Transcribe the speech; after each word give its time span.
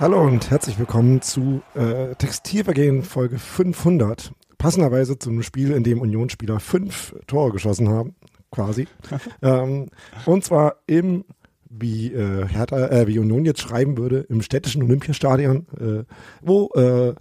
Hallo 0.00 0.22
und 0.22 0.48
herzlich 0.52 0.78
willkommen 0.78 1.22
zu 1.22 1.60
äh, 1.74 2.14
Textilvergehen 2.14 3.02
Folge 3.02 3.36
500. 3.36 4.32
Passenderweise 4.56 5.18
zu 5.18 5.28
einem 5.28 5.42
Spiel, 5.42 5.72
in 5.72 5.82
dem 5.82 6.00
Unionsspieler 6.00 6.60
fünf 6.60 7.16
Tore 7.26 7.50
geschossen 7.50 7.88
haben, 7.88 8.14
quasi. 8.52 8.86
ähm, 9.42 9.88
und 10.24 10.44
zwar 10.44 10.76
im, 10.86 11.24
wie 11.68 12.12
äh, 12.12 12.46
Hertha, 12.46 12.90
äh, 12.90 13.08
wie 13.08 13.18
Union 13.18 13.44
jetzt 13.44 13.60
schreiben 13.60 13.98
würde, 13.98 14.20
im 14.28 14.40
städtischen 14.40 14.84
Olympiastadion, 14.84 15.66
äh, 15.80 16.04
wo 16.42 16.70
äh, 16.76 17.16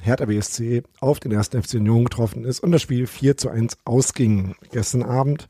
Hertha 0.00 0.24
BSC 0.24 0.82
auf 0.98 1.20
den 1.20 1.30
ersten 1.30 1.62
FC 1.62 1.74
Union 1.74 2.02
getroffen 2.02 2.44
ist 2.44 2.58
und 2.58 2.72
das 2.72 2.82
Spiel 2.82 3.06
4 3.06 3.36
zu 3.36 3.48
1 3.48 3.76
ausging 3.84 4.56
gestern 4.72 5.04
Abend. 5.04 5.46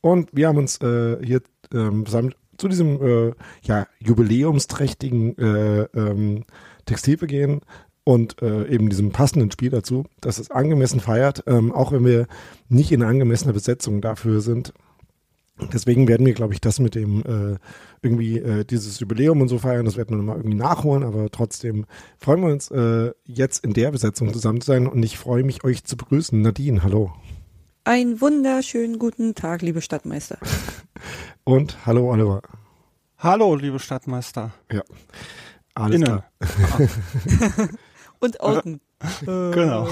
Und 0.00 0.30
wir 0.32 0.46
haben 0.46 0.58
uns 0.58 0.80
äh, 0.80 1.16
hier 1.20 1.42
ähm, 1.74 2.06
zusammen 2.06 2.32
zu 2.62 2.68
diesem 2.68 3.02
äh, 3.02 3.32
ja, 3.62 3.88
jubiläumsträchtigen 3.98 5.36
äh, 5.36 5.82
ähm, 5.96 6.44
Textilbegehen 6.86 7.60
und 8.04 8.40
äh, 8.40 8.68
eben 8.68 8.88
diesem 8.88 9.10
passenden 9.10 9.50
Spiel 9.50 9.70
dazu, 9.70 10.04
dass 10.20 10.38
es 10.38 10.52
angemessen 10.52 11.00
feiert, 11.00 11.42
ähm, 11.48 11.72
auch 11.72 11.90
wenn 11.90 12.04
wir 12.04 12.28
nicht 12.68 12.92
in 12.92 13.02
angemessener 13.02 13.52
Besetzung 13.52 14.00
dafür 14.00 14.40
sind. 14.40 14.72
Deswegen 15.72 16.06
werden 16.06 16.24
wir, 16.24 16.34
glaube 16.34 16.54
ich, 16.54 16.60
das 16.60 16.78
mit 16.78 16.94
dem 16.94 17.22
äh, 17.22 17.58
irgendwie 18.00 18.38
äh, 18.38 18.64
dieses 18.64 19.00
Jubiläum 19.00 19.40
und 19.40 19.48
so 19.48 19.58
feiern, 19.58 19.84
das 19.84 19.96
werden 19.96 20.10
wir 20.10 20.18
nochmal 20.18 20.36
irgendwie 20.36 20.56
nachholen, 20.56 21.02
aber 21.02 21.30
trotzdem 21.30 21.86
freuen 22.18 22.42
wir 22.42 22.52
uns 22.52 22.70
äh, 22.70 23.10
jetzt 23.24 23.64
in 23.64 23.72
der 23.72 23.90
Besetzung 23.90 24.32
zusammen 24.32 24.60
zu 24.60 24.68
sein 24.68 24.86
und 24.86 25.02
ich 25.02 25.18
freue 25.18 25.42
mich, 25.42 25.64
euch 25.64 25.82
zu 25.82 25.96
begrüßen. 25.96 26.40
Nadine, 26.40 26.84
hallo. 26.84 27.12
Einen 27.84 28.20
wunderschönen 28.20 29.00
guten 29.00 29.34
Tag, 29.34 29.60
liebe 29.60 29.80
Stadtmeister. 29.80 30.38
Und 31.44 31.84
hallo 31.84 32.12
Oliver. 32.12 32.40
Hallo, 33.18 33.56
liebe 33.56 33.80
Stadtmeister. 33.80 34.52
Ja. 34.70 34.82
Alles 35.74 35.96
Innen. 35.96 36.04
klar. 36.04 36.24
Und 38.20 38.40
außen. 38.40 38.80
Genau. 39.26 39.88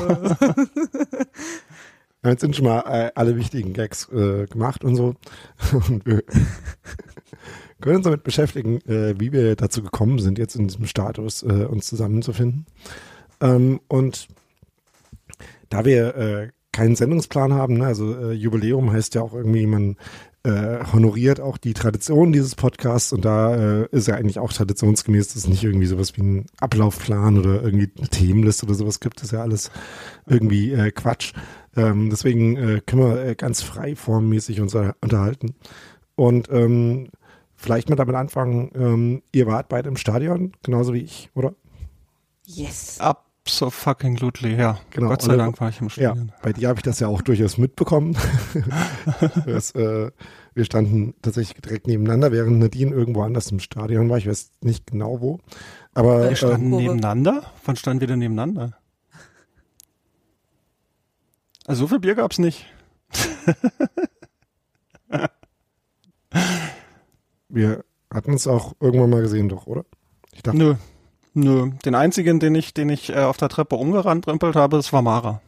Jetzt 2.25 2.43
sind 2.43 2.55
schon 2.55 2.67
mal 2.67 2.83
äh, 2.83 3.11
alle 3.17 3.35
wichtigen 3.35 3.73
Gags 3.73 4.09
äh, 4.13 4.47
gemacht 4.47 4.85
und 4.85 4.95
so. 4.95 5.17
Und 5.73 6.07
wir 6.07 6.23
können 7.81 7.97
uns 7.97 8.05
damit 8.05 8.23
beschäftigen, 8.23 8.81
äh, 8.83 9.19
wie 9.19 9.33
wir 9.33 9.57
dazu 9.57 9.83
gekommen 9.83 10.21
sind, 10.21 10.39
jetzt 10.39 10.55
in 10.55 10.69
diesem 10.69 10.87
Status 10.87 11.43
äh, 11.43 11.65
uns 11.65 11.89
zusammenzufinden. 11.89 12.67
Ähm, 13.41 13.81
und 13.89 14.29
da 15.71 15.85
wir 15.85 16.15
äh, 16.15 16.51
keinen 16.73 16.97
Sendungsplan 16.97 17.53
haben, 17.53 17.79
ne, 17.79 17.87
also 17.87 18.15
äh, 18.15 18.33
Jubiläum 18.33 18.93
heißt 18.93 19.15
ja 19.15 19.23
auch 19.23 19.35
irgendwie, 19.35 19.67
man 19.67 19.97
äh, 20.43 20.85
honoriert 20.93 21.41
auch 21.41 21.59
die 21.59 21.75
Tradition 21.75 22.33
dieses 22.33 22.55
Podcasts 22.55 23.13
und 23.13 23.25
da 23.25 23.55
äh, 23.83 23.89
ist 23.91 24.09
ja 24.09 24.15
eigentlich 24.15 24.39
auch 24.39 24.53
traditionsgemäß, 24.53 25.29
dass 25.29 25.37
es 25.37 25.49
nicht 25.49 25.65
irgendwie 25.65 25.87
sowas 25.87 26.17
wie 26.17 26.23
ein 26.23 26.47
Ablaufplan 26.61 27.39
oder 27.39 27.63
irgendwie 27.63 27.91
eine 27.99 28.09
Themenliste 28.09 28.65
oder 28.67 28.75
sowas 28.75 29.01
gibt. 29.01 29.19
Das 29.19 29.25
ist 29.25 29.33
ja 29.33 29.43
alles 29.43 29.71
irgendwie 30.27 30.73
äh, 30.73 30.93
Quatsch. 30.93 31.35
Ähm, 31.77 32.09
deswegen 32.09 32.57
äh, 32.57 32.81
können 32.85 33.03
wir 33.03 33.23
äh, 33.23 33.35
ganz 33.35 33.61
freiformmäßig 33.63 34.61
uns 34.61 34.75
äh, 34.75 34.93
unterhalten. 35.03 35.55
Und 36.15 36.49
ähm, 36.51 37.09
vielleicht 37.55 37.91
mal 37.91 37.97
damit 37.97 38.17
anfangen, 38.17 38.71
ähm, 38.75 39.23
ihr 39.33 39.47
wart 39.47 39.69
beide 39.69 39.89
im 39.89 39.97
Stadion, 39.97 40.53
genauso 40.63 40.95
wie 40.95 41.03
ich, 41.03 41.31
oder? 41.35 41.55
Yes. 42.47 42.99
Absolutely, 43.51 44.57
ja. 44.57 44.79
Genau, 44.91 45.09
Gott 45.09 45.23
sei 45.23 45.37
Dank 45.37 45.61
war 45.61 45.69
ich 45.71 45.81
im 45.81 45.87
Ja, 45.89 45.91
Stadion. 46.13 46.33
bei 46.43 46.53
dir 46.53 46.69
habe 46.69 46.79
ich 46.79 46.83
das 46.83 47.01
ja 47.01 47.09
auch 47.09 47.23
durchaus 47.23 47.59
mitbekommen. 47.59 48.17
das, 49.47 49.73
äh, 49.73 50.11
wir 50.55 50.65
standen 50.65 51.15
tatsächlich 51.23 51.61
direkt 51.61 51.87
nebeneinander, 51.87 52.33
während 52.33 52.59
Nadine 52.59 52.93
irgendwo 52.95 53.23
anders 53.23 53.51
im 53.51 53.61
Stadion 53.61 54.09
war. 54.09 54.19
Ich 54.19 54.27
weiß 54.29 54.51
nicht 54.63 54.87
genau 54.87 55.21
wo. 55.21 55.41
Aber 55.95 56.29
Wir 56.29 56.37
standen 56.37 56.71
Kurve. 56.71 56.83
nebeneinander? 56.85 57.43
Wann 57.65 57.77
standen 57.77 58.01
wir 58.01 58.09
denn 58.09 58.19
nebeneinander? 58.21 58.77
Also 61.67 61.83
so 61.83 61.89
viel 61.89 62.01
Bier 62.01 62.15
gab's 62.15 62.39
nicht. 62.39 62.67
wir 67.49 67.85
hatten 68.13 68.33
uns 68.33 68.47
auch 68.47 68.75
irgendwann 68.81 69.11
mal 69.11 69.23
gesehen, 69.23 69.49
doch, 69.49 69.67
oder? 69.67 69.85
Ich 70.33 70.43
dachte, 70.43 70.59
Nö. 70.59 70.75
Nö. 71.35 71.71
Den 71.85 71.95
einzigen, 71.95 72.41
den 72.41 72.55
ich, 72.55 72.75
den 72.75 72.89
ich 72.89 73.11
äh, 73.11 73.21
auf 73.21 73.37
der 73.37 73.49
Treppe 73.49 73.77
umgerannt 73.77 74.27
rümpelt 74.27 74.57
habe, 74.57 74.77
das 74.77 74.93
war 74.93 75.03
Mara. 75.03 75.41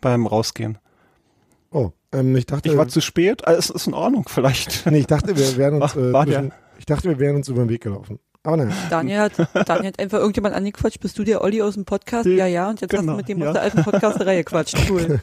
Beim 0.00 0.26
Rausgehen. 0.26 0.78
oh, 1.70 1.90
ähm, 2.12 2.34
ich 2.36 2.46
dachte, 2.46 2.68
Ich 2.70 2.76
war 2.76 2.88
zu 2.88 3.00
spät, 3.00 3.42
äh, 3.46 3.52
es 3.52 3.70
ist 3.70 3.86
in 3.86 3.94
Ordnung, 3.94 4.24
vielleicht. 4.28 4.84
nee, 4.90 4.98
ich 4.98 5.06
dachte, 5.06 5.36
wir 5.36 5.56
wären 5.56 5.80
uns, 5.82 5.96
War- 5.96 6.02
äh, 6.02 6.12
war 6.12 6.26
der- 6.26 6.34
zwischen, 6.40 6.52
ich 6.78 6.86
dachte, 6.86 7.08
wir 7.08 7.18
wären 7.18 7.36
uns 7.36 7.48
über 7.48 7.62
den 7.64 7.68
Weg 7.68 7.82
gelaufen. 7.82 8.18
Aber 8.42 8.58
naja, 8.58 8.70
Daniel 8.90 9.18
hat, 9.18 9.32
Daniel 9.68 9.86
hat 9.88 9.98
einfach 9.98 10.18
irgendjemand 10.18 10.54
angequatscht. 10.54 11.00
Bist 11.00 11.18
du 11.18 11.24
der 11.24 11.42
Olli 11.42 11.62
aus 11.62 11.74
dem 11.74 11.84
Podcast? 11.84 12.26
Ja, 12.26 12.46
ja. 12.46 12.70
Und 12.70 12.80
jetzt 12.80 12.92
hast 12.92 13.00
Genau, 13.00 13.12
du 13.14 13.16
mit 13.16 13.28
dem 13.28 13.38
ja. 13.38 13.48
aus 13.48 13.54
der 13.54 13.62
alten 13.62 13.82
Podcast-Reihe 13.82 14.44
gequatscht. 14.44 14.76
Cool. 14.88 15.20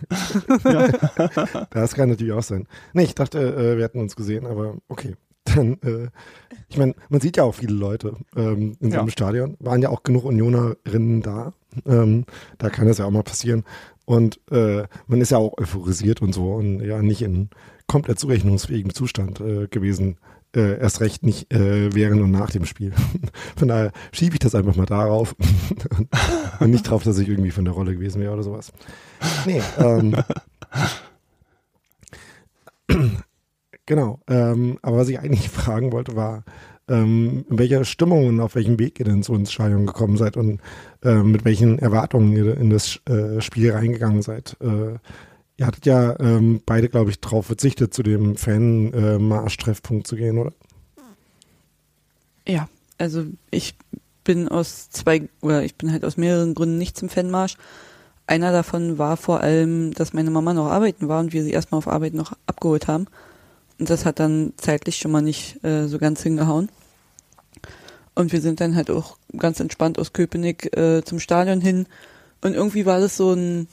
das 1.69 1.93
kann 1.95 2.09
natürlich 2.09 2.33
auch 2.33 2.43
sein. 2.43 2.67
Nee, 2.91 3.03
ich 3.03 3.15
dachte, 3.15 3.39
äh, 3.39 3.77
wir 3.77 3.83
hätten 3.85 3.99
uns 4.01 4.17
gesehen, 4.17 4.45
aber 4.45 4.75
okay. 4.89 5.15
Dann, 5.45 5.73
äh, 5.83 6.07
ich 6.69 6.77
meine, 6.77 6.95
man 7.09 7.21
sieht 7.21 7.37
ja 7.37 7.43
auch 7.43 7.55
viele 7.55 7.73
Leute 7.73 8.15
ähm, 8.35 8.75
in 8.79 8.91
so 8.91 8.97
einem 8.97 9.07
Ja. 9.07 9.11
Stadion. 9.11 9.57
Waren 9.59 9.81
ja 9.81 9.89
auch 9.89 10.03
genug 10.03 10.23
Unionerinnen 10.25 11.21
da. 11.21 11.53
Ähm, 11.85 12.25
da 12.57 12.69
kann 12.69 12.87
das 12.87 12.97
ja 12.99 13.05
auch 13.05 13.11
mal 13.11 13.23
passieren. 13.23 13.63
Und 14.05 14.39
äh, 14.51 14.83
man 15.07 15.21
ist 15.21 15.31
ja 15.31 15.37
auch 15.37 15.57
euphorisiert 15.57 16.21
und 16.21 16.33
so 16.33 16.53
und 16.53 16.81
ja 16.81 17.01
nicht 17.01 17.21
in 17.21 17.49
komplett 17.87 18.19
zurechnungsfähigem 18.19 18.93
Zustand 18.93 19.39
äh, 19.41 19.67
gewesen. 19.67 20.17
Äh, 20.55 20.79
erst 20.79 21.01
recht 21.01 21.23
nicht 21.23 21.51
äh, 21.51 21.93
während 21.95 22.21
und 22.21 22.29
nach 22.31 22.51
dem 22.51 22.65
Spiel. 22.65 22.93
Von 23.55 23.67
daher 23.69 23.91
schiebe 24.11 24.35
ich 24.35 24.39
das 24.39 24.53
einfach 24.55 24.75
mal 24.75 24.85
darauf 24.85 25.33
und, 25.39 25.87
und 26.59 26.69
nicht 26.71 26.83
drauf, 26.89 27.03
dass 27.03 27.17
ich 27.17 27.27
irgendwie 27.27 27.49
von 27.51 27.65
der 27.65 27.73
Rolle 27.73 27.93
gewesen 27.95 28.21
wäre 28.21 28.33
oder 28.33 28.43
sowas. 28.43 28.71
Nee, 29.45 29.61
ähm, 29.79 30.15
Genau. 33.85 34.19
Ähm, 34.27 34.79
aber 34.81 34.97
was 34.97 35.09
ich 35.09 35.19
eigentlich 35.19 35.49
fragen 35.49 35.91
wollte, 35.91 36.15
war, 36.15 36.43
ähm, 36.87 37.45
in 37.49 37.59
welcher 37.59 37.85
Stimmung 37.85 38.27
und 38.27 38.39
auf 38.39 38.55
welchem 38.55 38.79
Weg 38.79 38.99
ihr 38.99 39.05
denn 39.05 39.23
so 39.23 39.35
ins 39.35 39.51
Stadion 39.51 39.85
gekommen 39.85 40.17
seid 40.17 40.37
und 40.37 40.59
ähm, 41.03 41.31
mit 41.31 41.45
welchen 41.45 41.79
Erwartungen 41.79 42.33
ihr 42.33 42.57
in 42.57 42.69
das 42.69 42.99
äh, 43.07 43.41
Spiel 43.41 43.71
reingegangen 43.71 44.21
seid. 44.21 44.57
Äh, 44.61 44.97
ihr 45.57 45.67
hattet 45.67 45.85
ja 45.85 46.19
ähm, 46.19 46.61
beide, 46.65 46.89
glaube 46.89 47.11
ich, 47.11 47.19
darauf 47.19 47.45
verzichtet, 47.45 47.93
zu 47.93 48.03
dem 48.03 48.35
Fan-Marsch-Treffpunkt 48.35 50.07
zu 50.07 50.15
gehen, 50.15 50.37
oder? 50.37 50.51
Ja, 52.45 52.67
also 52.97 53.25
ich 53.49 53.75
bin 54.23 54.49
aus 54.49 54.89
zwei, 54.89 55.29
oder 55.41 55.63
ich 55.63 55.75
bin 55.75 55.91
halt 55.91 56.03
aus 56.03 56.17
mehreren 56.17 56.53
Gründen 56.53 56.77
nicht 56.77 56.97
zum 56.97 57.09
Fanmarsch. 57.09 57.55
Einer 58.25 58.51
davon 58.51 58.97
war 58.97 59.17
vor 59.17 59.41
allem, 59.41 59.93
dass 59.93 60.13
meine 60.13 60.31
Mama 60.31 60.53
noch 60.53 60.67
arbeiten 60.67 61.07
war 61.07 61.19
und 61.19 61.33
wir 61.33 61.43
sie 61.43 61.51
erstmal 61.51 61.77
auf 61.77 61.87
Arbeit 61.87 62.13
noch 62.13 62.33
abgeholt 62.45 62.87
haben. 62.87 63.07
Und 63.79 63.89
das 63.89 64.05
hat 64.05 64.19
dann 64.19 64.53
zeitlich 64.57 64.97
schon 64.97 65.11
mal 65.11 65.21
nicht 65.21 65.63
äh, 65.63 65.87
so 65.87 65.97
ganz 65.97 66.21
hingehauen. 66.21 66.69
Und 68.15 68.31
wir 68.31 68.41
sind 68.41 68.61
dann 68.61 68.75
halt 68.75 68.91
auch 68.91 69.17
ganz 69.37 69.59
entspannt 69.59 69.97
aus 69.97 70.13
Köpenick 70.13 70.75
äh, 70.77 71.03
zum 71.03 71.19
Stadion 71.19 71.61
hin. 71.61 71.87
Und 72.41 72.53
irgendwie 72.53 72.85
war 72.85 72.99
das 72.99 73.17
so 73.17 73.33
ein, 73.33 73.67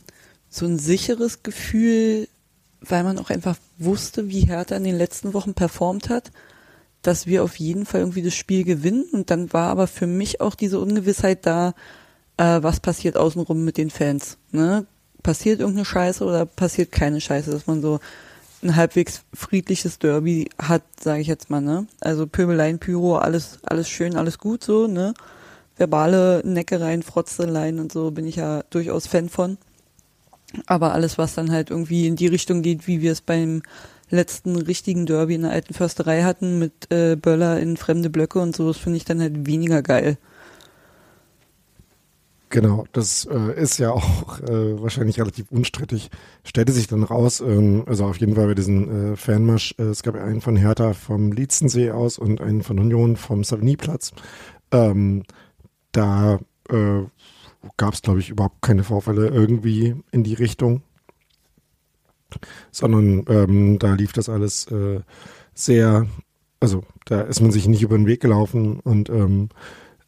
so 0.49 0.67
ein 0.67 0.79
sicheres 0.79 1.43
Gefühl, 1.43 2.29
weil 2.81 3.05
man 3.05 3.19
auch 3.19 3.31
einfach 3.31 3.57
wusste, 3.79 4.29
wie 4.29 4.47
Hertha 4.47 4.77
in 4.77 4.85
den 4.85 4.97
letzten 4.97 5.35
Wochen 5.35 5.55
performt 5.55 6.09
hat, 6.09 6.31
dass 7.03 7.27
wir 7.27 7.45
auf 7.45 7.57
jeden 7.57 7.85
Fall 7.85 8.01
irgendwie 8.01 8.23
das 8.23 8.35
Spiel 8.35 8.65
gewinnen. 8.65 9.05
Und 9.13 9.31
dann 9.31 9.53
war 9.53 9.69
aber 9.69 9.87
für 9.87 10.07
mich 10.07 10.41
auch 10.41 10.55
diese 10.55 10.81
Ungewissheit 10.81 11.45
da, 11.45 11.75
äh, 12.39 12.63
was 12.63 12.81
passiert 12.81 13.17
außenrum 13.17 13.65
mit 13.65 13.77
den 13.77 13.91
Fans. 13.91 14.39
Ne? 14.53 14.87
Passiert 15.23 15.61
irgendeine 15.61 15.85
Scheiße 15.85 16.25
oder 16.25 16.47
passiert 16.47 16.93
keine 16.93 17.21
Scheiße, 17.21 17.51
dass 17.51 17.67
man 17.67 17.83
so 17.83 18.01
ein 18.63 18.77
halbwegs 18.77 19.23
friedliches 19.33 19.99
Derby 19.99 20.51
hat, 20.61 20.83
sage 21.01 21.21
ich 21.21 21.27
jetzt 21.27 21.51
mal, 21.51 21.61
ne? 21.61 21.87
Also 22.01 22.27
Pöbeleien, 22.27 22.79
Pyro, 22.79 23.17
alles, 23.17 23.59
alles 23.63 23.89
schön, 23.89 24.17
alles 24.17 24.39
gut 24.39 24.63
so, 24.63 24.87
ne? 24.87 25.15
Verbale 25.77 26.43
Neckereien, 26.45 27.03
Frotzeleien 27.03 27.79
und 27.81 27.91
so 27.91 28.11
bin 28.11 28.27
ich 28.27 28.37
ja 28.37 28.63
durchaus 28.71 29.07
Fan 29.07 29.29
von. 29.29 29.57
Aber 30.67 30.93
alles, 30.93 31.17
was 31.17 31.35
dann 31.35 31.51
halt 31.51 31.71
irgendwie 31.71 32.07
in 32.07 32.17
die 32.17 32.27
Richtung 32.27 32.63
geht, 32.63 32.87
wie 32.87 33.01
wir 33.01 33.13
es 33.13 33.21
beim 33.21 33.63
letzten 34.11 34.57
richtigen 34.57 35.07
Derby 35.07 35.37
in 35.37 35.43
der 35.43 35.53
alten 35.53 35.73
Försterei 35.73 36.23
hatten, 36.23 36.59
mit 36.59 36.91
äh, 36.91 37.17
Böller 37.17 37.61
in 37.61 37.77
fremde 37.77 38.11
Blöcke 38.11 38.41
und 38.41 38.55
so, 38.55 38.69
das 38.69 38.77
finde 38.77 38.97
ich 38.97 39.05
dann 39.05 39.21
halt 39.21 39.47
weniger 39.47 39.83
geil. 39.83 40.19
Genau, 42.53 42.85
das 42.93 43.27
äh, 43.27 43.61
ist 43.61 43.79
ja 43.79 43.91
auch 43.93 44.41
äh, 44.41 44.83
wahrscheinlich 44.83 45.21
relativ 45.21 45.51
unstrittig. 45.53 46.11
Stellte 46.45 46.73
sich 46.73 46.89
dann 46.89 47.05
raus, 47.05 47.41
ähm, 47.41 47.85
also 47.87 48.05
auf 48.07 48.17
jeden 48.19 48.35
Fall 48.35 48.49
bei 48.49 48.55
diesem 48.55 49.13
äh, 49.13 49.17
Fanmarsch, 49.17 49.75
äh, 49.79 49.85
es 49.85 50.03
gab 50.03 50.17
ja 50.17 50.25
einen 50.25 50.41
von 50.41 50.57
Hertha 50.57 50.93
vom 50.93 51.31
Lietzensee 51.33 51.93
aus 51.93 52.19
und 52.19 52.41
einen 52.41 52.63
von 52.63 52.79
Union 52.81 53.17
vom 53.17 53.45
Savignyplatz. 53.45 54.13
Ähm, 54.73 55.23
da 55.93 56.41
äh, 56.69 57.03
gab 57.77 57.95
es, 57.95 58.03
glaube 58.03 58.19
ich, 58.19 58.31
überhaupt 58.31 58.63
keine 58.63 58.83
Vorfälle 58.83 59.29
irgendwie 59.29 59.95
in 60.11 60.25
die 60.25 60.35
Richtung, 60.35 60.83
sondern 62.73 63.25
ähm, 63.29 63.79
da 63.79 63.95
lief 63.95 64.13
das 64.13 64.29
alles 64.29 64.67
äh, 64.73 65.01
sehr, 65.55 66.07
also 66.59 66.83
da 67.05 67.21
ist 67.23 67.41
man 67.41 67.53
sich 67.53 67.69
nicht 67.69 67.83
über 67.83 67.97
den 67.97 68.07
Weg 68.07 68.21
gelaufen 68.21 68.81
und 68.81 69.09
ähm, 69.09 69.51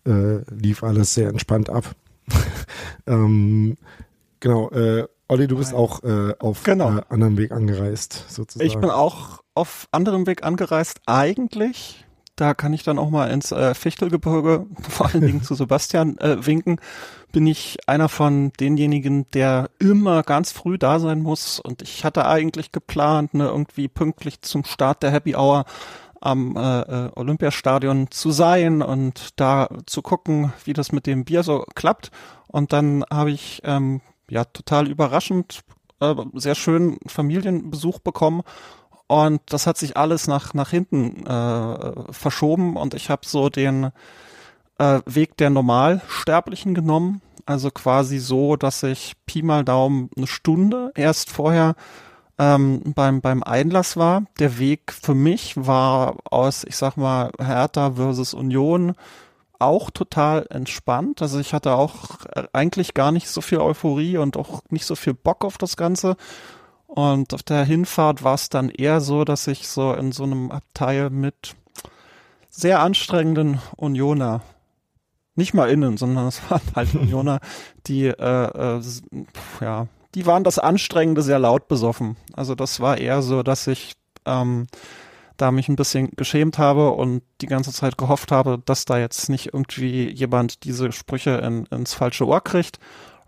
äh, 0.07 0.39
lief 0.53 0.83
alles 0.83 1.15
sehr 1.15 1.29
entspannt 1.29 1.71
ab. 1.71 1.95
ähm, 3.07 3.77
genau, 4.41 4.71
äh, 4.71 5.07
Olli, 5.29 5.47
du 5.49 5.57
bist 5.57 5.73
auch 5.75 6.03
äh, 6.03 6.35
auf 6.39 6.63
Genau. 6.63 6.99
äh, 6.99 7.03
anderem 7.09 7.39
Weg 7.39 7.53
angereist, 7.53 8.27
sozusagen. 8.29 8.67
Ich 8.67 8.77
bin 8.79 8.91
auch 8.91 9.43
auf 9.55 9.89
anderem 9.91 10.27
Weg 10.27 10.45
angereist, 10.45 11.01
eigentlich. 11.07 12.05
Da 12.37 12.55
kann 12.55 12.73
ich 12.73 12.83
dann 12.83 12.99
auch 12.99 13.11
mal 13.11 13.31
ins 13.31 13.53
äh, 13.53 13.75
Fichtelgebirge, 13.75 14.67
vor 14.89 15.07
allen 15.07 15.21
Dingen 15.21 15.43
zu 15.43 15.55
Sebastian, 15.55 16.19
äh, 16.19 16.45
winken. 16.45 16.81
Bin 17.31 17.47
ich 17.47 17.79
einer 17.87 18.09
von 18.09 18.53
denjenigen, 18.61 19.27
der 19.33 19.71
immer 19.79 20.23
ganz 20.23 20.53
früh 20.53 20.77
da 20.77 20.99
sein 20.99 21.21
muss. 21.21 21.61
Und 21.61 21.83
ich 21.83 22.05
hatte 22.05 22.27
eigentlich 22.27 22.73
geplant, 22.73 23.33
ne, 23.35 23.47
irgendwie 23.47 23.89
pünktlich 23.89 24.43
zum 24.43 24.65
Start 24.65 25.03
der 25.03 25.11
Happy 25.13 25.35
Hour 25.35 25.65
am 26.23 26.57
äh, 26.57 26.81
äh, 26.81 27.11
Olympiastadion 27.17 28.11
zu 28.11 28.31
sein 28.31 28.81
und 28.81 29.41
da 29.41 29.69
zu 29.87 30.03
gucken, 30.03 30.53
wie 30.65 30.73
das 30.73 30.93
mit 30.93 31.07
dem 31.07 31.25
Bier 31.25 31.43
so 31.43 31.65
klappt. 31.75 32.11
Und 32.47 32.73
dann 32.73 33.05
habe 33.11 33.33
ich 33.33 33.61
ähm, 33.65 34.01
ja 34.31 34.45
total 34.45 34.89
überraschend 34.89 35.61
äh, 36.01 36.15
sehr 36.35 36.55
schön 36.55 36.99
Familienbesuch 37.07 37.99
bekommen. 37.99 38.43
Und 39.09 39.41
das 39.47 39.67
hat 39.67 39.77
sich 39.77 39.97
alles 39.97 40.29
nach 40.29 40.55
nach 40.55 40.71
hinten 40.71 41.27
äh, 41.27 42.13
verschoben. 42.13 42.77
Und 42.77 42.95
ich 42.95 43.11
habe 43.11 43.27
so 43.27 43.49
den 43.49 43.91
äh, 44.79 45.01
Weg 45.07 45.37
der 45.37 45.51
Normalsterblichen 45.51 46.75
genommen, 46.75 47.21
also 47.47 47.71
quasi 47.71 48.19
so, 48.19 48.57
dass 48.57 48.83
ich 48.85 49.15
Pi 49.27 49.43
mal 49.43 49.65
Daumen 49.65 50.09
eine 50.17 50.29
Stunde 50.29 50.93
erst 50.95 51.31
vorher 51.31 51.75
ähm, 52.39 52.95
beim 52.95 53.21
beim 53.21 53.43
Einlass 53.43 53.97
war. 53.97 54.25
Der 54.39 54.59
Weg 54.59 54.93
für 54.93 55.15
mich 55.15 55.55
war 55.57 56.17
aus, 56.25 56.65
ich 56.65 56.77
sag 56.77 56.97
mal 56.97 57.31
Hertha 57.39 57.93
versus 57.93 58.35
Union 58.35 58.95
auch 59.63 59.91
total 59.91 60.47
entspannt. 60.51 61.23
Also 61.23 61.39
ich 61.39 61.55
hatte 61.55 61.73
auch 61.73 62.25
äh, 62.35 62.45
eigentlich 62.53 62.95
gar 62.95 63.13
nicht 63.13 63.29
so 63.29 63.41
viel 63.41 63.59
Euphorie 63.59 64.19
und 64.19 64.37
auch 64.37 64.63
nicht 64.71 64.85
so 64.85 64.97
viel 64.97 65.15
Bock 65.15 65.45
auf 65.45 65.57
das 65.57 65.77
Ganze. 65.77 66.17
Und 66.87 67.33
auf 67.33 67.43
der 67.43 67.65
Hinfahrt 67.65 68.23
war 68.23 68.35
es 68.35 68.51
dann 68.51 68.69
eher 68.69 69.01
so, 69.01 69.25
dass 69.25 69.47
ich 69.47 69.69
so 69.69 69.95
in 69.95 70.13
so 70.13 70.25
einem 70.25 70.51
Abteil 70.51 71.09
mit 71.11 71.55
sehr 72.51 72.81
anstrengenden 72.81 73.61
Unioner, 73.77 74.43
nicht 75.35 75.55
mal 75.55 75.71
innen, 75.71 75.97
sondern 75.97 76.27
es 76.27 76.43
waren 76.51 76.61
halt 76.77 76.95
Unioner, 76.95 77.41
die, 77.87 78.07
äh, 78.07 78.79
äh, 78.79 78.83
ja, 79.61 79.87
die 80.15 80.27
waren 80.27 80.45
das 80.45 80.59
Anstrengende 80.59 81.23
sehr 81.23 81.39
laut 81.39 81.69
besoffen. 81.69 82.17
Also 82.35 82.55
das 82.55 82.81
war 82.81 82.99
eher 82.99 83.23
so, 83.23 83.43
dass 83.43 83.67
ich 83.67 83.95
ähm, 84.27 84.67
da 85.37 85.51
mich 85.51 85.69
ein 85.69 85.77
bisschen 85.77 86.11
geschämt 86.17 86.59
habe 86.59 86.91
und 86.91 87.23
die 87.41 87.47
ganze 87.47 87.73
Zeit 87.73 87.99
gehofft 87.99 88.31
habe, 88.31 88.63
dass 88.65 88.85
da 88.85 88.99
jetzt 88.99 89.29
nicht 89.29 89.53
irgendwie 89.53 90.11
jemand 90.11 90.65
diese 90.65 90.93
Sprüche 90.93 91.31
in, 91.39 91.67
ins 91.67 91.95
falsche 91.95 92.27
Ohr 92.27 92.43
kriegt. 92.43 92.79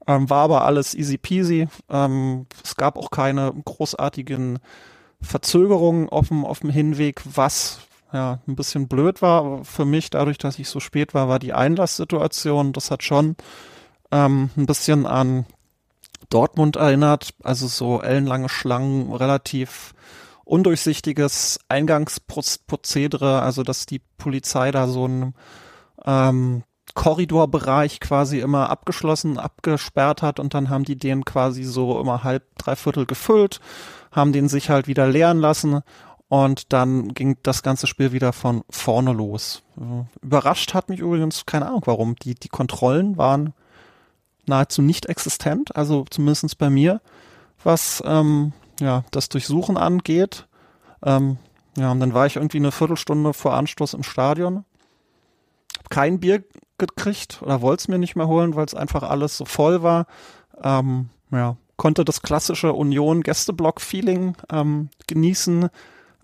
Ähm, 0.06 0.28
war 0.28 0.44
aber 0.44 0.64
alles 0.64 0.94
easy 0.94 1.16
peasy. 1.16 1.66
Ähm, 1.88 2.46
es 2.62 2.76
gab 2.76 2.98
auch 2.98 3.10
keine 3.10 3.52
großartigen 3.64 4.58
Verzögerungen 5.20 6.08
auf 6.08 6.28
dem, 6.28 6.44
auf 6.44 6.60
dem 6.60 6.70
Hinweg, 6.70 7.22
was 7.24 7.80
ja 8.12 8.38
ein 8.46 8.54
bisschen 8.54 8.86
blöd 8.86 9.22
war 9.22 9.64
für 9.64 9.84
mich, 9.84 10.10
dadurch, 10.10 10.38
dass 10.38 10.58
ich 10.58 10.68
so 10.68 10.78
spät 10.78 11.14
war, 11.14 11.28
war 11.28 11.38
die 11.38 11.54
Einlasssituation. 11.54 12.72
Das 12.72 12.90
hat 12.90 13.02
schon 13.02 13.36
ähm, 14.12 14.50
ein 14.56 14.66
bisschen 14.66 15.06
an 15.06 15.46
Dortmund 16.30 16.76
erinnert, 16.76 17.34
also 17.42 17.66
so 17.66 18.00
ellenlange 18.00 18.48
Schlangen, 18.48 19.12
relativ 19.12 19.94
undurchsichtiges 20.44 21.58
Eingangsprozedere, 21.68 23.40
also 23.42 23.62
dass 23.62 23.86
die 23.86 24.00
Polizei 24.18 24.70
da 24.70 24.86
so 24.86 25.04
einen 25.04 25.34
ähm, 26.04 26.64
Korridorbereich 26.94 27.98
quasi 28.00 28.38
immer 28.38 28.70
abgeschlossen, 28.70 29.38
abgesperrt 29.38 30.22
hat 30.22 30.38
und 30.38 30.54
dann 30.54 30.70
haben 30.70 30.84
die 30.84 30.96
den 30.96 31.24
quasi 31.24 31.64
so 31.64 32.00
immer 32.00 32.22
halb, 32.22 32.44
dreiviertel 32.56 33.06
gefüllt, 33.06 33.60
haben 34.12 34.32
den 34.32 34.48
sich 34.48 34.70
halt 34.70 34.86
wieder 34.86 35.06
leeren 35.06 35.38
lassen 35.38 35.80
und 36.28 36.72
dann 36.72 37.08
ging 37.08 37.36
das 37.42 37.62
ganze 37.62 37.86
Spiel 37.86 38.12
wieder 38.12 38.32
von 38.32 38.62
vorne 38.70 39.12
los. 39.12 39.62
Äh, 39.78 40.04
Überrascht 40.24 40.74
hat 40.74 40.88
mich 40.88 41.00
übrigens, 41.00 41.46
keine 41.46 41.66
Ahnung 41.66 41.82
warum, 41.86 42.16
die, 42.16 42.34
die 42.34 42.48
Kontrollen 42.48 43.16
waren 43.16 43.54
nahezu 44.46 44.82
nicht 44.82 45.06
existent, 45.06 45.74
also 45.76 46.04
zumindest 46.10 46.58
bei 46.58 46.70
mir, 46.70 47.00
was 47.62 48.02
ähm, 48.06 48.52
ja 48.80 49.04
das 49.10 49.28
Durchsuchen 49.28 49.76
angeht. 49.76 50.46
Ähm, 51.04 51.38
ja, 51.76 51.90
und 51.90 52.00
dann 52.00 52.14
war 52.14 52.26
ich 52.26 52.36
irgendwie 52.36 52.58
eine 52.58 52.72
Viertelstunde 52.72 53.32
vor 53.32 53.54
Anstoß 53.54 53.94
im 53.94 54.02
Stadion. 54.02 54.64
Hab 55.78 55.90
kein 55.90 56.20
Bier 56.20 56.44
gekriegt 56.78 57.40
oder 57.42 57.62
wollte 57.62 57.82
es 57.82 57.88
mir 57.88 57.98
nicht 57.98 58.16
mehr 58.16 58.28
holen, 58.28 58.54
weil 58.54 58.66
es 58.66 58.74
einfach 58.74 59.02
alles 59.02 59.36
so 59.36 59.44
voll 59.44 59.82
war. 59.82 60.06
Ähm, 60.62 61.10
ja, 61.30 61.56
konnte 61.76 62.04
das 62.04 62.22
klassische 62.22 62.72
Union-Gästeblock-Feeling 62.72 64.36
ähm, 64.50 64.90
genießen. 65.06 65.68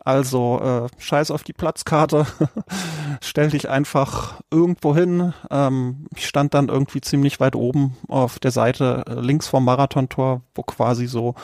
Also 0.05 0.61
äh, 0.61 1.01
scheiß 1.01 1.31
auf 1.31 1.43
die 1.43 1.53
Platzkarte, 1.53 2.27
stell 3.21 3.51
dich 3.51 3.69
einfach 3.69 4.41
irgendwo 4.51 4.95
hin. 4.95 5.35
Ähm, 5.51 6.07
ich 6.17 6.27
stand 6.27 6.55
dann 6.55 6.69
irgendwie 6.69 7.01
ziemlich 7.01 7.39
weit 7.41 7.55
oben 7.55 7.97
auf 8.09 8.39
der 8.39 8.51
Seite 8.51 9.05
äh, 9.07 9.15
links 9.21 9.49
vom 9.49 9.65
Marathontor, 9.65 10.43
wo 10.55 10.63
quasi 10.63 11.07
so 11.07 11.35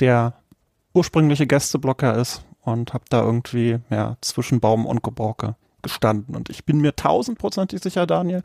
der 0.00 0.34
ursprüngliche 0.94 1.46
Gästeblocker 1.46 2.14
ist 2.16 2.42
und 2.62 2.92
habe 2.92 3.04
da 3.08 3.22
irgendwie 3.22 3.78
ja 3.90 4.16
zwischen 4.20 4.60
Baum 4.60 4.84
und 4.84 5.02
Geborke 5.02 5.56
gestanden. 5.82 6.36
Und 6.36 6.50
ich 6.50 6.64
bin 6.64 6.80
mir 6.80 6.94
tausendprozentig 6.94 7.82
sicher, 7.82 8.06
Daniel, 8.06 8.42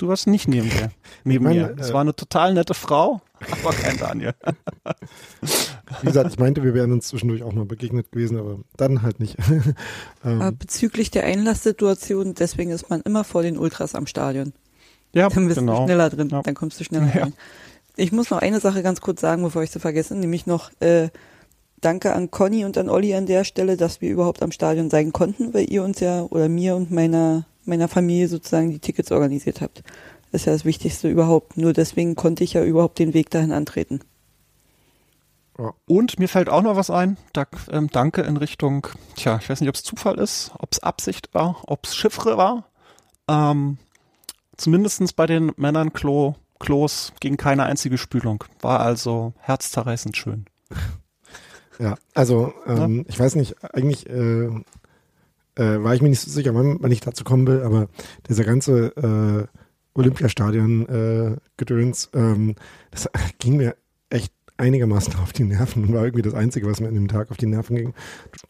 du 0.00 0.08
warst 0.08 0.26
nicht 0.26 0.48
neben 0.48 0.68
mir. 0.68 0.90
Neben 1.24 1.44
meine, 1.44 1.60
mir. 1.60 1.76
Es 1.78 1.90
äh, 1.90 1.92
war 1.92 2.00
eine 2.00 2.14
total 2.14 2.54
nette 2.54 2.74
Frau, 2.74 3.20
aber 3.62 3.72
kein 3.72 3.98
Daniel. 3.98 4.32
Wie 6.00 6.06
gesagt, 6.06 6.30
ich 6.32 6.38
meinte, 6.38 6.62
wir 6.62 6.74
wären 6.74 6.92
uns 6.92 7.08
zwischendurch 7.08 7.42
auch 7.42 7.52
mal 7.52 7.64
begegnet 7.64 8.10
gewesen, 8.12 8.38
aber 8.38 8.60
dann 8.76 9.02
halt 9.02 9.20
nicht. 9.20 9.36
Aber 10.22 10.48
ähm, 10.48 10.58
bezüglich 10.58 11.10
der 11.10 11.24
Einlasssituation, 11.24 12.34
deswegen 12.34 12.70
ist 12.70 12.88
man 12.90 13.00
immer 13.02 13.24
vor 13.24 13.42
den 13.42 13.58
Ultras 13.58 13.94
am 13.94 14.06
Stadion. 14.06 14.52
Ja, 15.12 15.28
Dann 15.28 15.48
bist 15.48 15.58
genau. 15.58 15.80
du 15.80 15.84
schneller 15.86 16.08
drin, 16.10 16.28
Ja. 16.28 16.42
dann 16.42 16.54
kommst 16.54 16.78
du 16.78 16.84
schneller 16.84 17.10
Ja. 17.14 17.22
rein. 17.24 17.34
Ich 17.96 18.12
muss 18.12 18.30
noch 18.30 18.38
eine 18.38 18.60
Sache 18.60 18.82
ganz 18.82 19.00
kurz 19.00 19.20
sagen, 19.20 19.42
bevor 19.42 19.62
ich 19.62 19.70
sie 19.70 19.80
vergesse, 19.80 20.14
nämlich 20.16 20.46
noch 20.46 20.70
äh, 20.80 21.08
Danke 21.80 22.12
an 22.12 22.30
Conny 22.30 22.64
und 22.64 22.78
an 22.78 22.88
Olli 22.88 23.14
an 23.14 23.26
der 23.26 23.44
Stelle, 23.44 23.76
dass 23.76 24.00
wir 24.00 24.10
überhaupt 24.10 24.42
am 24.42 24.52
Stadion 24.52 24.90
sein 24.90 25.12
konnten, 25.12 25.52
weil 25.54 25.70
ihr 25.70 25.82
uns 25.82 26.00
ja 26.00 26.22
oder 26.22 26.48
mir 26.48 26.76
und 26.76 26.90
meiner 26.90 27.46
meiner 27.64 27.88
Familie 27.88 28.28
sozusagen 28.28 28.70
die 28.70 28.78
Tickets 28.78 29.12
organisiert 29.12 29.60
habt. 29.60 29.82
Das 30.32 30.42
ist 30.42 30.46
ja 30.46 30.52
das 30.52 30.64
Wichtigste 30.64 31.08
überhaupt. 31.08 31.56
Nur 31.56 31.72
deswegen 31.72 32.14
konnte 32.14 32.44
ich 32.44 32.52
ja 32.52 32.64
überhaupt 32.64 32.98
den 32.98 33.14
Weg 33.14 33.30
dahin 33.30 33.52
antreten. 33.52 34.00
Und 35.86 36.18
mir 36.18 36.28
fällt 36.28 36.48
auch 36.48 36.62
noch 36.62 36.76
was 36.76 36.90
ein. 36.90 37.18
Da, 37.32 37.46
ähm, 37.70 37.88
danke 37.92 38.22
in 38.22 38.36
Richtung, 38.36 38.86
tja, 39.16 39.38
ich 39.40 39.50
weiß 39.50 39.60
nicht, 39.60 39.68
ob 39.68 39.74
es 39.74 39.82
Zufall 39.82 40.18
ist, 40.18 40.52
ob 40.58 40.72
es 40.72 40.82
Absicht 40.82 41.34
war, 41.34 41.62
ob 41.66 41.84
es 41.84 41.96
Chiffre 41.96 42.38
war. 42.38 42.64
Ähm, 43.28 43.76
zumindestens 44.56 45.12
bei 45.12 45.26
den 45.26 45.52
Männern 45.56 45.92
Klo, 45.92 46.34
Klos 46.58 47.12
ging 47.20 47.36
keine 47.36 47.64
einzige 47.64 47.98
Spülung. 47.98 48.44
War 48.60 48.80
also 48.80 49.34
herzzerreißend 49.40 50.16
schön. 50.16 50.46
ja, 51.78 51.96
also 52.14 52.54
ähm, 52.66 53.04
ich 53.08 53.18
weiß 53.18 53.34
nicht, 53.34 53.62
eigentlich 53.74 54.08
äh, 54.08 54.48
äh, 55.60 55.84
war 55.84 55.94
ich 55.94 56.02
mir 56.02 56.08
nicht 56.08 56.20
so 56.20 56.30
sicher, 56.30 56.54
wann, 56.54 56.78
wann 56.80 56.90
ich 56.90 57.00
dazu 57.00 57.24
kommen 57.24 57.46
will, 57.46 57.60
aber 57.62 57.88
dieser 58.28 58.44
ganze 58.44 58.96
äh, 58.96 59.46
Olympiastadion-Gedöns, 59.94 62.10
ähm, 62.14 62.54
das 62.90 63.10
ging 63.38 63.58
mir 63.58 63.76
echt 64.08 64.32
einigermaßen 64.56 65.14
auf 65.22 65.32
die 65.32 65.44
Nerven 65.44 65.84
und 65.84 65.94
war 65.94 66.04
irgendwie 66.04 66.22
das 66.22 66.34
Einzige, 66.34 66.66
was 66.66 66.80
mir 66.80 66.88
an 66.88 66.94
dem 66.94 67.06
Tag 67.08 67.30
auf 67.30 67.36
die 67.36 67.46
Nerven 67.46 67.76
ging. 67.76 67.94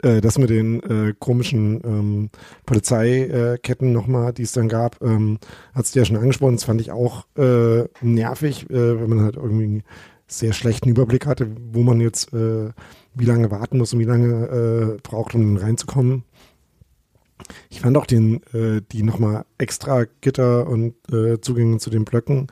Äh, 0.03 0.21
das 0.21 0.39
mit 0.39 0.51
den 0.51 0.83
äh, 0.83 1.15
komischen 1.19 1.81
ähm, 1.85 2.31
Polizeiketten 2.67 3.93
nochmal, 3.93 4.33
die 4.33 4.43
es 4.43 4.53
dann 4.53 4.69
gab, 4.69 5.03
ähm, 5.03 5.39
hat 5.75 5.85
es 5.85 5.95
ja 5.95 6.05
schon 6.05 6.17
angesprochen, 6.17 6.57
das 6.57 6.65
fand 6.65 6.81
ich 6.81 6.91
auch 6.91 7.27
äh, 7.37 7.85
nervig, 8.03 8.69
äh, 8.71 9.01
wenn 9.01 9.09
man 9.09 9.23
halt 9.23 9.37
irgendwie 9.37 9.65
einen 9.65 9.83
sehr 10.27 10.53
schlechten 10.53 10.89
Überblick 10.89 11.27
hatte, 11.27 11.47
wo 11.73 11.83
man 11.83 12.01
jetzt 12.01 12.33
äh, 12.33 12.71
wie 13.15 13.25
lange 13.25 13.51
warten 13.51 13.79
muss 13.79 13.93
und 13.93 13.99
wie 13.99 14.05
lange 14.05 14.47
äh, 14.47 14.99
braucht, 15.03 15.35
um 15.35 15.57
reinzukommen. 15.57 16.25
Ich 17.71 17.81
fand 17.81 17.97
auch 17.97 18.07
den, 18.07 18.43
äh, 18.53 18.83
die 18.93 19.03
nochmal 19.03 19.45
extra 19.59 20.05
Gitter 20.21 20.67
und 20.67 20.95
äh, 21.13 21.41
Zugänge 21.41 21.79
zu 21.79 21.91
den 21.91 22.05
Blöcken 22.05 22.49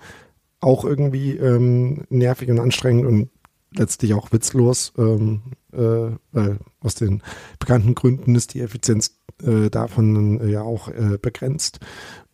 auch 0.60 0.84
irgendwie 0.84 1.36
ähm, 1.36 2.04
nervig 2.08 2.50
und 2.50 2.58
anstrengend 2.58 3.06
und 3.06 3.30
letztlich 3.72 4.14
auch 4.14 4.32
witzlos, 4.32 4.92
ähm, 4.98 5.42
äh, 5.72 6.16
weil 6.32 6.58
aus 6.80 6.94
den 6.94 7.22
bekannten 7.58 7.94
Gründen 7.94 8.34
ist 8.34 8.54
die 8.54 8.60
Effizienz 8.60 9.18
äh, 9.42 9.70
davon 9.70 10.40
äh, 10.40 10.50
ja 10.50 10.62
auch 10.62 10.88
äh, 10.88 11.18
begrenzt. 11.20 11.80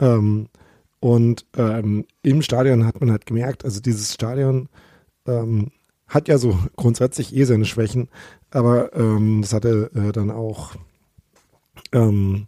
Ähm, 0.00 0.48
und 1.00 1.44
ähm, 1.56 2.06
im 2.22 2.40
Stadion 2.42 2.86
hat 2.86 3.00
man 3.00 3.10
halt 3.10 3.26
gemerkt, 3.26 3.64
also 3.64 3.80
dieses 3.80 4.14
Stadion 4.14 4.68
ähm, 5.26 5.70
hat 6.06 6.28
ja 6.28 6.38
so 6.38 6.58
grundsätzlich 6.76 7.34
eh 7.34 7.44
seine 7.44 7.66
Schwächen, 7.66 8.08
aber 8.50 8.94
ähm, 8.94 9.42
das 9.42 9.52
hatte 9.52 9.90
äh, 9.94 10.12
dann 10.12 10.30
auch 10.30 10.74
ähm, 11.94 12.46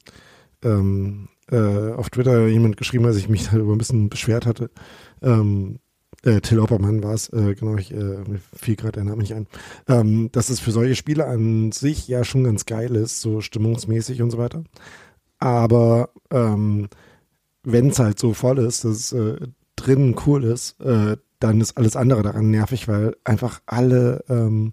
ähm, 0.62 1.28
äh, 1.50 1.92
auf 1.92 2.10
Twitter 2.10 2.48
jemand 2.48 2.76
geschrieben, 2.76 3.06
als 3.06 3.16
ich 3.16 3.28
mich 3.28 3.48
darüber 3.50 3.72
ein 3.72 3.78
bisschen 3.78 4.08
beschwert 4.08 4.46
hatte. 4.46 4.70
Ähm, 5.22 5.78
äh, 6.22 6.40
Till 6.40 6.58
Oppermann 6.58 7.02
war 7.02 7.14
es, 7.14 7.28
äh, 7.32 7.54
genau, 7.54 7.76
ich, 7.76 7.92
äh, 7.92 8.18
fiel 8.54 8.76
gerade 8.76 8.92
der 8.92 9.04
Name 9.04 9.22
nicht 9.22 9.34
ein, 9.34 9.46
ähm, 9.88 10.30
dass 10.32 10.50
es 10.50 10.60
für 10.60 10.72
solche 10.72 10.96
Spiele 10.96 11.26
an 11.26 11.72
sich 11.72 12.08
ja 12.08 12.24
schon 12.24 12.44
ganz 12.44 12.66
geil 12.66 12.96
ist, 12.96 13.20
so 13.20 13.40
stimmungsmäßig 13.40 14.22
und 14.22 14.30
so 14.30 14.38
weiter. 14.38 14.64
Aber 15.38 16.10
ähm, 16.30 16.88
wenn 17.62 17.88
es 17.90 17.98
halt 17.98 18.18
so 18.18 18.32
voll 18.32 18.58
ist, 18.58 18.84
dass 18.84 18.96
es 18.96 19.12
äh, 19.12 19.36
drinnen 19.76 20.16
cool 20.26 20.44
ist, 20.44 20.80
äh, 20.80 21.16
dann 21.38 21.60
ist 21.60 21.76
alles 21.76 21.96
andere 21.96 22.22
daran 22.22 22.50
nervig, 22.50 22.88
weil 22.88 23.14
einfach 23.24 23.60
alle 23.66 24.24
ähm, 24.28 24.72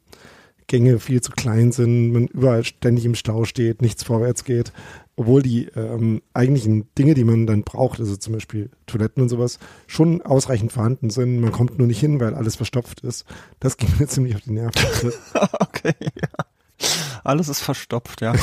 Gänge 0.74 0.98
viel 0.98 1.22
zu 1.22 1.32
klein 1.32 1.72
sind, 1.72 2.12
man 2.13 2.25
überall 2.25 2.63
ständig 2.63 3.06
im 3.06 3.13
Stau 3.13 3.46
steht, 3.46 3.84
nichts 3.84 4.01
vorwärts 4.01 4.44
geht, 4.44 4.74
obwohl 5.15 5.44
die 5.44 5.68
ähm, 5.75 6.24
eigentlichen 6.34 6.92
Dinge, 6.98 7.13
die 7.13 7.24
man 7.24 7.46
dann 7.46 7.62
braucht, 7.62 8.00
also 8.00 8.15
zum 8.15 8.34
Beispiel 8.34 8.72
Toiletten 8.88 9.22
und 9.22 9.30
sowas, 9.30 9.60
schon 9.86 10.24
ausreichend 10.24 10.72
vorhanden 10.72 11.12
sind. 11.12 11.39
Man 11.39 11.51
kommt 11.51 11.77
nur 11.77 11.86
nicht 11.86 12.00
hin, 12.00 12.20
weil 12.20 12.34
alles 12.34 12.56
verstopft 12.56 13.01
ist. 13.01 13.25
Das 13.60 13.77
ging 13.77 13.88
mir 14.00 14.08
ziemlich 14.08 14.34
auf 14.36 14.42
die 14.42 14.53
Nerven. 14.53 15.13
okay, 15.60 15.94
ja. 16.01 16.89
Alles 17.24 17.50
ist 17.50 17.62
verstopft, 17.62 18.22
ja. 18.22 18.34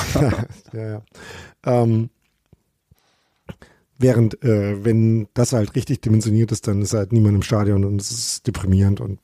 ja, 0.72 0.88
ja. 0.88 1.02
Ähm, 1.66 2.10
während, 3.99 4.40
äh, 4.44 4.84
wenn 4.84 5.26
das 5.34 5.52
halt 5.52 5.75
richtig 5.75 6.00
dimensioniert 6.00 6.52
ist, 6.52 6.68
dann 6.68 6.80
ist 6.80 6.94
halt 6.94 7.10
niemand 7.10 7.34
im 7.34 7.42
Stadion 7.42 7.84
und 7.84 8.00
es 8.00 8.12
ist 8.12 8.46
deprimierend 8.46 9.00
und 9.00 9.18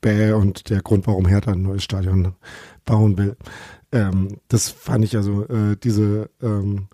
bäh 0.00 0.32
und 0.32 0.70
der 0.70 0.82
Grund, 0.82 1.06
warum 1.06 1.26
Hertha 1.26 1.52
ein 1.52 1.62
neues 1.62 1.84
Stadion 1.84 2.34
bauen 2.84 3.18
will. 3.18 3.36
Ähm, 3.92 4.38
das 4.48 4.68
fand 4.68 5.04
ich 5.04 5.16
also 5.16 5.44
äh, 5.46 5.76
diese 5.82 6.30
ähm, 6.42 6.88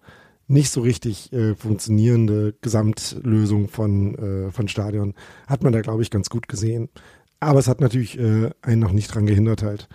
nicht 0.47 0.71
so 0.71 0.83
richtig 0.83 1.33
äh, 1.33 1.55
funktionierende 1.55 2.55
Gesamtlösung 2.61 3.69
von, 3.69 4.15
äh, 4.15 4.51
von 4.51 4.69
Stadion 4.69 5.15
hat 5.47 5.63
man 5.63 5.73
da, 5.73 5.81
glaube 5.81 6.03
ich, 6.03 6.11
ganz 6.11 6.29
gut 6.29 6.49
gesehen. 6.49 6.89
Aber 7.41 7.59
es 7.59 7.69
hat 7.69 7.81
natürlich 7.81 8.19
äh, 8.19 8.51
einen 8.63 8.81
noch 8.81 8.93
nicht 8.93 9.15
dran 9.15 9.27
gehindert, 9.27 9.63
halt 9.63 9.89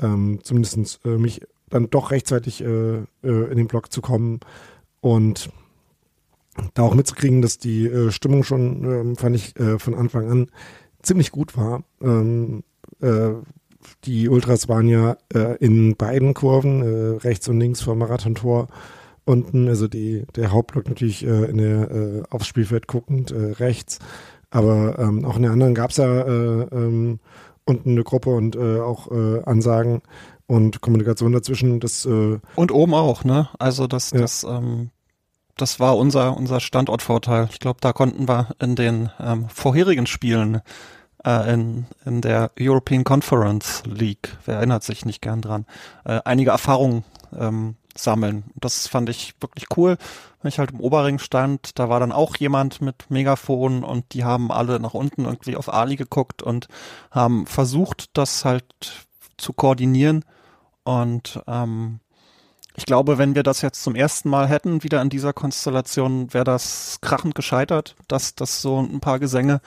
ähm, 0.00 0.40
zumindest 0.42 1.00
äh, 1.04 1.18
mich 1.18 1.42
dann 1.68 1.88
doch 1.90 2.10
rechtzeitig 2.10 2.62
äh, 2.62 2.98
in 3.22 3.56
den 3.56 3.66
Block 3.66 3.92
zu 3.92 4.02
kommen 4.02 4.40
und 5.00 5.50
da 6.74 6.82
auch 6.82 6.94
mitzukriegen, 6.94 7.40
dass 7.40 7.56
die 7.56 7.90
Stimmung 8.10 8.44
schon, 8.44 8.84
ähm, 8.84 9.16
fand 9.16 9.36
ich, 9.36 9.54
von 9.78 9.94
Anfang 9.94 10.30
an 10.30 10.50
ziemlich 11.02 11.30
gut 11.30 11.56
war. 11.56 11.82
Ähm, 12.00 12.62
äh, 13.00 13.32
die 14.04 14.28
Ultras 14.28 14.68
waren 14.68 14.88
ja 14.88 15.16
äh, 15.34 15.56
in 15.58 15.96
beiden 15.96 16.34
Kurven, 16.34 16.82
äh, 16.82 17.16
rechts 17.18 17.48
und 17.48 17.58
links 17.60 17.80
vom 17.82 17.98
Marathontor 17.98 18.68
unten, 19.24 19.68
also 19.68 19.88
die, 19.88 20.24
der 20.34 20.52
Hauptblock 20.52 20.88
natürlich 20.88 21.24
äh, 21.24 21.44
in 21.44 21.58
der, 21.58 21.90
äh, 21.90 22.22
aufs 22.30 22.46
Spielfeld 22.46 22.86
guckend, 22.86 23.30
äh, 23.30 23.52
rechts. 23.52 23.98
Aber 24.50 24.98
ähm, 24.98 25.24
auch 25.24 25.36
in 25.36 25.42
der 25.42 25.52
anderen 25.52 25.74
gab 25.74 25.90
es 25.90 25.96
ja 25.96 26.22
äh, 26.22 26.66
ähm, 26.72 27.20
unten 27.64 27.92
eine 27.92 28.04
Gruppe 28.04 28.30
und 28.30 28.56
äh, 28.56 28.80
auch 28.80 29.10
Ansagen 29.46 30.02
und 30.46 30.80
Kommunikation 30.80 31.32
dazwischen. 31.32 31.78
Das, 31.78 32.04
und 32.04 32.72
oben 32.72 32.92
auch, 32.92 33.22
ne? 33.22 33.48
Also 33.58 33.86
das, 33.86 34.10
ja. 34.10 34.18
das, 34.18 34.42
ähm, 34.42 34.90
das 35.56 35.80
war 35.80 35.96
unser, 35.96 36.36
unser 36.36 36.60
Standortvorteil. 36.60 37.48
Ich 37.50 37.58
glaube, 37.58 37.78
da 37.80 37.92
konnten 37.92 38.28
wir 38.28 38.48
in 38.60 38.74
den 38.76 39.10
ähm, 39.20 39.48
vorherigen 39.48 40.06
Spielen 40.06 40.62
äh, 41.24 41.52
in, 41.52 41.86
in 42.04 42.20
der 42.20 42.50
European 42.58 43.04
Conference 43.04 43.82
League, 43.86 44.36
wer 44.44 44.56
erinnert 44.56 44.82
sich 44.82 45.04
nicht 45.04 45.22
gern 45.22 45.42
dran, 45.42 45.66
äh, 46.04 46.20
einige 46.24 46.50
Erfahrungen 46.50 47.04
ähm, 47.36 47.76
sammeln. 47.96 48.44
Das 48.54 48.88
fand 48.88 49.08
ich 49.08 49.34
wirklich 49.40 49.66
cool. 49.76 49.96
Wenn 50.40 50.48
ich 50.48 50.58
halt 50.58 50.72
im 50.72 50.80
Oberring 50.80 51.18
stand, 51.18 51.78
da 51.78 51.88
war 51.88 52.00
dann 52.00 52.12
auch 52.12 52.36
jemand 52.36 52.80
mit 52.80 53.10
Megafon 53.10 53.84
und 53.84 54.14
die 54.14 54.24
haben 54.24 54.50
alle 54.50 54.80
nach 54.80 54.94
unten 54.94 55.24
irgendwie 55.24 55.56
auf 55.56 55.72
Ali 55.72 55.96
geguckt 55.96 56.42
und 56.42 56.68
haben 57.10 57.46
versucht, 57.46 58.16
das 58.16 58.44
halt 58.44 58.64
zu 59.36 59.52
koordinieren. 59.52 60.24
Und 60.84 61.40
ähm, 61.46 62.00
ich 62.74 62.86
glaube, 62.86 63.18
wenn 63.18 63.34
wir 63.34 63.42
das 63.42 63.60
jetzt 63.60 63.82
zum 63.82 63.94
ersten 63.94 64.28
Mal 64.30 64.48
hätten, 64.48 64.82
wieder 64.82 65.02
in 65.02 65.10
dieser 65.10 65.32
Konstellation, 65.32 66.32
wäre 66.32 66.44
das 66.44 66.98
krachend 67.00 67.34
gescheitert, 67.34 67.96
dass 68.08 68.34
das 68.34 68.62
so 68.62 68.80
ein 68.80 69.00
paar 69.00 69.18
Gesänge 69.18 69.60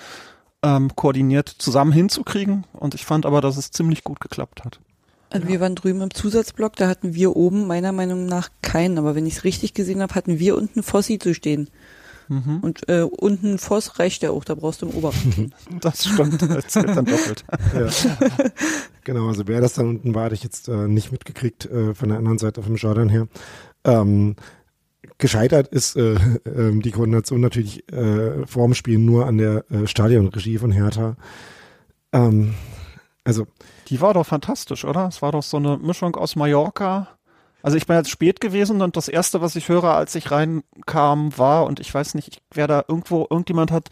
ähm, 0.63 0.95
koordiniert 0.95 1.49
zusammen 1.49 1.91
hinzukriegen. 1.91 2.65
Und 2.73 2.95
ich 2.95 3.05
fand 3.05 3.25
aber, 3.25 3.41
dass 3.41 3.57
es 3.57 3.71
ziemlich 3.71 4.03
gut 4.03 4.19
geklappt 4.19 4.63
hat. 4.65 4.79
Also 5.29 5.47
wir 5.47 5.59
waren 5.59 5.75
drüben 5.75 6.01
im 6.01 6.13
Zusatzblock, 6.13 6.75
da 6.75 6.87
hatten 6.87 7.13
wir 7.13 7.35
oben 7.35 7.67
meiner 7.67 7.91
Meinung 7.91 8.25
nach 8.25 8.49
keinen, 8.61 8.97
aber 8.97 9.15
wenn 9.15 9.25
ich 9.25 9.37
es 9.37 9.43
richtig 9.43 9.73
gesehen 9.73 10.01
habe, 10.01 10.15
hatten 10.15 10.39
wir 10.39 10.55
unten 10.55 10.81
Fossi 10.81 11.19
zu 11.19 11.33
stehen. 11.33 11.69
Mhm. 12.27 12.59
Und 12.61 12.89
äh, 12.89 13.01
unten 13.01 13.57
Voss 13.57 13.99
reicht 13.99 14.23
ja 14.23 14.31
auch, 14.31 14.43
da 14.43 14.55
brauchst 14.55 14.81
du 14.81 14.87
im 14.87 14.95
Oberrang. 14.95 15.51
das 15.81 16.05
stimmt, 16.05 16.41
das 16.41 16.73
geht 16.73 16.87
dann 16.87 17.05
doppelt. 17.05 17.45
ja. 17.73 17.89
Genau, 19.03 19.27
also 19.27 19.47
wer 19.47 19.61
das 19.61 19.73
dann 19.73 19.87
unten 19.87 20.15
war, 20.15 20.25
hatte 20.25 20.35
ich 20.35 20.43
jetzt 20.43 20.67
äh, 20.67 20.87
nicht 20.87 21.11
mitgekriegt 21.11 21.65
äh, 21.65 21.93
von 21.93 22.09
der 22.09 22.17
anderen 22.17 22.37
Seite 22.37 22.63
vom 22.63 22.75
Jordan 22.75 23.09
her. 23.09 23.27
Ähm, 23.83 24.35
gescheitert 25.17 25.67
ist 25.67 25.95
äh, 25.95 26.13
äh, 26.45 26.79
die 26.79 26.91
Koordination 26.91 27.41
natürlich 27.41 27.91
äh, 27.91 28.45
vorm 28.45 28.73
Spiel 28.73 28.97
nur 28.97 29.27
an 29.27 29.37
der 29.37 29.65
äh, 29.71 29.87
Stadionregie 29.87 30.57
von 30.57 30.71
Hertha. 30.71 31.15
Ähm, 32.11 32.55
also 33.23 33.47
die 33.89 34.01
war 34.01 34.13
doch 34.13 34.25
fantastisch, 34.25 34.85
oder? 34.85 35.07
Es 35.07 35.21
war 35.21 35.31
doch 35.31 35.43
so 35.43 35.57
eine 35.57 35.77
Mischung 35.77 36.15
aus 36.15 36.35
Mallorca. 36.35 37.07
Also 37.65 37.77
ich 37.77 37.87
bin 37.87 37.95
jetzt 37.95 38.11
spät 38.11 38.41
gewesen 38.41 38.83
und 38.83 38.95
das 38.95 39.07
erste, 39.07 39.41
was 39.41 39.55
ich 39.55 39.69
höre, 39.69 39.85
als 39.85 40.13
ich 40.13 40.29
reinkam, 40.29 41.35
war 41.35 41.65
und 41.65 41.79
ich 41.79 41.91
weiß 41.91 42.13
nicht, 42.13 42.43
wer 42.53 42.67
da 42.67 42.85
irgendwo 42.87 43.25
irgendjemand 43.27 43.71
hat 43.71 43.89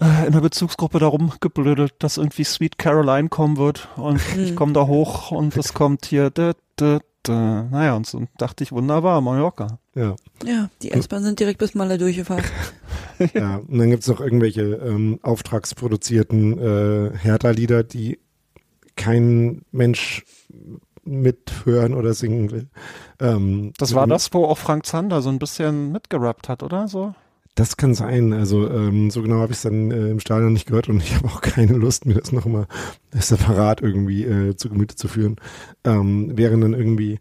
äh, 0.00 0.26
in 0.26 0.32
der 0.32 0.40
Bezugsgruppe 0.40 0.98
darum 0.98 1.34
geblödelt, 1.38 1.92
dass 1.98 2.16
irgendwie 2.16 2.44
Sweet 2.44 2.78
Caroline 2.78 3.28
kommen 3.28 3.58
wird 3.58 3.90
und 3.96 4.22
ich 4.38 4.48
hm. 4.48 4.54
komme 4.54 4.72
da 4.72 4.86
hoch 4.86 5.32
und 5.32 5.54
es 5.58 5.74
kommt 5.74 6.06
hier 6.06 6.30
da, 6.30 6.52
da, 6.76 7.00
da. 7.24 7.64
naja 7.70 7.94
und 7.94 8.06
so 8.06 8.22
dachte 8.38 8.64
ich 8.64 8.72
wunderbar 8.72 9.20
Mallorca. 9.20 9.78
Ja. 9.94 10.16
Ja, 10.42 10.70
die 10.80 10.92
S-Bahn 10.92 11.24
sind 11.24 11.40
direkt 11.40 11.58
bis 11.58 11.74
Maler 11.74 11.98
durchgefahren. 11.98 12.42
ja, 13.34 13.56
und 13.56 13.76
dann 13.76 13.90
gibt 13.90 14.04
es 14.04 14.08
noch 14.08 14.22
irgendwelche 14.22 14.62
ähm, 14.62 15.18
auftragsproduzierten 15.20 16.58
äh, 16.58 17.18
Hertha-Lieder, 17.18 17.84
die 17.84 18.18
kein 18.96 19.60
Mensch 19.72 20.24
mithören 21.04 21.94
oder 21.94 22.14
singen 22.14 22.50
will. 22.50 22.68
Ähm, 23.20 23.72
das 23.78 23.94
war 23.94 24.06
das, 24.06 24.32
wo 24.32 24.44
auch 24.44 24.58
Frank 24.58 24.86
Zander 24.86 25.22
so 25.22 25.28
ein 25.28 25.38
bisschen 25.38 25.92
mitgerappt 25.92 26.48
hat, 26.48 26.62
oder 26.62 26.88
so? 26.88 27.14
Das 27.54 27.76
kann 27.76 27.94
sein. 27.94 28.32
Also 28.32 28.70
ähm, 28.70 29.10
so 29.10 29.20
genau 29.22 29.40
habe 29.40 29.52
ich 29.52 29.58
es 29.58 29.62
dann 29.62 29.90
äh, 29.90 30.08
im 30.08 30.20
Stadion 30.20 30.54
nicht 30.54 30.66
gehört 30.66 30.88
und 30.88 31.02
ich 31.02 31.14
habe 31.16 31.28
auch 31.28 31.40
keine 31.40 31.74
Lust, 31.74 32.06
mir 32.06 32.14
das 32.14 32.32
nochmal 32.32 32.66
separat 33.12 33.82
irgendwie 33.82 34.24
äh, 34.24 34.56
zu 34.56 34.70
Gemüte 34.70 34.96
zu 34.96 35.08
führen. 35.08 35.36
Ähm, 35.84 36.36
wären 36.36 36.60
dann 36.60 36.72
irgendwie 36.72 37.18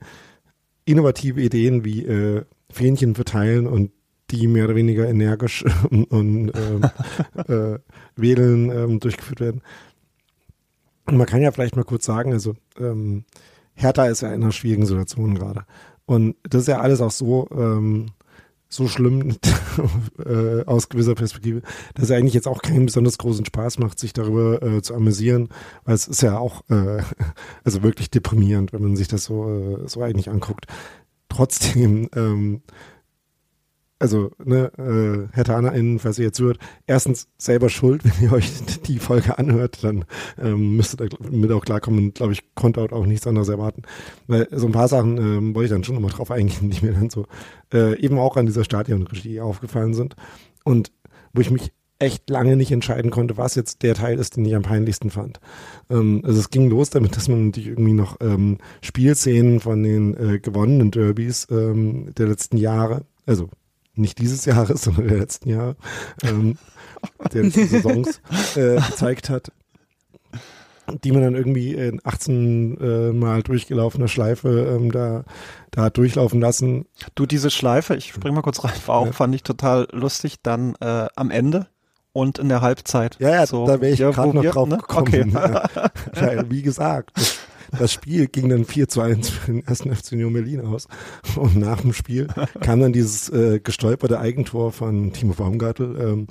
innovative 0.86 1.42
Ideen 1.42 1.84
wie 1.84 2.06
äh, 2.06 2.46
Fähnchen 2.72 3.16
verteilen 3.16 3.68
und 3.68 3.92
die 4.30 4.48
mehr 4.48 4.66
oder 4.66 4.76
weniger 4.76 5.08
energisch 5.08 5.66
und 5.90 6.52
ähm, 6.56 6.84
äh, 7.48 7.80
wählen 8.16 8.72
ähm, 8.72 9.00
durchgeführt 9.00 9.42
werden. 9.42 9.62
Und 11.08 11.18
man 11.18 11.28
kann 11.28 11.42
ja 11.42 11.52
vielleicht 11.52 11.76
mal 11.76 11.84
kurz 11.84 12.06
sagen, 12.06 12.32
also 12.32 12.56
ähm, 12.80 13.26
Hertha 13.74 14.06
ist 14.06 14.22
ja 14.22 14.30
in 14.30 14.44
einer 14.44 14.52
schwierigen 14.52 14.86
Situation 14.86 15.36
gerade. 15.36 15.66
Und 16.06 16.36
das 16.44 16.64
ist 16.64 16.68
ja 16.68 16.80
alles 16.80 17.02
auch 17.02 17.12
so, 17.12 17.48
ähm, 17.52 18.08
so 18.68 18.88
schlimm 18.88 19.36
äh, 20.26 20.64
aus 20.66 20.90
gewisser 20.90 21.16
Perspektive, 21.16 21.62
dass 21.94 22.06
es 22.06 22.12
eigentlich 22.12 22.34
jetzt 22.34 22.48
auch 22.48 22.62
keinen 22.62 22.86
besonders 22.86 23.18
großen 23.18 23.46
Spaß 23.46 23.80
macht, 23.80 24.00
sich 24.00 24.14
darüber 24.14 24.62
äh, 24.64 24.82
zu 24.82 24.96
amüsieren, 24.96 25.50
weil 25.84 25.96
es 25.96 26.08
ist 26.08 26.22
ja 26.22 26.38
auch 26.38 26.64
äh, 26.70 27.04
also 27.64 27.84
wirklich 27.84 28.10
deprimierend, 28.10 28.74
wenn 28.74 28.82
man 28.82 28.96
sich 28.96 29.08
das 29.08 29.26
so, 29.26 29.50
äh, 29.50 29.88
so 29.88 30.02
eigentlich 30.02 30.30
anguckt 30.30 30.68
trotzdem, 31.32 32.10
ähm, 32.16 32.62
also, 34.02 34.32
ne, 34.44 34.72
äh, 34.78 35.34
Herr 35.34 35.44
TanerInnen, 35.44 36.00
falls 36.00 36.18
ihr 36.18 36.26
jetzt 36.26 36.40
hört, 36.40 36.58
erstens 36.88 37.28
selber 37.38 37.70
schuld, 37.70 38.04
wenn 38.04 38.28
ihr 38.28 38.34
euch 38.34 38.50
die 38.88 38.98
Folge 38.98 39.38
anhört, 39.38 39.84
dann 39.84 40.06
ähm, 40.42 40.76
müsstet 40.76 41.02
ihr 41.02 41.10
mit 41.30 41.52
auch 41.52 41.64
klarkommen 41.64 42.14
glaube 42.14 42.34
ich, 42.34 42.56
konnte 42.56 42.82
auch 42.82 43.06
nichts 43.06 43.28
anderes 43.28 43.50
erwarten. 43.50 43.84
Weil 44.28 44.48
so 44.52 44.66
ein 44.66 44.72
paar 44.72 44.88
Sachen 44.88 45.18
ähm, 45.18 45.56
wollte 45.56 45.66
ich 45.66 45.72
dann 45.72 45.84
schon 45.84 45.96
nochmal 45.96 46.12
drauf 46.12 46.32
eingehen, 46.32 46.70
die 46.72 46.84
mir 46.84 46.94
dann 46.94 47.10
so 47.10 47.28
äh, 47.74 47.98
eben 48.00 48.18
auch 48.18 48.38
an 48.38 48.48
dieser 48.48 48.64
Stadionregie 48.64 49.40
aufgefallen 49.40 49.94
sind. 49.94 50.16
Und 50.64 50.92
wo 51.34 51.42
ich 51.42 51.52
mich 51.52 51.72
echt 52.00 52.30
lange 52.30 52.56
nicht 52.56 52.72
entscheiden 52.72 53.12
konnte, 53.12 53.38
was 53.38 53.54
jetzt 53.54 53.84
der 53.84 53.94
Teil 53.94 54.18
ist, 54.18 54.36
den 54.36 54.46
ich 54.46 54.56
am 54.56 54.64
peinlichsten 54.64 55.12
fand. 55.12 55.40
Ähm, 55.90 56.22
also 56.26 56.40
es 56.40 56.50
ging 56.50 56.70
los 56.70 56.90
damit, 56.90 57.16
dass 57.16 57.28
man 57.28 57.48
natürlich 57.48 57.70
irgendwie 57.70 57.94
noch 57.94 58.18
ähm, 58.20 58.58
Spielszenen 58.82 59.60
von 59.60 59.84
den 59.84 60.18
äh, 60.18 60.40
gewonnenen 60.40 60.90
Derbys 60.90 61.48
ähm, 61.52 62.12
der 62.18 62.28
letzten 62.28 62.58
Jahre, 62.58 63.06
also 63.28 63.50
nicht 64.02 64.18
dieses 64.20 64.46
Jahres, 64.46 64.82
sondern 64.84 65.08
der 65.08 65.18
letzten 65.20 65.50
Jahre, 65.50 65.76
ähm, 66.24 66.58
der 67.34 67.44
letzten 67.44 67.68
Saisons 67.68 68.22
äh, 68.56 68.76
gezeigt 68.76 69.30
hat. 69.30 69.52
die 71.04 71.12
man 71.12 71.22
dann 71.22 71.36
irgendwie 71.36 71.74
in 71.74 72.02
18 72.04 72.78
äh, 72.82 73.12
Mal 73.14 73.44
durchgelaufener 73.44 74.08
Schleife 74.10 74.50
ähm, 74.78 74.92
da, 74.92 75.24
da 75.72 75.84
hat 75.84 75.98
durchlaufen 75.98 76.42
lassen. 76.42 76.86
Du, 77.16 77.26
diese 77.26 77.50
Schleife, 77.50 77.96
ich 77.96 78.10
spring 78.12 78.34
mal 78.34 78.42
kurz 78.42 78.64
rein, 78.64 78.74
war 78.88 78.96
auch, 78.98 79.06
Ja. 79.06 79.12
fand 79.14 79.34
ich 79.36 79.44
total 79.44 79.88
lustig, 79.94 80.38
dann 80.44 80.76
äh, 80.82 81.08
am 81.16 81.32
Ende 81.32 81.68
und 82.14 82.40
in 82.40 82.50
der 82.50 82.60
Halbzeit. 82.62 83.16
Ja, 83.20 83.30
ja, 83.30 83.46
So, 83.46 83.66
da 83.66 83.80
wäre 83.80 83.94
ich 83.94 84.00
ja, 84.00 84.12
gerade 84.12 84.34
noch 84.36 84.44
wir- 84.44 84.52
drauf 84.52 84.68
ne? 84.68 84.78
gekommen. 84.78 85.08
Okay. 85.08 85.26
Ja. 85.34 85.70
Weil, 86.14 86.50
wie 86.52 86.62
gesagt, 86.62 87.12
das, 87.16 87.38
das 87.78 87.94
Spiel 87.94 88.28
ging 88.28 88.50
dann 88.50 88.66
4 88.66 88.88
zu 88.88 89.02
1 89.02 89.30
für 89.30 89.52
den 89.52 89.66
ersten 89.66 89.94
FC 89.96 90.14
Union 90.14 90.34
Berlin 90.34 90.62
aus. 90.66 90.88
Und 91.36 91.56
nach 91.58 91.82
dem 91.82 91.94
Spiel 91.94 92.28
kam 92.62 92.80
dann 92.82 92.94
dieses 92.94 93.30
äh, 93.30 93.60
gestolperte 93.64 94.20
Eigentor 94.20 94.72
von 94.72 95.14
Timo 95.14 95.34
Baumgartel. 95.34 95.96
Ähm, 96.00 96.28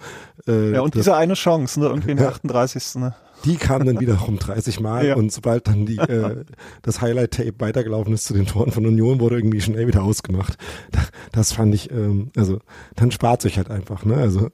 äh, 0.46 0.72
Ja, 0.74 0.80
und 0.82 0.94
das, 0.94 1.00
diese 1.04 1.16
eine 1.16 1.34
Chance, 1.34 1.80
ne, 1.80 1.86
irgendwie 1.86 2.10
in 2.12 2.16
der 2.16 2.26
Ja. 2.26 2.32
38. 2.32 2.96
Ne? 2.96 3.14
die 3.46 3.56
kam 3.56 3.86
dann 3.86 3.98
wiederum 4.00 4.38
30 4.38 4.80
Mal 4.80 5.06
Ja. 5.06 5.14
und 5.16 5.32
sobald 5.32 5.66
dann 5.66 5.86
die, 5.86 5.96
äh, 5.96 6.44
das 6.82 7.00
Highlight-Tape 7.00 7.54
weitergelaufen 7.58 8.12
ist 8.12 8.24
zu 8.26 8.34
den 8.34 8.44
Toren 8.44 8.70
von 8.70 8.84
Union, 8.84 9.18
wurde 9.18 9.36
irgendwie 9.36 9.62
schnell 9.62 9.86
wieder 9.86 10.02
ausgemacht. 10.02 10.58
Da- 10.92 11.00
Das 11.32 11.52
fand 11.54 11.74
ich, 11.74 11.90
ähm, 11.90 12.30
also 12.36 12.58
dann 12.96 13.10
spart 13.12 13.40
sich 13.40 13.56
halt 13.56 13.70
einfach, 13.70 14.04
ne? 14.04 14.16
Also 14.16 14.50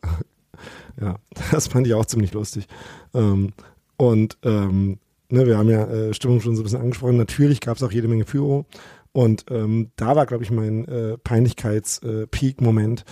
ja, 1.01 1.17
das 1.51 1.67
fand 1.67 1.87
ich 1.89 1.95
auch 1.95 2.07
ziemlich 2.07 2.33
lustig. 2.33 2.69
Ähm, 3.13 3.53
und 3.97 4.39
ähm, 4.45 4.99
ne, 5.31 5.47
wir 5.47 5.59
haben 5.59 5.69
ja 5.69 5.87
äh, 5.87 6.15
Stimmung 6.15 6.41
schon 6.41 6.57
so 6.57 6.63
ein 6.63 6.65
bisschen 6.65 6.81
angesprochen. 6.81 7.17
Natürlich 7.17 7.61
gab 7.61 7.77
es 7.77 7.83
auch 7.83 7.93
jede 7.93 8.09
Menge 8.09 8.25
Pyro. 8.25 8.67
Und 9.13 9.47
ähm, 9.51 9.93
da 9.97 10.15
war, 10.15 10.27
glaube 10.27 10.45
ich, 10.45 10.51
mein 10.51 10.87
äh, 10.89 11.17
Peinlichkeits-Peak-Moment, 11.17 13.05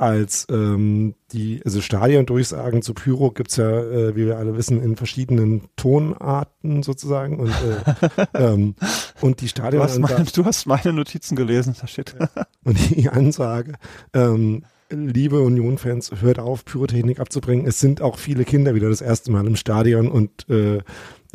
als 0.00 0.46
ähm, 0.50 1.14
die, 1.32 1.60
also 1.64 1.82
Stadiondurchsagen 1.82 2.80
zu 2.80 2.94
Pyro 2.94 3.32
gibt's 3.32 3.56
ja, 3.56 3.68
äh, 3.68 4.16
wie 4.16 4.26
wir 4.26 4.38
alle 4.38 4.56
wissen, 4.56 4.82
in 4.82 4.96
verschiedenen 4.96 5.68
Tonarten 5.76 6.82
sozusagen. 6.82 7.38
Und, 7.38 7.50
äh, 7.50 8.26
ähm, 8.34 8.76
und 9.20 9.40
die 9.42 9.46
Du, 9.46 9.50
Stadion 9.50 9.82
hast 9.82 9.98
meine, 9.98 10.24
du 10.24 10.44
hast 10.44 10.66
meine 10.66 10.92
Notizen 10.94 11.36
gelesen, 11.36 11.76
da 11.78 11.86
steht. 11.86 12.16
und 12.64 12.78
die 12.96 13.10
Ansage, 13.10 13.74
ähm, 14.14 14.64
liebe 14.88 15.40
Union-Fans, 15.40 16.12
hört 16.20 16.38
auf, 16.38 16.64
Pyrotechnik 16.64 17.20
abzubringen. 17.20 17.66
Es 17.66 17.78
sind 17.78 18.00
auch 18.00 18.18
viele 18.18 18.44
Kinder 18.44 18.74
wieder 18.74 18.88
das 18.88 19.02
erste 19.02 19.30
Mal 19.30 19.46
im 19.46 19.56
Stadion 19.56 20.10
und 20.10 20.48
äh, 20.48 20.78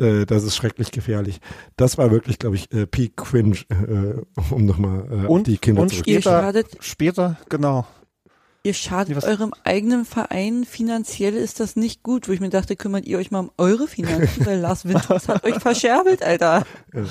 äh, 0.00 0.26
das 0.26 0.44
ist 0.44 0.56
schrecklich 0.56 0.90
gefährlich. 0.92 1.40
Das 1.76 1.98
war 1.98 2.10
wirklich, 2.10 2.38
glaube 2.38 2.56
ich, 2.56 2.72
äh, 2.72 2.86
Peak 2.86 3.16
Cringe, 3.16 3.56
äh, 3.70 4.22
um 4.54 4.64
nochmal 4.66 5.06
äh, 5.24 5.26
Und- 5.26 5.46
die 5.46 5.58
Kinder 5.58 5.82
und. 5.82 5.92
Ihr 5.92 5.98
Später- 6.20 6.22
schadet, 6.42 6.66
Später, 6.80 7.36
genau. 7.48 7.86
ihr 8.62 8.74
schadet 8.74 9.10
Nee, 9.10 9.16
was- 9.16 9.24
eurem 9.24 9.52
eigenen 9.64 10.04
Verein. 10.04 10.64
Finanziell 10.64 11.34
ist 11.34 11.60
das 11.60 11.76
nicht 11.76 12.02
gut, 12.02 12.28
wo 12.28 12.32
ich 12.32 12.40
mir 12.40 12.50
dachte, 12.50 12.76
kümmert 12.76 13.06
ihr 13.06 13.18
euch 13.18 13.30
mal 13.30 13.40
um 13.40 13.50
eure 13.58 13.86
Finanzen, 13.86 14.44
weil 14.46 14.58
Lars 14.58 14.84
Winters 14.84 15.28
hat 15.28 15.44
euch 15.44 15.56
verscherbelt, 15.60 16.22
Alter. 16.22 16.64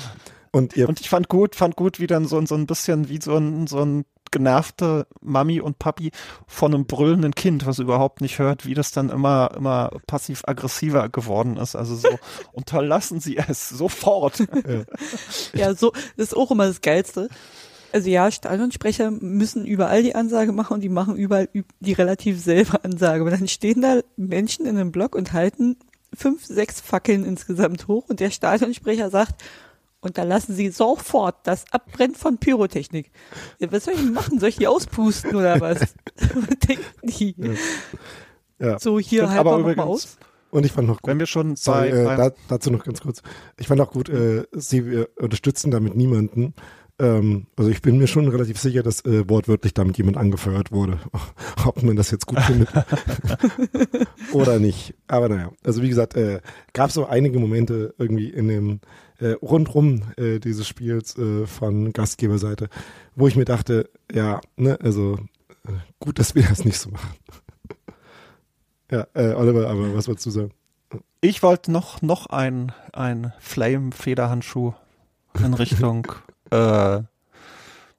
Und 0.52 0.74
ihr 0.76 0.88
Und 0.88 1.00
ich 1.00 1.08
fand 1.10 1.28
gut, 1.28 1.54
fand 1.54 1.76
gut, 1.76 2.00
wie 2.00 2.06
dann 2.06 2.26
so, 2.26 2.38
ein- 2.38 2.46
so 2.46 2.54
ein 2.54 2.66
bisschen 2.66 3.08
wie 3.08 3.20
so 3.22 3.36
ein, 3.36 3.66
so 3.66 3.80
ein 3.84 4.04
genervte 4.30 5.06
Mami 5.20 5.60
und 5.60 5.78
Papi 5.78 6.10
von 6.46 6.74
einem 6.74 6.86
brüllenden 6.86 7.34
Kind, 7.34 7.66
was 7.66 7.78
überhaupt 7.78 8.20
nicht 8.20 8.38
hört, 8.38 8.66
wie 8.66 8.74
das 8.74 8.92
dann 8.92 9.10
immer, 9.10 9.50
immer 9.56 9.90
passiv-aggressiver 10.06 11.08
geworden 11.08 11.56
ist. 11.56 11.76
Also 11.76 11.96
so, 11.96 12.08
unterlassen 12.52 13.20
Sie 13.20 13.36
es 13.36 13.68
sofort. 13.68 14.42
Ja, 15.54 15.74
so, 15.74 15.92
das 16.16 16.28
ist 16.28 16.36
auch 16.36 16.50
immer 16.50 16.66
das 16.66 16.80
Geilste. 16.80 17.28
Also 17.92 18.10
ja, 18.10 18.30
Stadionsprecher 18.30 19.10
müssen 19.10 19.64
überall 19.64 20.02
die 20.02 20.14
Ansage 20.14 20.52
machen 20.52 20.74
und 20.74 20.80
die 20.82 20.88
machen 20.88 21.16
überall 21.16 21.48
üb- 21.54 21.64
die 21.80 21.92
relativ 21.94 22.42
selbe 22.42 22.84
Ansage. 22.84 23.22
Aber 23.22 23.30
dann 23.30 23.48
stehen 23.48 23.80
da 23.80 24.00
Menschen 24.16 24.66
in 24.66 24.76
einem 24.76 24.92
Block 24.92 25.14
und 25.14 25.32
halten 25.32 25.76
fünf, 26.12 26.44
sechs 26.44 26.80
Fackeln 26.80 27.24
insgesamt 27.24 27.88
hoch 27.88 28.04
und 28.08 28.20
der 28.20 28.30
Stadionsprecher 28.30 29.10
sagt, 29.10 29.42
unterlassen 30.00 30.54
Sie 30.54 30.68
sofort 30.70 31.46
das 31.46 31.64
Abbrennen 31.72 32.14
von 32.14 32.38
Pyrotechnik. 32.38 33.10
Ja, 33.58 33.70
was 33.72 33.84
soll 33.84 33.94
ich 33.94 34.00
denn 34.00 34.12
machen? 34.12 34.38
Soll 34.40 34.50
ich 34.50 34.56
die 34.56 34.66
auspusten 34.66 35.34
oder 35.34 35.60
was? 35.60 35.94
Denken 36.68 36.84
die. 37.02 37.34
Ja. 38.58 38.78
So, 38.78 38.98
hier 38.98 39.28
halten 39.28 39.38
aber 39.38 39.50
wir 39.52 39.58
noch 39.58 39.64
mal 39.64 39.72
übrigens- 39.72 39.88
aus. 39.88 40.18
Und 40.50 40.64
ich 40.64 40.72
fand 40.72 40.88
noch 40.88 41.02
gut, 41.02 41.10
Wenn 41.10 41.18
wir 41.18 41.26
schon 41.26 41.54
bei, 41.66 41.88
äh, 41.90 42.04
da, 42.16 42.30
dazu 42.48 42.70
noch 42.70 42.84
ganz 42.84 43.00
kurz. 43.00 43.20
Ich 43.58 43.66
fand 43.66 43.80
auch 43.80 43.90
gut, 43.90 44.08
äh, 44.08 44.44
sie 44.52 45.04
unterstützen 45.16 45.70
damit 45.70 45.96
niemanden. 45.96 46.54
Ähm, 46.98 47.48
also 47.56 47.70
ich 47.70 47.82
bin 47.82 47.98
mir 47.98 48.06
schon 48.06 48.26
relativ 48.28 48.58
sicher, 48.58 48.82
dass 48.82 49.04
äh, 49.04 49.28
wortwörtlich 49.28 49.74
damit 49.74 49.98
jemand 49.98 50.16
angefeuert 50.16 50.72
wurde. 50.72 50.98
Ob 51.66 51.82
man 51.82 51.96
das 51.96 52.10
jetzt 52.10 52.26
gut 52.26 52.40
findet 52.40 52.68
oder 54.32 54.58
nicht. 54.58 54.94
Aber 55.08 55.28
naja, 55.28 55.50
also 55.64 55.82
wie 55.82 55.88
gesagt, 55.88 56.16
äh, 56.16 56.40
gab 56.72 56.90
so 56.90 57.06
einige 57.06 57.38
Momente 57.38 57.94
irgendwie 57.98 58.30
in 58.30 58.48
dem 58.48 58.80
äh, 59.18 59.32
rundrum 59.42 60.02
äh, 60.16 60.38
dieses 60.38 60.66
Spiels 60.66 61.16
äh, 61.16 61.46
von 61.46 61.92
Gastgeberseite, 61.92 62.68
wo 63.14 63.28
ich 63.28 63.36
mir 63.36 63.44
dachte, 63.44 63.88
ja, 64.12 64.40
ne, 64.56 64.78
also 64.82 65.18
äh, 65.66 65.72
gut, 66.00 66.18
dass 66.18 66.34
wir 66.34 66.42
das 66.42 66.64
nicht 66.64 66.78
so 66.78 66.90
machen. 66.90 67.14
ja, 68.90 69.06
äh, 69.14 69.32
Oliver, 69.34 69.68
aber 69.68 69.94
was 69.94 70.08
wolltest 70.08 70.26
du 70.26 70.30
sagen? 70.30 70.50
Ich 71.20 71.42
wollte 71.42 71.72
noch, 71.72 72.02
noch 72.02 72.26
ein, 72.26 72.72
ein 72.92 73.32
Flame-Federhandschuh 73.40 74.74
in 75.38 75.54
Richtung 75.54 76.06
äh, 76.50 77.02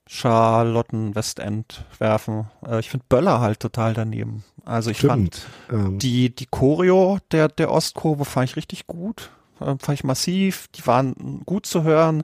Charlotten 0.07 1.15
Westend 1.15 1.83
werfen. 1.99 2.47
Ich 2.79 2.89
finde 2.89 3.05
Böller 3.09 3.41
halt 3.41 3.59
total 3.59 3.93
daneben. 3.93 4.43
Also 4.63 4.89
ich 4.91 5.01
fand 5.01 5.35
Stimmt. 5.67 5.85
Ähm, 5.87 5.99
die, 5.99 6.33
die 6.33 6.45
Choreo 6.45 7.19
der, 7.31 7.49
der 7.49 7.71
Ostkurve 7.71 8.25
fand 8.25 8.49
ich 8.49 8.55
richtig 8.55 8.87
gut. 8.87 9.31
Äh, 9.59 9.75
fand 9.79 9.89
ich 9.93 10.03
massiv. 10.03 10.67
Die 10.69 10.85
waren 10.85 11.41
gut 11.45 11.65
zu 11.65 11.83
hören. 11.83 12.23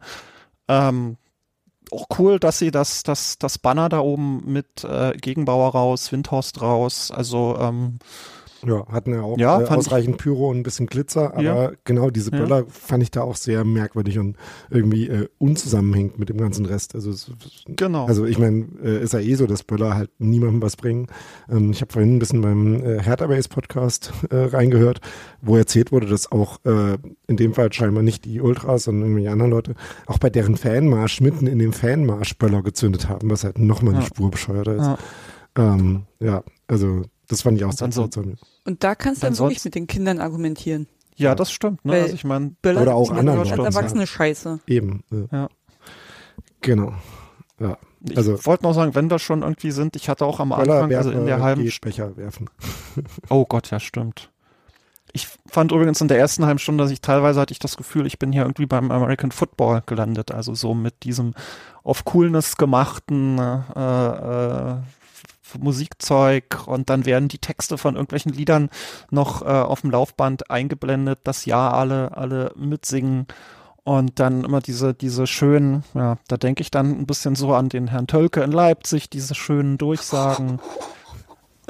Ähm, 0.67 1.17
auch 1.91 2.07
cool, 2.17 2.39
dass 2.39 2.59
sie 2.59 2.71
das, 2.71 3.03
das, 3.03 3.37
das 3.37 3.57
Banner 3.59 3.89
da 3.89 3.99
oben 3.99 4.43
mit 4.45 4.83
äh, 4.83 5.11
Gegenbauer 5.17 5.71
raus, 5.71 6.11
Windhorst 6.11 6.61
raus, 6.61 7.11
also 7.11 7.57
ähm, 7.59 7.99
Ja, 8.65 8.85
hatten 8.87 9.13
ja 9.13 9.21
auch 9.21 9.37
Ja, 9.37 9.61
äh, 9.61 9.65
ausreichend 9.67 10.17
Pyro 10.17 10.49
und 10.49 10.57
ein 10.59 10.63
bisschen 10.63 10.87
Glitzer, 10.87 11.33
aber 11.33 11.41
Ja. 11.43 11.71
genau 11.83 12.09
diese 12.09 12.31
Ja. 12.31 12.37
Böller 12.39 12.63
fand 12.67 13.03
ich 13.03 13.11
da 13.11 13.21
auch 13.21 13.35
sehr 13.35 13.63
merkwürdig 13.63 14.19
und 14.19 14.37
irgendwie 14.69 15.07
äh, 15.07 15.27
unzusammenhängend 15.37 16.17
mit 16.19 16.29
dem 16.29 16.37
ganzen 16.37 16.65
Rest. 16.65 16.95
Also, 16.95 17.11
es, 17.11 17.31
genau. 17.67 18.05
also 18.05 18.25
ich 18.25 18.39
meine, 18.39 18.65
äh, 18.83 19.01
ist 19.03 19.13
ja 19.13 19.19
eh 19.19 19.35
so, 19.35 19.45
dass 19.47 19.63
Böller 19.63 19.95
halt 19.95 20.11
niemandem 20.19 20.61
was 20.61 20.75
bringen. 20.75 21.07
Ähm, 21.49 21.71
ich 21.71 21.81
habe 21.81 21.91
vorhin 21.91 22.15
ein 22.15 22.19
bisschen 22.19 22.41
beim 22.41 22.75
äh, 22.83 23.01
Hertha 23.01 23.27
Base 23.27 23.49
Podcast 23.49 24.11
äh, 24.29 24.35
reingehört, 24.35 25.01
wo 25.41 25.57
erzählt 25.57 25.91
wurde, 25.91 26.07
dass 26.07 26.31
auch 26.31 26.57
äh, 26.65 26.97
in 27.27 27.37
dem 27.37 27.53
Fall 27.53 27.71
scheinbar 27.73 28.03
nicht 28.03 28.25
die 28.25 28.41
Ultras, 28.41 28.83
sondern 28.83 29.03
irgendwelche 29.03 29.31
anderen 29.31 29.51
Leute 29.51 29.75
auch 30.07 30.17
bei 30.19 30.29
deren 30.29 30.55
Fanmarsch 30.57 31.21
mitten 31.21 31.47
in 31.47 31.59
dem 31.59 31.73
Fanmarsch 31.73 32.37
Böller 32.37 32.61
gezündet 32.63 33.09
haben, 33.09 33.29
was 33.29 33.43
halt 33.43 33.59
nochmal 33.59 33.93
eine 33.95 34.03
Ja. 34.03 34.07
Spur 34.07 34.31
bescheuerter 34.31 34.75
ist. 34.75 34.85
Ja. 34.85 34.97
Ähm, 35.55 36.03
ja, 36.19 36.43
also 36.67 37.03
das 37.27 37.41
fand 37.41 37.57
ich 37.57 37.63
auch 37.65 37.69
Und 37.71 37.81
dann 37.81 37.91
sehr 37.91 38.09
so-. 38.11 38.21
Und 38.65 38.83
da 38.83 38.95
kannst 38.95 39.21
du 39.21 39.25
dann 39.25 39.31
Ansonsten- 39.33 39.51
wirklich 39.51 39.65
mit 39.65 39.75
den 39.75 39.87
Kindern 39.87 40.19
argumentieren. 40.19 40.87
Ja, 41.15 41.35
das 41.35 41.51
stimmt. 41.51 41.85
Ne? 41.85 41.93
Also 41.93 42.15
ich 42.15 42.23
meine, 42.23 42.55
Böller 42.61 42.81
Oder 42.81 42.95
auch 42.95 43.11
anderen 43.11 43.39
als 43.39 43.49
Leuten, 43.51 43.65
Erwachsene 43.65 44.07
Scheiße. 44.07 44.59
Eben. 44.67 45.03
Ja. 45.11 45.27
Ja. 45.31 45.49
Genau. 46.61 46.93
Ja. 47.59 47.77
ich 48.09 48.17
Also- 48.17 48.43
wollte 48.45 48.63
noch 48.63 48.73
sagen, 48.73 48.95
wenn 48.95 49.09
wir 49.09 49.19
schon 49.19 49.43
irgendwie 49.43 49.71
sind, 49.71 49.95
ich 49.95 50.09
hatte 50.09 50.25
auch 50.25 50.39
am 50.39 50.51
Anfang, 50.53 50.93
also 50.93 51.11
in 51.11 51.25
der 51.25 51.41
halben 51.41 51.69
Becher 51.81 52.17
werfen. 52.17 52.49
Oh 53.29 53.45
Gott, 53.45 53.69
ja, 53.71 53.79
stimmt. 53.79 54.29
Ich 55.15 55.27
fand 55.45 55.71
übrigens 55.71 56.01
in 56.01 56.07
der 56.07 56.17
ersten 56.17 56.43
halben 56.45 56.57
Stunde, 56.57 56.83
dass 56.83 56.91
ich 56.91 56.99
teilweise 56.99 57.39
hatte 57.39 57.51
ich 57.51 57.59
das 57.59 57.77
Gefühl, 57.77 58.07
ich 58.07 58.17
bin 58.17 58.31
hier 58.31 58.41
irgendwie 58.41 58.65
beim 58.65 58.89
American 58.89 59.31
Football 59.31 59.83
gelandet, 59.85 60.31
also 60.31 60.55
so 60.55 60.73
mit 60.73 61.03
diesem 61.03 61.35
auf 61.83 62.03
Coolness 62.03 62.57
gemachten 62.57 63.37
äh, 63.37 64.71
äh, 64.71 64.75
Musikzeug 65.59 66.67
und 66.67 66.89
dann 66.89 67.05
werden 67.05 67.27
die 67.27 67.39
Texte 67.39 67.77
von 67.77 67.95
irgendwelchen 67.95 68.33
Liedern 68.33 68.69
noch 69.09 69.41
äh, 69.41 69.45
auf 69.45 69.81
dem 69.81 69.91
Laufband 69.91 70.49
eingeblendet, 70.49 71.19
dass 71.23 71.45
ja 71.45 71.71
alle 71.71 72.15
alle 72.17 72.51
mitsingen 72.55 73.27
und 73.83 74.19
dann 74.19 74.43
immer 74.43 74.61
diese 74.61 74.93
diese 74.93 75.27
schönen, 75.27 75.83
ja, 75.93 76.17
da 76.27 76.37
denke 76.37 76.61
ich 76.61 76.71
dann 76.71 76.91
ein 76.91 77.05
bisschen 77.05 77.35
so 77.35 77.53
an 77.53 77.69
den 77.69 77.87
Herrn 77.87 78.07
Tölke 78.07 78.41
in 78.41 78.51
Leipzig, 78.51 79.09
diese 79.09 79.35
schönen 79.35 79.77
Durchsagen. 79.77 80.59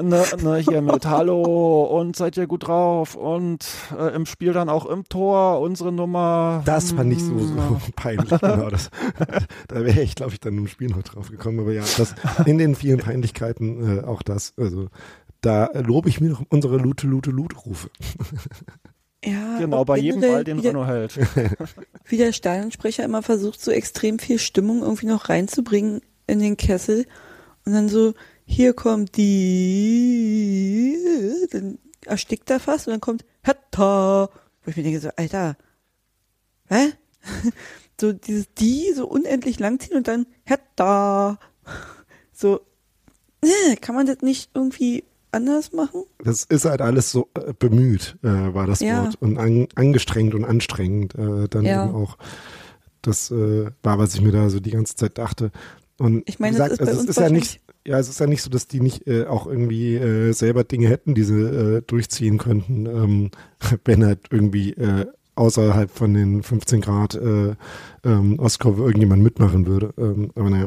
Ne, 0.02 0.24
ne, 0.42 0.56
hier 0.56 0.82
mit 0.82 1.06
Hallo 1.06 1.84
und 1.84 2.16
seid 2.16 2.36
ihr 2.36 2.48
gut 2.48 2.66
drauf 2.66 3.14
und 3.14 3.64
äh, 3.96 4.14
im 4.14 4.26
Spiel 4.26 4.52
dann 4.52 4.68
auch 4.68 4.86
im 4.86 5.08
Tor 5.08 5.60
unsere 5.60 5.92
Nummer. 5.92 6.62
Das 6.64 6.90
fand 6.92 7.12
ich 7.12 7.22
so, 7.22 7.38
so 7.38 7.54
Hm, 7.54 7.78
peinlich. 7.96 8.28
Genau, 8.28 8.70
das, 8.70 8.90
da 9.68 9.84
wäre 9.84 10.00
ich, 10.02 10.16
glaube 10.16 10.32
ich, 10.32 10.40
dann 10.40 10.58
im 10.58 10.66
Spiel 10.66 10.88
noch 10.88 11.02
drauf 11.04 11.30
gekommen. 11.30 11.60
Aber 11.60 11.72
ja, 11.72 11.84
das, 11.96 12.16
in 12.44 12.58
den 12.58 12.74
vielen 12.74 12.98
Peinlichkeiten 12.98 13.98
äh, 13.98 14.04
auch 14.04 14.22
das. 14.22 14.52
Also 14.56 14.88
da 15.42 15.70
lobe 15.74 16.08
ich 16.08 16.20
mir 16.20 16.30
noch 16.30 16.42
unsere 16.48 16.78
Lute, 16.78 17.06
Lute, 17.06 17.30
Lute-Rufe. 17.30 17.88
Ja, 19.24 19.58
Genau, 19.58 19.84
bei 19.84 19.98
jedem 19.98 20.20
Ball, 20.20 20.42
den 20.44 20.58
Renault 20.58 20.88
hält. 20.88 21.18
wie 22.04 22.16
der 22.16 22.32
Stadionsprecher 22.32 23.04
immer 23.04 23.22
versucht, 23.22 23.60
so 23.60 23.70
extrem 23.70 24.18
viel 24.18 24.38
Stimmung 24.38 24.82
irgendwie 24.82 25.06
noch 25.06 25.28
reinzubringen 25.28 26.00
in 26.26 26.40
den 26.40 26.56
Kessel 26.56 27.06
und 27.64 27.72
dann 27.72 27.88
so, 27.88 28.14
hier 28.44 28.72
kommt 28.74 29.16
die, 30.14 30.96
dann 31.50 31.78
erstickt 32.06 32.50
er 32.50 32.60
fast 32.60 32.86
und 32.86 32.92
dann 32.92 33.00
kommt 33.00 33.24
Hatta. 33.42 34.28
Wo 34.64 34.70
ich 34.70 34.76
mir 34.76 34.82
denke 34.82 35.00
so, 35.00 35.10
Alter, 35.16 35.56
hä? 36.68 36.92
so 38.00 38.12
dieses 38.12 38.52
die 38.54 38.92
so 38.94 39.06
unendlich 39.06 39.58
langziehen 39.58 39.96
und 39.96 40.08
dann 40.08 40.26
Hertha. 40.44 41.38
So, 42.32 42.60
äh, 43.42 43.76
kann 43.76 43.94
man 43.94 44.06
das 44.06 44.20
nicht 44.22 44.50
irgendwie 44.54 45.04
anders 45.30 45.72
machen? 45.72 46.04
Das 46.22 46.44
ist 46.44 46.64
halt 46.64 46.80
alles 46.80 47.10
so 47.10 47.28
äh, 47.34 47.52
bemüht, 47.58 48.16
äh, 48.22 48.28
war 48.54 48.66
das 48.66 48.80
Ja. 48.80 49.04
Wort. 49.04 49.16
Und 49.20 49.38
an, 49.38 49.68
angestrengt 49.74 50.34
und 50.34 50.44
anstrengend 50.44 51.14
äh, 51.14 51.48
dann 51.48 51.64
Ja. 51.64 51.84
eben 51.86 51.94
auch. 51.94 52.18
Das 53.02 53.30
äh, 53.30 53.70
war, 53.82 53.98
was 53.98 54.14
ich 54.14 54.20
mir 54.22 54.32
da 54.32 54.48
so 54.48 54.60
die 54.60 54.70
ganze 54.70 54.96
Zeit 54.96 55.18
dachte. 55.18 55.50
Und 55.98 56.28
Ich 56.28 56.38
meine, 56.38 56.54
wie 56.54 56.58
das 56.58 56.70
gesagt, 56.70 56.80
ist 56.80 56.86
bei 56.86 56.92
also 56.92 57.02
es 57.04 57.08
ist 57.10 57.22
ja 57.22 57.28
nicht, 57.30 57.60
ja, 57.86 57.98
es 57.98 58.08
ist 58.08 58.20
ja 58.20 58.26
nicht 58.26 58.42
so, 58.42 58.50
dass 58.50 58.66
die 58.66 58.80
nicht 58.80 59.06
äh, 59.06 59.26
auch 59.26 59.46
irgendwie 59.46 59.96
äh, 59.96 60.32
selber 60.32 60.64
Dinge 60.64 60.88
hätten, 60.88 61.14
die 61.14 61.24
sie 61.24 61.40
äh, 61.40 61.82
durchziehen 61.82 62.38
könnten, 62.38 62.86
ähm, 62.86 63.30
wenn 63.84 64.04
halt 64.04 64.20
irgendwie 64.30 64.72
äh, 64.72 65.06
außerhalb 65.34 65.90
von 65.90 66.14
den 66.14 66.42
15 66.42 66.80
Grad 66.80 67.14
äh, 67.14 67.54
ähm, 68.04 68.38
Ostkurve 68.38 68.82
irgendjemand 68.82 69.22
mitmachen 69.22 69.66
würde. 69.66 69.92
Ähm, 69.98 70.30
aber 70.34 70.50
naja, 70.50 70.64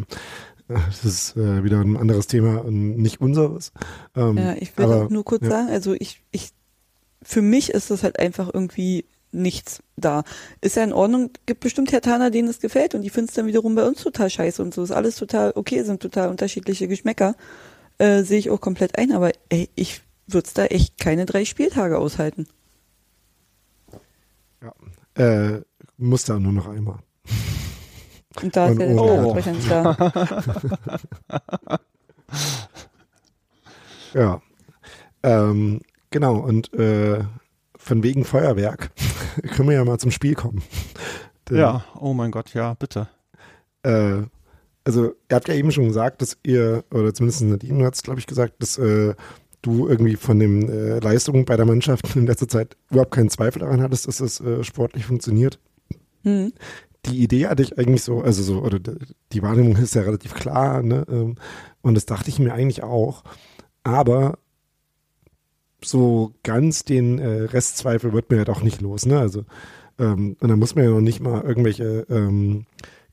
äh, 0.67 0.73
das 0.88 1.06
ist 1.06 1.36
wieder 1.38 1.80
ein 1.80 1.97
anderes 1.97 2.27
Thema 2.27 2.63
und 2.65 2.97
nicht 2.97 3.21
unseres. 3.21 3.71
Ähm, 4.15 4.38
Ja, 4.38 4.56
ich 4.60 4.77
will 4.77 4.86
aber, 4.86 5.06
auch 5.06 5.10
nur 5.10 5.23
kurz 5.23 5.43
ja. 5.43 5.49
sagen, 5.49 5.69
also 5.69 5.93
ich, 5.93 6.21
ich, 6.32 6.51
für 7.23 7.41
mich 7.41 7.71
ist 7.71 7.89
das 7.89 8.03
halt 8.03 8.19
einfach 8.19 8.51
irgendwie 8.53 9.06
nichts 9.32 9.82
da. 9.96 10.24
Ist 10.62 10.76
ja 10.76 10.84
in 10.84 10.94
Ordnung, 10.94 11.32
gibt 11.46 11.60
bestimmt 11.62 11.92
Hertaner, 11.92 12.32
denen 12.32 12.48
es 12.48 12.60
gefällt 12.60 12.96
und 12.96 13.02
die 13.02 13.10
finden 13.10 13.30
es 13.30 13.36
dann 13.36 13.48
wiederum 13.48 13.76
bei 13.76 13.86
uns 13.86 14.02
total 14.02 14.30
scheiße 14.30 14.62
und 14.62 14.74
so. 14.74 14.84
Ist 14.84 14.92
alles 14.92 15.16
total 15.16 15.54
okay, 15.56 15.84
sind 15.84 16.02
total 16.02 16.30
unterschiedliche 16.30 16.88
Geschmäcker. 16.88 17.36
Äh, 17.98 18.24
Sehe 18.24 18.40
ich 18.40 18.50
auch 18.50 18.62
komplett 18.62 18.98
ein, 18.98 19.12
aber 19.12 19.32
ey, 19.50 19.70
ich 19.76 20.02
würde 20.28 20.50
da 20.54 20.66
echt 20.66 20.98
keine 21.00 21.26
drei 21.26 21.46
Spieltage 21.46 21.98
aushalten. 21.98 22.48
Äh, 25.16 25.62
muss 25.98 26.26
da 26.26 26.40
nur 26.40 26.54
noch 26.54 26.68
einmal. 26.68 27.00
Und 28.42 28.56
da 28.56 28.68
ist 28.70 28.80
ja 28.80 28.86
der 28.86 29.54
nicht 29.54 29.72
da. 29.72 29.98
Ja. 34.13 34.42
Ähm, 35.24 35.82
genau, 36.10 36.38
und 36.38 36.74
äh, 36.74 37.24
von 37.88 38.04
wegen 38.04 38.26
Feuerwerk 38.26 38.91
können 39.56 39.69
wir 39.69 39.76
ja 39.76 39.86
mal 39.86 39.97
zum 39.97 40.12
Spiel 40.12 40.36
kommen. 40.36 40.62
Denn, 41.50 41.58
Ja, 41.58 41.86
oh 42.00 42.13
mein 42.13 42.32
Gott, 42.32 42.54
ja, 42.54 42.73
bitte. 42.73 43.08
Äh, 43.84 44.23
also, 44.84 45.13
ihr 45.30 45.36
habt 45.36 45.47
ja 45.47 45.54
eben 45.54 45.71
schon 45.71 45.88
gesagt, 45.88 46.21
dass 46.21 46.38
ihr, 46.43 46.84
oder 46.91 47.13
zumindest 47.13 47.41
Nadine 47.41 47.86
hat 47.86 47.95
es, 47.95 48.04
glaube 48.04 48.19
ich, 48.19 48.28
gesagt, 48.28 48.62
dass 48.62 48.78
äh, 48.78 49.15
du 49.62 49.88
irgendwie 49.88 50.15
von 50.15 50.39
den 50.39 50.69
äh, 50.69 51.00
Leistungen 51.00 51.45
bei 51.45 51.58
der 51.58 51.65
Mannschaft 51.65 52.15
in 52.15 52.28
letzter 52.28 52.47
Zeit 52.47 52.78
überhaupt 52.89 53.12
keinen 53.12 53.30
Zweifel 53.30 53.60
daran 53.60 53.82
hattest, 53.82 54.08
dass 54.08 54.19
es 54.19 54.39
äh, 54.39 54.63
sportlich 54.63 55.06
funktioniert. 55.06 55.60
Hm. 56.23 56.52
die 57.06 57.23
Idee 57.23 57.47
hatte 57.47 57.63
ich 57.63 57.78
eigentlich 57.78 58.04
so, 58.04 58.21
also 58.21 58.43
so, 58.43 58.60
oder 58.60 58.80
die 59.32 59.41
Wahrnehmung 59.41 59.78
ist 59.78 59.95
ja 59.95 60.02
relativ 60.02 60.34
klar, 60.34 60.82
ne? 60.82 61.06
ähm, 61.10 61.36
Und 61.82 61.95
das 61.95 62.06
dachte 62.06 62.30
ich 62.30 62.39
mir 62.39 62.54
eigentlich 62.54 62.84
auch. 62.84 63.23
Aber 63.84 64.39
so 65.84 66.34
ganz 66.44 66.84
den 66.84 67.20
äh, 67.20 67.44
Restzweifel 67.44 68.13
wird 68.13 68.30
mir 68.30 68.38
halt 68.38 68.50
auch 68.50 68.62
nicht 68.62 68.82
los, 68.82 69.06
ne? 69.06 69.20
Also, 69.20 69.46
ähm, 70.00 70.36
und 70.40 70.50
da 70.50 70.56
muss 70.56 70.76
man 70.76 70.86
ja 70.86 70.92
noch 70.92 71.02
nicht 71.02 71.20
mal 71.20 71.44
irgendwelche 71.44 72.06
ähm, 72.10 72.66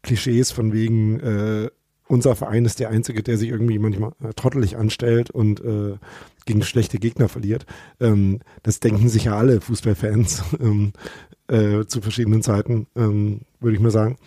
Klischees 0.03 0.50
von 0.50 0.72
wegen, 0.72 1.20
äh, 1.20 1.70
unser 2.07 2.37
Verein 2.37 2.64
ist 2.64 2.81
der 2.81 2.90
einzige, 2.90 3.22
der 3.22 3.38
sich 3.38 3.48
irgendwie 3.48 3.79
manchmal 3.79 4.12
äh, 4.22 4.35
trottelig 4.35 4.77
anstellt 4.77 5.31
und 5.31 5.61
äh, 5.64 5.96
gegen 6.44 6.62
schlechte 6.62 6.98
Gegner 6.98 7.29
verliert. 7.29 7.64
Ähm, 8.00 8.40
das 8.62 8.81
denken 8.81 9.09
sich 9.09 9.24
ja 9.24 9.37
alle 9.37 9.61
Fußballfans 9.61 10.42
ähm, 10.61 10.92
äh, 11.48 11.87
zu 11.87 12.00
verschiedenen 12.03 12.42
Zeiten, 12.42 12.87
ähm, 12.94 13.42
würde 13.61 13.77
ich 13.77 13.83
mal 13.83 13.90
sagen. 13.90 14.18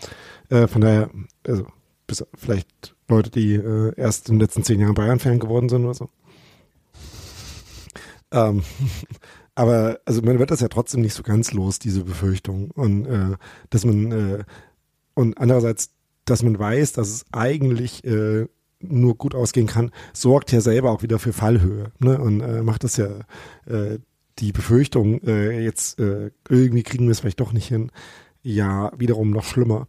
Äh, 0.50 0.68
von 0.68 0.82
daher, 0.82 1.10
also 1.46 1.68
bis 2.08 2.26
vielleicht 2.36 2.96
Leute, 3.08 3.30
die 3.30 3.56
äh, 3.56 3.94
erst 3.96 4.30
in 4.30 4.36
den 4.36 4.42
letzten 4.42 4.64
zehn 4.64 4.80
Jahren 4.80 4.96
Bayern-Fan 4.96 5.40
geworden 5.40 5.70
sind 5.70 5.86
oder 5.86 5.94
so. 5.94 6.10
Ähm, 8.32 8.64
aber 9.56 10.00
also 10.06 10.22
man 10.22 10.40
wird 10.40 10.52
das 10.52 10.62
ja 10.62 10.68
trotzdem 10.68 11.02
nicht 11.02 11.14
so 11.14 11.24
ganz 11.24 11.54
los, 11.54 11.80
diese 11.80 12.04
Befürchtung. 12.04 12.72
Und 12.72 13.06
äh, 13.06 13.36
dass 13.70 13.86
man 13.86 14.12
äh, 14.12 14.44
und 15.14 15.38
andererseits, 15.38 15.92
dass 16.26 16.44
man 16.44 16.60
weiß, 16.60 16.94
dass 16.94 17.10
es 17.10 17.26
eigentlich 17.32 18.04
äh, 18.04 18.48
nur 18.80 19.16
gut 19.16 19.34
ausgehen 19.34 19.68
kann, 19.68 19.92
sorgt 20.14 20.52
ja 20.52 20.62
selber 20.62 20.92
auch 20.92 21.02
wieder 21.02 21.20
für 21.20 21.34
Fallhöhe. 21.34 21.92
Ne? 22.00 22.20
Und 22.20 22.42
äh, 22.42 22.62
macht 22.62 22.84
das 22.84 22.98
ja 22.98 23.08
äh, 23.66 23.98
die 24.40 24.52
Befürchtung, 24.52 25.20
äh, 25.24 25.64
jetzt 25.64 26.00
äh, 26.00 26.30
irgendwie 26.48 26.84
kriegen 26.84 27.06
wir 27.06 27.12
es 27.12 27.22
vielleicht 27.22 27.40
doch 27.40 27.54
nicht 27.54 27.68
hin, 27.68 27.92
ja 28.44 28.92
wiederum 28.98 29.32
noch 29.32 29.46
schlimmer. 29.46 29.88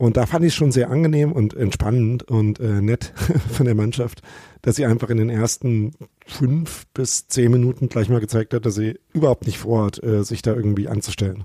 Und 0.00 0.16
da 0.16 0.24
fand 0.24 0.46
ich 0.46 0.52
es 0.52 0.54
schon 0.54 0.72
sehr 0.72 0.88
angenehm 0.90 1.30
und 1.30 1.52
entspannend 1.52 2.22
und 2.22 2.58
äh, 2.58 2.80
nett 2.80 3.12
von 3.52 3.66
der 3.66 3.74
Mannschaft, 3.74 4.22
dass 4.62 4.76
sie 4.76 4.86
einfach 4.86 5.10
in 5.10 5.18
den 5.18 5.28
ersten 5.28 5.92
fünf 6.26 6.86
bis 6.94 7.28
zehn 7.28 7.52
Minuten 7.52 7.90
gleich 7.90 8.08
mal 8.08 8.18
gezeigt 8.18 8.54
hat, 8.54 8.64
dass 8.64 8.76
sie 8.76 8.98
überhaupt 9.12 9.44
nicht 9.44 9.58
vorhat, 9.58 10.02
äh, 10.02 10.24
sich 10.24 10.40
da 10.40 10.54
irgendwie 10.54 10.88
anzustellen. 10.88 11.44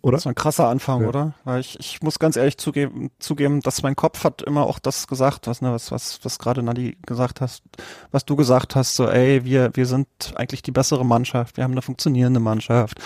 Oder? 0.00 0.16
Das 0.16 0.24
war 0.24 0.32
ein 0.32 0.36
krasser 0.36 0.68
Anfang, 0.70 1.02
Ja. 1.02 1.08
oder? 1.08 1.34
Weil 1.44 1.60
ich, 1.60 1.78
ich 1.78 2.00
muss 2.00 2.18
ganz 2.18 2.36
ehrlich 2.36 2.56
zugeben, 2.56 3.10
zugeben, 3.18 3.60
dass 3.60 3.82
mein 3.82 3.94
Kopf 3.94 4.24
hat 4.24 4.40
immer 4.40 4.62
auch 4.62 4.78
das 4.78 5.06
gesagt, 5.06 5.48
was, 5.48 5.60
ne, 5.60 5.70
was, 5.70 5.90
was, 5.92 6.20
was 6.22 6.38
gerade 6.38 6.62
Nadi 6.62 6.96
gesagt 7.04 7.42
hast, 7.42 7.62
was 8.10 8.24
du 8.24 8.36
gesagt 8.36 8.74
hast, 8.74 8.96
so, 8.96 9.06
ey, 9.06 9.44
wir, 9.44 9.70
wir 9.74 9.84
sind 9.84 10.08
eigentlich 10.34 10.62
die 10.62 10.72
bessere 10.72 11.04
Mannschaft, 11.04 11.58
wir 11.58 11.64
haben 11.64 11.72
eine 11.72 11.82
funktionierende 11.82 12.40
Mannschaft. 12.40 12.98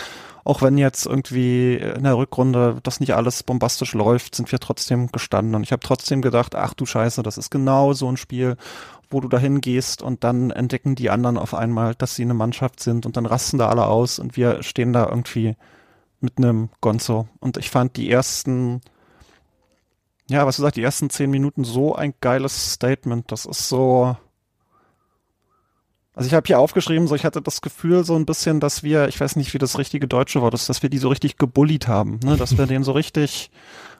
Auch 0.45 0.63
wenn 0.63 0.77
jetzt 0.77 1.07
irgendwie 1.07 1.77
in 1.77 2.03
der 2.03 2.17
Rückrunde 2.17 2.79
das 2.83 3.01
nicht 3.01 3.15
alles 3.15 3.43
bombastisch 3.43 3.95
läuft, 3.95 4.35
sind 4.35 4.51
wir 4.51 4.59
trotzdem 4.59 5.13
gestanden. 5.13 5.55
Und 5.55 5.63
ich 5.63 5.73
habe 5.73 5.83
trotzdem 5.83 6.23
gedacht, 6.23 6.55
ach 6.55 6.75
du 6.75 6.85
Scheiße, 6.85 7.23
das 7.23 7.39
ist 7.39 7.51
genau 7.51 7.93
so 7.93 8.09
ein 8.09 8.17
Spiel, 8.17 8.57
wo 9.09 9.21
du 9.21 9.29
dahin 9.29 9.61
gehst 9.61 10.03
und 10.03 10.25
dann 10.25 10.51
entdecken 10.51 10.95
die 10.95 11.11
anderen 11.11 11.39
auf 11.39 11.55
einmal, 11.55 11.95
dass 11.95 12.17
sie 12.17 12.23
eine 12.23 12.35
Mannschaft 12.35 12.81
sind 12.81 13.07
und 13.07 13.17
dann 13.17 13.27
rasten 13.27 13.59
da 13.59 13.69
alle 13.69 13.87
aus 13.87 14.19
und 14.19 14.37
wir 14.37 14.63
stehen 14.63 14.93
da 14.93 15.07
irgendwie 15.07 15.55
mit 16.21 16.39
einem 16.39 16.71
Gonzo. 16.81 17.29
Und 17.41 17.57
ich 17.57 17.71
fand 17.71 17.97
die 17.97 18.11
ersten, 18.11 18.81
ja, 20.29 20.47
was 20.47 20.57
du 20.57 20.63
sagst, 20.63 20.77
die 20.77 20.83
ersten 20.83 21.11
zehn 21.11 21.31
Minuten 21.31 21.65
so 21.65 21.95
ein 21.95 22.15
geiles 22.21 22.73
Statement. 22.73 23.31
Das 23.31 23.45
ist 23.45 23.69
so. 23.69 24.17
Also 26.15 26.27
ich 26.27 26.35
habe 26.35 26.47
hier 26.47 26.59
aufgeschrieben, 26.59 27.09
so 27.09 27.15
ich 27.15 27.25
hatte 27.25 27.41
das 27.41 27.63
Gefühl 27.63 28.05
so 28.05 28.15
ein 28.17 28.27
bisschen, 28.27 28.61
dass 28.61 28.83
wir, 28.83 29.09
ich 29.09 29.19
weiß 29.19 29.37
nicht, 29.37 29.55
wie 29.55 29.59
das 29.59 29.79
richtige 29.79 30.07
deutsche 30.07 30.43
Wort 30.43 30.53
ist, 30.53 30.69
dass 30.69 30.83
wir 30.83 30.91
die 30.91 30.99
so 30.99 31.09
richtig 31.09 31.39
gebullied 31.39 31.89
haben, 31.89 32.21
ne? 32.23 32.37
dass 32.37 32.59
wir 32.59 32.67
denen 32.67 32.85
so 32.85 32.93
richtig 32.93 33.51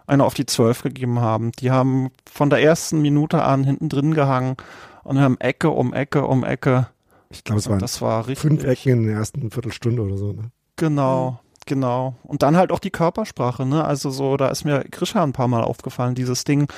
eine 0.07 0.25
auf 0.25 0.35
die 0.35 0.47
Zwölf 0.47 0.83
gegeben 0.83 1.21
haben. 1.21 1.53
Die 1.53 1.71
haben 1.71 2.11
von 2.31 2.51
der 2.51 2.63
ersten 2.63 3.01
Minute 3.01 3.43
an 3.43 3.65
hinten 3.65 3.89
drin 3.89 4.13
gehangen 4.15 4.57
und 5.05 5.21
haben 5.21 5.41
Ecke 5.41 5.71
um 5.71 5.95
Ecke 5.95 6.27
um 6.27 6.45
Ecke. 6.45 6.89
Ich 7.31 7.45
glaube, 7.45 7.61
es 7.61 7.69
waren 7.71 7.79
das 7.79 8.03
war 8.03 8.27
richtig. 8.27 8.41
fünf 8.41 8.65
Ecken 8.65 8.93
in 8.93 9.07
der 9.07 9.17
ersten 9.17 9.51
Viertelstunde 9.51 10.03
oder 10.03 10.19
so. 10.19 10.33
Ne? 10.33 10.51
Genau, 10.77 11.41
genau. 11.65 12.15
Und 12.25 12.43
dann 12.43 12.57
halt 12.57 12.73
auch 12.73 12.79
die 12.79 12.91
Körpersprache, 12.91 13.65
ne? 13.65 13.85
Also 13.85 14.11
so, 14.11 14.37
da 14.37 14.49
ist 14.49 14.65
mir 14.65 14.85
Grisha 14.91 15.23
ein 15.23 15.33
paar 15.33 15.49
Mal 15.49 15.65
aufgefallen, 15.65 16.15
dieses 16.15 16.45
Ding 16.45 16.69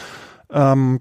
ähm, 0.51 1.01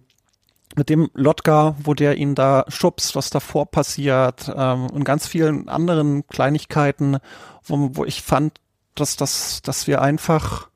mit 0.75 0.89
dem 0.89 1.09
Lotka, 1.13 1.75
wo 1.83 1.93
der 1.93 2.17
ihn 2.17 2.35
da 2.35 2.65
schubst, 2.67 3.15
was 3.15 3.29
davor 3.29 3.65
passiert 3.65 4.51
ähm, 4.55 4.89
und 4.89 5.03
ganz 5.03 5.27
vielen 5.27 5.69
anderen 5.69 6.27
Kleinigkeiten, 6.27 7.17
wo, 7.63 7.89
wo 7.93 8.05
ich 8.05 8.21
fand, 8.21 8.59
dass, 8.95 9.15
dass, 9.15 9.61
dass 9.61 9.87
wir 9.87 10.01
einfach 10.01 10.69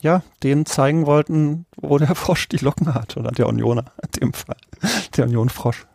ja, 0.00 0.22
denen 0.42 0.66
zeigen 0.66 1.06
wollten, 1.06 1.66
wo 1.76 1.98
der 1.98 2.14
Frosch 2.14 2.48
die 2.48 2.58
Locken 2.58 2.94
hat, 2.94 3.16
oder 3.16 3.30
der 3.30 3.48
Unioner 3.48 3.92
in 4.02 4.20
dem 4.20 4.32
Fall. 4.32 4.56
Der 5.16 5.26
Unionfrosch. 5.26 5.86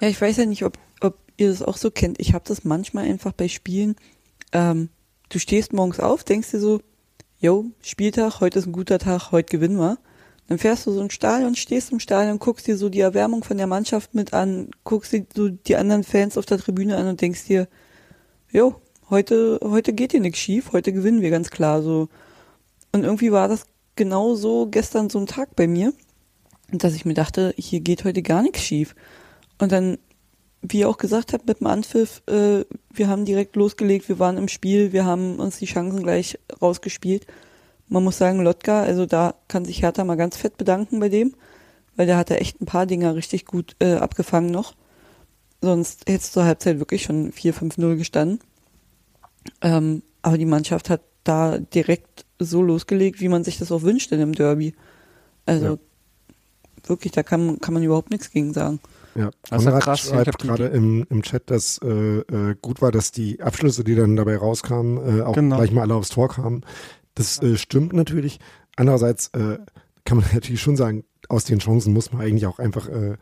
Ja, 0.00 0.08
ich 0.08 0.20
weiß 0.20 0.36
ja 0.36 0.46
nicht, 0.46 0.64
ob, 0.64 0.78
ob 1.00 1.18
ihr 1.36 1.48
das 1.48 1.62
auch 1.62 1.76
so 1.76 1.90
kennt. 1.90 2.20
Ich 2.20 2.34
habe 2.34 2.44
das 2.46 2.64
manchmal 2.64 3.04
einfach 3.04 3.32
bei 3.32 3.48
Spielen. 3.48 3.96
Ähm, 4.52 4.90
du 5.30 5.38
stehst 5.38 5.72
morgens 5.72 6.00
auf, 6.00 6.24
denkst 6.24 6.50
dir 6.50 6.60
so, 6.60 6.80
yo, 7.40 7.66
Spieltag, 7.82 8.40
heute 8.40 8.58
ist 8.58 8.66
ein 8.66 8.72
guter 8.72 8.98
Tag, 8.98 9.32
heute 9.32 9.50
gewinnen 9.50 9.78
wir. 9.78 9.98
Dann 10.48 10.58
fährst 10.58 10.86
du 10.86 10.92
so 10.92 11.02
ins 11.02 11.12
Stadion, 11.12 11.54
stehst 11.54 11.92
im 11.92 12.00
Stadion, 12.00 12.38
guckst 12.38 12.66
dir 12.66 12.78
so 12.78 12.88
die 12.88 13.00
Erwärmung 13.00 13.44
von 13.44 13.58
der 13.58 13.66
Mannschaft 13.66 14.14
mit 14.14 14.32
an, 14.32 14.70
guckst 14.82 15.12
dir 15.12 15.26
so 15.34 15.50
die 15.50 15.76
anderen 15.76 16.04
Fans 16.04 16.38
auf 16.38 16.46
der 16.46 16.58
Tribüne 16.58 16.96
an 16.96 17.06
und 17.06 17.20
denkst 17.20 17.44
dir, 17.44 17.68
jo, 18.50 18.80
heute, 19.10 19.60
heute 19.62 19.92
geht 19.92 20.12
hier 20.12 20.22
nichts 20.22 20.38
schief, 20.38 20.72
heute 20.72 20.92
gewinnen 20.94 21.20
wir 21.20 21.30
ganz 21.30 21.50
klar 21.50 21.82
so. 21.82 22.08
Und 22.92 23.04
irgendwie 23.04 23.30
war 23.30 23.46
das 23.48 23.66
genau 23.94 24.34
so 24.36 24.66
gestern 24.66 25.10
so 25.10 25.18
ein 25.18 25.26
Tag 25.26 25.54
bei 25.54 25.66
mir, 25.66 25.92
dass 26.72 26.94
ich 26.94 27.04
mir 27.04 27.14
dachte, 27.14 27.52
hier 27.58 27.80
geht 27.80 28.04
heute 28.04 28.22
gar 28.22 28.40
nichts 28.40 28.62
schief. 28.62 28.94
Und 29.58 29.70
dann, 29.70 29.98
wie 30.62 30.78
ihr 30.78 30.88
auch 30.88 30.96
gesagt 30.96 31.34
habt, 31.34 31.46
mit 31.46 31.60
dem 31.60 31.66
Anpfiff, 31.66 32.22
äh, 32.26 32.64
wir 32.90 33.08
haben 33.08 33.26
direkt 33.26 33.54
losgelegt, 33.54 34.08
wir 34.08 34.18
waren 34.18 34.38
im 34.38 34.48
Spiel, 34.48 34.92
wir 34.94 35.04
haben 35.04 35.38
uns 35.40 35.58
die 35.58 35.66
Chancen 35.66 36.02
gleich 36.02 36.38
rausgespielt. 36.62 37.26
Man 37.88 38.04
muss 38.04 38.18
sagen, 38.18 38.40
Lotka, 38.40 38.82
also 38.82 39.06
da 39.06 39.34
kann 39.48 39.64
sich 39.64 39.82
Hertha 39.82 40.04
mal 40.04 40.16
ganz 40.16 40.36
fett 40.36 40.56
bedanken 40.56 41.00
bei 41.00 41.08
dem, 41.08 41.34
weil 41.96 42.06
der 42.06 42.16
hat 42.16 42.30
da 42.30 42.34
echt 42.34 42.60
ein 42.60 42.66
paar 42.66 42.86
Dinger 42.86 43.14
richtig 43.14 43.46
gut 43.46 43.76
äh, 43.78 43.94
abgefangen 43.94 44.50
noch. 44.50 44.74
Sonst 45.60 46.08
hättest 46.08 46.34
zur 46.34 46.44
Halbzeit 46.44 46.78
wirklich 46.78 47.02
schon 47.02 47.32
4-5-0 47.32 47.96
gestanden. 47.96 48.40
Ähm, 49.62 50.02
aber 50.22 50.38
die 50.38 50.44
Mannschaft 50.44 50.90
hat 50.90 51.00
da 51.24 51.58
direkt 51.58 52.24
so 52.38 52.62
losgelegt, 52.62 53.20
wie 53.20 53.28
man 53.28 53.44
sich 53.44 53.58
das 53.58 53.72
auch 53.72 53.82
wünscht 53.82 54.12
in 54.12 54.20
einem 54.20 54.34
Derby. 54.34 54.74
Also 55.46 55.66
ja. 55.66 55.78
wirklich, 56.86 57.12
da 57.12 57.22
kann, 57.22 57.58
kann 57.60 57.74
man 57.74 57.82
überhaupt 57.82 58.10
nichts 58.10 58.30
gegen 58.30 58.52
sagen. 58.52 58.80
Ja, 59.14 59.30
also 59.50 59.64
Konrad 59.64 59.82
krass, 59.82 60.00
schreibt 60.00 60.38
gerade 60.38 60.66
im, 60.66 61.04
im 61.10 61.22
Chat, 61.22 61.50
dass 61.50 61.80
äh, 61.82 61.88
äh, 61.88 62.54
gut 62.60 62.80
war, 62.80 62.92
dass 62.92 63.10
die 63.10 63.40
Abschlüsse, 63.40 63.82
die 63.82 63.96
dann 63.96 64.14
dabei 64.14 64.36
rauskamen, 64.36 65.18
äh, 65.18 65.22
auch 65.22 65.34
genau. 65.34 65.56
gleich 65.56 65.72
mal 65.72 65.82
alle 65.82 65.94
aufs 65.94 66.10
Tor 66.10 66.28
kamen. 66.28 66.62
Das 67.18 67.42
äh, 67.42 67.56
stimmt 67.56 67.92
natürlich. 67.92 68.38
Andererseits 68.76 69.28
äh, 69.34 69.58
kann 70.04 70.18
man 70.18 70.26
natürlich 70.32 70.62
schon 70.62 70.76
sagen, 70.76 71.04
aus 71.28 71.44
den 71.44 71.58
Chancen 71.58 71.92
muss 71.92 72.12
man 72.12 72.22
eigentlich 72.22 72.46
auch 72.46 72.58
einfach 72.58 72.88
äh, 72.88 73.16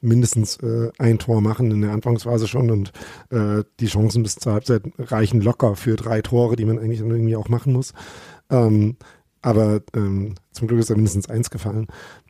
mindestens 0.00 0.56
äh, 0.56 0.90
ein 0.98 1.18
Tor 1.18 1.40
machen 1.40 1.70
in 1.70 1.82
der 1.82 1.92
Anfangsphase 1.92 2.48
schon 2.48 2.70
und 2.70 2.90
äh, 3.30 3.62
die 3.78 3.86
Chancen 3.86 4.24
bis 4.24 4.36
zur 4.36 4.54
Halbzeit 4.54 4.82
reichen 4.98 5.40
locker 5.40 5.76
für 5.76 5.94
drei 5.94 6.20
Tore, 6.20 6.56
die 6.56 6.64
man 6.64 6.78
eigentlich 6.78 6.98
dann 6.98 7.10
irgendwie 7.10 7.36
auch 7.36 7.48
machen 7.48 7.72
muss. 7.72 7.92
Ähm, 8.50 8.96
aber 9.40 9.82
ähm, 9.94 10.34
zum 10.52 10.66
Glück 10.66 10.80
ist 10.80 10.90
da 10.90 10.94
mindestens 10.94 11.28
eins 11.28 11.50
gefallen. 11.50 11.86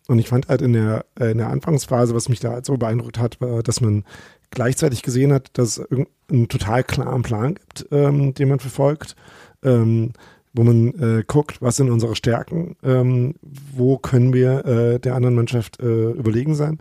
Und 0.08 0.18
ich 0.18 0.28
fand 0.28 0.48
halt 0.48 0.60
in 0.60 0.74
der, 0.74 1.06
äh, 1.18 1.30
in 1.30 1.38
der 1.38 1.48
Anfangsphase, 1.48 2.14
was 2.14 2.28
mich 2.28 2.40
da 2.40 2.50
halt 2.50 2.66
so 2.66 2.76
beeindruckt 2.76 3.18
hat, 3.18 3.40
war, 3.40 3.62
dass 3.62 3.80
man 3.80 4.04
gleichzeitig 4.50 5.02
gesehen 5.02 5.32
hat, 5.32 5.56
dass 5.56 5.78
es 5.78 5.86
einen 6.30 6.48
total 6.48 6.84
klaren 6.84 7.22
Plan 7.22 7.54
gibt, 7.54 7.86
ähm, 7.92 8.34
den 8.34 8.48
man 8.48 8.58
verfolgt. 8.58 9.14
Ähm, 9.62 10.12
wo 10.54 10.62
man 10.62 10.94
äh, 10.94 11.24
guckt, 11.26 11.60
was 11.60 11.76
sind 11.76 11.90
unsere 11.90 12.16
Stärken, 12.16 12.76
ähm, 12.82 13.34
wo 13.42 13.98
können 13.98 14.32
wir 14.32 14.64
äh, 14.64 15.00
der 15.00 15.16
anderen 15.16 15.34
Mannschaft 15.34 15.80
äh, 15.80 16.12
überlegen 16.12 16.54
sein. 16.54 16.78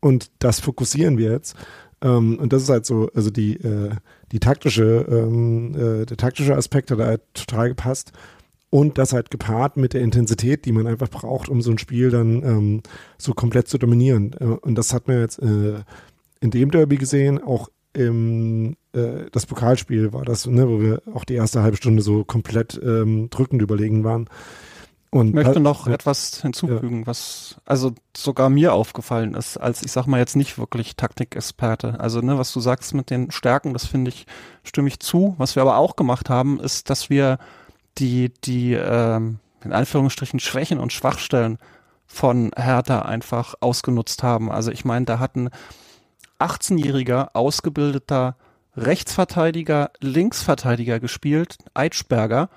Und 0.00 0.30
das 0.38 0.60
fokussieren 0.60 1.18
wir 1.18 1.32
jetzt. 1.32 1.56
Ähm, 2.00 2.38
und 2.38 2.52
das 2.52 2.62
ist 2.62 2.68
halt 2.68 2.86
so, 2.86 3.10
also 3.14 3.30
die, 3.30 3.56
äh, 3.56 3.90
die 4.30 4.38
taktische, 4.38 5.04
ähm, 5.10 5.74
äh, 5.74 6.06
der 6.06 6.16
taktische 6.16 6.56
Aspekt 6.56 6.92
hat 6.92 7.00
halt 7.00 7.22
total 7.34 7.70
gepasst. 7.70 8.12
Und 8.70 8.98
das 8.98 9.14
halt 9.14 9.30
gepaart 9.30 9.78
mit 9.78 9.94
der 9.94 10.02
Intensität, 10.02 10.66
die 10.66 10.72
man 10.72 10.86
einfach 10.86 11.08
braucht, 11.08 11.48
um 11.48 11.62
so 11.62 11.70
ein 11.70 11.78
Spiel 11.78 12.10
dann 12.10 12.42
ähm, 12.44 12.82
so 13.16 13.32
komplett 13.32 13.66
zu 13.66 13.78
dominieren. 13.78 14.36
Äh, 14.38 14.44
und 14.44 14.76
das 14.76 14.92
hat 14.92 15.08
man 15.08 15.20
jetzt 15.20 15.42
äh, 15.42 15.80
in 16.40 16.50
dem 16.50 16.70
Derby 16.70 16.98
gesehen, 16.98 17.42
auch 17.42 17.68
im 17.92 18.76
äh, 18.92 19.30
das 19.32 19.46
Pokalspiel 19.46 20.12
war 20.12 20.24
das, 20.24 20.46
ne, 20.46 20.68
wo 20.68 20.80
wir 20.80 21.02
auch 21.14 21.24
die 21.24 21.34
erste 21.34 21.62
halbe 21.62 21.76
Stunde 21.76 22.02
so 22.02 22.24
komplett 22.24 22.80
ähm, 22.82 23.30
drückend 23.30 23.62
überlegen 23.62 24.04
waren. 24.04 24.28
Und 25.10 25.28
ich 25.28 25.34
möchte 25.34 25.58
noch 25.60 25.86
ja, 25.86 25.94
etwas 25.94 26.42
hinzufügen, 26.42 27.06
was 27.06 27.56
also 27.64 27.92
sogar 28.14 28.50
mir 28.50 28.74
aufgefallen 28.74 29.34
ist, 29.34 29.56
als 29.56 29.82
ich 29.82 29.90
sag 29.90 30.06
mal 30.06 30.18
jetzt 30.18 30.36
nicht 30.36 30.58
wirklich 30.58 30.96
Taktikexperte. 30.96 31.98
Also 31.98 32.20
ne, 32.20 32.36
was 32.36 32.52
du 32.52 32.60
sagst 32.60 32.92
mit 32.92 33.08
den 33.08 33.30
Stärken, 33.30 33.72
das 33.72 33.86
finde 33.86 34.10
ich 34.10 34.26
stimme 34.64 34.88
ich 34.88 35.00
zu. 35.00 35.34
Was 35.38 35.56
wir 35.56 35.62
aber 35.62 35.78
auch 35.78 35.96
gemacht 35.96 36.28
haben, 36.28 36.60
ist, 36.60 36.90
dass 36.90 37.08
wir 37.08 37.38
die 37.96 38.32
die 38.44 38.74
ähm, 38.74 39.38
in 39.64 39.72
Anführungsstrichen 39.72 40.40
Schwächen 40.40 40.78
und 40.78 40.92
Schwachstellen 40.92 41.58
von 42.06 42.50
Hertha 42.54 43.00
einfach 43.00 43.54
ausgenutzt 43.60 44.22
haben. 44.22 44.50
Also 44.50 44.70
ich 44.70 44.84
meine, 44.84 45.06
da 45.06 45.18
hatten 45.18 45.48
18-jähriger 46.38 47.30
ausgebildeter 47.34 48.36
Rechtsverteidiger, 48.76 49.90
Linksverteidiger 50.00 51.00
gespielt, 51.00 51.58
Eitschberger. 51.74 52.48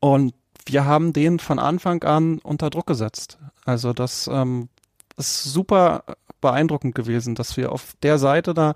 Und 0.00 0.34
wir 0.66 0.86
haben 0.86 1.12
den 1.12 1.38
von 1.38 1.58
Anfang 1.58 2.02
an 2.04 2.38
unter 2.38 2.70
Druck 2.70 2.86
gesetzt. 2.86 3.38
Also 3.64 3.92
das 3.92 4.28
ähm, 4.32 4.68
ist 5.16 5.44
super 5.44 6.04
beeindruckend 6.40 6.94
gewesen, 6.94 7.34
dass 7.34 7.56
wir 7.56 7.72
auf 7.72 7.94
der 8.02 8.18
Seite 8.18 8.54
da, 8.54 8.74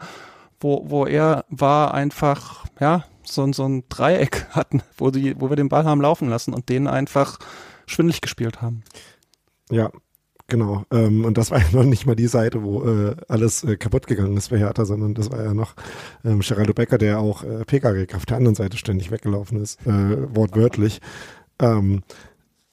wo, 0.60 0.84
wo 0.88 1.06
er 1.06 1.44
war, 1.48 1.94
einfach, 1.94 2.66
ja, 2.80 3.04
so, 3.22 3.50
so 3.52 3.64
ein 3.64 3.84
Dreieck 3.88 4.46
hatten, 4.50 4.82
wo, 4.98 5.10
die, 5.10 5.40
wo 5.40 5.48
wir 5.48 5.56
den 5.56 5.68
Ball 5.68 5.84
haben 5.84 6.00
laufen 6.00 6.28
lassen 6.28 6.52
und 6.52 6.68
den 6.68 6.86
einfach 6.86 7.38
schwindlig 7.86 8.20
gespielt 8.20 8.60
haben. 8.60 8.82
Ja, 9.70 9.90
Genau, 10.46 10.84
ähm, 10.90 11.24
und 11.24 11.38
das 11.38 11.50
war 11.50 11.58
ja 11.58 11.66
noch 11.72 11.84
nicht 11.84 12.06
mal 12.06 12.14
die 12.14 12.26
Seite, 12.26 12.62
wo 12.62 12.84
äh, 12.84 13.16
alles 13.28 13.64
äh, 13.64 13.76
kaputt 13.76 14.06
gegangen 14.06 14.36
ist 14.36 14.50
bei 14.50 14.58
Hertha, 14.58 14.84
sondern 14.84 15.14
das 15.14 15.30
war 15.30 15.42
ja 15.42 15.54
noch 15.54 15.74
ähm, 16.24 16.40
Geraldo 16.40 16.74
Becker, 16.74 16.98
der 16.98 17.18
auch 17.18 17.42
äh, 17.44 17.64
PKG 17.64 18.14
auf 18.14 18.26
der 18.26 18.36
anderen 18.36 18.54
Seite 18.54 18.76
ständig 18.76 19.10
weggelaufen 19.10 19.62
ist, 19.62 19.80
äh, 19.86 20.36
wortwörtlich. 20.36 21.00
Ähm, 21.60 22.02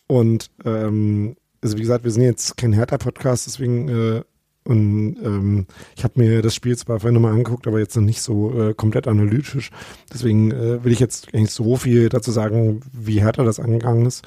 und 0.07 0.51
ähm, 0.65 1.37
also 1.61 1.77
wie 1.77 1.81
gesagt, 1.81 2.03
wir 2.03 2.11
sind 2.11 2.23
jetzt 2.23 2.57
kein 2.57 2.73
Hertha-Podcast, 2.73 3.47
deswegen 3.47 3.87
äh, 3.87 4.21
und 4.63 5.17
ähm, 5.23 5.65
ich 5.95 6.03
habe 6.03 6.19
mir 6.19 6.41
das 6.41 6.53
Spiel 6.53 6.77
zwar 6.77 6.99
vorhin 6.99 7.15
nochmal 7.15 7.33
angeguckt, 7.33 7.65
aber 7.65 7.79
jetzt 7.79 7.95
noch 7.95 8.03
nicht 8.03 8.21
so 8.21 8.53
äh, 8.53 8.73
komplett 8.75 9.07
analytisch. 9.07 9.71
Deswegen 10.13 10.51
äh, 10.51 10.83
will 10.83 10.91
ich 10.91 10.99
jetzt 10.99 11.33
eigentlich 11.33 11.51
so 11.51 11.77
viel 11.77 12.09
dazu 12.09 12.31
sagen, 12.31 12.81
wie 12.93 13.21
Hertha 13.21 13.43
das 13.43 13.59
angegangen 13.59 14.05
ist. 14.05 14.23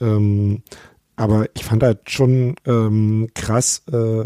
Ähm, 0.00 0.62
aber 1.16 1.48
ich 1.54 1.64
fand 1.64 1.82
halt 1.82 2.10
schon 2.10 2.56
ähm, 2.66 3.28
krass, 3.34 3.82
äh, 3.90 4.24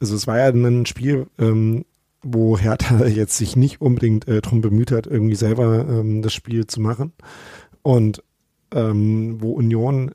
also 0.00 0.14
es 0.14 0.26
war 0.26 0.38
ja 0.38 0.46
ein 0.46 0.86
Spiel, 0.86 1.26
ähm, 1.38 1.84
wo 2.22 2.56
Hertha 2.56 3.06
jetzt 3.06 3.36
sich 3.36 3.56
nicht 3.56 3.80
unbedingt 3.80 4.26
äh, 4.28 4.40
darum 4.40 4.60
bemüht 4.60 4.92
hat, 4.92 5.06
irgendwie 5.06 5.34
selber 5.34 5.86
ähm, 5.88 6.22
das 6.22 6.32
Spiel 6.32 6.66
zu 6.66 6.80
machen. 6.80 7.12
Und 7.82 8.22
ähm, 8.72 9.40
wo 9.40 9.52
Union 9.52 10.12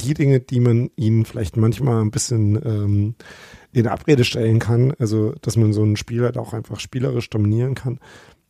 die 0.00 0.14
Dinge, 0.14 0.40
die 0.40 0.60
man 0.60 0.90
ihnen 0.96 1.24
vielleicht 1.24 1.56
manchmal 1.56 2.02
ein 2.02 2.10
bisschen 2.10 2.56
ähm, 2.64 3.14
in 3.72 3.86
Abrede 3.86 4.24
stellen 4.24 4.58
kann, 4.58 4.92
also 4.98 5.32
dass 5.42 5.56
man 5.56 5.72
so 5.72 5.84
ein 5.84 5.96
Spiel 5.96 6.22
halt 6.22 6.36
auch 6.36 6.52
einfach 6.52 6.80
spielerisch 6.80 7.30
dominieren 7.30 7.74
kann, 7.74 8.00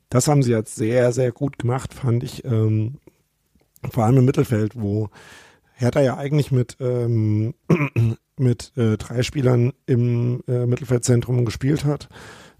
das 0.08 0.28
haben 0.28 0.42
sie 0.42 0.52
jetzt 0.52 0.76
sehr, 0.76 1.12
sehr 1.12 1.32
gut 1.32 1.58
gemacht, 1.58 1.94
fand 1.94 2.22
ich. 2.22 2.44
Ähm, 2.44 2.98
vor 3.90 4.04
allem 4.04 4.18
im 4.18 4.24
Mittelfeld, 4.24 4.80
wo 4.80 5.10
Hertha 5.82 6.00
ja 6.00 6.16
eigentlich 6.16 6.52
mit, 6.52 6.76
ähm, 6.80 7.54
mit 8.38 8.72
äh, 8.76 8.96
drei 8.96 9.22
Spielern 9.22 9.72
im 9.86 10.42
äh, 10.48 10.66
Mittelfeldzentrum 10.66 11.44
gespielt 11.44 11.84
hat. 11.84 12.08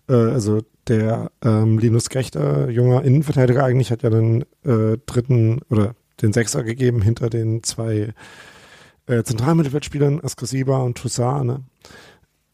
Äh, 0.09 0.15
also 0.15 0.61
der 0.89 1.31
ähm, 1.45 1.79
Linus 1.79 2.09
Gechter, 2.09 2.69
junger 2.69 3.05
Innenverteidiger, 3.05 3.65
eigentlich 3.65 3.91
hat 3.91 4.03
ja 4.03 4.11
den 4.11 4.43
äh, 4.65 4.99
dritten 5.07 5.61
oder 5.71 5.95
den 6.21 6.33
Sechser 6.33 6.65
gegeben 6.65 7.03
hinter 7.03 7.31
den 7.31 7.63
zwei 7.63 8.13
äh, 9.07 9.23
Zentralmittelfeldspielern, 9.23 10.21
Askasiba 10.23 10.79
und 10.79 10.99
Toussaint. 10.99 11.47
Ne? 11.47 11.65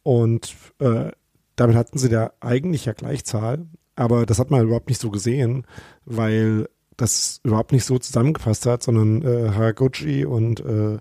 Und 0.03 0.55
äh, 0.79 1.11
damit 1.57 1.77
hatten 1.77 1.99
sie 1.99 2.09
da 2.09 2.33
eigentlich 2.41 2.85
ja 2.85 2.93
Gleichzahl, 2.93 3.67
aber 3.97 4.27
das 4.27 4.39
hat 4.39 4.51
man 4.51 4.63
überhaupt 4.63 4.89
nicht 4.89 5.01
so 5.01 5.11
gesehen, 5.11 5.67
weil 6.05 6.69
das 6.99 7.41
überhaupt 7.45 7.73
nicht 7.73 7.85
so 7.85 7.99
zusammengefasst 7.99 8.67
hat, 8.67 8.83
sondern 8.83 9.23
äh, 9.23 9.51
Haraguchi 9.53 10.27
und, 10.27 10.61
äh, 10.61 10.99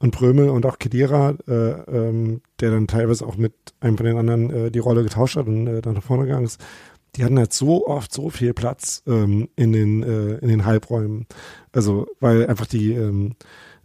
und 0.00 0.10
Prömel 0.10 0.50
und 0.50 0.66
auch 0.66 0.78
Kedira, 0.78 1.36
äh, 1.48 1.52
ähm, 1.52 2.42
der 2.60 2.72
dann 2.72 2.86
teilweise 2.86 3.26
auch 3.26 3.36
mit 3.36 3.54
einem 3.80 3.96
von 3.96 4.06
den 4.06 4.18
anderen 4.18 4.50
äh, 4.50 4.70
die 4.70 4.80
Rolle 4.80 5.04
getauscht 5.04 5.36
hat 5.36 5.46
und 5.46 5.66
äh, 5.68 5.80
dann 5.80 5.94
nach 5.94 6.02
vorne 6.02 6.24
gegangen 6.24 6.44
ist, 6.44 6.60
die 7.14 7.24
hatten 7.24 7.38
halt 7.38 7.52
so 7.52 7.86
oft 7.86 8.12
so 8.12 8.28
viel 8.28 8.52
Platz 8.52 9.02
ähm, 9.06 9.48
in, 9.56 9.72
den, 9.72 10.02
äh, 10.02 10.34
in 10.38 10.48
den 10.48 10.66
Halbräumen. 10.66 11.26
Also, 11.72 12.06
weil 12.20 12.46
einfach 12.46 12.66
die, 12.66 12.92
ähm, 12.92 13.36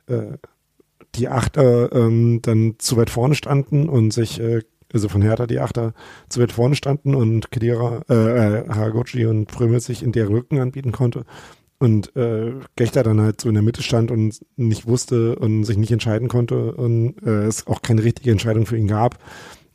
äh, 0.07 0.37
die 1.15 1.29
Achter 1.29 1.93
ähm, 1.93 2.41
dann 2.41 2.75
zu 2.79 2.97
weit 2.97 3.09
vorne 3.09 3.35
standen 3.35 3.87
und 3.87 4.11
sich 4.11 4.39
äh, 4.39 4.63
also 4.93 5.09
von 5.09 5.21
Hertha 5.21 5.47
die 5.47 5.59
Achter 5.59 5.93
zu 6.29 6.41
weit 6.41 6.51
vorne 6.51 6.75
standen 6.75 7.15
und 7.15 7.51
Kedira, 7.51 8.01
äh, 8.09 8.13
äh, 8.13 8.69
Haraguchi 8.69 9.25
und 9.25 9.47
Prömel 9.47 9.79
sich 9.79 10.03
in 10.03 10.11
deren 10.11 10.33
Rücken 10.33 10.59
anbieten 10.59 10.91
konnte. 10.91 11.25
Und 11.79 12.15
äh, 12.15 12.53
Gechter 12.75 13.01
dann 13.01 13.21
halt 13.21 13.41
so 13.41 13.49
in 13.49 13.55
der 13.55 13.63
Mitte 13.63 13.81
stand 13.81 14.11
und 14.11 14.39
nicht 14.55 14.85
wusste 14.85 15.35
und 15.35 15.63
sich 15.63 15.77
nicht 15.77 15.91
entscheiden 15.91 16.27
konnte 16.27 16.73
und 16.73 17.15
äh, 17.25 17.45
es 17.45 17.65
auch 17.65 17.81
keine 17.81 18.03
richtige 18.03 18.29
Entscheidung 18.29 18.67
für 18.67 18.77
ihn 18.77 18.87
gab, 18.87 19.17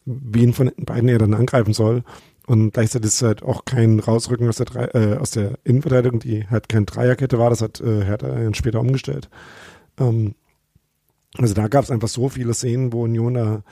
wen 0.05 0.53
von 0.53 0.71
beiden 0.77 1.09
er 1.09 1.19
dann 1.19 1.35
angreifen 1.35 1.73
soll. 1.73 2.05
Und 2.47 2.75
gleichzeitig 2.75 3.09
ist 3.09 3.23
halt 3.23 3.43
auch 3.43 3.65
kein 3.65 3.99
Rausrücken 3.99 4.49
aus 4.49 4.59
der, 4.59 4.67
Drei 4.67 4.85
äh, 4.95 5.17
aus 5.17 5.33
der 5.33 5.59
Innenverteidigung, 5.65 6.21
die 6.21 6.47
halt 6.49 6.69
keine 6.69 6.87
Dreierkette 6.87 7.41
war, 7.41 7.51
das 7.51 7.61
hat 7.61 7.81
äh, 7.81 8.05
Hertha 8.05 8.29
dann 8.29 8.55
später 8.55 8.79
umgestellt. 8.79 9.29
Ähm, 9.99 10.37
also 11.39 11.55
da 11.55 11.67
gab 11.69 11.85
es 11.85 11.91
einfach 11.91 12.09
so 12.09 12.29
viele 12.29 12.55
Szenen, 12.55 12.93
wo 12.93 13.03
Union 13.03 13.35
da 13.35 13.63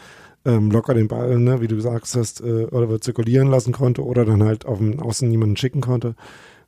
ähm, 0.44 0.70
locker 0.70 0.94
den 0.94 1.09
Ball, 1.09 1.38
ne, 1.38 1.61
wie 1.61 1.68
du 1.68 1.76
gesagt 1.76 2.14
hast, 2.14 2.40
äh, 2.40 2.64
oder 2.66 3.00
zirkulieren 3.00 3.48
lassen 3.48 3.72
konnte 3.72 4.04
oder 4.04 4.24
dann 4.24 4.42
halt 4.42 4.66
auf 4.66 4.78
dem 4.78 5.00
Außen 5.00 5.28
niemanden 5.28 5.57
schicken 5.57 5.80
konnte. 5.80 6.14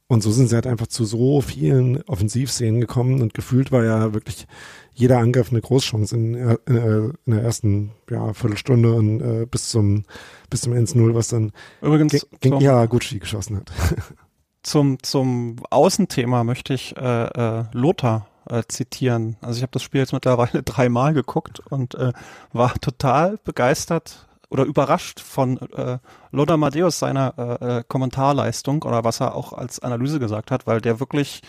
Und 0.09 0.23
so 0.23 0.31
sind 0.31 0.49
sie 0.49 0.55
halt 0.55 0.69
einfach 0.69 0.87
zu 0.87 1.05
so 1.05 1.41
vielen 1.41 2.01
Offensivszenen 2.03 2.81
gekommen 2.81 3.21
und 3.21 3.35
gefühlt 3.35 3.73
war 3.73 3.85
ja 3.85 4.15
wirklich 4.15 4.47
jeder 4.95 5.19
Angriff 5.19 5.51
eine 5.51 5.61
Großchance 5.61 6.15
in, 6.15 6.35
in, 6.35 7.15
in 7.27 7.33
der 7.33 7.43
ersten 7.43 7.91
ja, 8.09 8.33
Viertelstunde 8.33 8.95
und 8.95 9.21
äh, 9.21 9.47
bis 9.47 9.69
zum 9.69 10.05
bis 10.49 10.61
zum 10.61 10.73
1-0, 10.75 11.15
was 11.15 11.29
dann 11.29 11.51
Übrigens 11.83 12.25
gegen 12.41 12.61
ja, 12.61 12.87
Gucci 12.87 13.19
geschossen 13.19 13.57
hat. 13.57 13.73
Zum, 14.63 15.01
zum 15.01 15.59
Außenthema 15.71 16.43
möchte 16.43 16.75
ich 16.75 16.97
äh, 16.97 17.61
äh, 17.61 17.65
Lothar 17.71 18.27
äh, 18.51 18.63
zitieren. 18.69 19.37
Also 19.41 19.59
ich 19.59 19.63
habe 19.63 19.73
das 19.73 19.83
Spiel 19.83 20.01
jetzt 20.01 20.13
mittlerweile 20.13 20.63
dreimal 20.65 21.15
geguckt 21.15 21.61
und 21.71 21.95
äh, 21.95 22.13
war 22.53 22.75
total 22.75 23.39
begeistert 23.45 24.27
oder 24.49 24.65
überrascht 24.65 25.21
von 25.21 25.59
äh, 25.73 25.99
Lothar 26.31 26.57
Matthäus 26.57 26.99
seiner 26.99 27.35
äh, 27.37 27.79
äh, 27.79 27.85
Kommentarleistung 27.87 28.83
oder 28.83 29.05
was 29.05 29.21
er 29.21 29.35
auch 29.35 29.53
als 29.53 29.81
Analyse 29.81 30.19
gesagt 30.21 30.51
hat, 30.51 30.67
weil 30.67 30.81
der 30.81 31.01
wirklich 31.01 31.43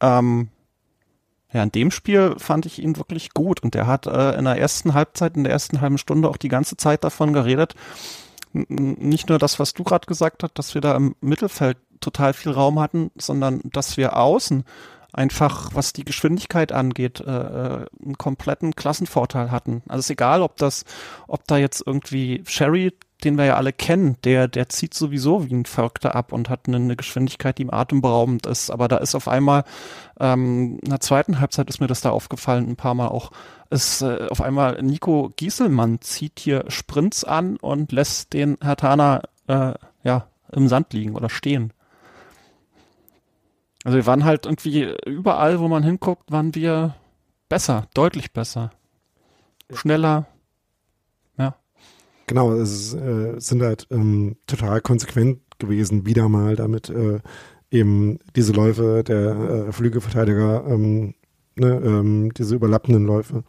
ähm, 0.00 0.48
Ja, 1.52 1.62
in 1.62 1.72
dem 1.72 1.90
Spiel 1.90 2.34
fand 2.38 2.66
ich 2.66 2.80
ihn 2.80 2.96
wirklich 2.96 3.34
gut 3.34 3.62
und 3.62 3.74
er 3.74 3.86
hat 3.86 4.06
äh, 4.06 4.38
in 4.38 4.44
der 4.44 4.58
ersten 4.58 4.94
Halbzeit, 4.94 5.36
in 5.36 5.44
der 5.44 5.52
ersten 5.52 5.80
halben 5.80 5.98
Stunde 5.98 6.28
auch 6.28 6.36
die 6.36 6.48
ganze 6.48 6.76
Zeit 6.76 7.04
davon 7.04 7.32
geredet. 7.32 7.74
Nicht 8.52 9.28
nur 9.28 9.38
das, 9.38 9.58
was 9.58 9.74
du 9.74 9.84
gerade 9.84 10.06
gesagt 10.06 10.42
hast, 10.42 10.58
dass 10.58 10.74
wir 10.74 10.80
da 10.80 10.94
im 10.96 11.14
Mittelfeld 11.20 11.76
total 12.00 12.32
viel 12.32 12.52
Raum 12.52 12.80
hatten, 12.80 13.10
sondern 13.16 13.60
dass 13.64 13.96
wir 13.96 14.16
außen 14.16 14.64
einfach, 15.12 15.70
was 15.74 15.92
die 15.92 16.04
Geschwindigkeit 16.04 16.72
angeht, 16.72 17.20
äh, 17.20 17.30
äh 17.30 17.86
einen 18.04 18.18
kompletten 18.18 18.76
Klassenvorteil 18.76 19.50
hatten. 19.50 19.82
Also 19.88 20.00
ist 20.00 20.10
egal, 20.10 20.42
ob 20.42 20.56
das, 20.56 20.84
ob 21.26 21.46
da 21.46 21.56
jetzt 21.56 21.82
irgendwie 21.86 22.42
Sherry 22.46 22.92
den 23.24 23.36
wir 23.36 23.46
ja 23.46 23.56
alle 23.56 23.72
kennen, 23.72 24.16
der, 24.24 24.46
der 24.46 24.68
zieht 24.68 24.94
sowieso 24.94 25.48
wie 25.48 25.54
ein 25.54 25.64
Verrückter 25.64 26.14
ab 26.14 26.32
und 26.32 26.48
hat 26.48 26.68
eine, 26.68 26.76
eine 26.76 26.96
Geschwindigkeit, 26.96 27.58
die 27.58 27.62
ihm 27.62 27.70
atemberaubend 27.70 28.46
ist. 28.46 28.70
Aber 28.70 28.86
da 28.86 28.98
ist 28.98 29.14
auf 29.14 29.26
einmal, 29.26 29.64
ähm, 30.20 30.78
in 30.82 30.90
der 30.90 31.00
zweiten 31.00 31.40
Halbzeit 31.40 31.68
ist 31.68 31.80
mir 31.80 31.88
das 31.88 32.00
da 32.00 32.10
aufgefallen, 32.10 32.68
ein 32.68 32.76
paar 32.76 32.94
Mal 32.94 33.08
auch, 33.08 33.32
ist 33.70 34.02
äh, 34.02 34.28
auf 34.30 34.40
einmal 34.40 34.80
Nico 34.82 35.32
Gieselmann 35.36 36.00
zieht 36.00 36.38
hier 36.38 36.64
Sprints 36.68 37.24
an 37.24 37.56
und 37.56 37.90
lässt 37.90 38.32
den 38.32 38.56
Herr 38.62 38.76
Tana 38.76 39.22
äh, 39.48 39.74
ja, 40.04 40.28
im 40.52 40.68
Sand 40.68 40.92
liegen 40.92 41.16
oder 41.16 41.28
stehen. 41.28 41.72
Also 43.88 43.96
wir 43.96 44.04
waren 44.04 44.26
halt 44.26 44.44
irgendwie 44.44 44.94
überall, 45.06 45.60
wo 45.60 45.66
man 45.66 45.82
hinguckt, 45.82 46.30
waren 46.30 46.54
wir 46.54 46.94
besser, 47.48 47.88
deutlich 47.94 48.34
besser. 48.34 48.70
Schneller, 49.72 50.26
Genau, 52.26 52.52
es 52.52 52.92
äh, 52.92 53.40
sind 53.40 53.62
halt 53.62 53.86
ähm, 53.90 54.36
total 54.46 54.82
konsequent 54.82 55.40
gewesen, 55.58 56.04
wieder 56.04 56.28
mal 56.28 56.54
damit 56.54 56.90
äh, 56.90 57.20
eben 57.70 58.18
diese 58.36 58.52
Läufe 58.52 59.02
der 59.04 59.68
äh, 59.68 59.72
Flügelverteidiger, 59.72 60.66
ähm, 60.66 61.14
ne, 61.56 61.80
ähm, 61.82 62.34
diese 62.34 62.56
überlappenden 62.56 63.06
Läufe 63.06 63.42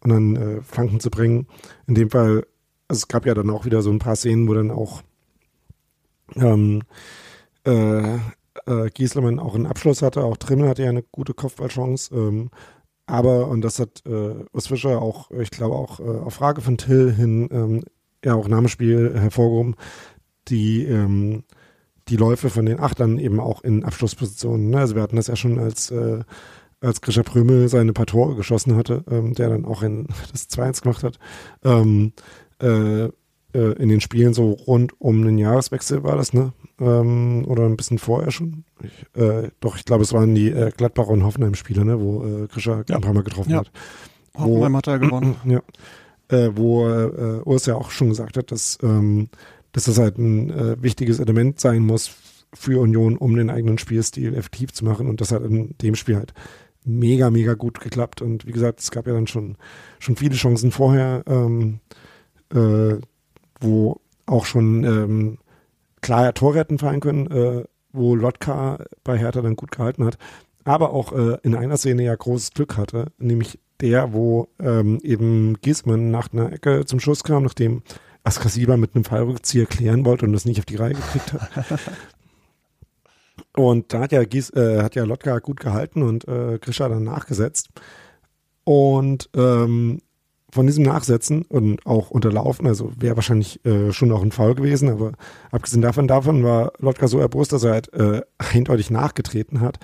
und 0.00 0.10
dann 0.10 0.34
äh, 0.34 0.62
Flanken 0.62 0.98
zu 0.98 1.10
bringen. 1.10 1.46
In 1.86 1.94
dem 1.94 2.10
Fall, 2.10 2.44
also 2.88 2.98
es 2.98 3.06
gab 3.06 3.24
ja 3.24 3.34
dann 3.34 3.50
auch 3.50 3.64
wieder 3.64 3.82
so 3.82 3.92
ein 3.92 4.00
paar 4.00 4.16
Szenen, 4.16 4.48
wo 4.48 4.54
dann 4.54 4.72
auch 4.72 5.02
ähm, 6.34 6.82
äh, 7.62 8.18
äh, 8.66 8.90
Gieslermann 8.90 9.38
auch 9.38 9.54
einen 9.54 9.66
Abschluss 9.66 10.02
hatte, 10.02 10.24
auch 10.24 10.36
Trimmel 10.36 10.68
hatte 10.68 10.82
ja 10.82 10.90
eine 10.90 11.02
gute 11.02 11.34
Kopfballchance. 11.34 12.14
Ähm, 12.14 12.50
aber, 13.06 13.48
und 13.48 13.62
das 13.62 13.78
hat 13.78 14.02
äh, 14.04 14.44
Urs 14.52 14.66
Fischer 14.66 15.00
auch, 15.00 15.30
ich 15.30 15.50
glaube 15.50 15.76
auch 15.76 16.00
äh, 16.00 16.02
auf 16.02 16.34
Frage 16.34 16.60
von 16.60 16.76
Till 16.76 17.12
hin 17.12 17.48
ähm, 17.52 17.84
ja 18.24 18.34
auch 18.34 18.48
nach 18.48 18.58
dem 18.58 18.68
Spiel 18.68 19.14
hervorgehoben, 19.14 19.76
die, 20.48 20.84
ähm, 20.84 21.44
die 22.08 22.16
Läufe 22.16 22.50
von 22.50 22.66
den 22.66 22.80
Achtern 22.80 23.18
eben 23.18 23.38
auch 23.40 23.62
in 23.62 23.84
Abschlusspositionen. 23.84 24.70
Ne? 24.70 24.78
Also 24.78 24.96
wir 24.96 25.02
hatten 25.02 25.16
das 25.16 25.28
ja 25.28 25.36
schon 25.36 25.58
als, 25.58 25.90
äh, 25.92 26.20
als 26.80 27.00
Grisha 27.00 27.22
Prömel 27.22 27.68
seine 27.68 27.92
paar 27.92 28.06
Tore 28.06 28.34
geschossen 28.34 28.76
hatte, 28.76 29.04
ähm, 29.08 29.34
der 29.34 29.50
dann 29.50 29.64
auch 29.64 29.82
in 29.82 30.08
das 30.32 30.50
2-1 30.50 30.82
gemacht 30.82 31.04
hat. 31.04 31.18
Ähm, 31.64 32.12
äh, 32.60 33.04
äh, 33.04 33.10
in 33.52 33.88
den 33.88 34.00
Spielen 34.00 34.34
so 34.34 34.50
rund 34.50 35.00
um 35.00 35.24
den 35.24 35.38
Jahreswechsel 35.38 36.02
war 36.02 36.16
das, 36.16 36.32
ne? 36.32 36.52
Ähm, 36.78 37.44
oder 37.46 37.64
ein 37.64 37.76
bisschen 37.76 37.98
vorher 37.98 38.30
schon. 38.30 38.64
Ich, 38.82 39.20
äh, 39.20 39.50
doch, 39.60 39.76
ich 39.76 39.84
glaube, 39.84 40.02
es 40.02 40.12
waren 40.12 40.34
die 40.34 40.50
äh, 40.50 40.70
Gladbacher 40.76 41.10
und 41.10 41.24
Hoffenheim-Spiele, 41.24 41.84
ne? 41.84 42.00
wo 42.00 42.24
äh, 42.24 42.46
Grisha 42.48 42.84
ja. 42.88 42.96
ein 42.96 43.00
paar 43.00 43.14
Mal 43.14 43.22
getroffen 43.22 43.50
ja. 43.50 43.58
hat. 43.58 43.70
Hoffenheim 44.36 44.76
hat 44.76 44.86
er 44.86 44.98
gewonnen. 44.98 45.36
Ja 45.44 45.62
äh, 46.28 46.50
wo 46.54 46.88
äh, 46.88 47.42
Urs 47.44 47.66
ja 47.66 47.74
auch 47.76 47.90
schon 47.90 48.08
gesagt 48.08 48.36
hat, 48.36 48.50
dass, 48.50 48.78
ähm, 48.82 49.28
dass 49.72 49.84
das 49.84 49.98
halt 49.98 50.18
ein 50.18 50.50
äh, 50.50 50.82
wichtiges 50.82 51.20
Element 51.20 51.60
sein 51.60 51.82
muss 51.82 52.10
für 52.52 52.80
Union, 52.80 53.16
um 53.16 53.36
den 53.36 53.50
eigenen 53.50 53.78
Spielstil 53.78 54.34
effektiv 54.34 54.72
zu 54.72 54.84
machen. 54.84 55.08
Und 55.08 55.20
das 55.20 55.32
hat 55.32 55.42
in 55.42 55.76
dem 55.82 55.94
Spiel 55.94 56.16
halt 56.16 56.32
mega, 56.84 57.30
mega 57.30 57.54
gut 57.54 57.80
geklappt. 57.80 58.22
Und 58.22 58.46
wie 58.46 58.52
gesagt, 58.52 58.80
es 58.80 58.90
gab 58.90 59.06
ja 59.06 59.12
dann 59.12 59.26
schon, 59.26 59.56
schon 59.98 60.16
viele 60.16 60.34
Chancen 60.34 60.70
vorher, 60.70 61.22
ähm, 61.26 61.80
äh, 62.52 62.96
wo 63.60 64.00
auch 64.26 64.44
schon 64.44 64.84
ähm, 64.84 65.38
klar 66.00 66.32
Torretten 66.34 66.78
fallen 66.78 67.00
können, 67.00 67.30
äh, 67.30 67.64
wo 67.92 68.14
Lotka 68.14 68.78
bei 69.04 69.18
Hertha 69.18 69.42
dann 69.42 69.56
gut 69.56 69.72
gehalten 69.72 70.04
hat, 70.04 70.18
aber 70.64 70.92
auch 70.92 71.12
äh, 71.12 71.38
in 71.42 71.54
einer 71.54 71.76
Szene 71.76 72.02
ja 72.04 72.14
großes 72.14 72.50
Glück 72.52 72.76
hatte, 72.76 73.06
nämlich 73.18 73.58
der, 73.80 74.12
wo 74.12 74.48
ähm, 74.58 74.98
eben 75.02 75.54
Giesmann 75.60 76.10
nach 76.10 76.32
einer 76.32 76.52
Ecke 76.52 76.84
zum 76.86 77.00
Schuss 77.00 77.24
kam, 77.24 77.42
nachdem 77.42 77.82
Askasiba 78.24 78.76
mit 78.76 78.94
einem 78.94 79.04
Fallrückzieher 79.04 79.66
klären 79.66 80.04
wollte 80.04 80.26
und 80.26 80.32
das 80.32 80.44
nicht 80.44 80.58
auf 80.58 80.64
die 80.64 80.76
Reihe 80.76 80.94
gekriegt 80.94 81.32
hat. 81.32 81.80
und 83.56 83.92
da 83.92 84.00
hat 84.00 84.12
ja, 84.12 84.24
Gies, 84.24 84.50
äh, 84.50 84.82
hat 84.82 84.94
ja 84.96 85.04
Lotka 85.04 85.38
gut 85.38 85.60
gehalten 85.60 86.02
und 86.02 86.26
äh, 86.26 86.58
Grisha 86.58 86.88
dann 86.88 87.04
nachgesetzt. 87.04 87.68
Und 88.64 89.30
ähm, 89.36 90.00
von 90.56 90.66
diesem 90.66 90.84
Nachsetzen 90.84 91.42
und 91.42 91.86
auch 91.86 92.10
unterlaufen, 92.10 92.66
also 92.66 92.90
wäre 92.98 93.16
wahrscheinlich 93.16 93.64
äh, 93.64 93.92
schon 93.92 94.10
auch 94.10 94.22
ein 94.22 94.32
Foul 94.32 94.56
gewesen, 94.56 94.88
aber 94.88 95.12
abgesehen 95.52 95.82
davon, 95.82 96.08
davon 96.08 96.42
war 96.42 96.72
Lotka 96.78 97.06
so 97.06 97.20
erbost, 97.20 97.52
dass 97.52 97.62
er 97.62 97.72
halt 97.72 97.92
äh, 97.94 98.22
eindeutig 98.38 98.90
nachgetreten 98.90 99.60
hat, 99.60 99.78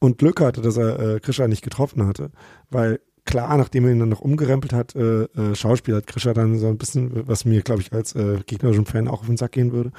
und 0.00 0.18
Glück 0.18 0.40
hatte, 0.40 0.62
dass 0.62 0.76
er 0.76 0.98
äh, 0.98 1.20
Krischer 1.20 1.46
nicht 1.46 1.62
getroffen 1.62 2.06
hatte, 2.06 2.30
weil 2.70 3.00
klar, 3.26 3.56
nachdem 3.56 3.84
er 3.84 3.92
ihn 3.92 4.00
dann 4.00 4.08
noch 4.08 4.20
umgerempelt 4.20 4.72
hat, 4.72 4.96
äh, 4.96 5.24
äh, 5.24 5.54
Schauspiel 5.54 5.94
hat 5.94 6.06
Krischer 6.06 6.34
dann 6.34 6.58
so 6.58 6.66
ein 6.66 6.78
bisschen, 6.78 7.28
was 7.28 7.44
mir, 7.44 7.62
glaube 7.62 7.82
ich, 7.82 7.92
als 7.92 8.14
äh, 8.14 8.40
gegnerischen 8.46 8.86
Fan 8.86 9.06
auch 9.06 9.20
auf 9.20 9.26
den 9.26 9.36
Sack 9.36 9.52
gehen 9.52 9.72
würde. 9.72 9.92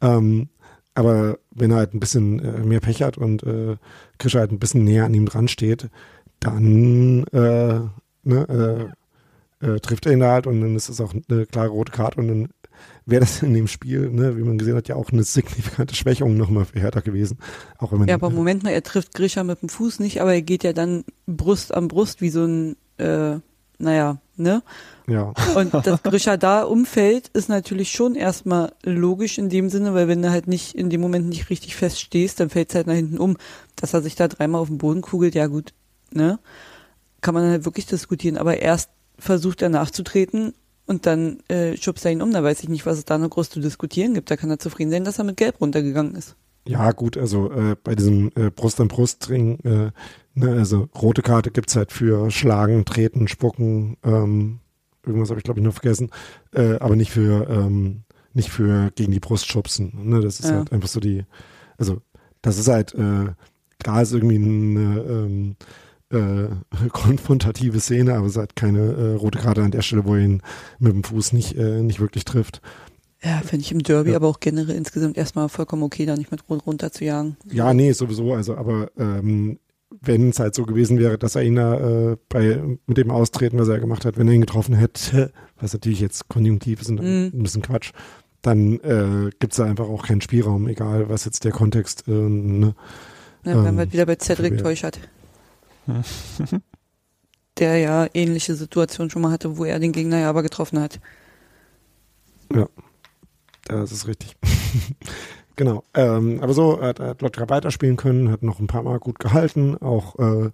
Ähm, 0.00 0.48
aber 0.94 1.38
wenn 1.54 1.70
er 1.70 1.76
halt 1.78 1.94
ein 1.94 2.00
bisschen 2.00 2.40
äh, 2.40 2.64
mehr 2.64 2.80
Pech 2.80 3.02
hat 3.02 3.18
und 3.18 3.42
äh, 3.44 3.76
Krischer 4.18 4.40
halt 4.40 4.52
ein 4.52 4.58
bisschen 4.58 4.84
näher 4.84 5.04
an 5.04 5.14
ihm 5.14 5.26
dran 5.26 5.48
steht, 5.48 5.90
dann 6.40 7.24
äh, 7.32 7.80
ne, 8.24 8.92
äh, 9.62 9.80
trifft 9.80 10.06
er 10.06 10.12
ihn 10.12 10.20
da 10.20 10.32
halt 10.32 10.46
und 10.46 10.60
dann 10.60 10.76
ist 10.76 10.88
es 10.88 11.00
auch 11.00 11.14
eine 11.28 11.46
klare 11.46 11.68
rote 11.68 11.92
Karte 11.92 12.20
und 12.20 12.28
dann 12.28 12.48
wäre 13.06 13.20
das 13.20 13.42
in 13.42 13.54
dem 13.54 13.68
Spiel, 13.68 14.10
ne, 14.10 14.36
wie 14.36 14.42
man 14.42 14.58
gesehen 14.58 14.76
hat, 14.76 14.88
ja 14.88 14.96
auch 14.96 15.10
eine 15.10 15.22
signifikante 15.22 15.94
Schwächung 15.94 16.36
nochmal 16.36 16.64
für 16.64 16.80
Hertha 16.80 17.00
gewesen. 17.00 17.38
Auch 17.78 17.92
wenn 17.92 18.00
man, 18.00 18.08
ja, 18.08 18.14
aber 18.14 18.30
Moment 18.30 18.62
mal, 18.62 18.70
er 18.70 18.82
trifft 18.82 19.14
Grisha 19.14 19.44
mit 19.44 19.62
dem 19.62 19.68
Fuß 19.68 20.00
nicht, 20.00 20.20
aber 20.20 20.34
er 20.34 20.42
geht 20.42 20.64
ja 20.64 20.72
dann 20.72 21.04
Brust 21.26 21.72
an 21.74 21.88
Brust 21.88 22.20
wie 22.20 22.30
so 22.30 22.44
ein, 22.44 22.76
äh, 22.98 23.38
naja, 23.78 24.18
ne? 24.36 24.62
Ja. 25.08 25.32
Und 25.56 25.74
dass 25.74 26.02
Grisha 26.02 26.36
da 26.36 26.62
umfällt, 26.62 27.28
ist 27.28 27.48
natürlich 27.48 27.90
schon 27.90 28.14
erstmal 28.14 28.72
logisch 28.84 29.38
in 29.38 29.48
dem 29.48 29.68
Sinne, 29.68 29.94
weil 29.94 30.06
wenn 30.06 30.22
du 30.22 30.30
halt 30.30 30.46
nicht 30.46 30.74
in 30.74 30.90
dem 30.90 31.00
Moment 31.00 31.28
nicht 31.28 31.50
richtig 31.50 31.74
feststehst, 31.74 32.38
dann 32.38 32.50
fällt 32.50 32.70
es 32.70 32.74
halt 32.76 32.86
nach 32.86 32.94
hinten 32.94 33.18
um. 33.18 33.36
Dass 33.76 33.94
er 33.94 34.02
sich 34.02 34.14
da 34.14 34.28
dreimal 34.28 34.60
auf 34.60 34.68
den 34.68 34.78
Boden 34.78 35.02
kugelt, 35.02 35.34
ja 35.34 35.48
gut, 35.48 35.72
ne? 36.12 36.38
Kann 37.20 37.34
man 37.34 37.50
halt 37.50 37.64
wirklich 37.64 37.86
diskutieren. 37.86 38.36
Aber 38.36 38.58
erst 38.58 38.90
versucht 39.22 39.62
er 39.62 39.68
nachzutreten 39.68 40.54
und 40.86 41.06
dann 41.06 41.38
äh, 41.48 41.76
schubst 41.76 42.04
er 42.04 42.12
ihn 42.12 42.22
um. 42.22 42.32
Da 42.32 42.42
weiß 42.42 42.62
ich 42.62 42.68
nicht, 42.68 42.86
was 42.86 42.98
es 42.98 43.04
da 43.04 43.18
noch 43.18 43.30
groß 43.30 43.50
zu 43.50 43.60
diskutieren 43.60 44.14
gibt. 44.14 44.30
Da 44.30 44.36
kann 44.36 44.50
er 44.50 44.58
zufrieden 44.58 44.90
sein, 44.90 45.04
dass 45.04 45.18
er 45.18 45.24
mit 45.24 45.36
Gelb 45.36 45.60
runtergegangen 45.60 46.14
ist. 46.14 46.36
Ja, 46.66 46.92
gut, 46.92 47.16
also 47.16 47.50
äh, 47.50 47.76
bei 47.82 47.94
diesem 47.94 48.30
äh, 48.36 48.50
Brust 48.50 48.80
an 48.80 48.88
Brust 48.88 49.28
Ring, 49.28 49.58
äh, 49.64 49.90
ne, 50.34 50.52
also 50.52 50.88
rote 50.94 51.22
Karte 51.22 51.50
gibt's 51.50 51.74
halt 51.74 51.90
für 51.90 52.30
Schlagen, 52.30 52.84
Treten, 52.84 53.26
Spucken, 53.26 53.96
ähm, 54.04 54.60
irgendwas 55.04 55.30
habe 55.30 55.40
ich 55.40 55.44
glaube 55.44 55.58
ich 55.58 55.66
noch 55.66 55.72
vergessen, 55.72 56.10
äh, 56.52 56.76
aber 56.76 56.94
nicht 56.94 57.10
für 57.10 57.48
ähm, 57.50 58.04
nicht 58.32 58.50
für 58.50 58.92
gegen 58.94 59.10
die 59.10 59.20
Brust 59.20 59.50
schubsen. 59.50 59.92
Ne? 60.08 60.20
Das 60.20 60.38
ist 60.38 60.50
ja. 60.50 60.58
halt 60.58 60.72
einfach 60.72 60.88
so 60.88 61.00
die, 61.00 61.24
also 61.78 62.00
das 62.42 62.58
ist 62.58 62.68
halt, 62.68 62.94
äh, 62.94 63.32
klar 63.78 64.02
ist 64.02 64.12
irgendwie 64.12 64.36
eine 64.36 65.00
ähm, 65.00 65.56
äh, 66.12 66.48
konfrontative 66.90 67.80
Szene, 67.80 68.14
aber 68.14 68.26
es 68.26 68.36
hat 68.36 68.56
keine 68.56 68.80
äh, 68.80 69.14
rote 69.14 69.38
Karte 69.38 69.62
an 69.62 69.70
der 69.70 69.82
Stelle, 69.82 70.04
wo 70.04 70.14
er 70.14 70.20
ihn 70.20 70.42
mit 70.78 70.92
dem 70.92 71.04
Fuß 71.04 71.32
nicht, 71.32 71.56
äh, 71.56 71.82
nicht 71.82 72.00
wirklich 72.00 72.24
trifft. 72.24 72.60
Ja, 73.24 73.40
finde 73.44 73.64
ich 73.64 73.72
im 73.72 73.82
Derby, 73.82 74.10
ja. 74.10 74.16
aber 74.16 74.26
auch 74.26 74.40
generell 74.40 74.74
insgesamt 74.74 75.16
erstmal 75.16 75.48
vollkommen 75.48 75.84
okay, 75.84 76.06
da 76.06 76.16
nicht 76.16 76.32
mit 76.32 76.42
zu 76.92 77.04
jagen. 77.04 77.36
Ja, 77.50 77.72
nee, 77.72 77.92
sowieso. 77.92 78.34
Also, 78.34 78.56
aber 78.56 78.90
ähm, 78.98 79.58
wenn 80.00 80.30
es 80.30 80.40
halt 80.40 80.54
so 80.54 80.64
gewesen 80.64 80.98
wäre, 80.98 81.18
dass 81.18 81.36
er 81.36 81.42
ihn 81.42 81.56
da 81.56 82.12
äh, 82.12 82.16
bei, 82.28 82.60
mit 82.86 82.96
dem 82.96 83.10
Austreten, 83.10 83.58
was 83.58 83.68
er 83.68 83.78
gemacht 83.78 84.04
hat, 84.04 84.18
wenn 84.18 84.26
er 84.26 84.34
ihn 84.34 84.40
getroffen 84.40 84.74
hätte, 84.74 85.32
was 85.60 85.72
natürlich 85.72 86.00
jetzt 86.00 86.28
konjunktiv 86.28 86.80
ist 86.80 86.90
und 86.90 87.00
mm. 87.00 87.36
ein 87.36 87.42
bisschen 87.42 87.62
Quatsch, 87.62 87.92
dann 88.40 88.80
äh, 88.80 89.30
gibt 89.38 89.52
es 89.52 89.58
da 89.58 89.64
einfach 89.66 89.88
auch 89.88 90.04
keinen 90.04 90.20
Spielraum, 90.20 90.66
egal 90.66 91.08
was 91.08 91.24
jetzt 91.24 91.44
der 91.44 91.52
Kontext. 91.52 92.08
Äh, 92.08 92.10
ne, 92.10 92.74
ja, 93.44 93.52
ähm, 93.52 93.64
wenn 93.64 93.74
man 93.76 93.92
wieder 93.92 94.06
bei 94.06 94.16
Cedric 94.16 94.58
Täuschert. 94.58 94.98
der 97.58 97.78
ja 97.78 98.06
ähnliche 98.14 98.54
Situationen 98.54 99.10
schon 99.10 99.22
mal 99.22 99.30
hatte, 99.30 99.56
wo 99.56 99.64
er 99.64 99.78
den 99.78 99.92
Gegner 99.92 100.18
ja 100.18 100.30
aber 100.30 100.42
getroffen 100.42 100.80
hat. 100.80 101.00
Ja, 102.54 102.68
das 103.64 103.92
ist 103.92 104.06
richtig. 104.06 104.36
genau. 105.56 105.84
Ähm, 105.94 106.40
aber 106.40 106.54
so 106.54 106.80
hat, 106.80 107.00
hat 107.00 107.22
Lotka 107.22 107.48
weiterspielen 107.48 107.96
können, 107.96 108.30
hat 108.30 108.42
noch 108.42 108.60
ein 108.60 108.66
paar 108.66 108.82
Mal 108.82 108.98
gut 108.98 109.18
gehalten. 109.18 109.76
Auch 109.78 110.18
äh, 110.18 110.50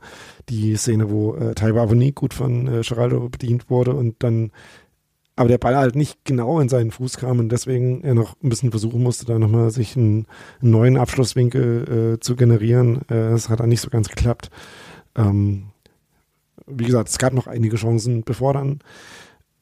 die 0.48 0.76
Szene, 0.76 1.10
wo 1.10 1.34
äh, 1.34 1.54
Taiwa 1.54 1.82
Avoni 1.82 2.12
gut 2.12 2.34
von 2.34 2.66
äh, 2.66 2.82
Geraldo 2.82 3.28
bedient 3.28 3.70
wurde 3.70 3.94
und 3.94 4.22
dann 4.22 4.52
aber 5.38 5.48
der 5.48 5.58
Ball 5.58 5.76
halt 5.76 5.94
nicht 5.94 6.24
genau 6.24 6.58
in 6.58 6.68
seinen 6.68 6.90
Fuß 6.90 7.16
kam 7.16 7.38
und 7.38 7.50
deswegen 7.50 8.02
er 8.02 8.14
noch 8.14 8.34
ein 8.42 8.48
bisschen 8.48 8.72
versuchen 8.72 9.00
musste, 9.02 9.24
da 9.24 9.38
nochmal 9.38 9.70
sich 9.70 9.96
einen, 9.96 10.26
einen 10.60 10.72
neuen 10.72 10.96
Abschlusswinkel 10.96 12.16
äh, 12.16 12.20
zu 12.20 12.34
generieren. 12.34 13.02
Äh, 13.02 13.30
das 13.30 13.48
hat 13.48 13.60
dann 13.60 13.68
nicht 13.68 13.80
so 13.80 13.88
ganz 13.88 14.08
geklappt. 14.08 14.50
Ähm, 15.18 15.64
wie 16.66 16.84
gesagt, 16.84 17.08
es 17.08 17.18
gab 17.18 17.32
noch 17.32 17.46
einige 17.46 17.76
Chancen, 17.76 18.22
bevor 18.24 18.54
dann 18.54 18.80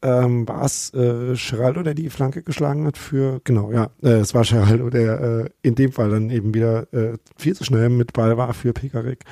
ähm, 0.03 0.47
war 0.47 0.65
es 0.65 0.93
äh, 0.95 1.35
Geraldo, 1.35 1.83
der 1.83 1.95
die 1.95 2.11
Flanke 2.11 2.43
geschlagen 2.43 2.87
hat 2.87 2.99
für, 2.99 3.41
genau, 3.45 3.73
ja, 3.73 3.91
äh, 4.03 4.19
es 4.19 4.35
war 4.35 4.45
Geraldo, 4.45 4.91
der 4.91 5.21
äh, 5.21 5.51
in 5.63 5.75
dem 5.75 5.93
Fall 5.93 6.11
dann 6.11 6.31
eben 6.31 6.55
wieder 6.55 6.93
äh, 6.93 7.17
viel 7.37 7.57
zu 7.57 7.65
schnell 7.65 7.89
mit 7.89 8.13
Ball 8.13 8.37
war 8.37 8.53
für 8.55 8.73
Pekarik 8.73 9.25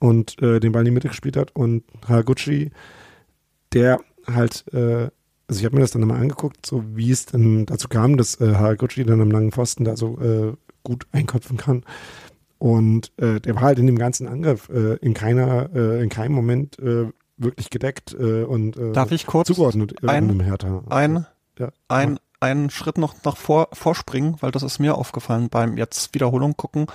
und 0.00 0.40
äh, 0.42 0.60
den 0.60 0.72
Ball 0.72 0.82
in 0.82 0.86
die 0.86 0.90
Mitte 0.92 1.08
gespielt 1.08 1.36
hat 1.36 1.54
und 1.54 1.84
Haraguchi, 2.06 2.70
der 3.74 4.00
halt, 4.26 4.64
äh, 4.72 5.08
also 5.46 5.60
ich 5.60 5.64
habe 5.64 5.76
mir 5.76 5.82
das 5.82 5.92
dann 5.92 6.06
mal 6.06 6.20
angeguckt, 6.20 6.64
so 6.64 6.84
wie 6.94 7.10
es 7.10 7.26
dann 7.26 7.66
dazu 7.66 7.88
kam, 7.88 8.16
dass 8.16 8.40
äh, 8.40 8.54
Haraguchi 8.54 9.04
dann 9.04 9.20
am 9.20 9.30
langen 9.30 9.52
Pfosten 9.52 9.84
da 9.84 9.96
so 9.96 10.56
gut 10.84 11.06
einköpfen 11.12 11.58
kann. 11.58 11.84
Und 12.58 13.12
äh, 13.18 13.40
der 13.40 13.54
war 13.54 13.62
halt 13.62 13.78
in 13.78 13.86
dem 13.86 13.98
ganzen 13.98 14.26
Angriff 14.26 14.68
äh, 14.68 14.94
in 14.96 15.14
keiner, 15.14 15.70
äh, 15.74 16.02
in 16.02 16.08
keinem 16.08 16.32
Moment 16.32 16.78
äh, 16.80 17.06
wirklich 17.36 17.70
gedeckt 17.70 18.14
äh, 18.18 18.42
und 18.42 18.76
äh, 18.76 18.92
Darf 18.92 19.12
ich 19.12 19.26
kurz 19.26 19.46
zugeordnet 19.46 19.94
ein- 20.02 20.08
einem 20.08 20.40
Hertha. 20.40 20.82
ein, 20.90 21.24
ja. 21.58 21.68
ein, 21.86 22.18
einen 22.40 22.70
Schritt 22.70 22.98
noch 22.98 23.14
nach 23.24 23.36
vor, 23.36 23.68
vorspringen, 23.72 24.36
weil 24.40 24.50
das 24.50 24.64
ist 24.64 24.80
mir 24.80 24.96
aufgefallen 24.96 25.48
beim 25.48 25.76
jetzt 25.78 26.14
Wiederholung 26.14 26.56
gucken. 26.56 26.86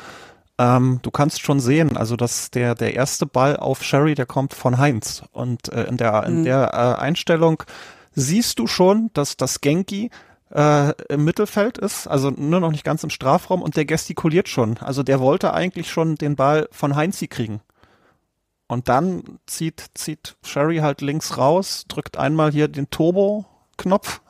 Ähm, 0.58 1.00
du 1.02 1.12
kannst 1.12 1.42
schon 1.42 1.60
sehen, 1.62 1.96
also 1.98 2.16
dass 2.18 2.52
der, 2.52 2.76
der 2.76 2.94
erste 2.94 3.26
Ball 3.26 3.56
auf 3.58 3.84
Sherry, 3.84 4.16
der 4.16 4.26
kommt 4.26 4.54
von 4.54 4.78
Heinz. 4.78 5.24
Und 5.32 5.70
äh, 5.70 5.86
in 5.86 5.96
der, 5.98 6.24
in 6.26 6.40
Mhm. 6.42 6.44
der 6.44 6.74
äh, 6.74 7.02
Einstellung 7.02 7.64
siehst 8.14 8.60
du 8.60 8.68
schon, 8.68 9.10
dass 9.14 9.38
das 9.38 9.62
Genki 9.62 10.12
äh, 10.54 10.94
im 11.10 11.24
Mittelfeld 11.24 11.78
ist, 11.78 12.08
also 12.08 12.30
nur 12.30 12.60
noch 12.60 12.72
nicht 12.72 12.84
ganz 12.84 13.04
im 13.04 13.10
Strafraum 13.10 13.62
und 13.62 13.76
der 13.76 13.86
gestikuliert 13.86 14.48
schon. 14.48 14.78
Also 14.78 15.04
der 15.04 15.20
wollte 15.20 15.54
eigentlich 15.54 15.90
schon 15.90 16.16
den 16.16 16.36
Ball 16.36 16.68
von 16.72 16.96
Heinzi 16.96 17.28
kriegen. 17.28 17.62
Und 18.68 18.88
dann 18.88 19.40
zieht, 19.46 19.92
zieht 19.94 20.36
Sherry 20.44 20.78
halt 20.78 21.02
links 21.02 21.38
raus, 21.38 21.86
drückt 21.88 22.18
einmal 22.18 22.52
hier 22.52 22.68
den 22.68 22.90
Turbo-Knopf 22.90 24.22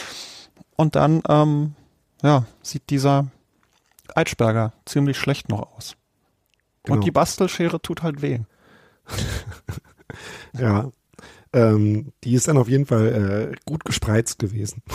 und 0.76 0.96
dann, 0.96 1.22
ähm, 1.28 1.74
ja, 2.22 2.44
sieht 2.62 2.88
dieser 2.90 3.26
Eitschberger 4.14 4.72
ziemlich 4.86 5.18
schlecht 5.18 5.48
noch 5.48 5.74
aus. 5.76 5.96
Genau. 6.84 6.96
Und 6.96 7.04
die 7.04 7.10
Bastelschere 7.10 7.80
tut 7.82 8.02
halt 8.02 8.22
weh. 8.22 8.40
Ja. 10.58 10.90
Ähm, 11.56 12.12
die 12.22 12.34
ist 12.34 12.48
dann 12.48 12.58
auf 12.58 12.68
jeden 12.68 12.84
Fall 12.84 13.52
äh, 13.54 13.56
gut 13.64 13.84
gespreizt 13.84 14.38
gewesen. 14.38 14.82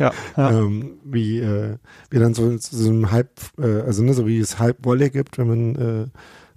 Ja, 0.00 0.12
ja. 0.36 0.50
ähm, 0.50 0.98
wie, 1.04 1.38
äh, 1.38 1.76
wie 2.10 2.18
dann 2.18 2.34
so, 2.34 2.56
so 2.58 2.90
ein 2.90 3.12
Halb, 3.12 3.30
äh, 3.58 3.82
also 3.82 4.02
ne, 4.02 4.12
so 4.12 4.26
wie 4.26 4.40
es 4.40 4.58
Halbwolle 4.58 5.08
gibt, 5.08 5.38
wenn 5.38 5.46
man 5.46 5.74
äh, 5.76 6.06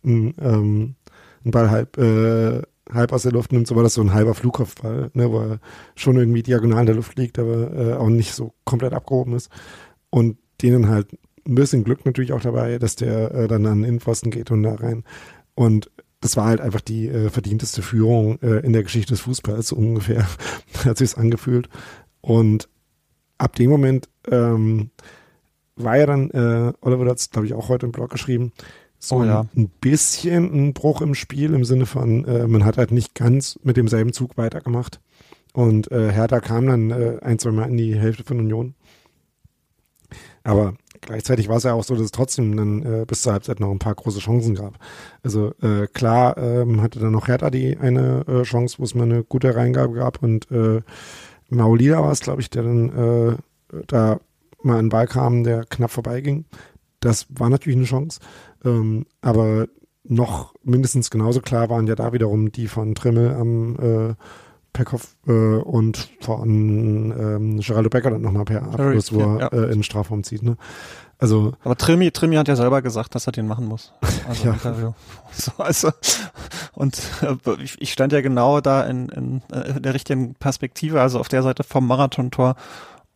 einen, 0.04 0.34
ähm, 0.40 0.96
einen 1.44 1.52
Ball 1.52 1.70
halb, 1.70 1.98
äh, 2.00 2.64
halb 2.92 3.14
aus 3.14 3.22
der 3.22 3.34
Luft 3.34 3.52
nimmt, 3.52 3.68
so 3.68 3.76
war 3.76 3.84
das 3.84 3.94
so 3.94 4.02
ein 4.02 4.14
halber 4.14 4.34
Flugkopfball, 4.34 5.12
ne, 5.14 5.32
wo 5.32 5.40
er 5.40 5.60
schon 5.96 6.18
irgendwie 6.18 6.42
diagonal 6.42 6.80
in 6.80 6.86
der 6.88 6.96
Luft 6.96 7.18
liegt, 7.20 7.38
aber 7.38 7.72
äh, 7.74 7.94
auch 7.94 8.10
nicht 8.10 8.34
so 8.34 8.54
komplett 8.66 8.94
abgehoben 8.94 9.36
ist. 9.36 9.52
Und 10.10 10.38
denen 10.64 10.90
halt 10.90 11.16
ein 11.48 11.56
bisschen 11.56 11.84
Glück 11.84 12.06
natürlich 12.06 12.34
auch 12.34 12.42
dabei, 12.42 12.80
dass 12.80 12.96
der 12.96 13.32
äh, 13.36 13.48
dann 13.48 13.68
an 13.68 13.82
den 13.82 13.84
Innenpfosten 13.84 14.32
geht 14.32 14.50
und 14.50 14.64
da 14.64 14.74
rein. 14.74 15.04
Und 15.54 15.92
das 16.20 16.36
war 16.36 16.46
halt 16.46 16.62
einfach 16.62 16.82
die 16.82 17.08
äh, 17.08 17.30
verdienteste 17.30 17.82
Führung 17.82 18.40
äh, 18.42 18.60
in 18.66 18.74
der 18.74 18.84
Geschichte 18.84 19.14
des 19.14 19.22
Fußballs, 19.22 19.70
so 19.70 19.76
ungefähr, 19.76 20.28
hat 20.86 20.98
sich 20.98 21.18
angefühlt. 21.18 21.70
Und 22.22 22.70
ab 23.38 23.56
dem 23.56 23.70
Moment 23.70 24.10
ähm, 24.30 24.90
war 25.76 25.98
ja 25.98 26.06
dann, 26.06 26.32
äh, 26.32 26.74
Oliver 26.82 27.06
hat 27.10 27.20
es, 27.20 27.30
glaube 27.30 27.46
ich, 27.46 27.54
auch 27.54 27.70
heute 27.70 27.86
im 27.86 27.92
Blog 27.92 28.10
geschrieben, 28.10 28.52
so 29.00 29.18
Oh 29.18 29.24
ja. 29.24 29.42
ein, 29.42 29.50
ein 29.56 29.70
bisschen 29.70 30.52
ein 30.52 30.74
Bruch 30.74 31.02
im 31.02 31.14
Spiel 31.14 31.54
im 31.54 31.66
Sinne 31.66 31.86
von, 31.86 32.26
äh, 32.26 32.48
man 32.48 32.66
hat 32.66 32.78
halt 32.78 32.92
nicht 32.92 33.14
ganz 33.14 33.60
mit 33.64 33.78
demselben 33.78 34.12
Zug 34.12 34.38
weitergemacht. 34.38 35.00
Und 35.54 35.92
äh, 35.92 36.12
Hertha 36.12 36.40
kam 36.40 36.68
dann 36.68 36.92
äh, 36.92 37.20
ein, 37.22 37.40
zwei 37.40 37.52
Mal 37.52 37.70
in 37.70 37.78
die 37.78 37.96
Hälfte 37.96 38.24
von 38.24 38.40
Union. 38.40 38.76
Aber 40.44 40.76
gleichzeitig 41.02 41.50
war 41.50 41.58
es 41.58 41.64
ja 41.64 41.74
auch 41.74 41.84
so, 41.84 41.96
dass 41.96 42.04
es 42.04 42.12
trotzdem 42.12 42.56
dann 42.56 42.84
äh, 42.84 43.06
bis 43.06 43.22
zur 43.22 43.34
Halbzeit 43.34 43.60
noch 43.60 43.72
ein 43.72 43.80
paar 43.80 43.96
große 43.96 44.20
Chancen 44.20 44.56
gab. 44.56 44.78
Also 45.24 45.54
äh, 45.62 45.88
klar 45.88 46.38
ähm, 46.38 46.82
hatte 46.82 47.00
dann 47.00 47.12
noch 47.12 47.28
Hertha 47.28 47.50
die 47.50 47.78
eine 47.78 48.26
äh, 48.28 48.44
Chance, 48.44 48.80
wo 48.80 48.84
es 48.84 48.96
mal 48.96 49.04
eine 49.04 49.24
gute 49.24 49.56
Reingabe 49.56 49.94
gab 49.94 50.22
und 50.24 50.50
äh, 50.52 50.82
Maolida 51.50 52.02
war 52.02 52.12
es, 52.12 52.20
glaube 52.20 52.42
ich, 52.42 52.50
der 52.50 52.64
dann 52.64 52.90
äh, 52.90 53.82
da 53.88 54.20
mal 54.62 54.80
einen 54.80 54.90
Ball 54.90 55.08
kam, 55.08 55.44
der 55.44 55.64
knapp 55.66 55.92
vorbeiging. 55.92 56.46
Das 57.00 57.28
war 57.30 57.50
natürlich 57.50 57.78
eine 57.78 57.86
Chance. 57.86 58.20
Ähm, 58.66 59.06
aber 59.22 59.68
noch 60.04 60.54
mindestens 60.64 61.10
genauso 61.10 61.42
klar 61.42 61.70
waren 61.70 61.88
ja 61.88 61.96
da 61.96 62.14
wiederum 62.14 62.52
die 62.52 62.68
von 62.68 62.96
Trimmel 62.96 63.34
am 63.34 63.76
äh, 63.76 64.16
per 64.78 64.86
Kopf 64.86 65.16
äh, 65.28 65.32
und 65.32 66.10
von 66.22 67.12
ähm, 67.12 67.60
Geraldo 67.60 67.90
Becker 67.90 68.12
dann 68.12 68.22
nochmal 68.22 68.46
per 68.46 68.62
Abschluss, 68.62 69.12
wo 69.12 69.20
er 69.22 69.40
ja. 69.40 69.48
äh, 69.48 69.64
in 69.66 69.80
den 69.80 69.84
Strafraum 69.84 70.24
zieht. 70.24 70.44
Ne? 70.44 70.56
Also 71.18 71.54
Aber 71.64 71.76
Trimi, 71.76 72.12
Trimi 72.12 72.36
hat 72.36 72.48
ja 72.48 72.56
selber 72.56 72.84
gesagt, 72.84 73.16
dass 73.16 73.26
er 73.26 73.32
den 73.32 73.48
machen 73.48 73.66
muss. 73.66 73.92
Also 74.28 74.46
Ja. 74.46 74.54
Interview. 74.54 74.94
So, 75.34 75.52
also, 75.58 75.92
und 76.74 77.00
äh, 77.22 77.62
ich, 77.62 77.80
ich 77.82 77.92
stand 77.92 78.14
ja 78.14 78.22
genau 78.22 78.62
da 78.62 78.84
in, 78.84 79.10
in, 79.10 79.42
äh, 79.52 79.78
in 79.78 79.84
der 79.84 79.94
richtigen 79.94 80.36
Perspektive, 80.36 81.02
also 81.02 81.20
auf 81.20 81.28
der 81.28 81.44
Seite 81.44 81.64
vom 81.64 81.86
Marathontor 81.86 82.56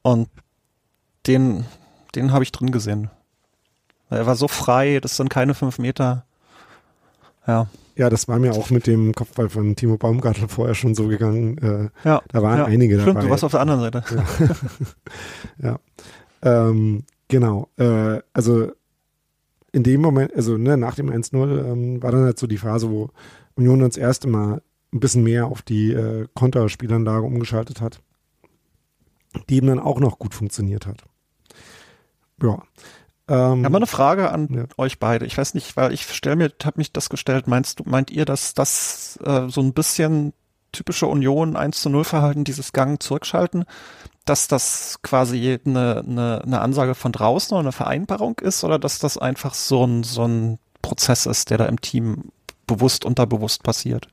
und 0.01 0.29
den, 1.27 1.65
den 2.15 2.31
habe 2.31 2.43
ich 2.43 2.51
drin 2.51 2.71
gesehen. 2.71 3.09
Er 4.09 4.25
war 4.25 4.35
so 4.35 4.47
frei, 4.47 4.99
das 4.99 5.15
sind 5.15 5.29
keine 5.29 5.53
fünf 5.53 5.79
Meter. 5.79 6.25
Ja, 7.47 7.67
ja, 7.95 8.09
das 8.09 8.27
war 8.27 8.39
mir 8.39 8.53
auch 8.53 8.69
mit 8.69 8.87
dem 8.87 9.13
Kopfball 9.13 9.49
von 9.49 9.75
Timo 9.75 9.97
Baumgartel 9.97 10.47
vorher 10.47 10.75
schon 10.75 10.95
so 10.95 11.07
gegangen. 11.07 11.57
Äh, 11.57 11.89
ja. 12.07 12.21
da 12.29 12.41
waren 12.41 12.59
ja. 12.59 12.65
einige 12.65 12.99
Stimmt, 12.99 13.17
dabei. 13.17 13.25
du 13.25 13.31
warst 13.31 13.43
auf 13.43 13.51
der 13.51 13.61
anderen 13.61 13.81
Seite. 13.81 14.03
Ja. 15.61 15.79
Ähm, 16.43 17.03
genau. 17.27 17.69
Äh, 17.77 18.21
also 18.33 18.71
in 19.71 19.83
dem 19.83 20.01
Moment, 20.01 20.35
also 20.35 20.57
ne, 20.57 20.77
nach 20.77 20.95
dem 20.95 21.09
1-0 21.09 21.71
ähm, 21.71 22.03
war 22.03 22.11
dann 22.11 22.23
halt 22.23 22.39
so 22.39 22.47
die 22.47 22.57
Phase, 22.57 22.89
wo 22.89 23.09
Union 23.55 23.79
das 23.79 23.97
erste 23.97 24.27
Mal 24.27 24.61
ein 24.93 24.99
bisschen 24.99 25.23
mehr 25.23 25.47
auf 25.47 25.61
die 25.61 25.93
äh, 25.93 26.27
Konterspielanlage 26.33 27.25
umgeschaltet 27.25 27.79
hat, 27.79 28.01
die 29.49 29.57
eben 29.57 29.67
dann 29.67 29.79
auch 29.79 29.99
noch 29.99 30.19
gut 30.19 30.33
funktioniert 30.33 30.85
hat. 30.85 31.03
Ja. 32.41 32.61
Ähm, 33.31 33.59
Ich 33.59 33.63
habe 33.65 33.69
mal 33.69 33.77
eine 33.77 33.87
Frage 33.87 34.31
an 34.31 34.47
Ja. 34.51 34.63
euch 34.77 34.99
beide. 34.99 35.25
Ich 35.25 35.37
weiß 35.37 35.53
nicht, 35.53 35.77
weil 35.77 35.93
ich 35.93 36.03
stelle 36.13 36.35
mir, 36.35 36.51
habe 36.63 36.77
mich 36.79 36.91
das 36.91 37.09
gestellt. 37.09 37.47
Meinst 37.47 37.79
du, 37.79 37.83
meint 37.87 38.11
ihr, 38.11 38.25
dass 38.25 38.53
das 38.53 39.17
äh, 39.23 39.47
so 39.47 39.61
ein 39.61 39.73
bisschen 39.73 40.33
typische 40.73 41.07
Union 41.07 41.55
1 41.55 41.81
zu 41.81 41.89
0 41.89 42.03
Verhalten, 42.03 42.43
dieses 42.43 42.71
Gang 42.73 43.01
zurückschalten, 43.01 43.65
dass 44.25 44.47
das 44.47 44.99
quasi 45.01 45.59
eine, 45.65 46.03
eine, 46.07 46.41
eine 46.43 46.61
Ansage 46.61 46.95
von 46.95 47.11
draußen 47.11 47.53
oder 47.53 47.61
eine 47.61 47.71
Vereinbarung 47.71 48.39
ist 48.39 48.63
oder 48.63 48.79
dass 48.79 48.99
das 48.99 49.17
einfach 49.17 49.53
so 49.53 49.85
ein, 49.85 50.03
so 50.03 50.25
ein 50.27 50.59
Prozess 50.81 51.25
ist, 51.25 51.49
der 51.49 51.57
da 51.57 51.65
im 51.65 51.81
Team 51.81 52.31
bewusst, 52.67 53.05
unterbewusst 53.05 53.63
passiert? 53.63 54.07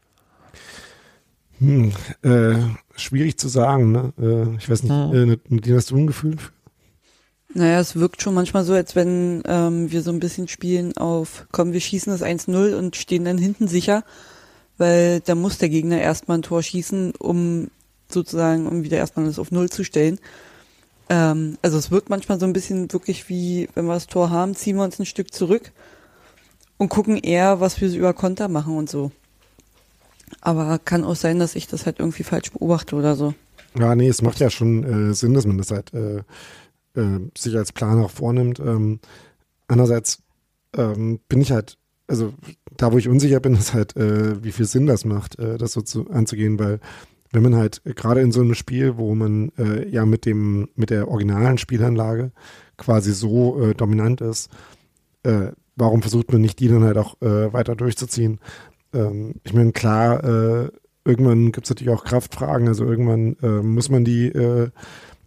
hm, 1.60 1.92
äh, 2.22 2.54
schwierig 2.96 3.36
zu 3.38 3.48
sagen. 3.48 3.90
Ne? 3.92 4.12
Äh, 4.20 4.56
ich 4.58 4.70
weiß 4.70 4.84
nicht, 4.84 4.92
Hm. 4.92 5.38
äh, 5.50 5.74
hast 5.74 5.90
du 5.90 5.96
ein 5.96 6.06
Gefühl? 6.06 6.36
für- 6.38 6.52
Naja, 7.54 7.80
es 7.80 7.96
wirkt 7.96 8.20
schon 8.22 8.34
manchmal 8.34 8.64
so, 8.64 8.74
als 8.74 8.94
wenn 8.94 9.42
ähm, 9.46 9.90
wir 9.90 10.02
so 10.02 10.10
ein 10.10 10.20
bisschen 10.20 10.48
spielen 10.48 10.96
auf, 10.96 11.46
komm, 11.50 11.72
wir 11.72 11.80
schießen 11.80 12.12
das 12.12 12.22
1-0 12.22 12.74
und 12.74 12.96
stehen 12.96 13.24
dann 13.24 13.38
hinten 13.38 13.68
sicher, 13.68 14.04
weil 14.76 15.20
da 15.20 15.34
muss 15.34 15.58
der 15.58 15.70
Gegner 15.70 16.00
erstmal 16.00 16.38
ein 16.38 16.42
Tor 16.42 16.62
schießen, 16.62 17.12
um 17.18 17.68
sozusagen, 18.08 18.66
um 18.66 18.84
wieder 18.84 18.98
erstmal 18.98 19.26
das 19.26 19.38
auf 19.38 19.50
Null 19.50 19.70
zu 19.70 19.82
stellen. 19.82 20.18
Ähm, 21.08 21.56
also 21.62 21.78
es 21.78 21.90
wirkt 21.90 22.10
manchmal 22.10 22.38
so 22.38 22.46
ein 22.46 22.52
bisschen 22.52 22.92
wirklich 22.92 23.28
wie, 23.28 23.68
wenn 23.74 23.86
wir 23.86 23.94
das 23.94 24.06
Tor 24.06 24.30
haben, 24.30 24.54
ziehen 24.54 24.76
wir 24.76 24.84
uns 24.84 24.98
ein 24.98 25.06
Stück 25.06 25.32
zurück 25.32 25.72
und 26.76 26.90
gucken 26.90 27.16
eher, 27.16 27.60
was 27.60 27.80
wir 27.80 27.88
so 27.88 27.96
über 27.96 28.12
Konter 28.12 28.48
machen 28.48 28.76
und 28.76 28.90
so. 28.90 29.10
Aber 30.42 30.78
kann 30.78 31.04
auch 31.04 31.16
sein, 31.16 31.38
dass 31.38 31.54
ich 31.54 31.66
das 31.66 31.86
halt 31.86 31.98
irgendwie 31.98 32.22
falsch 32.24 32.52
beobachte 32.52 32.94
oder 32.94 33.16
so. 33.16 33.34
Ja, 33.78 33.94
nee, 33.94 34.08
es 34.08 34.22
macht 34.22 34.40
ja 34.40 34.50
schon 34.50 35.10
äh, 35.10 35.14
Sinn, 35.14 35.34
dass 35.34 35.46
man 35.46 35.58
das 35.58 35.70
halt 35.70 35.92
äh, 35.94 36.22
äh, 36.98 37.20
sich 37.36 37.56
als 37.56 37.72
Plan 37.72 38.02
auch 38.02 38.10
vornimmt. 38.10 38.60
Ähm, 38.60 39.00
andererseits 39.68 40.22
ähm, 40.76 41.20
bin 41.28 41.40
ich 41.40 41.52
halt, 41.52 41.78
also 42.06 42.34
da, 42.76 42.92
wo 42.92 42.98
ich 42.98 43.08
unsicher 43.08 43.40
bin, 43.40 43.54
ist 43.54 43.74
halt, 43.74 43.96
äh, 43.96 44.42
wie 44.42 44.52
viel 44.52 44.66
Sinn 44.66 44.86
das 44.86 45.04
macht, 45.04 45.38
äh, 45.38 45.58
das 45.58 45.72
so 45.72 45.80
zu, 45.80 46.10
anzugehen, 46.10 46.58
weil 46.58 46.80
wenn 47.30 47.42
man 47.42 47.56
halt 47.56 47.82
gerade 47.84 48.22
in 48.22 48.32
so 48.32 48.40
einem 48.40 48.54
Spiel, 48.54 48.96
wo 48.96 49.14
man 49.14 49.52
äh, 49.58 49.86
ja 49.88 50.06
mit 50.06 50.24
dem, 50.24 50.68
mit 50.76 50.88
der 50.90 51.08
originalen 51.08 51.58
Spielanlage 51.58 52.32
quasi 52.78 53.12
so 53.12 53.62
äh, 53.62 53.74
dominant 53.74 54.22
ist, 54.22 54.50
äh, 55.24 55.52
warum 55.76 56.00
versucht 56.00 56.32
man 56.32 56.40
nicht 56.40 56.58
die 56.58 56.68
dann 56.68 56.84
halt 56.84 56.96
auch 56.96 57.16
weiter 57.20 57.76
durchzuziehen? 57.76 58.40
Ähm, 58.92 59.34
ich 59.44 59.52
meine, 59.52 59.70
klar, 59.70 60.72
irgendwann 61.04 61.52
gibt 61.52 61.66
es 61.66 61.70
natürlich 61.70 61.92
auch 61.92 62.02
Kraftfragen, 62.02 62.66
also 62.66 62.84
irgendwann 62.84 63.36
muss 63.64 63.88
man 63.88 64.04
die, 64.04 64.32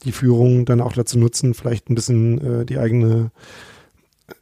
die 0.03 0.11
Führung 0.11 0.65
dann 0.65 0.81
auch 0.81 0.93
dazu 0.93 1.17
nutzen, 1.17 1.53
vielleicht 1.53 1.89
ein 1.89 1.95
bisschen 1.95 2.61
äh, 2.61 2.65
die 2.65 2.77
eigene 2.77 3.31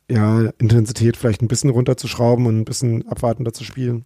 ja, 0.10 0.50
Intensität 0.58 1.18
vielleicht 1.18 1.42
ein 1.42 1.48
bisschen 1.48 1.70
runterzuschrauben 1.70 2.46
und 2.46 2.60
ein 2.60 2.66
bisschen 2.66 3.08
abwartender 3.08 3.54
zu 3.54 3.64
spielen. 3.64 4.06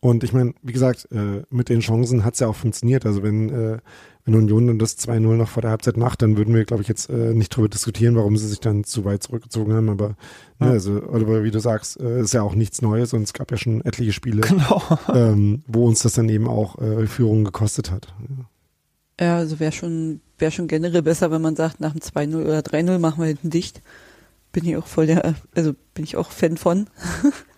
und 0.00 0.22
ich 0.22 0.32
meine, 0.32 0.54
wie 0.62 0.72
gesagt, 0.72 1.08
äh, 1.10 1.42
mit 1.50 1.68
den 1.68 1.80
Chancen 1.80 2.24
hat 2.24 2.34
es 2.34 2.40
ja 2.40 2.46
auch 2.46 2.54
funktioniert. 2.54 3.04
Also 3.04 3.22
wenn, 3.22 3.48
äh, 3.48 3.78
wenn 4.24 4.34
Union 4.34 4.66
dann 4.66 4.78
das 4.78 4.98
2-0 4.98 5.20
noch 5.36 5.48
vor 5.48 5.62
der 5.62 5.70
Halbzeit 5.70 5.96
macht, 5.96 6.22
dann 6.22 6.36
würden 6.36 6.54
wir, 6.54 6.64
glaube 6.64 6.82
ich, 6.82 6.88
jetzt 6.88 7.08
äh, 7.08 7.34
nicht 7.34 7.52
darüber 7.52 7.68
diskutieren, 7.68 8.14
warum 8.14 8.36
sie 8.36 8.46
sich 8.46 8.60
dann 8.60 8.84
zu 8.84 9.04
weit 9.04 9.22
zurückgezogen 9.22 9.72
haben. 9.72 9.88
Aber 9.88 10.16
ja. 10.60 10.66
ne, 10.66 10.72
also, 10.72 11.02
oder 11.02 11.42
wie 11.42 11.50
du 11.50 11.58
sagst, 11.58 11.98
äh, 12.00 12.20
ist 12.20 12.34
ja 12.34 12.42
auch 12.42 12.54
nichts 12.54 12.82
Neues 12.82 13.12
und 13.12 13.22
es 13.22 13.32
gab 13.32 13.50
ja 13.50 13.56
schon 13.56 13.80
etliche 13.84 14.12
Spiele, 14.12 14.40
genau. 14.46 14.82
ähm, 15.12 15.64
wo 15.66 15.86
uns 15.86 16.02
das 16.02 16.12
dann 16.12 16.28
eben 16.28 16.46
auch 16.46 16.78
äh, 16.78 17.06
Führung 17.06 17.44
gekostet 17.44 17.90
hat. 17.90 18.14
Ja, 18.28 18.44
ja 19.20 19.36
also 19.36 19.60
wäre 19.60 19.72
schon, 19.72 20.20
wäre 20.38 20.52
schon 20.52 20.68
generell 20.68 21.02
besser, 21.02 21.30
wenn 21.30 21.42
man 21.42 21.56
sagt, 21.56 21.80
nach 21.80 21.92
dem 21.92 22.00
2-0 22.00 22.42
oder 22.42 22.60
3-0 22.60 22.98
machen 22.98 23.20
wir 23.20 23.26
hinten 23.28 23.50
dicht. 23.50 23.82
Bin 24.52 24.64
ich 24.64 24.76
auch 24.76 24.86
voll 24.86 25.06
der, 25.06 25.34
also 25.54 25.74
bin 25.94 26.04
ich 26.04 26.16
auch 26.16 26.30
Fan 26.30 26.56
von. 26.56 26.88
Ja. 27.24 27.30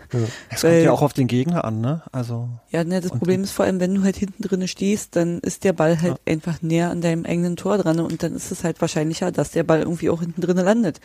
Es 0.49 0.63
kommt 0.63 0.73
Weil, 0.73 0.85
ja 0.85 0.93
auch 0.93 1.03
auf 1.03 1.13
den 1.13 1.29
Gegner 1.29 1.65
an, 1.65 1.81
ne? 1.81 2.03
Also. 2.13 2.49
Ja, 2.71 2.83
ne, 2.85 3.01
das 3.01 3.13
Problem 3.13 3.45
ist 3.45 3.53
vor 3.53 3.65
allem, 3.65 3.81
wenn 3.81 3.95
du 3.95 4.03
halt 4.03 4.17
hinten 4.17 4.43
drinne 4.43 4.67
stehst, 4.67 5.15
dann 5.17 5.39
ist 5.41 5.65
der 5.65 5.73
Ball 5.73 6.01
halt 6.01 6.21
ja. 6.27 6.33
einfach 6.33 6.63
näher 6.63 6.91
an 6.91 7.01
deinem 7.01 7.25
eigenen 7.25 7.57
Tor 7.57 7.79
dran 7.79 8.01
und 8.01 8.23
dann 8.23 8.35
ist 8.35 8.51
es 8.51 8.65
halt 8.65 8.81
wahrscheinlicher, 8.81 9.31
dass 9.31 9.53
der 9.53 9.63
Ball 9.63 9.81
irgendwie 9.81 10.11
auch 10.11 10.21
hinten 10.21 10.41
drinne 10.41 10.63
landet. 10.63 11.01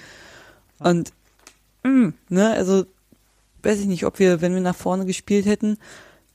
Und, 0.80 1.14
mh, 1.84 1.92
mm, 1.92 2.14
ne, 2.30 2.52
also, 2.54 2.86
weiß 3.64 3.80
ich 3.80 3.86
nicht, 3.86 4.06
ob 4.06 4.20
wir, 4.20 4.42
wenn 4.42 4.54
wir 4.54 4.62
nach 4.62 4.76
vorne 4.76 5.06
gespielt 5.06 5.46
hätten, 5.46 5.78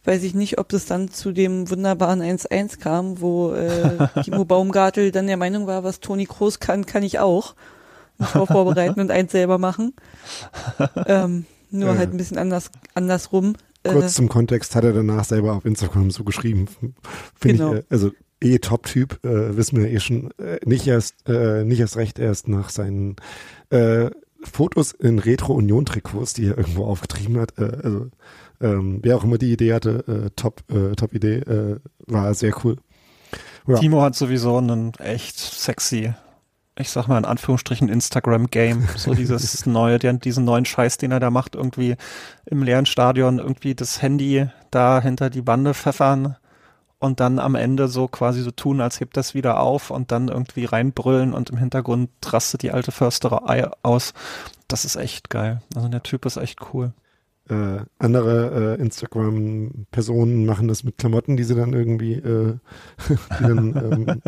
weiß 0.05 0.23
ich 0.23 0.35
nicht, 0.35 0.59
ob 0.59 0.69
das 0.69 0.87
dann 0.87 1.11
zu 1.11 1.33
dem 1.33 1.71
wunderbaren 1.71 2.23
1-1 2.23 2.79
kam, 2.79 3.21
wo 3.21 3.53
äh, 3.53 4.09
Timo 4.23 4.45
Baumgartel 4.47 5.11
dann 5.11 5.27
der 5.27 5.37
Meinung 5.37 5.67
war, 5.67 5.85
was 5.85 6.01
Toni 6.01 6.27
Kroos 6.27 6.61
kann, 6.61 6.87
kann 6.87 7.03
ich 7.03 7.19
auch. 7.19 7.55
Ein 8.19 8.27
Tor 8.27 8.47
vorbereiten 8.47 9.01
und 9.01 9.11
eins 9.11 9.33
selber 9.33 9.59
machen. 9.59 9.95
ähm, 11.07 11.47
nur 11.71 11.95
äh, 11.95 11.99
halt 11.99 12.13
ein 12.13 12.17
bisschen 12.17 12.39
anders, 12.39 12.71
andersrum. 12.95 13.55
Kurz 13.85 14.05
äh, 14.05 14.09
zum 14.09 14.29
Kontext 14.29 14.75
hat 14.75 14.85
er 14.85 14.93
danach 14.93 15.25
selber 15.25 15.55
auf 15.55 15.65
Instagram 15.65 16.11
so 16.11 16.25
geschrieben. 16.25 16.67
Finde 17.39 17.57
genau. 17.57 17.75
ich, 17.75 17.81
äh, 17.81 17.85
also 17.89 18.11
eh 18.43 18.59
Top-Typ, 18.59 19.25
äh, 19.25 19.57
wissen 19.57 19.83
wir 19.83 19.91
eh 19.91 20.01
schon, 20.01 20.31
äh, 20.39 20.59
nicht 20.65 20.87
erst, 20.87 21.15
äh, 21.29 21.65
nicht 21.65 21.81
erst 21.81 21.97
recht 21.97 22.19
erst 22.19 22.49
nach 22.49 22.71
seinen 22.71 23.17
äh, 23.71 24.11
Fotos 24.43 24.93
in 24.93 25.19
Retro-Union-Trikots, 25.19 26.35
die 26.35 26.47
er 26.47 26.59
irgendwo 26.59 26.85
aufgetrieben 26.85 27.39
hat. 27.39 27.59
Äh, 27.59 27.81
also 27.83 28.07
ähm, 28.61 29.01
wer 29.03 29.17
auch 29.17 29.25
immer 29.25 29.39
die 29.39 29.53
Idee 29.53 29.75
hatte, 29.75 30.05
äh, 30.27 30.31
top, 30.37 30.63
äh, 30.71 30.95
top 30.95 31.15
Idee, 31.15 31.39
äh, 31.39 31.81
war 32.07 32.35
sehr 32.35 32.53
cool. 32.65 32.77
Ja. 33.67 33.79
Timo 33.79 34.03
hat 34.03 34.15
sowieso 34.15 34.59
einen 34.59 34.93
echt 34.95 35.39
sexy 35.39 36.15
ich 36.81 36.91
sag 36.91 37.09
mal 37.09 37.19
in 37.19 37.25
Anführungsstrichen 37.25 37.89
Instagram-Game, 37.89 38.89
so 38.97 39.15
dieses 39.15 39.67
neue, 39.67 39.99
diesen 39.99 40.45
neuen 40.45 40.65
Scheiß, 40.65 40.99
den 40.99 41.13
er 41.13 41.21
da 41.21 41.31
macht, 41.31 41.55
irgendwie 41.55 41.97
im 42.47 42.63
leeren 42.63 42.87
Stadion 42.87 43.39
irgendwie 43.39 43.75
das 43.75 44.03
Handy 44.03 44.49
da 44.71 45.01
hinter 45.01 45.31
die 45.31 45.43
Bande 45.43 45.75
pfeffern 45.75 46.37
und 46.99 47.21
dann 47.21 47.39
am 47.39 47.55
Ende 47.55 47.89
so 47.89 48.09
quasi 48.09 48.43
so 48.43 48.51
tun, 48.51 48.81
als 48.81 49.01
hebt 49.01 49.17
das 49.17 49.35
wieder 49.35 49.61
auf 49.61 49.91
und 49.91 50.13
dann 50.13 50.29
irgendwie 50.29 50.65
reinbrüllen 50.65 51.33
und 51.33 51.51
im 51.51 51.59
Hintergrund 51.59 52.11
rastet 52.27 52.63
die 52.63 52.73
alte 52.73 52.93
Försterei 52.93 53.71
aus. 53.83 54.13
Das 54.69 54.85
ist 54.85 54.97
echt 54.97 55.31
geil. 55.31 55.63
Also 55.75 55.89
der 55.89 56.03
Typ 56.03 56.27
ist 56.27 56.37
echt 56.37 56.59
cool. 56.73 56.93
Äh, 57.51 57.85
andere 57.99 58.77
äh, 58.79 58.81
Instagram-Personen 58.81 60.47
machen 60.47 60.69
das 60.69 60.85
mit 60.85 60.99
Klamotten, 60.99 61.37
die 61.37 61.43
sie 61.43 61.57
dann 61.57 61.73
irgendwie 61.73 62.15
äh, 62.15 62.59
die 63.09 63.43
dann, 63.43 63.77
ähm, 63.77 64.23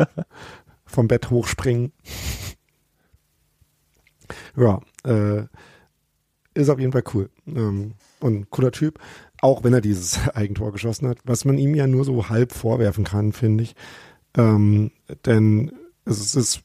vom 0.85 1.07
Bett 1.07 1.29
hochspringen. 1.29 1.93
ja, 4.57 4.81
äh, 5.05 5.45
ist 6.53 6.69
auf 6.69 6.79
jeden 6.79 6.91
Fall 6.91 7.03
cool. 7.13 7.29
Ähm, 7.47 7.93
und 8.19 8.49
cooler 8.49 8.71
Typ, 8.71 8.99
auch 9.41 9.63
wenn 9.63 9.73
er 9.73 9.81
dieses 9.81 10.19
Eigentor 10.35 10.71
geschossen 10.71 11.07
hat, 11.07 11.19
was 11.23 11.45
man 11.45 11.57
ihm 11.57 11.75
ja 11.75 11.87
nur 11.87 12.05
so 12.05 12.29
halb 12.29 12.51
vorwerfen 12.51 13.05
kann, 13.05 13.31
finde 13.31 13.63
ich. 13.63 13.75
Ähm, 14.35 14.91
denn 15.25 15.71
es 16.05 16.35
ist 16.35 16.61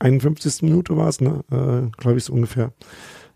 51. 0.00 0.62
Minute 0.62 0.96
war 0.96 1.08
es, 1.08 1.20
ne? 1.20 1.44
Äh, 1.50 1.96
Glaube 1.96 2.18
ich 2.18 2.24
so 2.24 2.32
ungefähr. 2.32 2.72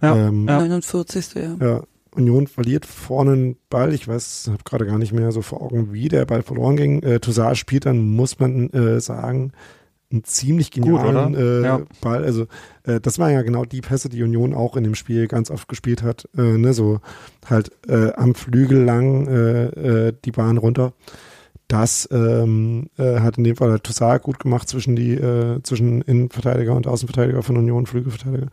Ja, 0.02 0.16
ähm, 0.16 0.48
ja. 0.48 0.58
49. 0.58 1.34
Ja. 1.34 1.56
ja. 1.60 1.82
Union 2.16 2.46
verliert 2.46 2.86
vorne 2.86 3.32
einen 3.32 3.56
Ball. 3.70 3.92
Ich 3.92 4.08
weiß, 4.08 4.48
habe 4.48 4.64
gerade 4.64 4.86
gar 4.86 4.98
nicht 4.98 5.12
mehr 5.12 5.32
so 5.32 5.42
vor 5.42 5.62
Augen, 5.62 5.92
wie 5.92 6.08
der 6.08 6.24
Ball 6.24 6.42
verloren 6.42 6.76
ging. 6.76 7.02
Äh, 7.02 7.20
Toussaint 7.20 7.58
spielt 7.58 7.86
dann, 7.86 7.98
muss 7.98 8.38
man 8.38 8.70
äh, 8.70 9.00
sagen, 9.00 9.52
einen 10.10 10.24
ziemlich 10.24 10.70
genialen 10.70 11.34
Gut, 11.34 11.42
äh, 11.42 11.62
ja. 11.62 11.80
Ball. 12.00 12.24
Also 12.24 12.46
äh, 12.84 13.00
das 13.00 13.18
war 13.18 13.30
ja 13.30 13.42
genau 13.42 13.64
die 13.64 13.80
Pässe, 13.80 14.08
die 14.08 14.22
Union 14.22 14.54
auch 14.54 14.76
in 14.76 14.84
dem 14.84 14.94
Spiel 14.94 15.26
ganz 15.26 15.50
oft 15.50 15.68
gespielt 15.68 16.02
hat. 16.02 16.28
Äh, 16.36 16.58
ne, 16.58 16.72
so 16.72 17.00
halt 17.48 17.70
äh, 17.88 18.12
am 18.12 18.34
Flügel 18.34 18.82
lang 18.84 19.26
äh, 19.26 20.12
die 20.24 20.32
Bahn 20.32 20.58
runter. 20.58 20.92
Das 21.68 22.08
ähm, 22.12 22.90
äh, 22.96 23.18
hat 23.20 23.38
in 23.38 23.44
dem 23.44 23.56
Fall 23.56 23.80
Toussaint 23.80 24.22
gut 24.22 24.38
gemacht 24.38 24.68
zwischen 24.68 24.94
die 24.94 25.14
äh, 25.14 25.60
zwischen 25.64 26.00
Innenverteidiger 26.02 26.74
und 26.74 26.86
Außenverteidiger 26.86 27.42
von 27.42 27.56
Union, 27.56 27.86
Flügelverteidiger. 27.86 28.48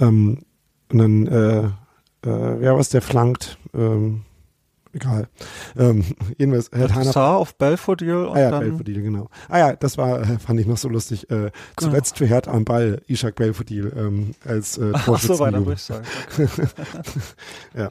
Ähm, 0.00 0.38
und 0.90 0.98
dann 0.98 1.74
wer 2.28 2.76
was 2.76 2.88
der 2.88 3.02
flankt. 3.02 3.58
Ähm, 3.74 4.22
egal. 4.92 5.28
Ähm, 5.76 6.04
jedenfalls, 6.38 6.70
Herr 6.72 6.88
Tana. 6.88 7.10
Star 7.10 7.36
auf 7.36 7.54
Belfodil. 7.56 8.28
Ah 8.32 8.38
ja, 8.38 8.50
dann 8.50 8.60
Belfodil, 8.60 9.02
genau. 9.02 9.28
Ah 9.48 9.58
ja, 9.58 9.76
das 9.76 9.98
war, 9.98 10.20
äh, 10.20 10.38
fand 10.38 10.60
ich 10.60 10.66
noch 10.66 10.78
so 10.78 10.88
lustig. 10.88 11.30
Äh, 11.30 11.50
zuletzt 11.76 12.16
genau. 12.16 12.28
für 12.28 12.34
Hertha 12.34 12.50
am 12.52 12.64
Ball, 12.64 13.02
Ishak 13.06 13.36
Belfodil 13.36 13.92
ähm, 13.96 14.32
als 14.46 14.78
äh, 14.78 14.90
Ach 14.94 15.18
so, 15.18 15.38
weiter 15.38 15.58
würde 15.64 15.74
ich 15.74 15.82
sagen. 15.82 16.06
ja. 17.76 17.90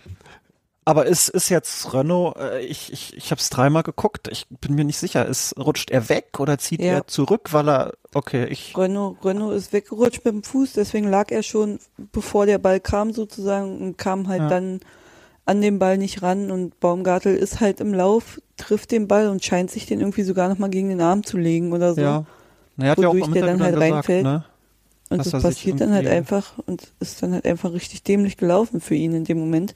Aber 0.88 1.06
ist, 1.06 1.28
ist 1.28 1.50
jetzt 1.50 1.94
Renault, 1.94 2.38
äh, 2.38 2.62
ich, 2.62 2.94
ich, 2.94 3.18
ich 3.18 3.32
habe 3.32 3.42
es 3.42 3.50
dreimal 3.50 3.84
geguckt, 3.84 4.30
ich 4.32 4.48
bin 4.62 4.74
mir 4.74 4.86
nicht 4.86 4.98
sicher, 4.98 5.26
ist, 5.26 5.54
rutscht 5.60 5.92
er 5.92 6.08
weg 6.08 6.40
oder 6.40 6.58
zieht 6.60 6.80
ja. 6.80 6.94
er 6.94 7.08
zurück, 7.08 7.52
weil 7.52 7.68
er, 7.68 7.94
okay, 8.14 8.46
ich. 8.46 8.74
Renault, 8.78 9.18
Renault 9.26 9.54
ist 9.54 9.74
weggerutscht 9.74 10.24
mit 10.24 10.34
dem 10.34 10.44
Fuß, 10.44 10.72
deswegen 10.72 11.10
lag 11.10 11.30
er 11.30 11.44
schon, 11.44 11.80
bevor 12.14 12.46
der 12.46 12.58
Ball 12.58 12.80
kam 12.80 13.12
sozusagen 13.12 13.82
und 13.82 13.98
kam 13.98 14.30
halt 14.30 14.44
ja. 14.44 14.48
dann 14.48 14.80
an 15.46 15.60
den 15.60 15.78
Ball 15.78 15.98
nicht 15.98 16.22
ran 16.22 16.52
und 16.52 16.80
Baumgartel 16.80 17.36
ist 17.36 17.60
halt 17.60 17.82
im 17.82 17.94
Lauf, 17.94 18.40
trifft 18.56 18.92
den 18.92 19.10
Ball 19.10 19.28
und 19.28 19.44
scheint 19.44 19.70
sich 19.70 19.88
den 19.88 20.00
irgendwie 20.00 20.24
sogar 20.24 20.48
nochmal 20.48 20.70
gegen 20.70 20.88
den 20.88 21.02
Arm 21.02 21.26
zu 21.26 21.38
legen 21.38 21.74
oder 21.74 21.96
so. 21.96 22.02
Ja. 22.02 22.26
Na, 22.78 22.86
er 22.86 22.98
wodurch 22.98 23.28
ja 23.28 23.34
der 23.34 23.46
dann 23.46 23.62
halt 23.62 23.76
gesagt, 23.76 23.92
reinfällt. 23.92 24.24
Ne? 24.24 24.46
Und 25.10 25.20
das 25.20 25.32
passiert 25.44 25.82
dann 25.82 25.92
halt 25.92 26.08
einfach 26.08 26.54
und 26.66 26.94
ist 27.02 27.22
dann 27.22 27.34
halt 27.34 27.46
einfach 27.46 27.74
richtig 27.74 28.04
dämlich 28.04 28.38
gelaufen 28.38 28.80
für 28.80 28.96
ihn 28.96 29.14
in 29.14 29.26
dem 29.26 29.38
Moment. 29.38 29.76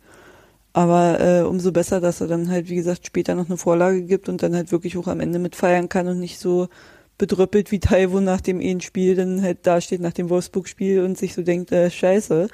Aber 0.74 1.19
äh, 1.19 1.41
umso 1.41 1.72
besser, 1.72 1.99
dass 1.99 2.22
er 2.22 2.28
dann 2.28 2.49
halt, 2.49 2.69
wie 2.69 2.76
gesagt, 2.76 3.05
später 3.05 3.36
noch 3.36 3.47
eine 3.47 3.57
Vorlage 3.57 4.03
gibt 4.03 4.30
und 4.30 4.41
dann 4.41 4.55
halt 4.55 4.72
wirklich 4.72 4.95
hoch 4.95 5.07
am 5.07 5.19
Ende 5.19 5.39
mitfeiern 5.39 5.89
kann 5.89 6.07
und 6.07 6.19
nicht 6.19 6.39
so 6.39 6.69
bedröppelt 7.17 7.72
wie 7.72 7.80
Taiwo 7.80 8.19
nach 8.19 8.41
dem 8.41 8.61
Ehen-Spiel 8.61 9.15
dann 9.15 9.41
halt 9.41 9.67
dasteht 9.67 10.01
nach 10.01 10.13
dem 10.13 10.30
Wolfsburg-Spiel 10.30 11.03
und 11.03 11.17
sich 11.17 11.34
so 11.34 11.43
denkt, 11.43 11.72
äh, 11.72 11.91
scheiße, 11.91 12.47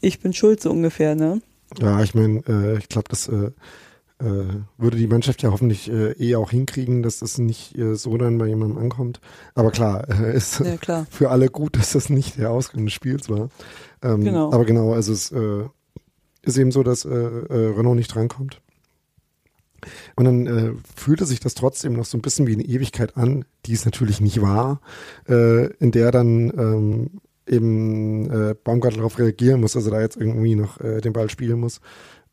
ich 0.00 0.20
bin 0.20 0.32
schuld 0.32 0.60
so 0.60 0.70
ungefähr, 0.70 1.14
ne? 1.14 1.42
Ja, 1.78 2.02
ich 2.02 2.14
meine, 2.14 2.42
äh, 2.48 2.78
ich 2.78 2.88
glaube, 2.88 3.08
das 3.08 3.28
äh, 3.28 3.52
äh, 4.20 4.44
würde 4.78 4.96
die 4.96 5.06
Mannschaft 5.06 5.42
ja 5.42 5.52
hoffentlich 5.52 5.90
äh, 5.90 6.12
eh 6.12 6.34
auch 6.36 6.50
hinkriegen, 6.50 7.02
dass 7.02 7.20
das 7.20 7.38
nicht 7.38 7.76
äh, 7.78 7.94
so 7.94 8.16
dann 8.16 8.38
bei 8.38 8.46
jemandem 8.46 8.78
ankommt. 8.78 9.20
Aber 9.54 9.70
klar, 9.70 10.08
äh, 10.08 10.36
ist 10.36 10.60
ja, 10.60 10.76
klar. 10.76 11.06
für 11.10 11.30
alle 11.30 11.48
gut, 11.48 11.76
dass 11.76 11.92
das 11.92 12.10
nicht 12.10 12.38
der 12.38 12.50
Ausgang 12.50 12.84
des 12.84 12.94
Spiels 12.94 13.28
war. 13.28 13.48
Ähm, 14.02 14.24
genau. 14.24 14.52
Aber 14.52 14.64
genau, 14.64 14.92
also 14.92 15.12
es 15.12 15.30
äh, 15.30 15.64
ist 16.42 16.58
eben 16.58 16.72
so, 16.72 16.82
dass 16.82 17.04
äh, 17.04 17.08
äh, 17.08 17.74
Renault 17.76 17.96
nicht 17.96 18.14
drankommt. 18.14 18.60
Und 20.14 20.24
dann 20.26 20.46
äh, 20.46 20.72
fühlte 20.94 21.24
sich 21.24 21.40
das 21.40 21.54
trotzdem 21.54 21.94
noch 21.94 22.04
so 22.04 22.18
ein 22.18 22.22
bisschen 22.22 22.46
wie 22.46 22.52
eine 22.52 22.64
Ewigkeit 22.64 23.16
an, 23.16 23.44
die 23.66 23.72
es 23.72 23.84
natürlich 23.84 24.20
nicht 24.20 24.42
war, 24.42 24.80
äh, 25.28 25.66
in 25.74 25.90
der 25.90 26.10
dann 26.10 26.52
ähm, 26.56 27.10
eben 27.46 28.30
äh, 28.30 28.54
Baumgart 28.54 28.96
darauf 28.96 29.18
reagieren 29.18 29.60
muss, 29.60 29.72
dass 29.72 29.86
er 29.86 29.92
da 29.92 30.00
jetzt 30.00 30.16
irgendwie 30.16 30.54
noch 30.54 30.80
äh, 30.80 31.00
den 31.00 31.12
Ball 31.12 31.30
spielen 31.30 31.60
muss 31.60 31.80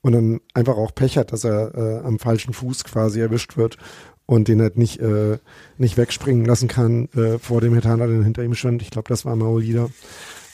und 0.02 0.12
dann 0.12 0.42
einfach 0.54 0.78
auch 0.78 0.94
Pech 0.94 1.18
hat, 1.18 1.32
dass 1.32 1.44
er 1.44 1.74
äh, 1.76 2.06
am 2.06 2.20
falschen 2.20 2.54
Fuß 2.54 2.84
quasi 2.84 3.20
erwischt 3.20 3.58
wird 3.58 3.78
und 4.26 4.48
den 4.48 4.62
halt 4.62 4.78
nicht, 4.78 5.00
äh, 5.00 5.38
nicht 5.78 5.98
wegspringen 5.98 6.46
lassen 6.46 6.68
kann 6.68 7.08
äh, 7.16 7.40
vor 7.40 7.62
dem 7.62 7.74
Hetaner, 7.74 8.08
der 8.08 8.24
hinter 8.24 8.44
ihm 8.44 8.54
stand. 8.54 8.82
Ich 8.82 8.92
glaube, 8.92 9.10
das 9.10 9.26
war 9.26 9.36
Maolida, 9.36 9.90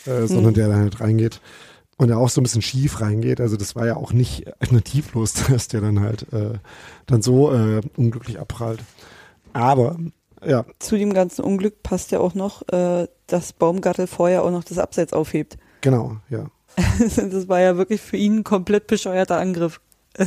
äh, 0.06 0.22
mhm. 0.22 0.28
sondern 0.28 0.54
der 0.54 0.68
dann 0.70 0.80
halt 0.80 1.02
reingeht 1.02 1.42
und 2.04 2.10
er 2.10 2.18
auch 2.18 2.30
so 2.30 2.42
ein 2.42 2.44
bisschen 2.44 2.62
schief 2.62 3.00
reingeht. 3.00 3.40
Also 3.40 3.56
das 3.56 3.76
war 3.76 3.88
ja 3.88 3.96
auch 3.96 4.12
nicht 4.12 4.46
alternativlos, 4.62 5.34
dass 5.50 5.70
der 5.70 5.82
dann 5.82 6.02
halt 6.02 6.32
äh, 6.34 6.60
dann 7.08 7.22
so 7.22 7.54
äh, 7.54 7.82
unglücklich 7.96 8.40
abprallt. 8.40 8.82
Aber 9.54 9.98
ja. 10.46 10.66
Zu 10.80 10.98
dem 10.98 11.14
ganzen 11.14 11.44
Unglück 11.44 11.82
passt 11.82 12.12
ja 12.12 12.20
auch 12.20 12.36
noch, 12.36 12.68
äh, 12.68 13.08
dass 13.28 13.54
Baumgartel 13.54 14.08
vorher 14.08 14.44
auch 14.44 14.52
noch 14.52 14.66
das 14.66 14.78
Abseits 14.78 15.14
aufhebt. 15.14 15.58
Genau, 15.80 16.18
ja. 16.30 16.48
das 17.00 17.48
war 17.48 17.62
ja 17.62 17.78
wirklich 17.78 18.02
für 18.02 18.18
ihn 18.18 18.40
ein 18.40 18.44
komplett 18.44 18.88
bescheuerter 18.88 19.40
Angriff. 19.40 19.80
ja. 20.18 20.26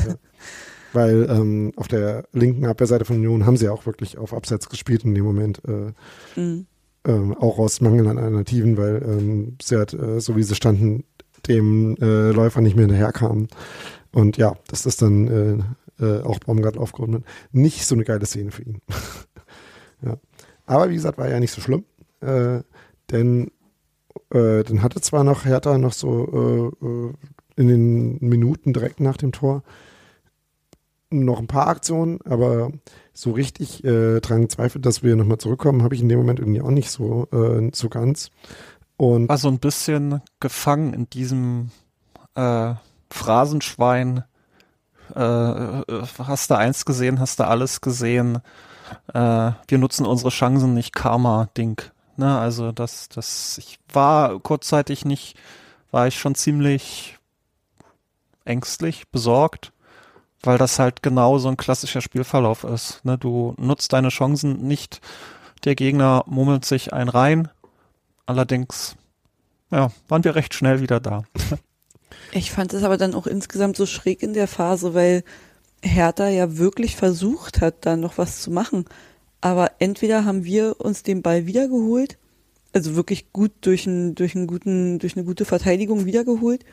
Weil 0.94 1.28
ähm, 1.28 1.72
auf 1.76 1.88
der 1.88 2.24
linken 2.32 2.64
Abwehrseite 2.64 3.04
von 3.04 3.16
Union 3.16 3.44
haben 3.44 3.58
sie 3.58 3.68
auch 3.68 3.84
wirklich 3.84 4.16
auf 4.16 4.32
Abseits 4.32 4.70
gespielt 4.70 5.04
in 5.04 5.14
dem 5.14 5.24
Moment. 5.24 5.60
Äh, 5.68 6.40
mhm. 6.40 6.66
ähm, 7.06 7.36
auch 7.36 7.58
aus 7.58 7.82
Mangel 7.82 8.08
an 8.08 8.16
Alternativen, 8.16 8.78
weil 8.78 9.02
ähm, 9.02 9.58
sie 9.60 9.76
halt, 9.76 9.92
äh, 9.92 10.20
so 10.20 10.36
wie 10.36 10.42
sie 10.42 10.54
standen, 10.54 11.04
dem 11.48 11.96
äh, 12.00 12.30
Läufer 12.30 12.60
nicht 12.60 12.76
mehr 12.76 12.86
hinterherkamen. 12.86 13.48
Und 14.12 14.36
ja, 14.36 14.56
das 14.68 14.86
ist 14.86 15.02
dann 15.02 15.64
äh, 16.00 16.20
auch 16.22 16.38
Baumgart 16.38 16.78
aufgehoben 16.78 17.24
nicht 17.52 17.86
so 17.86 17.94
eine 17.94 18.04
geile 18.04 18.26
Szene 18.26 18.50
für 18.50 18.62
ihn. 18.62 18.80
ja. 20.02 20.16
Aber 20.66 20.90
wie 20.90 20.94
gesagt, 20.94 21.18
war 21.18 21.28
ja 21.28 21.40
nicht 21.40 21.52
so 21.52 21.60
schlimm, 21.60 21.84
äh, 22.20 22.60
denn 23.10 23.50
äh, 24.30 24.64
dann 24.64 24.82
hatte 24.82 25.00
zwar 25.00 25.24
noch 25.24 25.44
Hertha 25.44 25.78
noch 25.78 25.92
so 25.92 26.72
äh, 26.82 26.86
äh, 26.86 27.12
in 27.56 27.68
den 27.68 28.18
Minuten 28.20 28.72
direkt 28.72 29.00
nach 29.00 29.16
dem 29.16 29.32
Tor 29.32 29.62
noch 31.10 31.38
ein 31.38 31.46
paar 31.46 31.68
Aktionen, 31.68 32.18
aber 32.24 32.72
so 33.12 33.30
richtig 33.30 33.84
äh, 33.84 34.20
dran 34.20 34.42
gezweifelt, 34.42 34.84
dass 34.84 35.02
wir 35.02 35.16
nochmal 35.16 35.38
zurückkommen, 35.38 35.82
habe 35.82 35.94
ich 35.94 36.02
in 36.02 36.08
dem 36.08 36.18
Moment 36.18 36.40
irgendwie 36.40 36.60
auch 36.60 36.70
nicht 36.70 36.90
so, 36.90 37.28
äh, 37.32 37.70
so 37.72 37.88
ganz. 37.88 38.30
Und 38.96 39.28
war 39.28 39.38
so 39.38 39.48
ein 39.48 39.58
bisschen 39.58 40.22
gefangen 40.40 40.94
in 40.94 41.10
diesem 41.10 41.70
äh, 42.34 42.74
Phrasenschwein. 43.10 44.24
Äh, 45.14 45.20
äh, 45.20 45.82
hast 46.18 46.50
du 46.50 46.56
eins 46.56 46.84
gesehen, 46.84 47.20
hast 47.20 47.40
du 47.40 47.46
alles 47.46 47.80
gesehen. 47.80 48.40
Äh, 49.12 49.52
wir 49.68 49.78
nutzen 49.78 50.06
unsere 50.06 50.30
Chancen 50.30 50.74
nicht 50.74 50.94
Karma-Ding. 50.94 51.82
Ne? 52.16 52.38
Also 52.38 52.72
das, 52.72 53.08
das, 53.08 53.58
ich 53.58 53.78
war 53.92 54.38
kurzzeitig 54.40 55.04
nicht, 55.04 55.36
war 55.90 56.06
ich 56.06 56.18
schon 56.18 56.34
ziemlich 56.34 57.18
ängstlich, 58.44 59.08
besorgt, 59.10 59.72
weil 60.42 60.58
das 60.58 60.78
halt 60.78 61.02
genau 61.02 61.38
so 61.38 61.48
ein 61.48 61.56
klassischer 61.56 62.00
Spielverlauf 62.00 62.64
ist. 62.64 63.04
Ne? 63.04 63.18
Du 63.18 63.54
nutzt 63.58 63.92
deine 63.92 64.08
Chancen 64.08 64.66
nicht, 64.66 65.00
der 65.64 65.74
Gegner 65.74 66.22
mummelt 66.26 66.64
sich 66.64 66.92
ein 66.92 67.08
rein. 67.08 67.48
Allerdings, 68.26 68.96
ja, 69.70 69.90
waren 70.08 70.24
wir 70.24 70.34
recht 70.34 70.54
schnell 70.54 70.80
wieder 70.80 71.00
da. 71.00 71.22
Ich 72.32 72.50
fand 72.50 72.72
es 72.74 72.82
aber 72.82 72.96
dann 72.96 73.14
auch 73.14 73.26
insgesamt 73.26 73.76
so 73.76 73.86
schräg 73.86 74.22
in 74.22 74.34
der 74.34 74.48
Phase, 74.48 74.94
weil 74.94 75.22
Hertha 75.82 76.28
ja 76.28 76.58
wirklich 76.58 76.96
versucht 76.96 77.60
hat, 77.60 77.86
da 77.86 77.96
noch 77.96 78.18
was 78.18 78.42
zu 78.42 78.50
machen. 78.50 78.84
Aber 79.40 79.72
entweder 79.78 80.24
haben 80.24 80.44
wir 80.44 80.80
uns 80.80 81.02
den 81.02 81.22
Ball 81.22 81.46
wiedergeholt, 81.46 82.18
also 82.72 82.96
wirklich 82.96 83.32
gut 83.32 83.52
durch, 83.60 83.86
ein, 83.86 84.14
durch, 84.14 84.34
einen 84.34 84.46
guten, 84.46 84.98
durch 84.98 85.16
eine 85.16 85.24
gute 85.24 85.44
Verteidigung 85.44 86.04
wiedergeholt, 86.04 86.64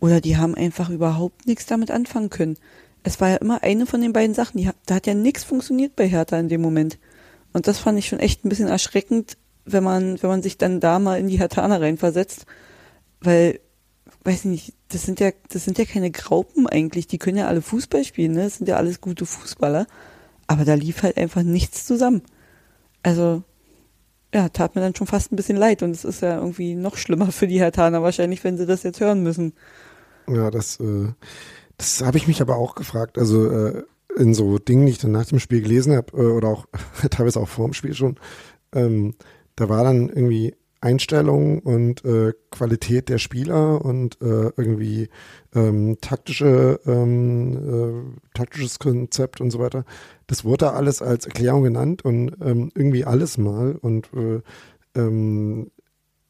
oder 0.00 0.20
die 0.20 0.36
haben 0.36 0.54
einfach 0.54 0.90
überhaupt 0.90 1.46
nichts 1.46 1.66
damit 1.66 1.90
anfangen 1.90 2.30
können. 2.30 2.56
Es 3.02 3.20
war 3.20 3.30
ja 3.30 3.36
immer 3.36 3.62
eine 3.62 3.86
von 3.86 4.00
den 4.00 4.12
beiden 4.12 4.34
Sachen. 4.34 4.58
Die, 4.58 4.68
da 4.86 4.94
hat 4.94 5.06
ja 5.06 5.14
nichts 5.14 5.44
funktioniert 5.44 5.96
bei 5.96 6.08
Hertha 6.08 6.38
in 6.38 6.48
dem 6.48 6.60
Moment. 6.60 6.98
Und 7.52 7.66
das 7.66 7.78
fand 7.78 7.98
ich 7.98 8.08
schon 8.08 8.18
echt 8.18 8.44
ein 8.44 8.48
bisschen 8.48 8.68
erschreckend, 8.68 9.36
wenn 9.72 9.84
man, 9.84 10.22
wenn 10.22 10.30
man 10.30 10.42
sich 10.42 10.58
dann 10.58 10.80
da 10.80 10.98
mal 10.98 11.18
in 11.18 11.28
die 11.28 11.38
Hertaner 11.38 11.80
reinversetzt. 11.80 12.46
Weil, 13.20 13.60
weiß 14.24 14.40
ich 14.40 14.44
nicht, 14.44 14.74
das 14.88 15.02
sind 15.02 15.20
ja, 15.20 15.30
das 15.50 15.64
sind 15.64 15.78
ja 15.78 15.84
keine 15.84 16.10
Graupen 16.10 16.66
eigentlich. 16.66 17.06
Die 17.06 17.18
können 17.18 17.38
ja 17.38 17.48
alle 17.48 17.62
Fußball 17.62 18.04
spielen, 18.04 18.32
ne? 18.32 18.44
Das 18.44 18.56
sind 18.56 18.68
ja 18.68 18.76
alles 18.76 19.00
gute 19.00 19.26
Fußballer. 19.26 19.86
Aber 20.46 20.64
da 20.64 20.74
lief 20.74 21.02
halt 21.02 21.16
einfach 21.16 21.42
nichts 21.42 21.86
zusammen. 21.86 22.22
Also, 23.02 23.42
ja, 24.34 24.48
tat 24.48 24.74
mir 24.74 24.80
dann 24.80 24.94
schon 24.94 25.06
fast 25.06 25.32
ein 25.32 25.36
bisschen 25.36 25.56
leid. 25.56 25.82
Und 25.82 25.92
es 25.92 26.04
ist 26.04 26.22
ja 26.22 26.36
irgendwie 26.36 26.74
noch 26.74 26.96
schlimmer 26.96 27.32
für 27.32 27.46
die 27.46 27.60
Hertaner 27.60 28.02
wahrscheinlich, 28.02 28.42
wenn 28.44 28.56
sie 28.56 28.66
das 28.66 28.82
jetzt 28.82 29.00
hören 29.00 29.22
müssen. 29.22 29.52
Ja, 30.28 30.50
das, 30.50 30.78
äh, 30.80 31.12
das 31.76 32.02
habe 32.02 32.18
ich 32.18 32.26
mich 32.26 32.40
aber 32.40 32.56
auch 32.56 32.74
gefragt. 32.74 33.18
Also 33.18 33.50
äh, 33.50 33.82
in 34.16 34.34
so 34.34 34.58
Dingen, 34.58 34.86
die 34.86 34.92
ich 34.92 34.98
dann 34.98 35.12
nach 35.12 35.26
dem 35.26 35.38
Spiel 35.38 35.62
gelesen 35.62 35.96
habe, 35.96 36.16
äh, 36.16 36.26
oder 36.26 36.48
auch 36.48 36.66
teilweise 37.10 37.40
auch 37.40 37.48
vor 37.48 37.66
dem 37.66 37.74
Spiel 37.74 37.94
schon, 37.94 38.16
ähm, 38.72 39.14
da 39.60 39.68
war 39.68 39.84
dann 39.84 40.08
irgendwie 40.08 40.54
Einstellung 40.80 41.58
und 41.58 42.02
äh, 42.06 42.32
Qualität 42.50 43.10
der 43.10 43.18
Spieler 43.18 43.84
und 43.84 44.18
äh, 44.22 44.50
irgendwie 44.56 45.10
ähm, 45.54 45.98
taktische, 46.00 46.80
ähm, 46.86 48.14
äh, 48.16 48.18
taktisches 48.32 48.78
Konzept 48.78 49.42
und 49.42 49.50
so 49.50 49.58
weiter. 49.58 49.84
Das 50.28 50.46
wurde 50.46 50.64
da 50.64 50.70
alles 50.72 51.02
als 51.02 51.26
Erklärung 51.26 51.62
genannt 51.62 52.06
und 52.06 52.38
ähm, 52.40 52.72
irgendwie 52.74 53.04
alles 53.04 53.36
mal 53.36 53.76
und 53.82 54.08
äh, 54.14 54.40
ähm, 54.98 55.70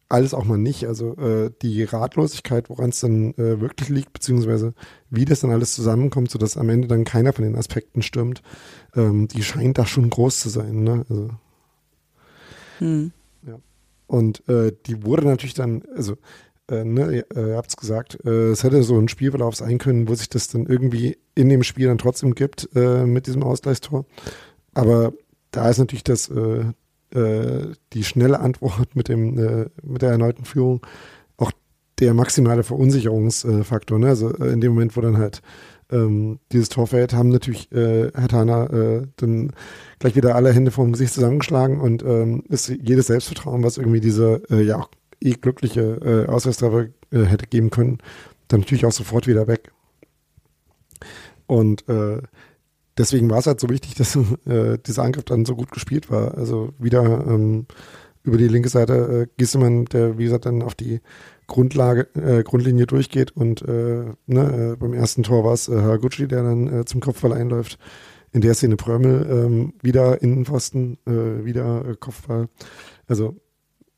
alles 0.09 0.35
auch 0.35 0.45
mal 0.45 0.59
nicht. 0.59 0.89
Also 0.89 1.16
äh, 1.18 1.53
die 1.62 1.85
Ratlosigkeit, 1.85 2.68
woran 2.68 2.91
es 2.91 2.99
dann 2.99 3.35
äh, 3.35 3.61
wirklich 3.61 3.91
liegt, 3.91 4.12
beziehungsweise 4.12 4.74
wie 5.09 5.24
das 5.24 5.39
dann 5.39 5.53
alles 5.53 5.76
zusammenkommt, 5.76 6.33
sodass 6.33 6.57
am 6.57 6.68
Ende 6.68 6.89
dann 6.89 7.05
keiner 7.05 7.33
von 7.33 7.45
den 7.45 7.55
Aspekten 7.55 8.03
stimmt, 8.03 8.43
ähm, 8.97 9.28
die 9.28 9.45
scheint 9.45 9.78
da 9.78 9.87
schon 9.87 10.11
groß 10.11 10.41
zu 10.41 10.49
sein. 10.49 10.83
Ne? 10.83 11.07
Also, 11.09 11.31
hm. 12.78 13.12
Und 14.11 14.42
äh, 14.48 14.72
die 14.86 15.04
wurde 15.04 15.24
natürlich 15.24 15.54
dann, 15.54 15.84
also 15.94 16.16
äh, 16.68 16.82
ne, 16.84 17.12
ihr, 17.12 17.26
ihr 17.36 17.56
habt 17.56 17.68
es 17.68 17.76
gesagt, 17.76 18.18
äh, 18.24 18.48
es 18.48 18.64
hätte 18.64 18.82
so 18.82 18.98
ein 18.98 19.06
Spielverlauf 19.06 19.54
sein 19.54 19.78
können, 19.78 20.08
wo 20.08 20.16
sich 20.16 20.28
das 20.28 20.48
dann 20.48 20.66
irgendwie 20.66 21.16
in 21.36 21.48
dem 21.48 21.62
Spiel 21.62 21.86
dann 21.86 21.98
trotzdem 21.98 22.34
gibt 22.34 22.68
äh, 22.74 23.06
mit 23.06 23.28
diesem 23.28 23.44
Ausgleichstor. 23.44 24.04
Aber 24.74 25.12
da 25.52 25.70
ist 25.70 25.78
natürlich 25.78 26.02
das, 26.02 26.28
äh, 26.28 26.64
äh, 27.16 27.72
die 27.92 28.02
schnelle 28.02 28.40
Antwort 28.40 28.96
mit 28.96 29.06
dem 29.06 29.38
äh, 29.38 29.66
mit 29.84 30.02
der 30.02 30.11
erneuten 30.11 30.44
Führung 30.44 30.84
auch 31.36 31.52
der 32.00 32.12
maximale 32.12 32.64
Verunsicherungsfaktor. 32.64 34.00
Ne? 34.00 34.08
Also 34.08 34.34
äh, 34.34 34.52
in 34.52 34.61
dem 34.61 34.72
Moment, 34.72 34.96
wo 34.96 35.02
dann 35.02 35.18
halt 35.18 35.40
ähm, 35.93 36.38
dieses 36.53 36.68
Tor 36.68 36.86
fällt, 36.86 37.12
haben 37.12 37.28
natürlich 37.30 37.70
äh, 37.72 38.11
Herr 38.14 38.28
Tana 38.28 38.66
äh, 38.66 39.07
dann 39.16 39.53
gleich 39.99 40.16
wieder 40.16 40.34
alle 40.34 40.53
Hände 40.53 40.70
vom 40.70 40.93
Gesicht 40.93 41.14
zusammengeschlagen 41.14 41.80
und 41.80 42.03
ähm, 42.03 42.45
ist 42.49 42.68
jedes 42.68 43.09
Selbstvertrauen, 43.09 43.62
was 43.62 43.78
irgendwie 43.78 44.01
diese 44.01 44.43
äh, 44.51 44.62
ja 44.62 44.86
eh 45.20 45.32
glückliche 45.32 45.80
äh, 45.80 46.30
Auswärtstreffer 46.30 46.86
äh, 47.11 47.24
hätte 47.24 47.47
geben 47.47 47.70
können, 47.70 47.99
dann 48.49 48.61
natürlich 48.61 48.86
auch 48.86 48.93
sofort 48.93 49.26
wieder 49.26 49.47
weg. 49.47 49.72
Und 51.47 51.88
äh, 51.88 52.22
deswegen 52.97 53.30
war 53.30 53.38
es 53.38 53.47
halt 53.47 53.61
so 53.61 53.68
wichtig, 53.68 53.95
dass 53.97 54.16
äh, 54.47 54.78
dieser 54.78 55.03
Angriff 55.03 55.24
dann 55.24 55.45
so 55.45 55.57
gut 55.57 55.70
gespielt 55.72 56.11
war. 56.11 56.36
Also 56.36 56.72
wieder 56.78 57.03
ähm, 57.26 57.66
über 58.22 58.36
die 58.36 58.49
linke 58.49 58.68
Seite 58.68 59.22
äh, 59.22 59.26
Gissemann, 59.36 59.86
der 59.86 60.18
wie 60.18 60.24
gesagt 60.24 60.47
dann 60.47 60.62
auf 60.62 60.74
die 60.74 61.01
Grundlage, 61.51 62.09
äh, 62.14 62.42
Grundlinie 62.44 62.86
durchgeht 62.86 63.32
und 63.32 63.61
äh, 63.62 64.14
ne, 64.26 64.72
äh, 64.72 64.76
beim 64.76 64.94
ersten 64.94 65.24
Tor 65.24 65.44
war 65.44 65.53
es 65.53 65.68
äh, 65.68 65.82
Haraguchi, 65.82 66.28
der 66.28 66.44
dann 66.44 66.72
äh, 66.72 66.84
zum 66.86 67.01
Kopfball 67.01 67.34
einläuft. 67.34 67.78
In 68.32 68.40
der 68.40 68.55
Szene 68.55 68.76
Prömel 68.76 69.26
ähm, 69.28 69.74
wieder 69.82 70.22
Innenpfosten, 70.22 70.98
äh, 71.05 71.44
wieder 71.44 71.84
äh, 71.84 71.96
Kopfball. 71.96 72.48
Also 73.09 73.36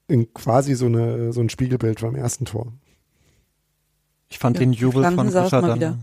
in 0.08 0.32
quasi 0.32 0.74
so 0.74 0.86
eine 0.86 1.34
so 1.34 1.42
ein 1.42 1.50
Spiegelbild 1.50 2.00
beim 2.00 2.14
ersten 2.14 2.46
Tor. 2.46 2.72
Ich 4.30 4.38
fand 4.38 4.56
ja, 4.56 4.60
den 4.60 4.72
Jubel 4.72 5.04
von 5.04 5.28
Grisha 5.28 5.60
dann. 5.60 5.74
Wieder. 5.74 5.98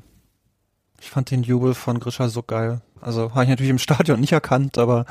Ich 1.01 1.09
fand 1.09 1.31
den 1.31 1.41
Jubel 1.41 1.73
von 1.73 1.99
Grisha 1.99 2.29
so 2.29 2.43
geil. 2.43 2.81
Also 3.01 3.31
habe 3.31 3.43
ich 3.43 3.49
natürlich 3.49 3.71
im 3.71 3.79
Stadion 3.79 4.19
nicht 4.19 4.33
erkannt, 4.33 4.77
aber 4.77 5.05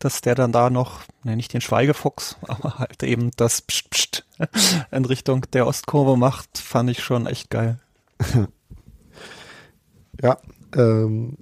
dass 0.00 0.20
der 0.20 0.34
dann 0.34 0.50
da 0.50 0.70
noch, 0.70 1.02
ne, 1.22 1.36
nicht 1.36 1.52
den 1.52 1.60
Schweigefuchs, 1.60 2.36
aber 2.48 2.78
halt 2.78 3.02
eben 3.02 3.30
das 3.36 3.62
Psst, 3.62 3.90
Psst 3.90 4.26
in 4.90 5.04
Richtung 5.04 5.46
der 5.52 5.66
Ostkurve 5.66 6.16
macht, 6.16 6.58
fand 6.58 6.90
ich 6.90 7.02
schon 7.02 7.26
echt 7.26 7.50
geil. 7.50 7.78
ja, 10.20 10.38
ähm, 10.74 11.36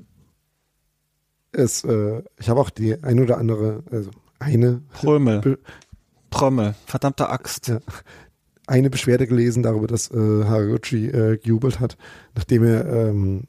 es, 1.52 1.84
äh, 1.84 2.22
ich 2.38 2.48
habe 2.48 2.60
auch 2.60 2.70
die 2.70 3.02
ein 3.02 3.20
oder 3.20 3.38
andere, 3.38 3.82
also 3.90 4.10
eine 4.38 4.82
Prömel. 4.92 5.58
Prömmel, 6.30 6.74
verdammte 6.86 7.30
Axt. 7.30 7.68
Ja, 7.68 7.80
eine 8.68 8.90
Beschwerde 8.90 9.26
gelesen 9.26 9.62
darüber, 9.62 9.86
dass 9.86 10.10
äh, 10.10 10.44
Haraguchi 10.44 11.06
äh, 11.06 11.38
gejubelt 11.38 11.80
hat, 11.80 11.96
nachdem 12.34 12.64
er 12.64 12.86
ähm, 12.86 13.44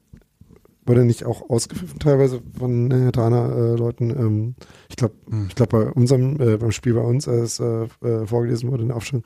wurde 0.89 1.05
nicht 1.05 1.23
auch 1.23 1.49
ausgepfiffen 1.49 1.99
teilweise 1.99 2.41
von 2.57 2.91
Hertaner-Leuten. 2.91 4.09
Äh, 4.09 4.19
ähm, 4.19 4.55
ich 4.89 4.95
glaube, 4.95 5.13
hm. 5.29 5.45
ich 5.47 5.55
glaube 5.55 5.85
bei 5.85 5.91
unserem, 5.91 6.41
äh, 6.41 6.57
beim 6.57 6.71
Spiel 6.71 6.95
bei 6.95 7.01
uns, 7.01 7.27
als 7.27 7.59
äh, 7.59 7.87
äh 8.01 8.25
vorgelesen 8.25 8.69
wurde 8.71 8.81
in 8.81 8.89
der 8.89 8.97
Aufstellung, 8.97 9.23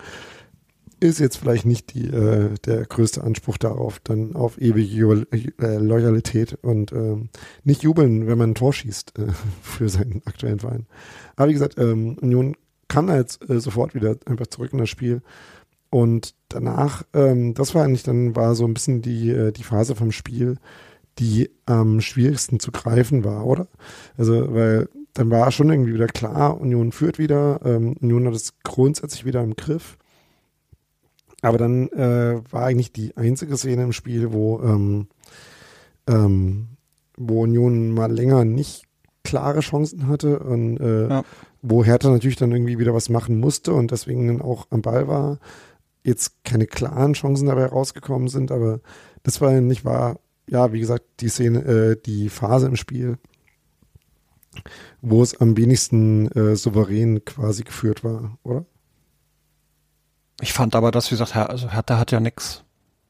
ist 0.99 1.20
jetzt 1.20 1.38
vielleicht 1.38 1.66
nicht 1.66 1.93
die, 1.93 2.07
äh, 2.07 2.55
der 2.66 2.86
größte 2.86 3.24
Anspruch 3.24 3.57
darauf, 3.57 3.99
dann 4.03 4.36
auf 4.36 4.59
ewige 4.59 5.26
äh, 5.32 5.78
Loyalität 5.78 6.57
und 6.61 6.91
ähm, 6.91 7.30
nicht 7.64 7.84
jubeln, 7.84 8.28
wenn 8.28 8.38
man 8.38 8.51
ein 8.51 8.55
Tor 8.55 8.74
schießt 8.74 9.14
für 9.61 9.89
seinen 9.89 10.22
aktuellen 10.26 10.59
Verein. 10.59 10.86
Aber 11.36 11.49
wie 11.49 11.53
gesagt, 11.53 11.78
ähm, 11.80 12.18
Union 12.22 12.55
kann 12.89 13.09
halt 13.09 13.39
sofort 13.47 13.95
wieder 13.95 14.18
einfach 14.26 14.47
zurück 14.47 14.72
in 14.72 14.80
das 14.80 14.89
Spiel. 14.89 15.22
Und 15.89 16.36
danach, 16.49 17.03
ähm, 17.14 17.53
das 17.53 17.74
war 17.74 17.84
eigentlich 17.84 18.03
dann, 18.03 18.36
war 18.36 18.55
so 18.55 18.66
ein 18.66 18.74
bisschen 18.74 19.01
die, 19.01 19.51
die 19.55 19.64
Phase 19.64 19.95
vom 19.95 20.11
Spiel, 20.11 20.57
die 21.20 21.49
am 21.66 22.01
schwierigsten 22.01 22.59
zu 22.59 22.72
greifen 22.72 23.24
war, 23.24 23.45
oder? 23.45 23.68
Also, 24.18 24.53
weil 24.53 24.89
dann 25.14 25.30
war 25.30 25.51
schon 25.51 25.70
irgendwie 25.70 25.93
wieder 25.93 26.07
klar, 26.07 26.59
Union 26.59 26.91
führt 26.91 27.20
wieder, 27.20 27.59
ähm, 27.64 27.95
Union 28.01 28.26
hat 28.26 28.34
es 28.34 28.53
grundsätzlich 28.64 29.26
wieder 29.26 29.43
im 29.43 29.55
Griff. 29.55 29.97
Aber 31.41 31.57
dann 31.57 31.89
äh, 31.89 32.41
war 32.51 32.66
eigentlich 32.66 32.93
die 32.93 33.16
einzige 33.18 33.57
Szene 33.57 33.84
im 33.84 33.91
Spiel, 33.91 34.32
wo, 34.32 34.61
ähm, 34.61 35.07
ähm, 36.07 36.70
wo 37.18 37.43
Union 37.43 37.91
mal 37.91 38.11
länger 38.11 38.45
nicht 38.45 38.86
klare 39.24 39.59
Chancen 39.59 40.07
hatte 40.07 40.39
und 40.39 40.78
äh, 40.80 41.09
ja. 41.09 41.24
wo 41.61 41.84
Hertha 41.84 42.09
natürlich 42.09 42.38
dann 42.38 42.51
irgendwie 42.51 42.80
wieder 42.80 42.93
was 42.93 43.09
machen 43.09 43.39
musste 43.39 43.74
und 43.74 43.91
deswegen 43.91 44.28
dann 44.28 44.41
auch 44.41 44.68
am 44.70 44.82
Ball 44.82 45.07
war. 45.07 45.39
Jetzt 46.03 46.43
keine 46.43 46.66
klaren 46.66 47.14
Chancen 47.14 47.47
dabei 47.47 47.66
rausgekommen 47.66 48.30
sind, 48.30 48.51
aber 48.51 48.80
das 49.24 49.39
war 49.41 49.51
nicht 49.51 49.86
wahr 49.86 50.20
ja, 50.48 50.72
wie 50.74 50.80
gesagt, 50.80 51.06
die 51.20 51.30
Szene, 51.30 51.60
äh, 51.60 52.02
die 52.02 52.30
Phase 52.30 52.68
im 52.68 52.76
Spiel, 52.76 53.18
wo 55.02 55.24
es 55.24 55.39
am 55.39 55.58
wenigsten 55.58 56.28
äh, 56.32 56.56
souverän 56.56 57.26
quasi 57.26 57.64
geführt 57.64 58.04
war, 58.04 58.38
oder? 58.44 58.66
Ich 60.41 60.54
fand 60.54 60.76
aber, 60.76 60.91
dass, 60.91 61.12
wie 61.12 61.16
gesagt, 61.16 61.36
also 61.36 61.72
Hertha 61.72 61.98
hat 61.98 62.12
ja 62.12 62.20
nichts 62.20 62.64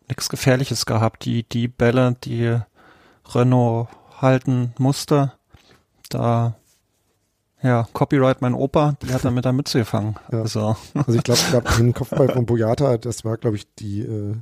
nix 0.07 0.29
Gefährliches 0.29 0.85
gehabt. 0.85 1.25
Die, 1.25 1.43
die 1.43 1.67
Bälle, 1.67 2.15
die 2.23 2.59
Renault 3.33 3.89
halten 4.21 4.73
musste, 4.77 5.33
da 6.09 6.55
ja, 7.63 7.87
Copyright 7.93 8.41
mein 8.41 8.53
Opa, 8.53 8.95
die 9.01 9.13
hat 9.13 9.23
er 9.23 9.31
mit 9.31 9.45
der 9.45 9.53
Mütze 9.53 9.79
gefangen. 9.79 10.15
Ja. 10.31 10.41
Also. 10.41 10.75
also 10.93 11.13
ich 11.13 11.23
glaube, 11.23 11.39
glaub, 11.49 11.77
den 11.77 11.93
Kopfball 11.93 12.29
von 12.29 12.45
Boyata, 12.45 12.97
das 12.97 13.23
war, 13.23 13.37
glaube 13.37 13.55
ich, 13.55 13.73
die, 13.75 14.01
äh, 14.01 14.35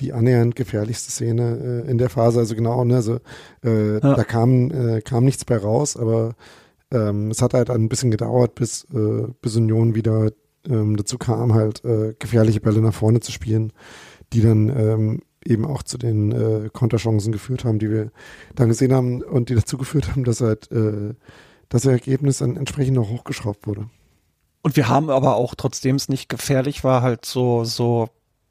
die 0.00 0.12
annähernd 0.12 0.54
gefährlichste 0.54 1.10
Szene 1.10 1.84
äh, 1.86 1.90
in 1.90 1.98
der 1.98 2.08
Phase. 2.08 2.38
Also 2.38 2.54
genau, 2.54 2.84
ne, 2.84 2.96
also, 2.96 3.18
äh, 3.64 3.94
ja. 3.94 4.14
da 4.14 4.24
kam, 4.24 4.70
äh, 4.70 5.00
kam 5.00 5.24
nichts 5.24 5.44
bei 5.44 5.56
raus, 5.56 5.96
aber 5.96 6.36
ähm, 6.92 7.30
es 7.30 7.42
hat 7.42 7.52
halt 7.52 7.68
ein 7.68 7.88
bisschen 7.88 8.12
gedauert, 8.12 8.54
bis, 8.54 8.84
äh, 8.94 9.26
bis 9.42 9.56
Union 9.56 9.94
wieder 9.94 10.30
ähm, 10.66 10.96
dazu 10.96 11.18
kam, 11.18 11.54
halt 11.54 11.84
äh, 11.84 12.14
gefährliche 12.18 12.60
Bälle 12.60 12.80
nach 12.80 12.94
vorne 12.94 13.20
zu 13.20 13.32
spielen, 13.32 13.72
die 14.32 14.40
dann 14.40 14.68
ähm, 14.68 15.22
eben 15.44 15.64
auch 15.64 15.82
zu 15.82 15.98
den 15.98 16.32
äh, 16.32 16.68
Konterchancen 16.72 17.32
geführt 17.32 17.64
haben, 17.64 17.78
die 17.78 17.90
wir 17.90 18.10
dann 18.54 18.68
gesehen 18.68 18.92
haben 18.92 19.22
und 19.22 19.48
die 19.48 19.54
dazu 19.54 19.78
geführt 19.78 20.10
haben, 20.10 20.24
dass 20.24 20.40
halt 20.40 20.70
äh, 20.70 21.14
das 21.68 21.84
Ergebnis 21.84 22.38
dann 22.38 22.56
entsprechend 22.56 22.96
noch 22.96 23.08
hochgeschraubt 23.08 23.66
wurde. 23.66 23.88
Und 24.62 24.76
wir 24.76 24.88
haben 24.88 25.10
aber 25.10 25.36
auch, 25.36 25.54
trotzdem 25.54 25.96
es 25.96 26.08
nicht 26.08 26.28
gefährlich 26.28 26.84
war, 26.84 27.02
halt 27.02 27.24
so, 27.24 27.64
so, 27.64 28.08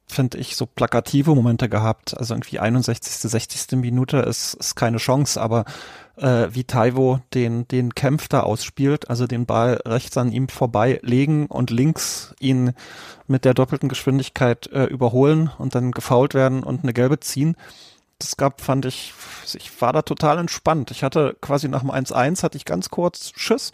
finde 0.07 0.37
ich, 0.37 0.55
so 0.55 0.65
plakative 0.65 1.35
Momente 1.35 1.67
gehabt. 1.69 2.17
Also 2.17 2.33
irgendwie 2.33 2.59
61., 2.59 3.29
60. 3.29 3.77
Minute 3.79 4.17
ist, 4.19 4.53
ist 4.53 4.75
keine 4.75 4.97
Chance, 4.97 5.41
aber 5.41 5.65
äh, 6.15 6.47
wie 6.51 6.63
Taiwo 6.63 7.19
den, 7.33 7.67
den 7.67 7.93
Kämpf 7.93 8.27
da 8.27 8.41
ausspielt, 8.41 9.09
also 9.09 9.27
den 9.27 9.45
Ball 9.45 9.81
rechts 9.85 10.17
an 10.17 10.31
ihm 10.31 10.47
vorbei 10.47 10.99
legen 11.03 11.47
und 11.47 11.69
links 11.69 12.33
ihn 12.39 12.73
mit 13.27 13.45
der 13.45 13.53
doppelten 13.53 13.89
Geschwindigkeit 13.89 14.67
äh, 14.67 14.85
überholen 14.85 15.51
und 15.57 15.75
dann 15.75 15.91
gefault 15.91 16.33
werden 16.33 16.63
und 16.63 16.83
eine 16.83 16.93
gelbe 16.93 17.19
ziehen. 17.19 17.55
Das 18.19 18.35
gab, 18.37 18.61
fand 18.61 18.85
ich, 18.85 19.13
ich 19.53 19.81
war 19.81 19.93
da 19.93 20.01
total 20.01 20.39
entspannt. 20.39 20.91
Ich 20.91 21.03
hatte 21.03 21.37
quasi 21.39 21.67
nach 21.67 21.81
dem 21.81 21.91
1-1 21.91 22.41
hatte 22.43 22.57
ich 22.57 22.65
ganz 22.65 22.89
kurz 22.89 23.31
Schiss, 23.35 23.71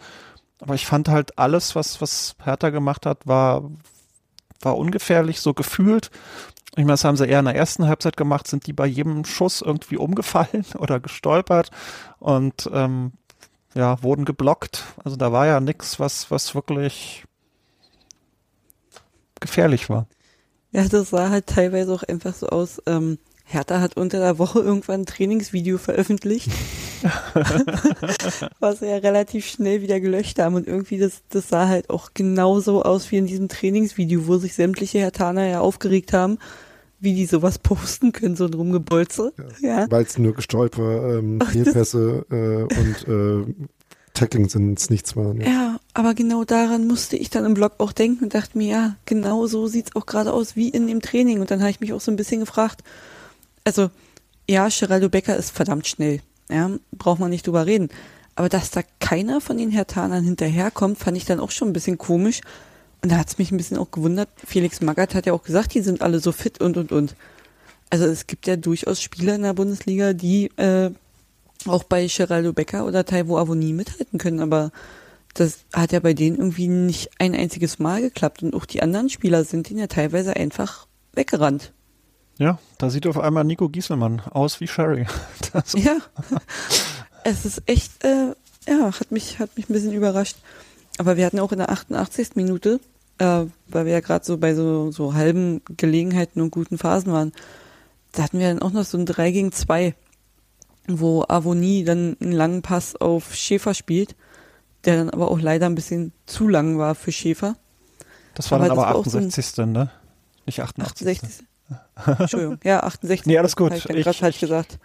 aber 0.59 0.75
ich 0.75 0.85
fand 0.85 1.07
halt 1.07 1.37
alles, 1.39 1.75
was, 1.75 2.01
was 2.01 2.35
Hertha 2.43 2.69
gemacht 2.69 3.05
hat, 3.05 3.25
war, 3.25 3.69
war 4.61 4.77
ungefährlich, 4.77 5.39
so 5.39 5.53
gefühlt. 5.53 6.11
Ich 6.71 6.77
meine, 6.77 6.93
das 6.93 7.05
haben 7.05 7.17
sie 7.17 7.27
eher 7.27 7.39
in 7.39 7.45
der 7.45 7.55
ersten 7.55 7.87
Halbzeit 7.87 8.17
gemacht, 8.17 8.47
sind 8.47 8.65
die 8.67 8.73
bei 8.73 8.85
jedem 8.85 9.25
Schuss 9.25 9.61
irgendwie 9.61 9.97
umgefallen 9.97 10.65
oder 10.77 10.99
gestolpert 10.99 11.69
und 12.19 12.69
ähm, 12.73 13.13
ja, 13.75 14.01
wurden 14.03 14.25
geblockt. 14.25 14.83
Also 15.03 15.15
da 15.15 15.31
war 15.31 15.45
ja 15.45 15.59
nichts, 15.59 15.99
was, 15.99 16.31
was 16.31 16.55
wirklich 16.55 17.25
gefährlich 19.39 19.89
war. 19.89 20.07
Ja, 20.71 20.87
das 20.87 21.11
sah 21.11 21.29
halt 21.29 21.47
teilweise 21.47 21.93
auch 21.93 22.03
einfach 22.03 22.33
so 22.33 22.47
aus. 22.47 22.81
Ähm, 22.87 23.19
Hertha 23.53 23.79
hat 23.79 23.97
unter 23.97 24.19
der 24.19 24.39
Woche 24.39 24.59
irgendwann 24.59 25.01
ein 25.01 25.05
Trainingsvideo 25.05 25.77
veröffentlicht, 25.77 26.49
was 28.59 28.79
sie 28.79 28.87
ja 28.87 28.97
relativ 28.97 29.45
schnell 29.45 29.81
wieder 29.81 29.99
gelöscht 29.99 30.39
haben. 30.39 30.55
Und 30.55 30.67
irgendwie, 30.67 30.97
das, 30.97 31.21
das 31.29 31.49
sah 31.49 31.67
halt 31.67 31.89
auch 31.89 32.11
genauso 32.13 32.83
aus 32.83 33.11
wie 33.11 33.17
in 33.17 33.27
diesem 33.27 33.49
Trainingsvideo, 33.49 34.27
wo 34.27 34.37
sich 34.37 34.53
sämtliche 34.53 34.99
Hertaner 34.99 35.47
ja 35.47 35.59
aufgeregt 35.59 36.13
haben, 36.13 36.37
wie 36.99 37.13
die 37.13 37.25
sowas 37.25 37.59
posten 37.59 38.11
können, 38.11 38.35
so 38.35 38.45
ein 38.45 38.53
Rumgebolze. 38.53 39.33
Ja, 39.61 39.81
ja. 39.81 39.91
Weil 39.91 40.03
es 40.03 40.17
nur 40.17 40.33
Gestolper, 40.33 41.17
ähm, 41.17 41.39
Fehlpässe 41.41 42.25
äh, 42.31 42.63
und 42.63 43.07
äh, 43.07 43.53
Tackling 44.13 44.47
sind 44.47 44.79
es 44.79 44.89
nichts 44.89 45.15
waren. 45.15 45.41
Ja. 45.41 45.47
ja, 45.47 45.79
aber 45.93 46.13
genau 46.13 46.43
daran 46.43 46.87
musste 46.87 47.17
ich 47.17 47.29
dann 47.29 47.45
im 47.45 47.55
Blog 47.55 47.73
auch 47.79 47.91
denken 47.91 48.25
und 48.25 48.35
dachte 48.35 48.57
mir, 48.57 48.67
ja, 48.67 48.95
genau 49.05 49.47
so 49.47 49.67
sieht's 49.67 49.95
auch 49.95 50.05
gerade 50.05 50.31
aus 50.31 50.55
wie 50.55 50.69
in 50.69 50.87
dem 50.87 51.01
Training. 51.01 51.41
Und 51.41 51.51
dann 51.51 51.61
habe 51.61 51.71
ich 51.71 51.79
mich 51.79 51.93
auch 51.93 52.01
so 52.01 52.11
ein 52.11 52.15
bisschen 52.15 52.39
gefragt, 52.39 52.83
also 53.63 53.89
ja, 54.49 54.67
Geraldo 54.67 55.09
Becker 55.09 55.37
ist 55.37 55.51
verdammt 55.51 55.87
schnell. 55.87 56.21
Ja, 56.49 56.69
braucht 56.91 57.19
man 57.19 57.29
nicht 57.29 57.47
drüber 57.47 57.65
reden. 57.65 57.89
Aber 58.35 58.49
dass 58.49 58.71
da 58.71 58.81
keiner 58.99 59.41
von 59.41 59.57
den 59.57 59.71
Hertanern 59.71 60.23
hinterherkommt, 60.23 60.97
fand 60.97 61.17
ich 61.17 61.25
dann 61.25 61.39
auch 61.39 61.51
schon 61.51 61.69
ein 61.69 61.73
bisschen 61.73 61.97
komisch. 61.97 62.41
Und 63.01 63.11
da 63.11 63.17
hat 63.17 63.27
es 63.27 63.37
mich 63.37 63.51
ein 63.51 63.57
bisschen 63.57 63.77
auch 63.77 63.91
gewundert. 63.91 64.29
Felix 64.45 64.81
Magath 64.81 65.13
hat 65.13 65.25
ja 65.25 65.33
auch 65.33 65.43
gesagt, 65.43 65.73
die 65.73 65.81
sind 65.81 66.01
alle 66.01 66.19
so 66.19 66.31
fit 66.31 66.61
und 66.61 66.77
und 66.77 66.91
und. 66.91 67.15
Also 67.89 68.05
es 68.05 68.27
gibt 68.27 68.47
ja 68.47 68.55
durchaus 68.55 69.01
Spieler 69.01 69.35
in 69.35 69.43
der 69.43 69.53
Bundesliga, 69.53 70.13
die 70.13 70.45
äh, 70.57 70.89
auch 71.65 71.83
bei 71.83 72.07
Geraldo 72.07 72.53
Becker 72.53 72.85
oder 72.85 73.05
Taiwo 73.05 73.37
Avoni 73.37 73.73
mithalten 73.73 74.17
können, 74.17 74.39
aber 74.39 74.71
das 75.33 75.59
hat 75.73 75.91
ja 75.91 75.99
bei 75.99 76.13
denen 76.13 76.37
irgendwie 76.37 76.67
nicht 76.67 77.11
ein 77.19 77.35
einziges 77.35 77.79
Mal 77.79 78.01
geklappt. 78.01 78.41
Und 78.41 78.55
auch 78.55 78.65
die 78.65 78.81
anderen 78.81 79.09
Spieler 79.09 79.43
sind 79.43 79.69
denen 79.69 79.79
ja 79.79 79.87
teilweise 79.87 80.35
einfach 80.35 80.87
weggerannt. 81.13 81.72
Ja, 82.37 82.57
da 82.77 82.89
sieht 82.89 83.05
auf 83.05 83.19
einmal 83.19 83.43
Nico 83.43 83.69
Gieselmann 83.69 84.21
aus 84.31 84.59
wie 84.59 84.67
Sherry. 84.67 85.05
Das 85.53 85.73
ja, 85.73 85.97
es 87.23 87.45
ist 87.45 87.61
echt, 87.67 88.03
äh, 88.03 88.33
ja, 88.67 88.91
hat 88.99 89.11
mich, 89.11 89.39
hat 89.39 89.55
mich 89.55 89.69
ein 89.69 89.73
bisschen 89.73 89.93
überrascht. 89.93 90.37
Aber 90.97 91.17
wir 91.17 91.25
hatten 91.25 91.39
auch 91.39 91.51
in 91.51 91.59
der 91.59 91.69
88. 91.69 92.35
Minute, 92.35 92.79
äh, 93.19 93.45
weil 93.67 93.85
wir 93.85 93.93
ja 93.93 93.99
gerade 93.99 94.25
so 94.25 94.37
bei 94.37 94.55
so, 94.55 94.91
so 94.91 95.13
halben 95.13 95.61
Gelegenheiten 95.77 96.41
und 96.41 96.51
guten 96.51 96.77
Phasen 96.77 97.11
waren, 97.13 97.33
da 98.11 98.23
hatten 98.23 98.39
wir 98.39 98.47
dann 98.47 98.61
auch 98.61 98.71
noch 98.71 98.83
so 98.83 98.97
ein 98.97 99.05
3 99.05 99.31
gegen 99.31 99.51
2, 99.51 99.95
wo 100.87 101.23
Avonie 101.27 101.83
dann 101.83 102.17
einen 102.19 102.31
langen 102.31 102.61
Pass 102.61 102.95
auf 102.95 103.35
Schäfer 103.35 103.73
spielt, 103.73 104.15
der 104.85 104.97
dann 104.97 105.09
aber 105.09 105.29
auch 105.29 105.39
leider 105.39 105.67
ein 105.67 105.75
bisschen 105.75 106.13
zu 106.25 106.47
lang 106.47 106.77
war 106.77 106.95
für 106.95 107.11
Schäfer. 107.11 107.57
Das 108.35 108.51
war 108.51 108.59
aber 108.59 108.69
dann 108.69 108.77
aber 108.77 108.99
68. 108.99 109.45
So 109.45 109.65
ne? 109.65 109.91
Nicht 110.45 110.61
88. 110.61 111.07
68. 111.07 111.45
Entschuldigung, 112.19 112.59
ja, 112.63 112.81
68. 112.83 113.25
Nee, 113.25 113.37
alles 113.37 113.55
gut. 113.55 113.71
Hab 113.71 113.77
ich 113.77 113.83
dann 113.85 113.97
gerade 113.97 114.17
falsch 114.17 114.39
gesagt. 114.39 114.79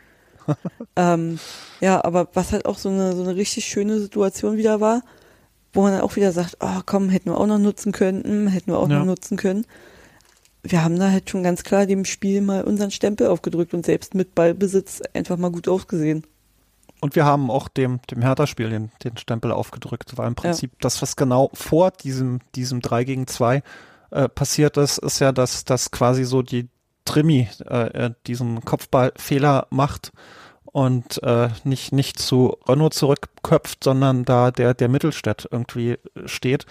ähm, 0.96 1.38
ja, 1.80 2.04
aber 2.04 2.28
was 2.34 2.52
halt 2.52 2.66
auch 2.66 2.78
so 2.78 2.88
eine, 2.88 3.14
so 3.14 3.22
eine 3.22 3.36
richtig 3.36 3.66
schöne 3.66 4.00
Situation 4.00 4.56
wieder 4.56 4.80
war, 4.80 5.02
wo 5.72 5.82
man 5.82 5.92
dann 5.92 6.00
auch 6.00 6.16
wieder 6.16 6.32
sagt, 6.32 6.56
oh 6.60 6.80
komm, 6.86 7.08
hätten 7.10 7.30
wir 7.30 7.38
auch 7.38 7.46
noch 7.46 7.58
nutzen 7.58 7.92
können, 7.92 8.24
hm, 8.24 8.48
hätten 8.48 8.72
wir 8.72 8.78
auch 8.78 8.88
ja. 8.88 8.98
noch 8.98 9.06
nutzen 9.06 9.36
können. 9.36 9.66
Wir 10.62 10.82
haben 10.82 10.98
da 10.98 11.10
halt 11.10 11.30
schon 11.30 11.42
ganz 11.42 11.62
klar 11.62 11.86
dem 11.86 12.04
Spiel 12.04 12.40
mal 12.40 12.64
unseren 12.64 12.90
Stempel 12.90 13.28
aufgedrückt 13.28 13.74
und 13.74 13.86
selbst 13.86 14.14
mit 14.14 14.34
Ballbesitz 14.34 15.02
einfach 15.14 15.36
mal 15.36 15.50
gut 15.50 15.68
ausgesehen. 15.68 16.24
Und 17.00 17.14
wir 17.14 17.24
haben 17.24 17.50
auch 17.50 17.68
dem, 17.68 18.00
dem 18.10 18.22
Hertha-Spiel 18.22 18.70
den, 18.70 18.90
den 19.04 19.16
Stempel 19.16 19.52
aufgedrückt, 19.52 20.16
weil 20.16 20.26
im 20.26 20.34
Prinzip 20.34 20.72
ja. 20.72 20.78
das, 20.80 21.00
was 21.00 21.14
genau 21.14 21.50
vor 21.54 21.92
diesem, 21.92 22.40
diesem 22.56 22.80
3 22.80 23.04
gegen 23.04 23.26
2 23.28 23.62
äh, 24.11 24.28
passiert 24.28 24.76
ist, 24.76 24.98
ist 24.98 25.18
ja, 25.20 25.32
dass, 25.32 25.64
dass 25.64 25.90
quasi 25.90 26.24
so 26.24 26.42
die 26.42 26.68
Trimi 27.04 27.48
äh, 27.68 28.06
äh, 28.06 28.11
diesen 28.26 28.64
Kopfballfehler 28.64 29.66
macht 29.70 30.12
und 30.64 31.22
äh, 31.22 31.48
nicht, 31.64 31.92
nicht 31.92 32.18
zu 32.18 32.56
Renault 32.68 32.94
zurückköpft, 32.94 33.82
sondern 33.82 34.24
da 34.24 34.50
der, 34.50 34.74
der 34.74 34.88
Mittelstädt 34.88 35.48
irgendwie 35.50 35.98
steht 36.26 36.66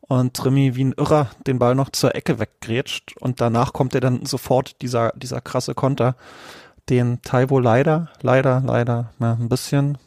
und 0.00 0.34
Trimi 0.34 0.74
wie 0.74 0.84
ein 0.84 0.92
Irrer 0.92 1.30
den 1.46 1.58
Ball 1.58 1.74
noch 1.74 1.90
zur 1.90 2.14
Ecke 2.14 2.38
weggrätscht 2.38 3.16
und 3.18 3.40
danach 3.40 3.72
kommt 3.72 3.94
er 3.94 4.00
dann 4.00 4.26
sofort 4.26 4.80
dieser, 4.82 5.12
dieser 5.16 5.40
krasse 5.40 5.74
Konter, 5.74 6.16
den 6.88 7.22
Taiwo 7.22 7.58
leider, 7.58 8.10
leider, 8.22 8.62
leider 8.64 9.12
ja, 9.20 9.32
ein 9.32 9.48
bisschen 9.48 9.98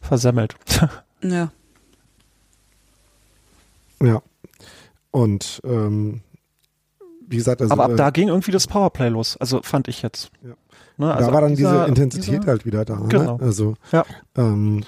versemmelt. 0.00 0.56
Ja. 1.22 1.50
Ja. 4.02 4.20
Und 5.14 5.60
ähm, 5.62 6.22
wie 7.28 7.36
gesagt, 7.36 7.62
also, 7.62 7.72
aber 7.72 7.84
ab 7.84 7.92
äh, 7.92 7.94
da 7.94 8.10
ging 8.10 8.26
irgendwie 8.30 8.50
das 8.50 8.66
Powerplay 8.66 9.10
los, 9.10 9.36
also 9.36 9.62
fand 9.62 9.86
ich 9.86 10.02
jetzt. 10.02 10.32
Ja. 10.42 10.54
Ne, 10.96 11.14
also 11.14 11.28
da 11.28 11.32
war 11.32 11.40
dann 11.40 11.54
dieser, 11.54 11.70
diese 11.70 11.88
Intensität 11.88 12.40
dieser, 12.40 12.50
halt 12.50 12.66
wieder 12.66 12.84
da. 12.84 12.98
Ne? 12.98 13.06
Genau. 13.10 13.36
Ne? 13.36 13.44
Also 13.44 13.76
ja. 13.92 14.04
ähm, 14.36 14.82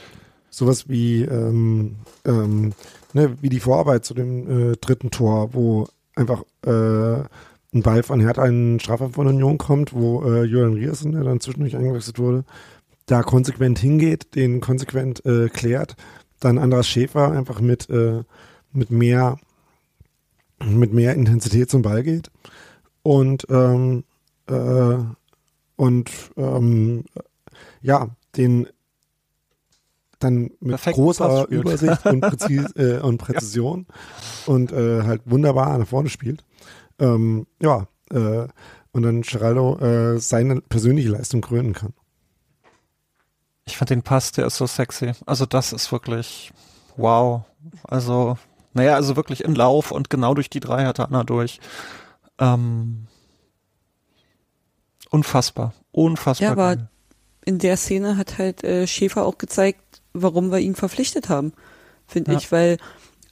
sowas 0.51 0.89
wie 0.89 1.23
ähm, 1.23 1.95
ähm, 2.25 2.73
ne, 3.13 3.37
wie 3.41 3.51
die 3.51 3.61
Vorarbeit 3.61 4.05
zu 4.05 4.15
dem 4.15 4.73
äh, 4.73 4.77
dritten 4.79 5.13
Tor, 5.13 5.55
wo 5.55 5.87
einfach 6.17 6.43
äh, 6.65 7.21
ein 7.73 7.83
Ball 7.85 8.03
von 8.03 8.19
Hertha 8.19 8.43
einen 8.43 8.81
Strafraum 8.81 9.13
von 9.13 9.29
Union 9.29 9.59
kommt, 9.59 9.95
wo 9.95 10.25
äh, 10.25 10.43
Julian 10.43 10.75
Riersen, 10.75 11.13
der 11.13 11.23
dann 11.23 11.39
zwischendurch 11.39 11.77
eingewechselt 11.77 12.19
wurde, 12.19 12.43
da 13.07 13.23
konsequent 13.23 13.79
hingeht, 13.79 14.35
den 14.35 14.61
konsequent 14.61 15.25
äh, 15.25 15.49
klärt, 15.51 15.95
dann 16.41 16.59
Andras 16.59 16.89
Schäfer 16.89 17.31
einfach 17.31 17.61
mit 17.61 17.89
äh, 17.91 18.25
mit 18.73 18.91
mehr 18.91 19.39
mit 20.65 20.93
mehr 20.93 21.15
Intensität 21.15 21.71
zum 21.71 21.83
Ball 21.83 22.03
geht 22.03 22.31
und 23.03 23.47
ähm, 23.51 24.05
äh, 24.49 24.97
und 25.77 26.11
ähm, 26.37 27.05
ja 27.83 28.09
den 28.37 28.69
dann 30.19 30.51
mit 30.61 30.71
Perfekt 30.71 30.97
großer 30.97 31.47
Übersicht 31.49 32.07
und, 32.07 32.21
Präzis 32.23 32.73
äh, 32.77 33.01
und 33.01 33.19
Präzision 33.19 33.87
ja. 33.89 34.53
und 34.53 34.73
äh, 34.73 35.03
halt 35.03 35.23
wunderbar 35.27 35.77
nach 35.77 35.87
vorne 35.87 36.09
spielt. 36.09 36.45
Ähm, 36.99 37.47
ja, 37.61 37.87
äh, 38.11 38.47
und 38.93 39.03
dann 39.03 39.23
Geraldo 39.23 39.79
äh, 39.79 40.19
seine 40.19 40.63
persönliche 40.63 41.11
Leistung 41.11 41.43
krönen 41.43 41.75
kann. 41.75 41.93
Ich 43.67 43.77
fand 43.77 43.91
den 43.91 44.03
Pass, 44.03 44.33
der 44.33 44.47
ist 44.47 44.57
so 44.57 44.67
sexy. 44.67 45.13
Also 45.27 45.45
das 45.45 45.73
ist 45.73 45.93
wirklich 45.93 46.53
wow. 46.97 47.43
Also, 47.85 48.39
naja, 48.77 48.95
also 48.95 49.17
wirklich 49.17 49.43
in 49.45 49.55
Lauf 49.55 49.91
und 49.91 50.11
genau 50.11 50.35
durch 50.35 50.49
die 50.51 50.61
drei 50.61 50.85
hatte 50.85 51.05
Anna 51.07 51.25
durch. 51.25 51.59
Ähm, 52.39 53.07
unfassbar. 55.11 55.75
Unfassbar. 55.93 56.47
Ja, 56.47 56.53
aber 56.53 56.89
in 57.45 57.59
der 57.59 57.77
Szene 57.77 58.17
hat 58.17 58.39
halt 58.39 58.65
äh, 58.65 58.87
Schäfer 58.87 59.25
auch 59.25 59.39
gezeigt, 59.39 59.81
warum 60.13 60.51
wir 60.51 60.59
ihn 60.59 60.75
verpflichtet 60.75 61.29
haben, 61.29 61.53
finde 62.07 62.33
Ja. 62.33 62.39
ich, 62.39 62.53
weil 62.53 62.79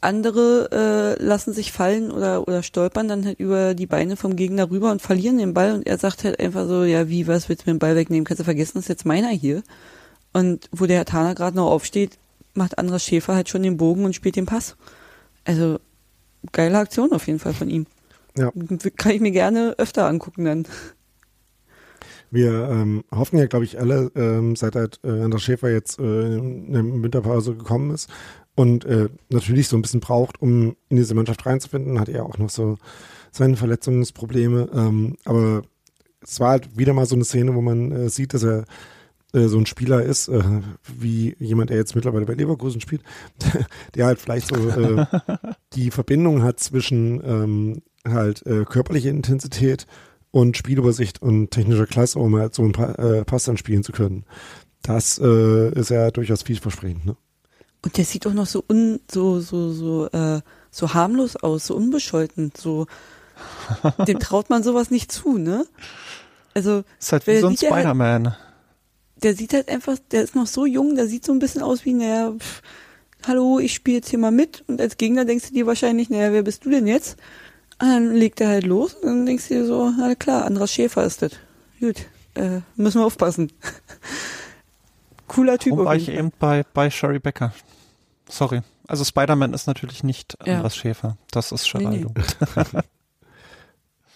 andere 0.00 1.16
äh, 1.18 1.22
lassen 1.22 1.54
sich 1.54 1.72
fallen 1.72 2.10
oder 2.10 2.46
oder 2.46 2.62
stolpern 2.62 3.08
dann 3.08 3.24
halt 3.24 3.40
über 3.40 3.74
die 3.74 3.86
Beine 3.86 4.16
vom 4.16 4.36
Gegner 4.36 4.70
rüber 4.70 4.90
und 4.90 5.00
verlieren 5.00 5.38
den 5.38 5.54
Ball 5.54 5.72
und 5.72 5.86
er 5.86 5.96
sagt 5.96 6.24
halt 6.24 6.38
einfach 6.40 6.66
so, 6.66 6.84
ja 6.84 7.08
wie, 7.08 7.26
was 7.26 7.48
willst 7.48 7.66
du 7.66 7.70
mir 7.70 7.74
den 7.76 7.78
Ball 7.78 7.96
wegnehmen? 7.96 8.24
Kannst 8.24 8.40
du 8.40 8.44
vergessen, 8.44 8.72
das 8.74 8.84
ist 8.84 8.88
jetzt 8.88 9.06
meiner 9.06 9.30
hier. 9.30 9.62
Und 10.34 10.68
wo 10.72 10.84
der 10.86 10.98
Herr 10.98 11.04
Tana 11.06 11.32
gerade 11.32 11.56
noch 11.56 11.70
aufsteht, 11.70 12.18
macht 12.52 12.76
Andras 12.78 13.02
Schäfer 13.04 13.34
halt 13.34 13.48
schon 13.48 13.62
den 13.62 13.78
Bogen 13.78 14.04
und 14.04 14.14
spielt 14.14 14.36
den 14.36 14.46
Pass. 14.46 14.76
Also 15.44 15.78
geile 16.52 16.78
Aktion 16.78 17.12
auf 17.12 17.26
jeden 17.26 17.38
Fall 17.38 17.54
von 17.54 17.70
ihm. 17.70 17.86
Ja. 18.36 18.50
Kann 18.96 19.12
ich 19.12 19.20
mir 19.20 19.30
gerne 19.30 19.74
öfter 19.78 20.06
angucken 20.06 20.44
dann. 20.44 20.66
Wir 22.30 22.68
ähm, 22.68 23.04
hoffen 23.14 23.38
ja, 23.38 23.46
glaube 23.46 23.64
ich, 23.64 23.78
alle, 23.78 24.10
ähm, 24.16 24.56
seit 24.56 24.74
halt 24.74 24.98
äh, 25.04 25.22
Andras 25.22 25.42
Schäfer 25.42 25.70
jetzt 25.70 26.00
äh, 26.00 26.36
in 26.36 26.72
der 26.72 26.82
Winterpause 26.84 27.54
gekommen 27.54 27.92
ist 27.92 28.10
und 28.56 28.84
äh, 28.84 29.08
natürlich 29.30 29.68
so 29.68 29.76
ein 29.76 29.82
bisschen 29.82 30.00
braucht, 30.00 30.42
um 30.42 30.76
in 30.88 30.96
diese 30.96 31.14
Mannschaft 31.14 31.46
reinzufinden, 31.46 32.00
hat 32.00 32.08
er 32.08 32.24
auch 32.24 32.38
noch 32.38 32.50
so 32.50 32.76
seine 33.30 33.56
Verletzungsprobleme. 33.56 34.68
Ähm, 34.74 35.16
aber 35.24 35.62
es 36.20 36.40
war 36.40 36.50
halt 36.50 36.76
wieder 36.76 36.92
mal 36.92 37.06
so 37.06 37.14
eine 37.14 37.24
Szene, 37.24 37.54
wo 37.54 37.60
man 37.60 37.92
äh, 37.92 38.08
sieht, 38.08 38.34
dass 38.34 38.42
er 38.42 38.64
äh, 39.34 39.48
so 39.48 39.58
ein 39.58 39.66
Spieler 39.66 40.02
ist, 40.02 40.28
äh, 40.28 40.42
wie 40.96 41.36
jemand, 41.38 41.70
der 41.70 41.76
jetzt 41.76 41.94
mittlerweile 41.94 42.26
bei 42.26 42.34
Leverkusen 42.34 42.80
spielt, 42.80 43.02
der 43.94 44.06
halt 44.06 44.20
vielleicht 44.20 44.48
so 44.48 44.56
äh, 44.68 45.06
die 45.74 45.90
Verbindung 45.90 46.42
hat 46.42 46.60
zwischen 46.60 47.22
ähm, 47.24 47.82
halt 48.06 48.46
äh, 48.46 48.64
körperlicher 48.64 49.10
Intensität 49.10 49.86
und 50.30 50.56
Spielübersicht 50.56 51.22
und 51.22 51.50
technischer 51.50 51.86
Klasse, 51.86 52.18
um 52.18 52.36
halt 52.36 52.54
so 52.54 52.62
einen 52.62 52.72
pa 52.72 52.92
äh, 52.92 53.24
Pass 53.24 53.44
dann 53.44 53.56
spielen 53.56 53.84
zu 53.84 53.92
können. 53.92 54.24
Das 54.82 55.18
äh, 55.18 55.70
ist 55.78 55.90
ja 55.90 56.10
durchaus 56.10 56.42
vielversprechend. 56.42 57.06
Ne? 57.06 57.16
Und 57.82 57.96
der 57.96 58.04
sieht 58.04 58.26
auch 58.26 58.32
noch 58.32 58.46
so 58.46 58.64
un, 58.68 59.00
so, 59.10 59.40
so, 59.40 59.72
so, 59.72 60.08
äh, 60.10 60.40
so 60.70 60.94
harmlos 60.94 61.36
aus, 61.36 61.66
so 61.66 61.76
unbescholten, 61.76 62.52
so, 62.56 62.86
dem 64.06 64.18
traut 64.18 64.50
man 64.50 64.62
sowas 64.62 64.90
nicht 64.90 65.12
zu, 65.12 65.38
ne? 65.38 65.66
Also, 66.54 66.84
ist 66.98 67.12
halt 67.12 67.26
wie 67.26 67.38
so 67.38 67.48
ein 67.48 67.56
halt- 67.56 67.58
Spider-Man. 67.58 68.34
Der 69.24 69.34
sieht 69.34 69.54
halt 69.54 69.68
einfach, 69.68 69.96
der 70.10 70.22
ist 70.22 70.36
noch 70.36 70.46
so 70.46 70.66
jung, 70.66 70.94
der 70.94 71.08
sieht 71.08 71.24
so 71.24 71.32
ein 71.32 71.38
bisschen 71.38 71.62
aus 71.62 71.84
wie, 71.84 71.94
naja, 71.94 72.32
pff, 72.38 72.62
hallo, 73.26 73.58
ich 73.58 73.74
spiele 73.74 73.96
jetzt 73.96 74.10
hier 74.10 74.18
mal 74.18 74.30
mit. 74.30 74.62
Und 74.68 74.80
als 74.80 74.96
Gegner 74.98 75.24
denkst 75.24 75.48
du 75.48 75.54
dir 75.54 75.66
wahrscheinlich, 75.66 76.10
naja, 76.10 76.32
wer 76.32 76.42
bist 76.42 76.64
du 76.64 76.70
denn 76.70 76.86
jetzt? 76.86 77.16
Und 77.80 77.88
dann 77.88 78.14
legt 78.14 78.40
er 78.40 78.48
halt 78.48 78.64
los 78.64 78.94
und 78.94 79.06
dann 79.06 79.26
denkst 79.26 79.48
du 79.48 79.54
dir 79.54 79.66
so, 79.66 79.90
na 79.98 80.14
klar, 80.14 80.44
Andras 80.44 80.72
Schäfer 80.72 81.04
ist 81.04 81.22
das. 81.22 81.32
Gut, 81.80 82.06
äh, 82.34 82.60
müssen 82.76 83.00
wir 83.00 83.06
aufpassen. 83.06 83.50
Cooler 85.26 85.58
Typ. 85.58 85.72
Warum 85.72 85.86
war 85.86 85.96
ich 85.96 86.08
eben 86.08 86.32
bei, 86.38 86.64
bei 86.74 86.90
Sherry 86.90 87.18
Becker? 87.18 87.52
Sorry. 88.28 88.60
Also 88.86 89.04
Spider-Man 89.04 89.54
ist 89.54 89.66
natürlich 89.66 90.04
nicht 90.04 90.36
Ja. 90.44 90.56
Andras 90.56 90.76
Schäfer. 90.76 91.16
Das 91.30 91.50
ist 91.50 91.74
Nee, 91.74 91.86
nee. 91.86 92.06
Geraldo. 92.14 92.14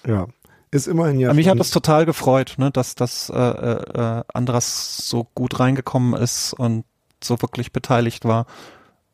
Ja. 0.07 0.29
Ist 0.71 0.87
immerhin 0.87 1.19
ja. 1.19 1.33
Mich 1.33 1.49
hat 1.49 1.59
das 1.59 1.71
total 1.71 2.05
gefreut, 2.07 2.55
ne, 2.59 2.71
dass 2.71 2.95
dass 2.95 3.31
äh, 3.31 3.37
äh, 3.39 4.23
Andras 4.35 5.09
so 5.09 5.25
gut 5.35 5.59
reingekommen 5.61 6.21
ist 6.21 6.53
und 6.53 6.85
so 7.23 7.41
wirklich 7.41 7.73
beteiligt 7.73 8.25
war. 8.25 8.47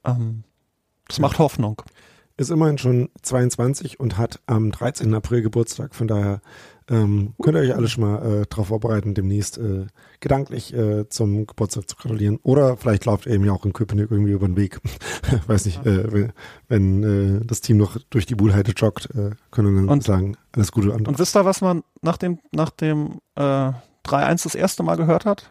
Ähm, 0.05 0.45
das 1.09 1.19
Ja. 1.19 1.23
macht 1.23 1.39
Hoffnung. 1.39 1.83
ist 2.37 2.51
immerhin 2.51 2.79
schon 2.79 3.09
22 3.23 4.01
und 4.01 4.19
hat 4.19 4.41
am 4.47 4.73
13. 4.73 5.15
April 5.15 5.43
Geburtstag. 5.43 5.95
Von 5.95 6.09
daher 6.09 6.41
ähm, 6.91 7.35
könnt 7.43 7.57
ihr 7.57 7.63
euch 7.63 7.75
alle 7.75 7.89
schon 7.89 8.05
mal 8.05 8.43
äh, 8.43 8.47
darauf 8.49 8.69
vorbereiten, 8.69 9.15
demnächst 9.15 9.57
äh, 9.59 9.87
gedanklich 10.21 10.75
äh, 10.75 11.09
zum 11.09 11.47
Geburtstag 11.47 11.89
zu 11.89 11.97
gratulieren. 11.97 12.39
Oder 12.43 12.77
vielleicht 12.77 13.07
läuft 13.07 13.27
eben 13.27 13.45
ja 13.45 13.53
auch 13.53 13.65
in 13.65 13.73
Köpenick 13.73 14.11
irgendwie 14.11 14.33
über 14.33 14.47
den 14.47 14.57
Weg. 14.57 14.81
Weiß 15.47 15.65
nicht, 15.65 15.85
äh, 15.87 16.13
wenn, 16.13 16.33
wenn 16.69 17.03
äh, 17.41 17.45
das 17.47 17.63
Team 17.63 17.79
noch 17.79 17.97
durch 18.11 18.27
die 18.27 18.35
Buhlheide 18.35 18.73
joggt, 18.73 19.09
äh, 19.15 19.31
können 19.51 19.75
wir 19.75 19.81
dann 19.81 19.89
Und- 19.89 20.05
sagen, 20.05 20.37
alles 20.53 20.73
Gute 20.73 20.93
an. 20.93 21.07
Und 21.07 21.19
wisst 21.19 21.37
ihr, 21.37 21.45
was 21.45 21.61
man 21.63 21.83
nach 22.03 22.19
dem 22.19 22.39
nach 22.53 22.71
dem 22.71 23.21
äh, 23.35 23.73
3-1 24.05 24.45
das 24.45 24.55
erste 24.55 24.83
Mal 24.83 24.97
gehört 24.97 25.25
hat? 25.25 25.51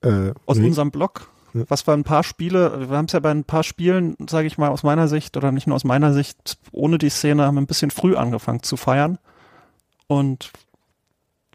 Aus 0.00 0.56
nee, 0.58 0.66
unserem 0.66 0.92
Blog? 0.92 1.28
Was 1.68 1.86
wir 1.86 1.94
ein 1.94 2.04
paar 2.04 2.22
Spiele, 2.24 2.88
wir 2.90 2.96
haben 2.96 3.06
es 3.06 3.12
ja 3.12 3.20
bei 3.20 3.30
ein 3.30 3.44
paar 3.44 3.62
Spielen, 3.64 4.16
sage 4.28 4.46
ich 4.46 4.58
mal 4.58 4.68
aus 4.68 4.82
meiner 4.82 5.08
Sicht 5.08 5.36
oder 5.36 5.50
nicht 5.52 5.66
nur 5.66 5.76
aus 5.76 5.84
meiner 5.84 6.12
Sicht, 6.12 6.58
ohne 6.72 6.98
die 6.98 7.08
Szene 7.10 7.44
haben 7.44 7.54
wir 7.56 7.60
ein 7.62 7.66
bisschen 7.66 7.90
früh 7.90 8.14
angefangen 8.16 8.62
zu 8.62 8.76
feiern 8.76 9.18
und 10.06 10.50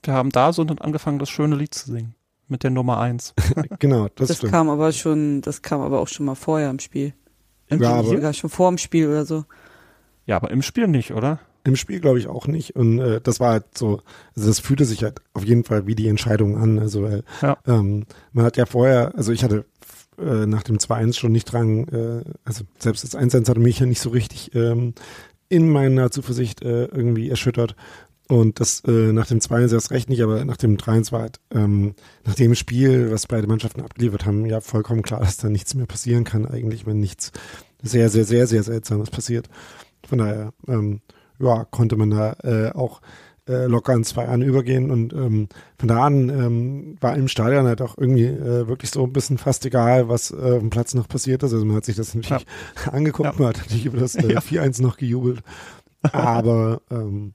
wir 0.04 0.14
haben 0.14 0.30
da 0.32 0.52
so 0.54 0.64
dann 0.64 0.80
angefangen, 0.80 1.20
das 1.20 1.30
schöne 1.30 1.56
Lied 1.56 1.74
zu 1.74 1.92
singen 1.92 2.16
mit 2.50 2.64
der 2.64 2.72
Nummer 2.72 3.00
1. 3.00 3.34
genau, 3.80 4.08
das, 4.16 4.28
Das 4.28 4.38
stimmt. 4.38 4.52
kam 4.52 4.70
aber 4.70 4.92
schon, 4.92 5.42
das 5.42 5.62
kam 5.62 5.82
aber 5.82 6.00
auch 6.00 6.08
schon 6.10 6.26
mal 6.26 6.36
vorher 6.36 6.70
im 6.70 6.80
Spiel. 6.80 7.14
Im 7.68 7.82
Ja, 7.82 7.90
Spiel? 7.92 8.00
aber- 8.00 8.08
Sogar 8.18 8.34
schon 8.34 8.50
vor 8.50 8.70
dem 8.70 8.78
Spiel 8.78 9.08
oder 9.08 9.26
so. 9.26 9.46
ja, 10.26 10.36
aber 10.36 10.52
im 10.52 10.62
Spiel 10.62 10.88
nicht, 10.88 11.12
oder? 11.14 11.40
Im 11.66 11.78
Spiel 11.78 12.02
glaube 12.02 12.20
ich 12.20 12.28
auch 12.28 12.46
nicht. 12.48 12.76
Und 12.76 13.00
äh, 13.00 13.22
das 13.22 13.40
war 13.40 13.52
halt 13.54 13.78
so, 13.78 14.02
also 14.36 14.50
das 14.50 14.60
fühlte 14.60 14.84
sich 14.84 15.02
halt 15.04 15.22
auf 15.34 15.46
jeden 15.46 15.64
Fall 15.64 15.88
wie 15.88 15.96
die 15.96 16.10
Entscheidung 16.10 16.58
an. 16.58 16.78
Also 16.78 17.04
weil, 17.04 17.24
Ja. 17.42 17.58
ähm, 17.66 18.06
man 18.34 18.44
hat 18.44 18.58
ja 18.58 18.66
vorher, 18.66 19.14
also 19.16 19.32
ich 19.32 19.46
hatte 19.46 19.64
äh, 20.18 20.46
nach 20.46 20.64
dem 20.64 20.78
2-1 20.78 21.18
schon 21.18 21.32
nicht 21.32 21.46
dran, 21.46 21.88
äh, 21.88 22.24
also 22.44 22.64
selbst 22.80 23.04
das 23.04 23.18
1-1 23.18 23.50
hatte 23.50 23.60
mich 23.60 23.80
ja 23.80 23.86
nicht 23.86 24.02
so 24.02 24.10
richtig 24.10 24.54
ähm, 24.56 24.94
in 25.50 25.70
meiner 25.70 26.12
Zuversicht 26.12 26.62
äh, 26.62 26.86
irgendwie 26.86 27.30
erschüttert. 27.30 27.76
Und 28.30 28.60
das 28.60 28.82
äh, 28.88 29.12
nach 29.12 29.28
dem 29.28 29.40
2-1 29.40 29.74
erst 29.74 29.92
recht 29.92 30.10
nicht, 30.10 30.24
aber 30.24 30.46
nach 30.46 30.58
dem 30.58 30.78
3-1 30.78 31.12
war 31.12 31.22
halt, 31.22 31.40
ähm, 31.52 31.94
nach 32.26 32.36
dem 32.36 32.56
Spiel, 32.56 33.12
was 33.12 33.28
beide 33.28 33.48
Mannschaften 33.48 33.82
abgeliefert 33.82 34.26
haben, 34.26 34.46
ja 34.46 34.62
vollkommen 34.62 35.02
klar, 35.02 35.20
dass 35.20 35.38
da 35.38 35.50
nichts 35.50 35.76
mehr 35.76 35.86
passieren 35.86 36.24
kann, 36.24 36.46
eigentlich, 36.46 36.86
wenn 36.86 37.00
nichts 37.00 37.32
sehr, 37.82 38.10
sehr, 38.10 38.24
sehr, 38.24 38.48
sehr 38.48 38.64
Seltsames 38.64 39.10
passiert. 39.10 39.50
Von 40.08 40.20
daher, 40.20 40.54
ähm, 40.68 41.02
ja, 41.40 41.66
konnte 41.66 41.98
man 41.98 42.12
da 42.12 42.34
äh, 42.44 42.72
auch 42.72 43.02
äh, 43.48 43.66
locker 43.66 43.94
an 43.94 44.04
zwei 44.04 44.26
an 44.28 44.42
übergehen 44.42 44.90
und 44.92 45.12
ähm, 45.14 45.50
von 45.78 45.88
da 45.90 46.06
an 46.06 46.30
ähm, 46.30 46.98
war 47.02 47.16
im 47.16 47.28
Stadion 47.28 47.66
halt 47.66 47.82
auch 47.82 47.98
irgendwie 47.98 48.26
äh, 48.26 48.68
wirklich 48.68 48.92
so 48.92 49.04
ein 49.04 49.12
bisschen 49.14 49.38
fast 49.38 49.66
egal, 49.66 50.08
was 50.10 50.32
äh, 50.32 50.36
auf 50.36 50.60
dem 50.60 50.70
Platz 50.70 50.94
noch 50.94 51.08
passiert 51.10 51.44
ist. 51.44 51.54
Also 51.54 51.66
man 51.66 51.76
hat 51.76 51.86
sich 51.86 51.96
das 51.98 52.16
natürlich 52.16 52.46
angeguckt, 52.92 53.30
Ja. 53.34 53.36
man 53.38 53.50
hat 53.50 53.58
natürlich 53.58 53.86
über 53.86 54.00
das 54.00 54.16
äh, 54.16 54.32
Ja. 54.32 54.40
4-1 54.40 54.82
noch 54.82 54.98
gejubelt. 54.98 55.42
Aber 56.12 56.82
ähm, 56.92 57.34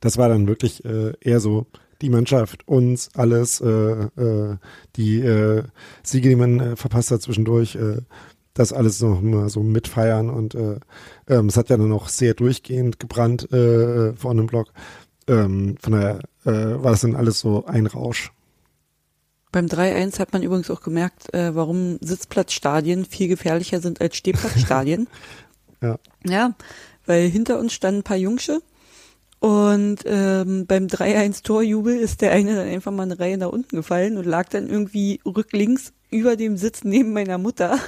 das 0.00 0.16
war 0.16 0.28
dann 0.28 0.46
wirklich 0.48 0.84
äh, 0.84 1.12
eher 1.20 1.40
so 1.40 1.66
die 2.00 2.10
Mannschaft, 2.10 2.66
uns, 2.66 3.10
alles, 3.14 3.60
äh, 3.60 3.66
äh, 3.68 4.56
die 4.96 5.20
äh, 5.20 5.62
Siege, 6.02 6.28
die 6.28 6.36
man 6.36 6.60
äh, 6.60 6.76
verpasst 6.76 7.10
hat 7.10 7.22
zwischendurch, 7.22 7.76
äh, 7.76 7.98
das 8.54 8.72
alles 8.72 9.00
noch 9.00 9.20
mal 9.20 9.48
so 9.48 9.62
mitfeiern 9.62 10.30
und 10.30 10.54
äh, 10.54 10.78
ähm, 11.28 11.46
es 11.46 11.56
hat 11.56 11.70
ja 11.70 11.76
dann 11.76 11.88
noch 11.88 12.08
sehr 12.08 12.34
durchgehend 12.34 13.00
gebrannt 13.00 13.52
äh, 13.52 14.14
vor 14.14 14.30
einem 14.30 14.46
Block. 14.46 14.68
Ähm, 15.26 15.76
von 15.80 15.92
daher 15.92 16.20
äh, 16.44 16.82
war 16.82 16.92
das 16.92 17.00
dann 17.00 17.16
alles 17.16 17.40
so 17.40 17.66
ein 17.66 17.86
Rausch. 17.86 18.32
Beim 19.50 19.66
3-1 19.66 20.18
hat 20.18 20.32
man 20.32 20.42
übrigens 20.42 20.70
auch 20.70 20.80
gemerkt, 20.80 21.32
äh, 21.34 21.54
warum 21.54 21.98
Sitzplatzstadien 22.00 23.04
viel 23.04 23.28
gefährlicher 23.28 23.80
sind 23.80 24.00
als 24.00 24.16
Stehplatzstadien. 24.16 25.08
Ja. 25.82 25.98
Ja, 26.24 26.54
weil 27.04 27.28
hinter 27.28 27.58
uns 27.58 27.74
standen 27.74 28.00
ein 28.00 28.04
paar 28.04 28.16
Jungsche 28.16 28.62
und 29.44 29.98
ähm, 30.06 30.64
beim 30.64 30.86
3-1-Torjubel 30.86 31.94
ist 31.98 32.22
der 32.22 32.32
eine 32.32 32.56
dann 32.56 32.66
einfach 32.66 32.90
mal 32.90 33.02
eine 33.02 33.18
Reihe 33.18 33.36
nach 33.36 33.50
unten 33.50 33.76
gefallen 33.76 34.16
und 34.16 34.24
lag 34.24 34.48
dann 34.48 34.70
irgendwie 34.70 35.20
rücklinks 35.26 35.92
über 36.10 36.36
dem 36.36 36.56
Sitz 36.56 36.82
neben 36.82 37.12
meiner 37.12 37.36
Mutter. 37.36 37.78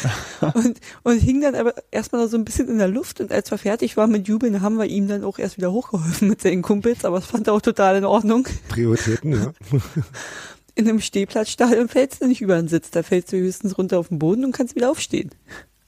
und, 0.54 0.80
und 1.02 1.18
hing 1.18 1.40
dann 1.40 1.54
aber 1.54 1.74
erstmal 1.90 2.22
noch 2.22 2.30
so 2.30 2.36
ein 2.36 2.44
bisschen 2.44 2.68
in 2.68 2.78
der 2.78 2.88
Luft 2.88 3.20
und 3.20 3.30
als 3.30 3.50
wir 3.50 3.58
fertig 3.58 3.96
waren 3.96 4.10
mit 4.10 4.26
Jubeln, 4.28 4.62
haben 4.62 4.76
wir 4.76 4.86
ihm 4.86 5.08
dann 5.08 5.24
auch 5.24 5.38
erst 5.38 5.58
wieder 5.58 5.72
hochgeholfen 5.72 6.28
mit 6.28 6.40
seinen 6.40 6.62
Kumpels, 6.62 7.04
aber 7.04 7.18
es 7.18 7.26
fand 7.26 7.46
er 7.46 7.54
auch 7.54 7.60
total 7.60 7.96
in 7.96 8.04
Ordnung. 8.04 8.48
Prioritäten, 8.68 9.32
ja. 9.32 9.52
In 10.74 10.88
einem 10.88 11.02
Stehplatzstadion 11.02 11.88
fällst 11.88 12.22
du 12.22 12.26
nicht 12.26 12.40
über 12.40 12.56
den 12.56 12.68
Sitz, 12.68 12.90
da 12.90 13.02
fällst 13.02 13.30
du 13.30 13.36
höchstens 13.36 13.76
runter 13.76 13.98
auf 13.98 14.08
den 14.08 14.18
Boden 14.18 14.44
und 14.44 14.52
kannst 14.52 14.74
wieder 14.74 14.90
aufstehen. 14.90 15.30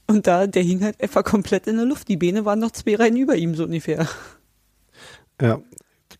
Und 0.06 0.26
da, 0.26 0.46
der 0.46 0.62
hing 0.62 0.84
halt 0.84 1.00
einfach 1.00 1.24
komplett 1.24 1.66
in 1.66 1.76
der 1.76 1.86
Luft. 1.86 2.08
Die 2.08 2.18
Beine 2.18 2.44
waren 2.44 2.58
noch 2.58 2.72
zwei 2.72 2.96
Reihen 2.96 3.16
über 3.16 3.34
ihm, 3.34 3.54
so 3.54 3.64
ungefähr. 3.64 4.06
Ja, 5.40 5.62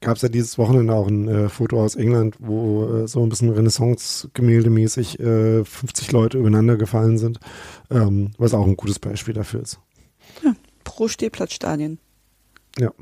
gab 0.05 0.17
es 0.17 0.23
ja 0.23 0.29
dieses 0.29 0.59
Wochenende 0.59 0.95
auch 0.95 1.09
ein 1.09 1.29
äh, 1.29 1.49
Foto 1.49 1.83
aus 1.83 1.97
England, 1.97 2.37
wo 2.39 2.85
äh, 2.85 3.09
so 3.09 3.23
ein 3.23 3.29
bisschen 3.29 3.51
Renaissance-Gemälde-mäßig 3.51 5.19
äh, 5.19 5.65
50 5.65 6.13
Leute 6.13 6.39
übereinander 6.39 6.77
gefallen 6.77 7.19
sind, 7.19 7.41
ähm, 7.91 8.31
was 8.39 8.55
auch 8.55 8.67
ein 8.67 8.77
gutes 8.77 8.99
Beispiel 8.99 9.35
dafür 9.35 9.63
ist. 9.63 9.81
Pro 10.85 11.09
Stehplatzstadien. 11.09 11.99
Ja. 12.79 12.93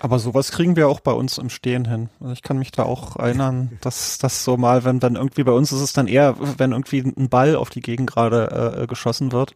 Aber 0.00 0.20
sowas 0.20 0.52
kriegen 0.52 0.76
wir 0.76 0.88
auch 0.88 1.00
bei 1.00 1.12
uns 1.12 1.38
im 1.38 1.50
Stehen 1.50 1.84
hin. 1.84 2.08
Also 2.20 2.32
ich 2.32 2.42
kann 2.42 2.58
mich 2.58 2.70
da 2.70 2.84
auch 2.84 3.16
erinnern, 3.16 3.76
dass 3.80 4.18
das 4.18 4.44
so 4.44 4.56
mal, 4.56 4.84
wenn 4.84 5.00
dann 5.00 5.16
irgendwie 5.16 5.44
bei 5.44 5.52
uns 5.52 5.72
ist 5.72 5.80
es 5.80 5.92
dann 5.92 6.06
eher, 6.06 6.36
wenn 6.58 6.72
irgendwie 6.72 7.00
ein 7.00 7.28
Ball 7.28 7.56
auf 7.56 7.70
die 7.70 7.82
Gegend 7.82 8.10
gerade 8.10 8.80
äh, 8.82 8.86
geschossen 8.86 9.32
wird 9.32 9.54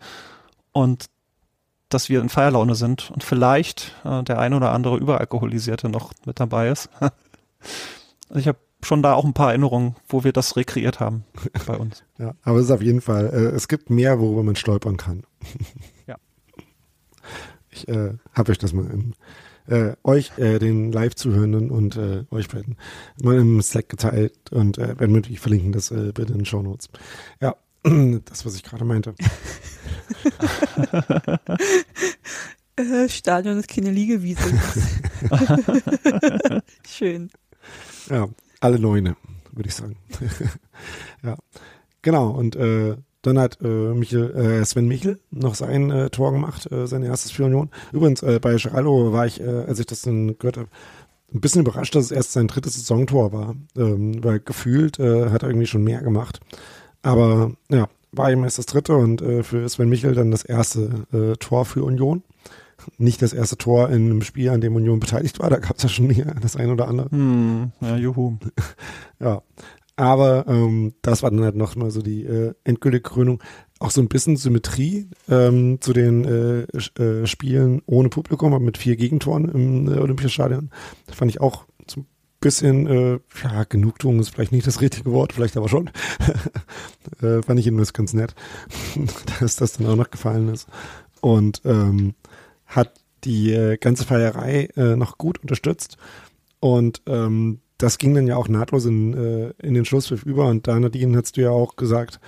und 0.73 1.07
dass 1.95 2.09
wir 2.09 2.21
in 2.21 2.29
Feierlaune 2.29 2.75
sind 2.75 3.11
und 3.11 3.25
vielleicht 3.25 3.95
äh, 4.05 4.23
der 4.23 4.39
ein 4.39 4.55
oder 4.55 4.73
andere 4.73 4.97
Überalkoholisierte 4.97 5.89
noch 5.89 6.13
mit 6.27 6.41
dabei 6.41 6.69
ist. 6.69 6.89
also 7.01 7.13
ich 8.35 8.49
habe 8.49 8.59
schon 8.85 9.03
da 9.03 9.15
auch 9.15 9.25
ein 9.25 9.35
paar 9.35 9.51
Erinnerungen, 9.51 9.97
wo 10.09 10.25
wir 10.25 10.33
das 10.33 10.57
rekreiert 10.57 11.01
haben 11.01 11.25
bei 11.67 11.77
uns. 11.77 12.03
Ja, 12.19 12.35
aber 12.43 12.59
es 12.59 12.67
ist 12.67 12.71
auf 12.71 12.83
jeden 12.83 13.01
Fall, 13.01 13.27
äh, 13.33 13.57
es 13.57 13.69
gibt 13.69 13.91
mehr, 13.91 14.21
worüber 14.21 14.43
man 14.43 14.57
stolpern 14.57 14.97
kann. 14.97 15.25
Ja. 16.07 16.17
Ich 17.71 17.89
äh, 17.89 18.15
habe 18.35 18.51
euch 18.51 18.59
das 18.59 18.73
mal 18.73 18.91
im, 18.91 19.15
äh, 19.67 19.95
euch, 20.03 20.37
äh, 20.37 20.59
den 20.59 20.91
Live-Zuhörenden 20.91 21.71
und 21.71 21.97
äh, 21.97 22.25
euch 22.31 22.49
beiden 22.49 22.77
mal 23.23 23.39
im 23.39 23.63
Slack 23.63 23.89
geteilt 23.89 24.51
und 24.51 24.79
äh, 24.79 24.97
wenn 24.99 25.13
möglich 25.13 25.39
verlinken 25.41 25.73
das 25.73 25.91
äh, 25.91 26.13
bitte 26.13 26.33
in 26.33 26.41
den 26.41 26.45
Show 26.45 26.63
Notes. 26.63 26.91
Ja, 27.41 27.55
das, 28.25 28.47
was 28.47 28.55
ich 28.55 28.63
gerade 28.63 28.85
meinte. 28.85 29.15
Äh, 32.77 33.09
Stadion 33.09 33.59
ist 33.59 33.69
keine 33.69 33.91
Liegewiese. 33.91 34.43
Schön. 36.89 37.31
Ja, 38.09 38.29
alle 38.61 38.79
Neune, 38.79 39.17
würde 39.53 39.69
ich 39.69 39.75
sagen. 39.75 39.97
ja, 41.23 41.37
genau. 42.01 42.31
Und 42.31 42.57
äh, 42.57 42.97
dann 43.21 43.39
hat 43.39 43.59
äh, 43.63 43.67
Michel, 43.67 44.35
äh, 44.35 44.65
Sven 44.65 44.89
Michel 44.89 45.21
noch 45.31 45.55
sein 45.55 45.91
äh, 45.91 46.11
Tor 46.11 46.33
gemacht, 46.33 46.71
äh, 46.73 46.87
sein 46.87 47.03
erstes 47.03 47.31
für 47.31 47.45
Union. 47.45 47.71
Übrigens, 47.93 48.23
äh, 48.23 48.41
bei 48.41 48.55
Geraldo 48.55 49.13
war 49.13 49.27
ich, 49.27 49.41
äh, 49.41 49.65
als 49.67 49.79
ich 49.79 49.87
das 49.87 50.03
dann 50.03 50.39
gehört 50.39 50.57
habe, 50.57 50.69
ein 51.33 51.41
bisschen 51.41 51.63
überrascht, 51.63 51.95
dass 51.95 52.07
es 52.07 52.11
erst 52.11 52.33
sein 52.33 52.49
drittes 52.49 52.75
Saisontor 52.75 53.33
war. 53.33 53.55
Ähm, 53.77 54.25
weil 54.25 54.41
gefühlt 54.41 54.99
äh, 54.99 55.31
hat 55.31 55.43
er 55.43 55.51
irgendwie 55.51 55.67
schon 55.67 55.85
mehr 55.85 56.03
gemacht. 56.03 56.41
Aber 57.03 57.53
ja, 57.69 57.89
war 58.13 58.31
ihm 58.31 58.45
erst 58.45 58.59
das 58.59 58.67
dritte 58.67 58.95
und 58.97 59.23
äh, 59.23 59.43
für 59.43 59.69
Sven 59.69 59.89
Michel 59.89 60.15
dann 60.15 60.31
das 60.31 60.45
erste 60.45 61.07
äh, 61.13 61.37
Tor 61.37 61.65
für 61.65 61.83
Union. 61.83 62.23
Nicht 62.99 63.23
das 63.23 63.33
erste 63.33 63.57
Tor 63.57 63.91
in 63.91 64.07
einem 64.07 64.23
Spiel, 64.23 64.51
an 64.51 64.61
dem 64.61 64.75
Union 64.75 64.99
beteiligt 64.99 65.39
war, 65.39 65.51
da 65.51 65.59
gab 65.59 65.77
es 65.77 65.85
ja 65.85 65.89
schon 65.89 66.13
das 66.41 66.57
ein 66.57 66.71
oder 66.71 66.89
andere. 66.89 67.11
Hm, 67.11 67.73
ja, 67.81 67.97
juhu. 67.97 68.39
Ja, 69.21 69.41
aber 69.95 70.47
ähm, 70.49 70.95
das 71.01 71.23
war 71.23 71.31
dann 71.31 71.45
halt 71.45 71.55
noch 71.55 71.77
mal 71.77 71.93
so 71.93 72.03
die 72.03 72.25
äh, 72.25 72.55
endgültige 72.65 73.03
Krönung. 73.03 73.41
Auch 73.79 73.91
so 73.91 74.01
ein 74.01 74.09
bisschen 74.09 74.37
Symmetrie 74.37 75.09
ähm, 75.29 75.81
zu 75.81 75.93
den 75.93 76.25
äh, 76.25 77.03
äh, 77.03 77.27
Spielen 77.27 77.83
ohne 77.87 78.09
Publikum, 78.09 78.53
aber 78.53 78.65
mit 78.65 78.79
vier 78.79 78.97
Gegentoren 78.97 79.49
im 79.49 79.89
äh, 79.89 79.99
Olympiastadion. 79.99 80.71
Das 81.07 81.17
fand 81.17 81.31
ich 81.31 81.41
auch 81.41 81.67
ein 81.97 82.07
bisschen, 82.43 82.87
äh, 82.87 83.21
ja, 83.43 83.65
Genugtuung 83.65 84.21
ist 84.21 84.29
vielleicht 84.29 84.53
nicht 84.53 84.67
das 84.67 84.83
richtige 84.83 85.11
Wort, 85.13 85.33
vielleicht 85.33 85.57
aber 85.57 85.71
schon. 85.71 85.91
äh, 87.23 87.43
fand 87.43 87.59
ich 87.59 87.65
jedenfalls 87.65 87.95
ganz 87.95 88.13
nett, 88.13 88.35
dass 89.41 89.57
das 89.57 89.73
dann 89.73 89.87
auch 89.87 89.97
noch 89.97 90.11
gefallen 90.11 90.49
ist. 90.49 90.69
Und 91.23 91.63
ähm, 91.65 92.15
hat 92.67 92.93
die 93.25 93.53
äh, 93.53 93.79
ganze 93.79 94.05
Feierei 94.05 94.69
äh, 94.77 94.97
noch 94.97 95.17
gut 95.17 95.39
unterstützt. 95.39 95.97
Und 96.61 97.03
ähm, 97.07 97.61
das 97.79 97.99
ging 97.99 98.15
dann 98.15 98.27
ja 98.27 98.37
auch 98.37 98.49
nahtlos 98.49 98.85
in, 98.85 99.15
äh, 99.15 99.55
in 99.63 99.75
den 99.75 99.85
Schlusspfiff 99.85 100.25
über. 100.25 100.47
Und 100.47 100.67
da, 100.67 100.79
Nadine, 100.79 101.17
hast 101.17 101.37
du 101.37 101.43
ja 101.43 101.51
auch 101.51 101.77
gesagt, 101.77 102.21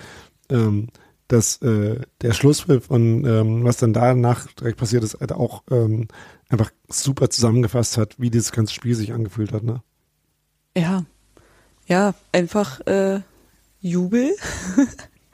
ähm, 0.49 0.87
dass 1.27 1.61
äh, 1.61 1.99
der 2.21 2.33
Schlusspfiff 2.33 2.89
und 2.89 3.25
ähm, 3.25 3.63
was 3.63 3.77
dann 3.77 3.93
danach 3.93 4.47
direkt 4.53 4.77
passiert 4.77 5.03
ist, 5.03 5.19
halt 5.19 5.31
auch 5.31 5.63
ähm, 5.71 6.07
einfach 6.49 6.71
super 6.87 7.29
zusammengefasst 7.29 7.97
hat, 7.97 8.19
wie 8.19 8.29
dieses 8.29 8.51
ganze 8.51 8.73
Spiel 8.73 8.95
sich 8.95 9.13
angefühlt 9.13 9.51
hat. 9.51 9.63
Ne? 9.63 9.81
Ja, 10.77 11.05
ja, 11.87 12.13
einfach 12.31 12.81
äh, 12.87 13.21
Jubel 13.81 14.35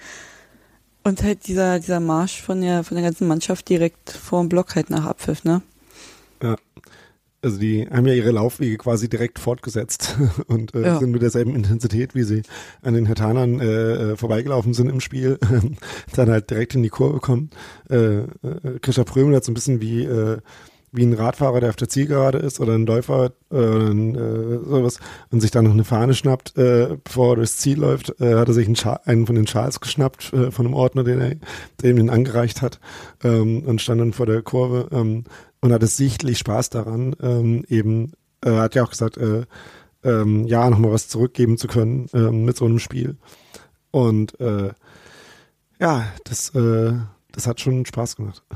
und 1.03 1.23
halt 1.23 1.47
dieser 1.47 1.79
dieser 1.79 1.99
Marsch 1.99 2.41
von 2.41 2.61
der 2.61 2.83
von 2.83 2.95
der 2.95 3.03
ganzen 3.03 3.27
Mannschaft 3.27 3.69
direkt 3.69 4.11
vor 4.11 4.41
dem 4.41 4.49
Block 4.49 4.75
halt 4.75 4.89
nach 4.89 5.05
Abpfiff, 5.05 5.43
ne? 5.43 5.61
Ja. 6.43 6.55
Also 7.43 7.57
die 7.57 7.87
haben 7.89 8.05
ja 8.05 8.13
ihre 8.13 8.29
Laufwege 8.29 8.77
quasi 8.77 9.09
direkt 9.09 9.39
fortgesetzt 9.39 10.15
und 10.47 10.75
äh, 10.75 10.83
Ja. 10.85 10.99
sind 10.99 11.09
mit 11.11 11.23
derselben 11.23 11.55
Intensität, 11.55 12.13
wie 12.13 12.21
sie 12.21 12.43
an 12.83 12.93
den 12.93 13.07
Hertanern 13.07 13.59
äh, 13.59 14.11
äh, 14.11 14.15
vorbeigelaufen 14.17 14.75
sind 14.75 14.89
im 14.89 14.99
Spiel, 14.99 15.39
dann 16.15 16.29
halt 16.29 16.51
direkt 16.51 16.75
in 16.75 16.83
die 16.83 16.89
Kurve 16.89 17.19
kommen. 17.19 17.49
Äh, 17.89 18.19
äh, 18.19 18.27
Krischer 18.81 19.05
Prömel 19.05 19.35
hat 19.35 19.43
so 19.43 19.51
ein 19.51 19.55
bisschen 19.55 19.81
wie 19.81 20.03
äh, 20.03 20.37
wie 20.91 21.03
ein 21.03 21.13
Radfahrer, 21.13 21.61
der 21.61 21.69
auf 21.69 21.75
der 21.77 21.89
Zielgerade 21.89 22.37
ist 22.37 22.59
oder 22.59 22.73
ein 22.73 22.85
Läufer 22.85 23.31
äh, 23.51 23.57
äh, 23.57 24.59
sowas 24.63 24.99
und 25.31 25.39
sich 25.39 25.51
dann 25.51 25.65
noch 25.65 25.71
eine 25.71 25.85
Fahne 25.85 26.13
schnappt, 26.13 26.57
äh, 26.57 26.97
bevor 27.03 27.33
er 27.33 27.35
durchs 27.37 27.57
Ziel 27.57 27.79
läuft, 27.79 28.19
äh, 28.19 28.35
hat 28.35 28.49
er 28.49 28.53
sich 28.53 28.67
einen, 28.67 28.75
Scha 28.75 28.99
einen 29.05 29.25
von 29.25 29.35
den 29.35 29.47
Schals 29.47 29.79
geschnappt 29.79 30.33
äh, 30.33 30.51
von 30.51 30.65
einem 30.65 30.75
Ordner, 30.75 31.03
den 31.03 31.21
er, 31.21 31.35
der 31.81 31.91
ihm 31.91 31.97
den 31.97 32.09
angereicht 32.09 32.61
hat 32.61 32.79
ähm, 33.23 33.63
und 33.65 33.81
stand 33.81 34.01
dann 34.01 34.13
vor 34.13 34.25
der 34.25 34.41
Kurve 34.41 34.89
ähm, 34.91 35.23
und 35.61 35.71
hatte 35.71 35.87
sichtlich 35.87 36.39
Spaß 36.39 36.69
daran, 36.71 37.15
ähm, 37.21 37.63
eben, 37.69 38.11
äh, 38.43 38.51
hat 38.51 38.75
ja 38.75 38.83
auch 38.83 38.89
gesagt, 38.89 39.17
äh, 39.17 39.45
ähm, 40.03 40.45
ja, 40.47 40.69
nochmal 40.69 40.91
was 40.91 41.07
zurückgeben 41.07 41.57
zu 41.57 41.67
können 41.67 42.07
ähm, 42.13 42.43
mit 42.43 42.57
so 42.57 42.65
einem 42.65 42.79
Spiel. 42.79 43.17
Und 43.91 44.39
äh, 44.39 44.71
ja, 45.79 46.05
das, 46.25 46.53
äh, 46.55 46.93
das 47.31 47.47
hat 47.47 47.61
schon 47.61 47.85
Spaß 47.85 48.15
gemacht. 48.15 48.43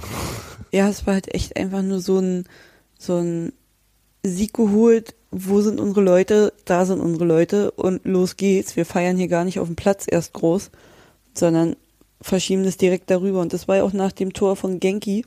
Ja, 0.71 0.89
es 0.89 1.05
war 1.05 1.13
halt 1.13 1.33
echt 1.33 1.55
einfach 1.55 1.81
nur 1.81 2.01
so 2.01 2.19
ein, 2.19 2.43
so 2.99 3.15
ein 3.15 3.53
Sieg 4.23 4.53
geholt. 4.53 5.15
Wo 5.31 5.61
sind 5.61 5.79
unsere 5.79 6.01
Leute? 6.01 6.51
Da 6.65 6.85
sind 6.85 6.99
unsere 6.99 7.23
Leute 7.23 7.71
und 7.71 8.03
los 8.03 8.35
geht's. 8.35 8.75
Wir 8.75 8.85
feiern 8.85 9.15
hier 9.15 9.29
gar 9.29 9.45
nicht 9.45 9.59
auf 9.59 9.67
dem 9.67 9.77
Platz 9.77 10.05
erst 10.09 10.33
groß, 10.33 10.71
sondern 11.33 11.77
verschieben 12.19 12.65
das 12.65 12.75
direkt 12.75 13.09
darüber. 13.09 13.39
Und 13.39 13.53
das 13.53 13.69
war 13.69 13.77
ja 13.77 13.83
auch 13.83 13.93
nach 13.93 14.11
dem 14.11 14.33
Tor 14.33 14.57
von 14.57 14.81
Genki. 14.81 15.25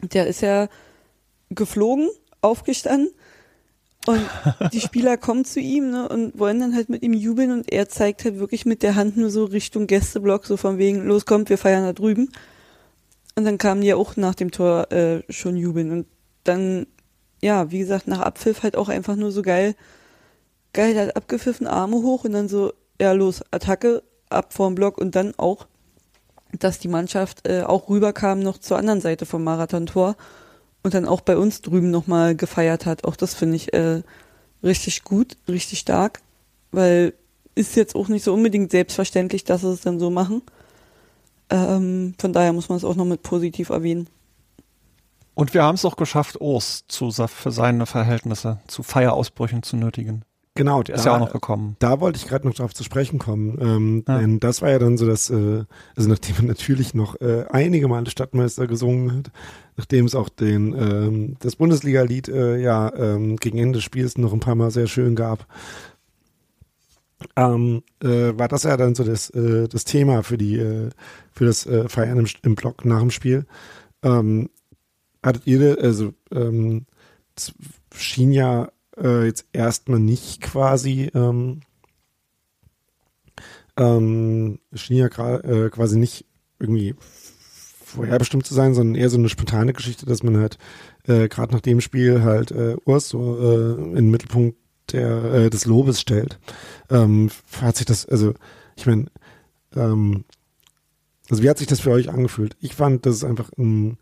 Der 0.00 0.26
ist 0.26 0.40
ja 0.40 0.68
geflogen, 1.50 2.08
aufgestanden 2.40 3.10
und 4.06 4.72
die 4.72 4.80
Spieler 4.80 5.16
kommen 5.16 5.44
zu 5.44 5.60
ihm 5.60 5.90
ne, 5.90 6.08
und 6.08 6.38
wollen 6.38 6.60
dann 6.60 6.74
halt 6.74 6.88
mit 6.88 7.02
ihm 7.02 7.12
jubeln 7.12 7.50
und 7.50 7.72
er 7.72 7.88
zeigt 7.88 8.24
halt 8.24 8.38
wirklich 8.38 8.64
mit 8.64 8.82
der 8.82 8.94
Hand 8.94 9.16
nur 9.16 9.30
so 9.30 9.44
Richtung 9.44 9.86
Gästeblock, 9.86 10.46
so 10.46 10.56
von 10.56 10.78
wegen, 10.78 11.04
los 11.06 11.26
kommt, 11.26 11.50
wir 11.50 11.58
feiern 11.58 11.84
da 11.84 11.92
drüben. 11.92 12.30
Und 13.34 13.44
dann 13.44 13.58
kamen 13.58 13.80
die 13.80 13.88
ja 13.88 13.96
auch 13.96 14.16
nach 14.16 14.34
dem 14.34 14.50
Tor 14.50 14.90
äh, 14.92 15.22
schon 15.28 15.56
jubeln. 15.56 15.90
Und 15.90 16.06
dann, 16.44 16.86
ja, 17.42 17.70
wie 17.70 17.80
gesagt, 17.80 18.06
nach 18.06 18.20
Abpfiff 18.20 18.62
halt 18.62 18.76
auch 18.76 18.88
einfach 18.88 19.16
nur 19.16 19.32
so 19.32 19.42
geil, 19.42 19.74
geil, 20.72 20.94
der 20.94 21.06
hat 21.06 21.16
abgepfiffen, 21.16 21.66
Arme 21.66 21.96
hoch 21.96 22.24
und 22.24 22.32
dann 22.32 22.48
so, 22.48 22.72
ja, 23.00 23.12
los, 23.12 23.42
Attacke, 23.50 24.02
ab 24.30 24.52
vorm 24.52 24.74
Block 24.74 24.98
und 24.98 25.16
dann 25.16 25.34
auch, 25.36 25.66
dass 26.58 26.78
die 26.78 26.88
Mannschaft 26.88 27.46
äh, 27.48 27.62
auch 27.62 27.88
rüberkam 27.88 28.40
noch 28.40 28.58
zur 28.58 28.78
anderen 28.78 29.00
Seite 29.00 29.26
vom 29.26 29.42
Marathontor 29.42 30.16
und 30.86 30.94
dann 30.94 31.04
auch 31.04 31.20
bei 31.20 31.36
uns 31.36 31.62
drüben 31.62 31.90
nochmal 31.90 32.36
gefeiert 32.36 32.86
hat. 32.86 33.02
Auch 33.02 33.16
das 33.16 33.34
finde 33.34 33.56
ich 33.56 33.74
äh, 33.74 34.02
richtig 34.62 35.02
gut, 35.02 35.36
richtig 35.48 35.80
stark, 35.80 36.20
weil 36.70 37.12
ist 37.56 37.74
jetzt 37.74 37.96
auch 37.96 38.06
nicht 38.06 38.22
so 38.22 38.32
unbedingt 38.32 38.70
selbstverständlich, 38.70 39.42
dass 39.42 39.62
sie 39.62 39.72
es 39.72 39.80
dann 39.80 39.98
so 39.98 40.10
machen. 40.10 40.42
Ähm, 41.50 42.14
von 42.20 42.32
daher 42.32 42.52
muss 42.52 42.68
man 42.68 42.78
es 42.78 42.84
auch 42.84 42.94
noch 42.94 43.04
mit 43.04 43.24
positiv 43.24 43.70
erwähnen. 43.70 44.06
Und 45.34 45.54
wir 45.54 45.64
haben 45.64 45.74
es 45.74 45.84
auch 45.84 45.96
geschafft, 45.96 46.40
Urs 46.40 46.84
zu 46.86 47.10
für 47.10 47.50
seine 47.50 47.86
Verhältnisse 47.86 48.60
zu 48.68 48.84
Feierausbrüchen 48.84 49.64
zu 49.64 49.76
nötigen. 49.76 50.24
Genau, 50.56 50.82
Der 50.82 50.96
ist 50.96 51.04
ja 51.04 51.14
auch 51.14 51.20
noch 51.20 51.32
gekommen. 51.32 51.76
Da 51.78 52.00
wollte 52.00 52.18
ich 52.18 52.26
gerade 52.26 52.46
noch 52.46 52.54
drauf 52.54 52.74
zu 52.74 52.82
sprechen 52.84 53.18
kommen. 53.18 53.58
Ähm, 53.60 54.04
Ja. 54.08 54.18
Denn 54.18 54.40
das 54.40 54.62
war 54.62 54.70
ja 54.70 54.78
dann 54.78 54.96
so, 54.98 55.06
dass, 55.06 55.30
äh, 55.30 55.64
also 55.94 56.08
nachdem 56.08 56.36
man 56.36 56.46
natürlich 56.46 56.94
noch 56.94 57.20
äh, 57.20 57.44
einige 57.50 57.88
Male 57.88 58.10
Stadtmeister 58.10 58.66
gesungen 58.66 59.16
hat, 59.18 59.30
nachdem 59.76 60.06
es 60.06 60.14
auch 60.14 60.28
den 60.28 60.74
ähm, 60.74 61.36
das 61.40 61.56
Bundesliga-Lied 61.56 62.28
äh, 62.28 62.56
ja 62.60 62.92
ähm, 62.96 63.36
gegen 63.36 63.58
Ende 63.58 63.78
des 63.78 63.84
Spiels 63.84 64.18
noch 64.18 64.32
ein 64.32 64.40
paar 64.40 64.54
Mal 64.54 64.70
sehr 64.70 64.86
schön 64.86 65.14
gab, 65.14 65.46
ähm, 67.36 67.82
äh, 68.02 68.32
war 68.38 68.48
das 68.48 68.64
ja 68.64 68.76
dann 68.76 68.94
so 68.94 69.04
das, 69.04 69.30
äh, 69.30 69.68
das 69.68 69.84
Thema 69.84 70.22
für 70.22 70.38
die 70.38 70.58
äh, 70.58 70.90
für 71.32 71.46
das 71.46 71.66
äh, 71.66 71.88
Feiern 71.88 72.18
im, 72.18 72.26
im 72.42 72.54
Block 72.54 72.84
nach 72.84 73.00
dem 73.00 73.10
Spiel. 73.10 73.46
Ähm, 74.02 74.50
hattet 75.22 75.46
ihr, 75.46 75.78
also 75.80 76.12
ähm, 76.30 76.86
schien 77.94 78.32
ja 78.32 78.68
äh, 78.98 79.26
jetzt 79.26 79.46
erstmal 79.52 80.00
nicht 80.00 80.40
quasi 80.40 81.10
ähm, 81.14 81.60
ähm, 83.76 84.58
schien 84.72 84.96
ja 84.96 85.06
äh, 85.06 85.70
quasi 85.70 85.98
nicht 85.98 86.24
irgendwie 86.58 86.94
vorherbestimmt 87.84 88.46
zu 88.46 88.54
sein, 88.54 88.74
sondern 88.74 88.94
eher 88.94 89.10
so 89.10 89.18
eine 89.18 89.28
spontane 89.28 89.72
Geschichte, 89.72 90.06
dass 90.06 90.22
man 90.22 90.38
halt 90.38 90.58
äh, 91.06 91.28
gerade 91.28 91.52
nach 91.52 91.60
dem 91.60 91.80
Spiel 91.80 92.22
halt 92.22 92.50
äh, 92.50 92.76
Urs 92.84 93.08
so 93.08 93.38
äh, 93.38 93.74
in 93.74 93.94
den 93.94 94.10
Mittelpunkt 94.10 94.58
der, 94.92 95.24
äh, 95.24 95.50
des 95.50 95.66
Lobes 95.66 96.00
stellt. 96.00 96.38
Ähm, 96.90 97.30
hat 97.60 97.76
sich 97.76 97.86
das, 97.86 98.06
also 98.06 98.34
ich 98.76 98.86
meine, 98.86 99.06
ähm, 99.74 100.24
also 101.30 101.42
wie 101.42 101.50
hat 101.50 101.58
sich 101.58 101.66
das 101.66 101.80
für 101.80 101.90
euch 101.90 102.10
angefühlt? 102.10 102.56
Ich 102.60 102.74
fand, 102.74 103.04
das 103.06 103.16
ist 103.16 103.24
einfach 103.24 103.50
ein, 103.58 103.98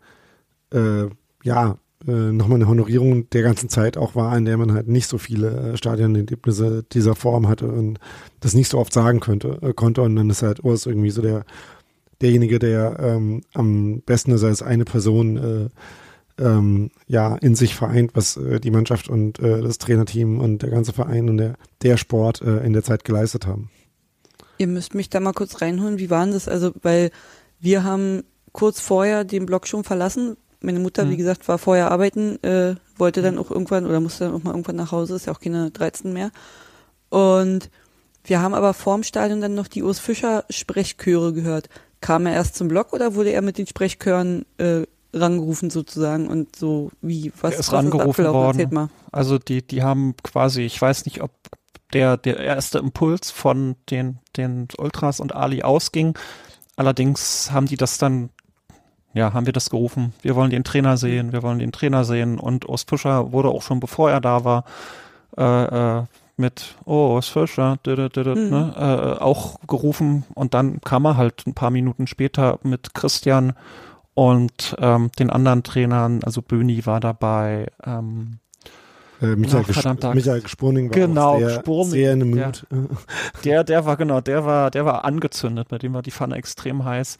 äh, 0.71 1.07
ja, 1.43 1.77
äh, 2.07 2.31
nochmal 2.31 2.57
eine 2.57 2.67
Honorierung 2.67 3.29
der 3.29 3.43
ganzen 3.43 3.69
Zeit 3.69 3.97
auch 3.97 4.15
war, 4.15 4.35
in 4.37 4.45
der 4.45 4.57
man 4.57 4.73
halt 4.73 4.87
nicht 4.87 5.07
so 5.07 5.17
viele 5.17 5.73
äh, 5.73 5.77
Stadionerlebnisse 5.77 6.83
dieser 6.91 7.15
Form 7.15 7.47
hatte 7.47 7.67
und 7.67 7.99
das 8.39 8.53
nicht 8.53 8.69
so 8.69 8.79
oft 8.79 8.93
sagen 8.93 9.19
könnte, 9.19 9.59
äh, 9.61 9.73
konnte. 9.73 10.01
Und 10.01 10.15
dann 10.15 10.29
ist 10.29 10.43
halt 10.43 10.63
Urs 10.63 10.85
irgendwie 10.85 11.11
so 11.11 11.21
der 11.21 11.45
derjenige, 12.21 12.59
der 12.59 12.97
ähm, 12.99 13.41
am 13.53 14.01
besten 14.05 14.31
ist 14.31 14.43
als 14.43 14.61
eine 14.61 14.85
Person 14.85 15.37
äh, 15.37 15.69
ähm, 16.37 16.91
ja 17.07 17.35
in 17.35 17.55
sich 17.55 17.75
vereint, 17.75 18.11
was 18.13 18.37
äh, 18.37 18.59
die 18.59 18.71
Mannschaft 18.71 19.09
und 19.09 19.39
äh, 19.39 19.61
das 19.61 19.77
Trainerteam 19.77 20.39
und 20.39 20.61
der 20.61 20.69
ganze 20.69 20.93
Verein 20.93 21.29
und 21.29 21.37
der, 21.37 21.55
der 21.81 21.97
Sport 21.97 22.41
äh, 22.41 22.65
in 22.65 22.73
der 22.73 22.83
Zeit 22.83 23.03
geleistet 23.03 23.47
haben. 23.47 23.69
Ihr 24.57 24.67
müsst 24.67 24.95
mich 24.95 25.09
da 25.09 25.19
mal 25.19 25.33
kurz 25.33 25.61
reinholen. 25.61 25.99
Wie 25.99 26.09
waren 26.09 26.31
das? 26.31 26.47
Also, 26.47 26.71
weil 26.81 27.11
wir 27.59 27.83
haben 27.83 28.23
kurz 28.51 28.79
vorher 28.79 29.23
den 29.23 29.45
Blog 29.45 29.67
schon 29.67 29.83
verlassen. 29.83 30.37
Meine 30.65 30.79
Mutter, 30.79 31.05
mhm. 31.05 31.11
wie 31.11 31.17
gesagt, 31.17 31.47
war 31.47 31.57
vorher 31.57 31.91
arbeiten, 31.91 32.41
äh, 32.43 32.75
wollte 32.97 33.21
dann 33.21 33.37
auch 33.37 33.51
irgendwann 33.51 33.85
oder 33.85 33.99
musste 33.99 34.25
dann 34.25 34.33
auch 34.33 34.43
mal 34.43 34.51
irgendwann 34.51 34.75
nach 34.75 34.91
Hause, 34.91 35.15
ist 35.15 35.27
ja 35.27 35.33
auch 35.33 35.39
keine 35.39 35.71
13 35.71 36.11
mehr. 36.11 36.31
Und 37.09 37.69
wir 38.23 38.41
haben 38.41 38.53
aber 38.53 38.73
vorm 38.73 39.03
Stadion 39.03 39.41
dann 39.41 39.53
noch 39.53 39.67
die 39.67 39.83
Urs 39.83 39.99
Fischer 39.99 40.45
Sprechchöre 40.49 41.33
gehört. 41.33 41.69
Kam 42.01 42.25
er 42.25 42.33
erst 42.33 42.55
zum 42.55 42.67
Blog 42.67 42.93
oder 42.93 43.15
wurde 43.15 43.31
er 43.31 43.41
mit 43.41 43.57
den 43.57 43.67
Sprechchören 43.67 44.45
äh, 44.57 44.83
rangerufen 45.13 45.69
sozusagen 45.69 46.27
und 46.27 46.55
so 46.55 46.91
wie 47.01 47.31
was, 47.41 47.53
er 47.53 47.59
ist 47.59 47.67
was 47.67 47.73
rangerufen 47.73 48.25
ist 48.25 48.33
worden. 48.33 48.89
Also 49.11 49.37
die 49.37 49.65
die 49.65 49.81
haben 49.81 50.15
quasi, 50.23 50.63
ich 50.63 50.81
weiß 50.81 51.05
nicht, 51.05 51.21
ob 51.21 51.31
der 51.93 52.17
der 52.17 52.37
erste 52.39 52.79
Impuls 52.79 53.31
von 53.31 53.75
den 53.89 54.19
den 54.35 54.67
Ultras 54.77 55.19
und 55.19 55.33
Ali 55.33 55.63
ausging. 55.63 56.17
Allerdings 56.75 57.51
haben 57.51 57.67
die 57.67 57.77
das 57.77 57.97
dann 57.97 58.29
ja, 59.15 59.33
haben 59.33 59.45
wir 59.45 59.53
das 59.53 59.69
gerufen. 59.69 60.13
Wir 60.21 60.35
wollen 60.35 60.51
den 60.51 60.65
Trainer 60.65 60.97
sehen, 60.97 61.31
wir 61.31 61.41
wollen 61.41 61.59
den 61.59 61.71
Trainer 61.71 62.03
sehen. 62.03 62.37
Und 62.37 62.67
Urs 62.67 62.83
Fischer 62.83 63.31
wurde 63.31 63.49
auch 63.49 63.61
schon 63.61 63.79
bevor 63.79 64.11
er 64.11 64.19
da 64.19 64.43
war, 64.43 64.65
äh, 65.37 65.99
äh, 65.99 66.03
mit 66.37 66.75
Oh, 66.83 67.13
Urs 67.15 67.29
Fischer, 67.29 67.79
mhm. 67.87 68.49
ne, 68.49 68.73
äh, 68.77 69.23
auch 69.23 69.55
gerufen. 69.67 70.25
Und 70.35 70.53
dann 70.53 70.81
kam 70.81 71.05
er 71.05 71.15
halt 71.15 71.47
ein 71.47 71.53
paar 71.53 71.71
Minuten 71.71 72.07
später 72.07 72.59
mit 72.63 72.93
Christian 72.93 73.53
und 74.13 74.75
ähm, 74.79 75.09
den 75.17 75.29
anderen 75.29 75.63
Trainern, 75.63 76.21
also 76.23 76.41
Böni 76.41 76.85
war 76.85 76.99
dabei, 76.99 77.67
ähm, 77.85 78.39
äh, 79.21 79.35
Michael, 79.37 79.63
Ach, 79.69 80.13
Michael 80.13 80.45
Spurning 80.45 80.89
war 80.89 80.93
genau, 80.93 81.39
sehr, 81.39 81.49
Spurning, 81.51 81.91
sehr 81.91 82.13
in 82.13 82.19
dem 82.19 82.29
Mut. 82.31 82.67
Der, 83.45 83.63
der 83.63 83.85
war 83.85 83.95
genau, 83.95 84.19
der 84.19 84.45
war, 84.45 84.71
der 84.71 84.85
war 84.85 85.05
angezündet, 85.05 85.69
bei 85.69 85.77
dem 85.77 85.93
war 85.93 86.01
die 86.01 86.11
Pfanne 86.11 86.35
extrem 86.35 86.83
heiß. 86.83 87.17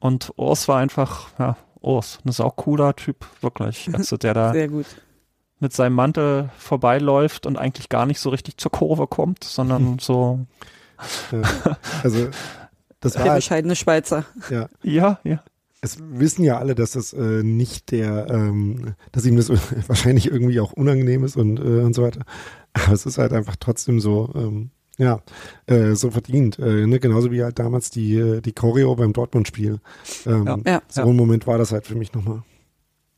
Und 0.00 0.32
Urs 0.36 0.68
war 0.68 0.78
einfach, 0.78 1.30
ja, 1.38 1.56
Urs, 1.80 2.18
ein 2.24 2.32
saucooler 2.32 2.94
Typ, 2.96 3.26
wirklich. 3.40 3.88
Also 3.92 4.16
der 4.16 4.34
da 4.34 4.52
mit 5.60 5.72
seinem 5.72 5.94
Mantel 5.94 6.50
vorbeiläuft 6.58 7.46
und 7.46 7.56
eigentlich 7.56 7.88
gar 7.88 8.06
nicht 8.06 8.20
so 8.20 8.30
richtig 8.30 8.58
zur 8.58 8.70
Kurve 8.70 9.06
kommt, 9.06 9.44
sondern 9.44 9.98
so. 10.00 10.46
also 12.02 12.28
das 13.00 13.16
war 13.16 13.24
der 13.24 13.34
bescheidene 13.36 13.76
Schweizer. 13.76 14.24
Ja. 14.50 14.68
Ja, 14.82 15.20
ja. 15.24 15.42
Es 15.80 15.98
wissen 16.00 16.42
ja 16.42 16.58
alle, 16.58 16.74
dass 16.74 16.92
das 16.92 17.12
äh, 17.12 17.42
nicht 17.44 17.92
der, 17.92 18.26
ähm, 18.30 18.94
dass 19.12 19.24
ihm 19.24 19.36
das 19.36 19.48
wahrscheinlich 19.88 20.26
irgendwie 20.26 20.58
auch 20.58 20.72
unangenehm 20.72 21.24
ist 21.24 21.36
und, 21.36 21.58
äh, 21.58 21.82
und 21.82 21.94
so 21.94 22.02
weiter. 22.02 22.22
Aber 22.72 22.92
es 22.92 23.06
ist 23.06 23.18
halt 23.18 23.32
einfach 23.32 23.56
trotzdem 23.56 24.00
so, 24.00 24.32
ähm, 24.34 24.70
ja, 24.98 25.20
äh, 25.66 25.94
so 25.94 26.10
verdient. 26.10 26.58
Äh, 26.58 26.86
ne? 26.86 26.98
Genauso 26.98 27.30
wie 27.30 27.42
halt 27.42 27.58
damals 27.58 27.90
die, 27.90 28.16
äh, 28.16 28.40
die 28.40 28.52
Choreo 28.52 28.94
beim 28.96 29.12
Dortmund-Spiel. 29.12 29.80
Ähm, 30.26 30.62
ja, 30.66 30.82
so 30.88 31.02
ein 31.02 31.16
Moment 31.16 31.46
war 31.46 31.56
das 31.56 31.72
halt 31.72 31.86
für 31.86 31.94
mich 31.94 32.12
nochmal. 32.12 32.42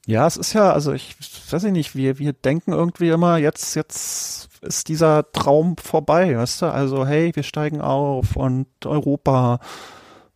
Ja, 0.06 0.26
es 0.26 0.36
ist 0.36 0.52
ja, 0.52 0.72
also 0.72 0.92
ich 0.92 1.16
weiß 1.50 1.64
nicht, 1.64 1.94
wir, 1.94 2.18
wir 2.18 2.32
denken 2.32 2.72
irgendwie 2.72 3.10
immer, 3.10 3.36
jetzt, 3.36 3.74
jetzt 3.76 4.48
ist 4.62 4.88
dieser 4.88 5.30
Traum 5.32 5.76
vorbei, 5.76 6.36
weißt 6.36 6.62
du? 6.62 6.66
Also, 6.66 7.06
hey, 7.06 7.30
wir 7.34 7.42
steigen 7.42 7.80
auf 7.80 8.36
und 8.36 8.66
Europa. 8.84 9.60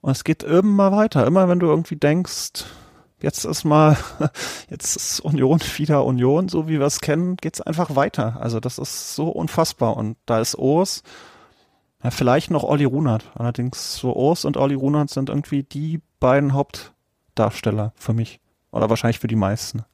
Und 0.00 0.12
es 0.12 0.24
geht 0.24 0.42
immer 0.42 0.92
weiter. 0.92 1.26
Immer 1.26 1.48
wenn 1.48 1.60
du 1.60 1.66
irgendwie 1.66 1.96
denkst, 1.96 2.64
jetzt 3.20 3.44
ist 3.44 3.64
mal, 3.64 3.96
jetzt 4.70 4.96
ist 4.96 5.20
Union 5.20 5.60
wieder 5.76 6.04
Union, 6.04 6.48
so 6.48 6.68
wie 6.68 6.78
wir 6.78 6.86
es 6.86 7.00
kennen, 7.00 7.36
geht's 7.36 7.60
einfach 7.60 7.96
weiter. 7.96 8.38
Also 8.40 8.60
das 8.60 8.78
ist 8.78 9.14
so 9.14 9.28
unfassbar. 9.28 9.96
Und 9.96 10.16
da 10.26 10.40
ist 10.40 10.56
O's 10.58 11.02
ja, 12.04 12.10
vielleicht 12.10 12.50
noch 12.50 12.64
Olli 12.64 12.84
Runert. 12.84 13.32
Allerdings 13.34 13.96
so 13.96 14.14
Urs 14.14 14.44
und 14.44 14.58
Olli 14.58 14.74
Runert 14.74 15.08
sind 15.08 15.30
irgendwie 15.30 15.62
die 15.62 16.02
beiden 16.20 16.52
Hauptdarsteller 16.52 17.94
für 17.96 18.12
mich. 18.12 18.40
Oder 18.70 18.90
wahrscheinlich 18.90 19.18
für 19.18 19.26
die 19.26 19.36
meisten. 19.36 19.84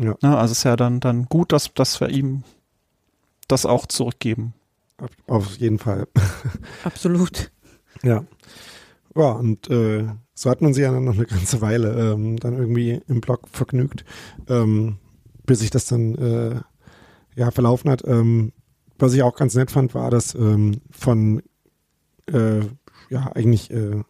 Ja. 0.00 0.16
ja 0.22 0.36
also 0.38 0.52
es 0.52 0.58
ist 0.58 0.64
ja 0.64 0.76
dann, 0.76 1.00
dann 1.00 1.26
gut, 1.26 1.52
dass, 1.52 1.74
dass 1.74 2.00
wir 2.00 2.08
ihm 2.08 2.44
das 3.46 3.66
auch 3.66 3.84
zurückgeben. 3.86 4.54
Auf 5.26 5.56
jeden 5.56 5.78
Fall. 5.78 6.08
Absolut. 6.84 7.50
Ja. 8.02 8.24
Ja, 9.14 9.32
und 9.32 9.68
äh, 9.68 10.06
so 10.32 10.48
hat 10.48 10.62
man 10.62 10.72
sie 10.72 10.80
ja 10.80 10.92
dann 10.92 11.04
noch 11.04 11.14
eine 11.14 11.26
ganze 11.26 11.60
Weile 11.60 12.12
ähm, 12.12 12.38
dann 12.38 12.56
irgendwie 12.56 13.02
im 13.06 13.20
Blog 13.20 13.48
vergnügt, 13.52 14.06
ähm, 14.48 14.96
bis 15.44 15.58
sich 15.58 15.68
das 15.68 15.84
dann 15.84 16.14
äh, 16.14 16.60
ja 17.36 17.50
verlaufen 17.50 17.90
hat. 17.90 18.02
Ähm, 18.06 18.52
was 19.02 19.14
ich 19.14 19.22
auch 19.22 19.34
ganz 19.36 19.54
nett 19.54 19.70
fand, 19.70 19.94
war, 19.94 20.10
dass 20.10 20.34
ähm, 20.34 20.80
von 20.90 21.42
äh, 22.30 22.60
ja 23.10 23.32
eigentlich 23.34 23.70
äh, 23.70 24.02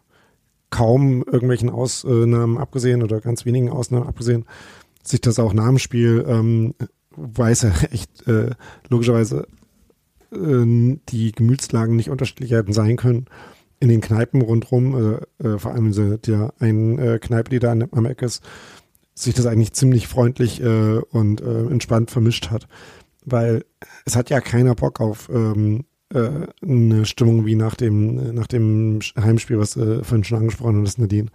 kaum 0.69 1.23
irgendwelchen 1.23 1.69
Ausnahmen 1.69 2.57
abgesehen 2.57 3.03
oder 3.03 3.19
ganz 3.19 3.45
wenigen 3.45 3.69
Ausnahmen 3.69 4.07
abgesehen, 4.07 4.45
sich 5.03 5.21
das 5.21 5.39
auch 5.39 5.53
nach 5.53 5.67
dem 5.67 5.79
Spiel 5.79 6.23
ähm, 6.27 6.75
echt 7.91 8.27
äh, 8.27 8.51
logischerweise 8.89 9.47
äh, 10.31 10.97
die 11.09 11.31
Gemütslagen 11.31 11.95
nicht 11.95 12.09
unterschiedlicher 12.09 12.57
hätten 12.57 12.73
sein 12.73 12.95
können 12.95 13.25
in 13.79 13.89
den 13.89 13.99
Kneipen 13.99 14.41
rundherum, 14.41 15.19
äh, 15.41 15.45
äh, 15.45 15.59
vor 15.59 15.73
allem 15.73 15.91
in 15.91 16.19
der 16.21 16.53
einen 16.59 16.97
äh, 16.99 17.19
Kneipe, 17.19 17.49
die 17.49 17.59
da 17.59 17.71
am 17.71 18.05
Eck 18.05 18.21
ist, 18.21 18.41
sich 19.13 19.33
das 19.33 19.45
eigentlich 19.45 19.73
ziemlich 19.73 20.07
freundlich 20.07 20.63
und 20.63 21.39
entspannt 21.39 22.09
vermischt 22.09 22.49
hat 22.49 22.67
weil 23.25 23.65
es 24.05 24.15
hat 24.15 24.29
ja 24.29 24.41
keiner 24.41 24.75
Bock 24.75 24.99
auf 25.01 25.29
ähm, 25.29 25.85
äh, 26.13 26.47
eine 26.61 27.05
Stimmung 27.05 27.45
wie 27.45 27.55
nach 27.55 27.75
dem, 27.75 28.33
nach 28.33 28.47
dem 28.47 28.99
Heimspiel, 29.17 29.59
was 29.59 29.75
äh, 29.75 30.03
vorhin 30.03 30.23
schon 30.23 30.39
angesprochen 30.39 30.83
hast, 30.85 30.99
Nadine. 30.99 31.29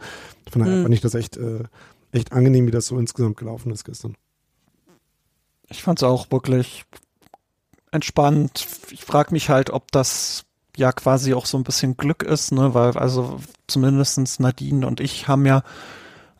Von 0.50 0.62
daher 0.62 0.76
mhm. 0.76 0.82
fand 0.82 0.94
ich 0.94 1.00
das 1.00 1.14
echt, 1.14 1.36
äh, 1.36 1.64
echt 2.12 2.32
angenehm, 2.32 2.66
wie 2.66 2.70
das 2.70 2.86
so 2.86 2.98
insgesamt 2.98 3.36
gelaufen 3.36 3.72
ist 3.72 3.84
gestern. 3.84 4.14
Ich 5.68 5.82
fand 5.82 5.98
es 5.98 6.02
auch 6.02 6.30
wirklich 6.30 6.84
entspannt. 7.90 8.66
Ich 8.90 9.04
frage 9.04 9.32
mich 9.32 9.48
halt, 9.48 9.70
ob 9.70 9.90
das 9.92 10.44
ja 10.76 10.92
quasi 10.92 11.34
auch 11.34 11.46
so 11.46 11.58
ein 11.58 11.64
bisschen 11.64 11.96
Glück 11.96 12.22
ist, 12.22 12.52
ne, 12.52 12.72
weil 12.72 12.96
also 12.96 13.40
zumindestens 13.66 14.38
Nadine 14.38 14.86
und 14.86 15.00
ich 15.00 15.26
haben 15.26 15.44
ja 15.44 15.62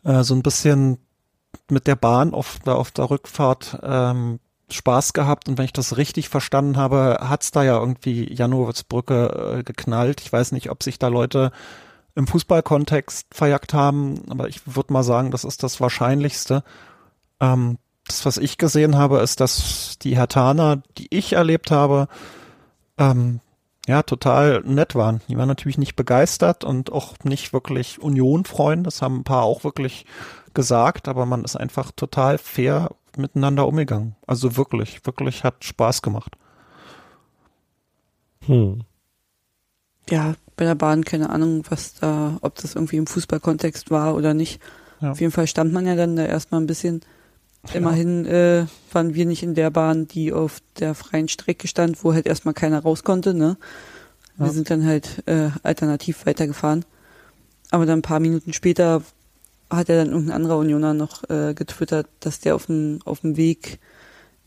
äh, 0.03 0.23
so 0.23 0.33
ein 0.33 0.43
bisschen 0.43 0.97
mit 1.69 1.87
der 1.87 1.95
Bahn 1.95 2.33
auf, 2.33 2.65
auf 2.65 2.91
der 2.91 3.09
Rückfahrt 3.09 3.79
ähm, 3.83 4.39
Spaß 4.73 5.13
gehabt 5.13 5.47
und 5.47 5.57
wenn 5.57 5.65
ich 5.65 5.73
das 5.73 5.97
richtig 5.97 6.29
verstanden 6.29 6.77
habe, 6.77 7.19
hat's 7.21 7.51
da 7.51 7.63
ja 7.63 7.79
irgendwie 7.79 8.31
Janowitz-Brücke 8.33 9.57
äh, 9.59 9.63
geknallt. 9.63 10.21
Ich 10.21 10.31
weiß 10.31 10.51
nicht, 10.51 10.69
ob 10.69 10.83
sich 10.83 10.99
da 10.99 11.07
Leute 11.07 11.51
im 12.15 12.27
Fußballkontext 12.27 13.27
verjagt 13.31 13.73
haben, 13.73 14.21
aber 14.29 14.47
ich 14.47 14.61
würde 14.65 14.93
mal 14.93 15.03
sagen, 15.03 15.31
das 15.31 15.43
ist 15.43 15.63
das 15.63 15.79
Wahrscheinlichste. 15.79 16.63
Ähm, 17.39 17.77
das, 18.05 18.25
was 18.25 18.37
ich 18.37 18.57
gesehen 18.57 18.97
habe, 18.97 19.19
ist, 19.19 19.39
dass 19.39 19.97
die 20.01 20.17
Hertaner, 20.17 20.81
die 20.97 21.07
ich 21.11 21.33
erlebt 21.33 21.71
habe, 21.71 22.07
ähm, 22.97 23.39
ja, 23.87 24.03
total 24.03 24.61
nett 24.61 24.93
waren. 24.95 25.21
Die 25.29 25.37
waren 25.37 25.47
natürlich 25.47 25.77
nicht 25.77 25.95
begeistert 25.95 26.63
und 26.63 26.91
auch 26.91 27.15
nicht 27.23 27.53
wirklich 27.53 28.01
Union-Freunde. 28.01 28.83
Das 28.83 29.01
haben 29.01 29.19
ein 29.19 29.23
paar 29.23 29.43
auch 29.43 29.63
wirklich 29.63 30.05
gesagt, 30.53 31.07
aber 31.07 31.25
man 31.25 31.43
ist 31.43 31.55
einfach 31.55 31.91
total 31.91 32.37
fair 32.37 32.91
miteinander 33.17 33.67
umgegangen. 33.67 34.15
Also 34.25 34.57
wirklich, 34.57 35.05
wirklich 35.05 35.43
hat 35.43 35.63
Spaß 35.63 36.01
gemacht. 36.01 36.35
Hm. 38.45 38.81
Ja, 40.09 40.35
bei 40.55 40.65
der 40.65 40.75
Bahn 40.75 41.05
keine 41.05 41.29
Ahnung, 41.29 41.63
was 41.69 41.95
da, 41.95 42.37
ob 42.41 42.55
das 42.55 42.75
irgendwie 42.75 42.97
im 42.97 43.07
Fußballkontext 43.07 43.91
war 43.91 44.15
oder 44.15 44.33
nicht. 44.33 44.61
Ja. 45.01 45.11
Auf 45.11 45.21
jeden 45.21 45.31
Fall 45.31 45.47
stand 45.47 45.71
man 45.71 45.85
ja 45.85 45.95
dann 45.95 46.15
da 46.15 46.25
erstmal 46.25 46.61
ein 46.61 46.67
bisschen. 46.67 47.01
Immerhin 47.73 48.25
äh, 48.25 48.65
waren 48.93 49.15
wir 49.15 49.25
nicht 49.25 49.43
in 49.43 49.53
der 49.53 49.69
Bahn, 49.69 50.07
die 50.07 50.31
auf 50.31 50.61
der 50.79 50.95
freien 50.95 51.27
Strecke 51.27 51.67
stand, 51.67 52.03
wo 52.03 52.13
halt 52.13 52.25
erstmal 52.25 52.53
keiner 52.53 52.79
raus 52.79 53.03
konnte, 53.03 53.33
ne? 53.33 53.57
Wir 54.37 54.47
ja. 54.47 54.53
sind 54.53 54.69
dann 54.69 54.85
halt 54.85 55.21
äh, 55.27 55.49
alternativ 55.63 56.25
weitergefahren. 56.25 56.85
Aber 57.69 57.85
dann 57.85 57.99
ein 57.99 58.03
paar 58.03 58.21
Minuten 58.21 58.53
später 58.53 59.03
hat 59.69 59.89
ja 59.89 59.95
dann 59.95 60.09
irgendein 60.09 60.35
anderer 60.35 60.57
Unioner 60.57 60.93
noch 60.93 61.29
äh, 61.29 61.53
getwittert, 61.53 62.07
dass 62.19 62.39
der 62.39 62.55
auf 62.55 62.65
dem, 62.65 62.99
auf 63.05 63.21
dem 63.21 63.37
Weg 63.37 63.79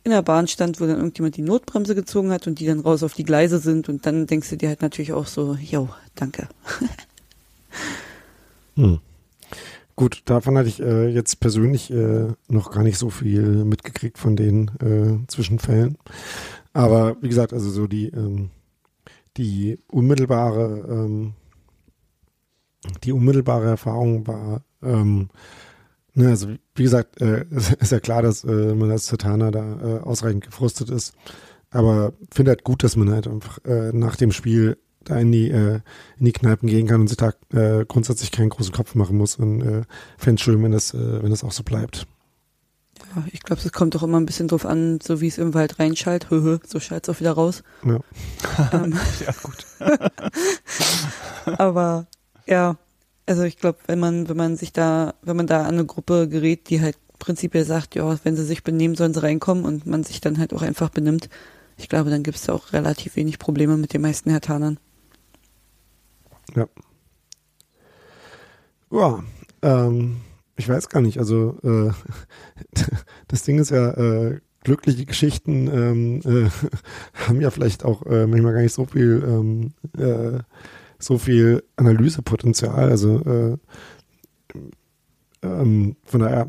in 0.05 0.11
der 0.11 0.23
Bahn 0.23 0.49
stand, 0.49 0.81
wo 0.81 0.86
dann 0.86 0.97
irgendjemand 0.97 1.36
die 1.36 1.43
Notbremse 1.43 1.94
gezogen 1.94 2.31
hat 2.32 2.47
und 2.47 2.59
die 2.59 2.66
dann 2.66 2.81
raus 2.81 3.03
auf 3.03 3.15
die 3.15 3.23
Gleise 3.23 3.59
sind 3.59 3.89
und 3.89 4.05
dann 4.05 4.27
denkst 4.27 4.51
du 4.51 4.57
dir 4.57 4.69
halt 4.69 4.82
natürlich 4.82 5.12
auch 5.12 5.27
so, 5.27 5.55
yo, 5.55 5.89
danke. 6.15 6.49
hm. 8.74 8.99
Gut, 9.94 10.23
davon 10.24 10.57
hatte 10.57 10.69
ich 10.69 10.81
äh, 10.81 11.09
jetzt 11.09 11.39
persönlich 11.39 11.90
äh, 11.90 12.28
noch 12.49 12.73
gar 12.73 12.82
nicht 12.82 12.99
so 12.99 13.11
viel 13.11 13.65
mitgekriegt 13.65 14.19
von 14.19 14.36
den 14.36 14.70
äh, 14.81 15.27
Zwischenfällen. 15.28 15.99
Aber 16.73 17.16
wie 17.20 17.28
gesagt, 17.28 17.53
also 17.53 17.70
so 17.70 17.86
die, 17.86 18.09
ähm, 18.09 18.51
die 19.36 19.78
unmittelbare, 19.89 20.86
ähm, 20.89 21.35
die 23.05 23.12
unmittelbare 23.12 23.69
Erfahrung 23.69 24.27
war, 24.27 24.65
ähm, 24.83 25.29
ne, 26.15 26.29
also 26.29 26.49
wie 26.75 26.83
gesagt, 26.83 27.21
äh, 27.21 27.45
ist 27.81 27.93
ja 27.93 28.01
klar, 28.01 28.23
dass 28.23 28.45
äh, 28.45 28.75
man 28.75 28.91
als 28.91 29.07
Satana 29.07 29.51
da 29.51 29.81
äh, 29.81 30.01
ausreichend 30.01 30.45
gefrustet 30.45 30.91
ist. 30.91 31.15
Aber 31.71 32.13
finde 32.31 32.51
halt 32.51 32.65
gut, 32.65 32.85
dass 32.85 32.97
man 32.97 33.11
halt 33.11 33.27
einfach 33.27 33.59
äh, 33.65 33.93
nach 33.93 34.17
dem 34.17 34.31
Spiel 34.33 34.77
da 35.05 35.19
in 35.19 35.33
die, 35.33 35.51
äh, 35.51 35.81
in 36.19 36.27
die 36.27 36.33
Kneipen 36.33 36.69
gehen 36.69 36.87
kann 36.87 37.01
und 37.01 37.09
sich 37.09 37.17
da 37.17 37.33
äh, 37.53 37.85
grundsätzlich 37.87 38.31
keinen 38.31 38.51
großen 38.51 38.73
Kopf 38.73 38.95
machen 38.95 39.17
muss. 39.17 39.37
Und 39.37 39.63
äh, 39.63 39.83
fände 40.19 40.39
es 40.39 40.43
schön, 40.43 40.63
wenn 40.63 40.73
das, 40.73 40.95
äh, 40.95 41.23
wenn 41.23 41.31
das 41.31 41.45
auch 41.45 41.53
so 41.53 41.63
bleibt. 41.63 42.07
Ja, 43.15 43.25
ich 43.33 43.43
glaube, 43.43 43.61
es 43.65 43.73
kommt 43.73 43.95
doch 43.95 44.03
immer 44.03 44.19
ein 44.19 44.27
bisschen 44.27 44.49
drauf 44.49 44.65
an, 44.65 45.01
so 45.03 45.21
wie 45.21 45.29
es 45.29 45.39
im 45.39 45.55
Wald 45.55 45.79
reinschallt. 45.79 46.31
Höhö, 46.31 46.59
so 46.67 46.79
schallt 46.79 47.09
es 47.09 47.15
auch 47.15 47.21
wieder 47.21 47.33
raus. 47.33 47.63
Ja. 47.85 48.01
Ähm, 48.73 48.95
Ja, 49.27 49.35
gut. 49.43 49.67
aber 51.59 52.07
ja, 52.47 52.77
also 53.27 53.43
ich 53.43 53.59
glaube, 53.59 53.78
wenn 53.86 53.99
man, 53.99 54.28
wenn 54.28 54.36
man 54.36 54.57
sich 54.57 54.73
da, 54.73 55.15
wenn 55.23 55.36
man 55.36 55.47
da 55.47 55.62
an 55.62 55.74
eine 55.74 55.86
Gruppe 55.86 56.28
gerät, 56.28 56.69
die 56.70 56.81
halt 56.81 56.97
prinzipiell 57.19 57.65
sagt, 57.65 57.94
ja, 57.94 58.19
wenn 58.24 58.36
sie 58.36 58.44
sich 58.44 58.65
benehmen, 58.65 58.94
sollen 58.94 59.15
sie 59.15 59.23
reinkommen 59.23 59.65
und 59.65 59.86
man 59.86 60.03
sich 60.03 60.20
dann 60.20 60.39
halt 60.39 60.53
auch 60.53 60.62
einfach 60.62 60.90
benimmt, 60.90 61.28
ich 61.77 61.89
glaube, 61.89 62.11
dann 62.11 62.23
gibt 62.23 62.36
es 62.36 62.44
da 62.44 62.53
auch 62.53 62.73
relativ 62.73 63.16
wenig 63.16 63.39
Probleme 63.39 63.77
mit 63.77 63.93
den 63.94 64.03
meisten 64.03 64.31
Hertanern. 64.31 64.78
Ja, 68.90 69.23
ähm, 69.62 70.16
ich 70.57 70.69
weiß 70.69 70.89
gar 70.89 71.01
nicht. 71.01 71.19
Also 71.19 71.59
äh, 71.62 71.93
das 73.28 73.43
Ding 73.43 73.59
ist 73.59 73.70
ja, 73.70 73.90
äh, 73.93 74.40
glückliche 74.65 75.07
Geschichten 75.07 75.69
ähm, 75.69 76.20
äh, 76.24 76.51
haben 77.27 77.40
ja 77.40 77.51
vielleicht 77.51 77.85
auch 77.85 78.05
äh, 78.07 78.27
manchmal 78.27 78.53
gar 78.53 78.62
nicht 78.62 78.74
so 78.74 78.85
viel 78.85 79.23
ähm, 79.27 79.73
äh, 79.99 80.40
so 81.03 81.19
viel 81.19 81.62
Analysepotenzial. 81.77 82.89
Also 82.91 83.19
äh, 83.20 83.57
ähm, 85.43 85.97
von 86.05 86.20
daher 86.20 86.49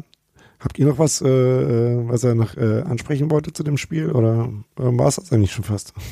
habt 0.60 0.78
ihr 0.80 0.86
noch 0.86 0.98
was, 1.00 1.22
äh, 1.22 1.28
äh, 1.28 2.08
was 2.08 2.24
er 2.24 2.36
noch 2.36 2.56
äh, 2.56 2.82
ansprechen 2.84 3.32
wollte 3.32 3.52
zu 3.54 3.64
dem 3.64 3.78
Spiel 3.78 4.12
oder 4.12 4.50
ähm, 4.80 5.00
war 5.00 5.08
es 5.08 5.16
das 5.16 5.32
eigentlich 5.34 5.52
schon 5.54 5.64
fast? 5.66 5.94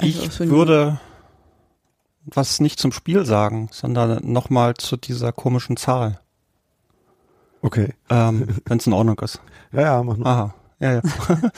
Also 0.00 0.22
Ich 0.22 0.30
so 0.32 0.44
ein- 0.44 0.50
würde 0.50 1.00
was 2.24 2.60
nicht 2.60 2.78
zum 2.78 2.92
Spiel 2.92 3.24
sagen, 3.24 3.68
sondern 3.72 4.20
nochmal 4.30 4.74
zu 4.74 4.96
dieser 4.96 5.32
komischen 5.32 5.76
Zahl, 5.76 6.20
Okay, 7.62 7.94
ähm, 8.08 8.46
wenn 8.66 8.78
es 8.78 8.86
in 8.86 8.92
Ordnung 8.92 9.18
ist. 9.18 9.40
ja, 9.72 9.80
ja, 9.80 10.02
mach 10.04 10.16
noch. 10.18 10.26
Aha, 10.26 10.54
ja, 10.78 10.92
ja. 10.96 11.02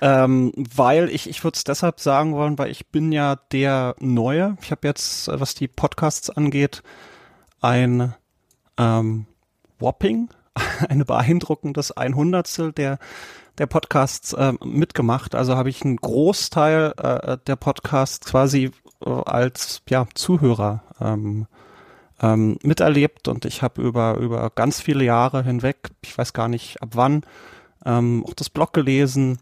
ähm, 0.00 0.52
weil 0.56 1.08
ich, 1.08 1.28
ich 1.28 1.42
würde 1.44 1.56
es 1.56 1.64
deshalb 1.64 2.00
sagen 2.00 2.34
wollen, 2.34 2.58
weil 2.58 2.70
ich 2.70 2.88
bin 2.88 3.12
ja 3.12 3.36
der 3.52 3.94
Neue. 4.00 4.56
Ich 4.62 4.70
habe 4.70 4.86
jetzt, 4.86 5.28
äh, 5.28 5.40
was 5.40 5.54
die 5.54 5.68
Podcasts 5.68 6.30
angeht, 6.30 6.82
ein 7.60 8.14
ähm, 8.76 9.26
Whopping, 9.78 10.28
eine 10.88 11.04
beeindruckendes 11.04 11.92
Einhundertstel 11.92 12.72
der 12.72 12.98
der 13.58 13.66
Podcasts 13.66 14.32
äh, 14.32 14.52
mitgemacht. 14.64 15.34
Also 15.34 15.56
habe 15.56 15.68
ich 15.68 15.84
einen 15.84 15.96
Großteil 15.96 16.94
äh, 16.96 17.38
der 17.46 17.56
Podcasts 17.56 18.26
quasi 18.26 18.70
äh, 19.04 19.10
als 19.10 19.82
ja, 19.88 20.06
Zuhörer 20.14 20.82
ähm, 21.00 21.46
ähm, 22.20 22.58
miterlebt 22.62 23.28
und 23.28 23.44
ich 23.44 23.62
habe 23.62 23.82
über, 23.82 24.16
über 24.16 24.50
ganz 24.50 24.80
viele 24.80 25.04
Jahre 25.04 25.42
hinweg, 25.42 25.90
ich 26.02 26.16
weiß 26.16 26.32
gar 26.32 26.48
nicht 26.48 26.82
ab 26.82 26.90
wann, 26.94 27.22
ähm, 27.84 28.24
auch 28.26 28.34
das 28.34 28.50
Blog 28.50 28.72
gelesen 28.72 29.38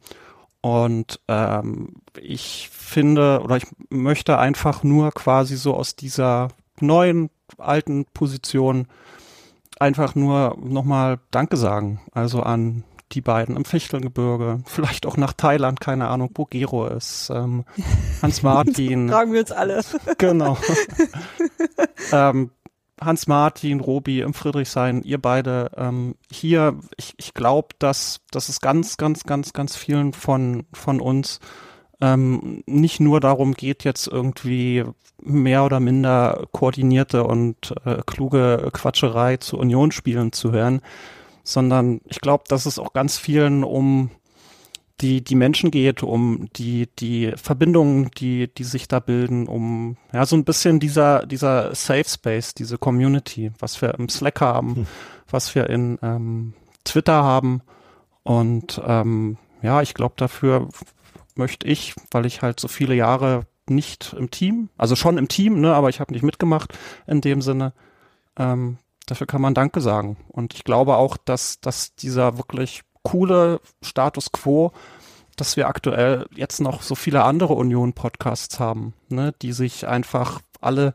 und 0.66 1.20
ähm, 1.28 1.94
ich 2.20 2.70
finde 2.72 3.40
oder 3.40 3.56
ich 3.56 3.68
möchte 3.88 4.36
einfach 4.36 4.82
nur 4.82 5.12
quasi 5.12 5.56
so 5.56 5.74
aus 5.74 5.94
dieser 5.94 6.48
neuen, 6.80 7.30
alten 7.56 8.04
Position 8.06 8.88
einfach 9.78 10.16
nur 10.16 10.58
nochmal 10.60 11.20
Danke 11.30 11.56
sagen. 11.56 12.00
Also 12.10 12.42
an 12.42 12.82
die 13.12 13.20
beiden 13.20 13.54
im 13.54 13.64
Fichtelgebirge, 13.64 14.58
vielleicht 14.64 15.06
auch 15.06 15.16
nach 15.16 15.34
Thailand, 15.34 15.80
keine 15.80 16.08
Ahnung, 16.08 16.30
wo 16.34 16.46
Gero 16.46 16.88
ist, 16.88 17.30
ähm, 17.32 17.64
Hans 18.20 18.42
Martin, 18.42 19.08
Fragen 19.08 19.32
wir 19.32 19.40
uns 19.42 19.52
alle. 19.52 19.84
genau. 20.18 20.58
ähm, 22.12 22.50
Hans 23.00 23.26
Martin, 23.26 23.80
Robi 23.80 24.20
im 24.20 24.32
Friedrichshain, 24.32 25.02
ihr 25.02 25.20
beide 25.20 25.70
ähm, 25.76 26.14
hier, 26.30 26.78
ich, 26.96 27.14
ich 27.18 27.34
glaube, 27.34 27.68
dass, 27.78 28.20
dass 28.30 28.48
es 28.48 28.60
ganz, 28.60 28.96
ganz, 28.96 29.24
ganz, 29.24 29.52
ganz 29.52 29.76
vielen 29.76 30.12
von, 30.12 30.64
von 30.72 31.00
uns 31.00 31.40
ähm, 32.00 32.62
nicht 32.66 33.00
nur 33.00 33.20
darum 33.20 33.54
geht, 33.54 33.84
jetzt 33.84 34.06
irgendwie 34.06 34.84
mehr 35.22 35.64
oder 35.64 35.80
minder 35.80 36.46
koordinierte 36.52 37.24
und 37.24 37.74
äh, 37.84 38.02
kluge 38.06 38.70
Quatscherei 38.72 39.38
zu 39.38 39.58
Unionsspielen 39.58 40.32
zu 40.32 40.52
hören, 40.52 40.80
sondern 41.42 42.00
ich 42.06 42.20
glaube, 42.20 42.44
dass 42.48 42.66
es 42.66 42.78
auch 42.78 42.92
ganz 42.92 43.18
vielen 43.18 43.64
um 43.64 44.10
die, 45.00 45.22
die 45.22 45.34
Menschen 45.34 45.70
geht, 45.70 46.02
um 46.02 46.48
die, 46.56 46.88
die 46.98 47.32
Verbindungen, 47.36 48.10
die, 48.18 48.52
die 48.52 48.64
sich 48.64 48.88
da 48.88 48.98
bilden, 49.00 49.46
um 49.46 49.96
ja 50.12 50.24
so 50.24 50.36
ein 50.36 50.44
bisschen 50.44 50.80
dieser, 50.80 51.26
dieser 51.26 51.74
Safe 51.74 52.08
Space, 52.08 52.54
diese 52.54 52.78
Community, 52.78 53.52
was 53.58 53.80
wir 53.82 53.94
im 53.94 54.08
Slack 54.08 54.40
haben, 54.40 54.76
Hm. 54.76 54.86
was 55.30 55.54
wir 55.54 55.68
in 55.68 55.98
ähm, 56.02 56.54
Twitter 56.84 57.22
haben. 57.22 57.60
Und 58.22 58.80
ähm, 58.86 59.36
ja, 59.62 59.82
ich 59.82 59.94
glaube, 59.94 60.14
dafür 60.16 60.68
möchte 61.34 61.66
ich, 61.66 61.94
weil 62.10 62.24
ich 62.24 62.42
halt 62.42 62.58
so 62.58 62.68
viele 62.68 62.94
Jahre 62.94 63.46
nicht 63.68 64.14
im 64.18 64.30
Team, 64.30 64.70
also 64.78 64.96
schon 64.96 65.18
im 65.18 65.28
Team, 65.28 65.60
ne, 65.60 65.74
aber 65.74 65.88
ich 65.88 66.00
habe 66.00 66.12
nicht 66.12 66.22
mitgemacht 66.22 66.72
in 67.06 67.20
dem 67.20 67.42
Sinne. 67.42 67.72
Ähm, 68.38 68.78
dafür 69.06 69.26
kann 69.26 69.42
man 69.42 69.54
Danke 69.54 69.80
sagen. 69.80 70.16
Und 70.28 70.54
ich 70.54 70.64
glaube 70.64 70.96
auch, 70.96 71.16
dass, 71.16 71.60
dass 71.60 71.94
dieser 71.94 72.38
wirklich 72.38 72.82
coole 73.06 73.60
Status 73.82 74.32
quo, 74.32 74.72
dass 75.36 75.56
wir 75.56 75.68
aktuell 75.68 76.26
jetzt 76.34 76.60
noch 76.60 76.82
so 76.82 76.94
viele 76.94 77.22
andere 77.22 77.54
Union-Podcasts 77.54 78.58
haben, 78.58 78.94
ne, 79.08 79.32
die 79.42 79.52
sich 79.52 79.86
einfach 79.86 80.40
alle 80.60 80.94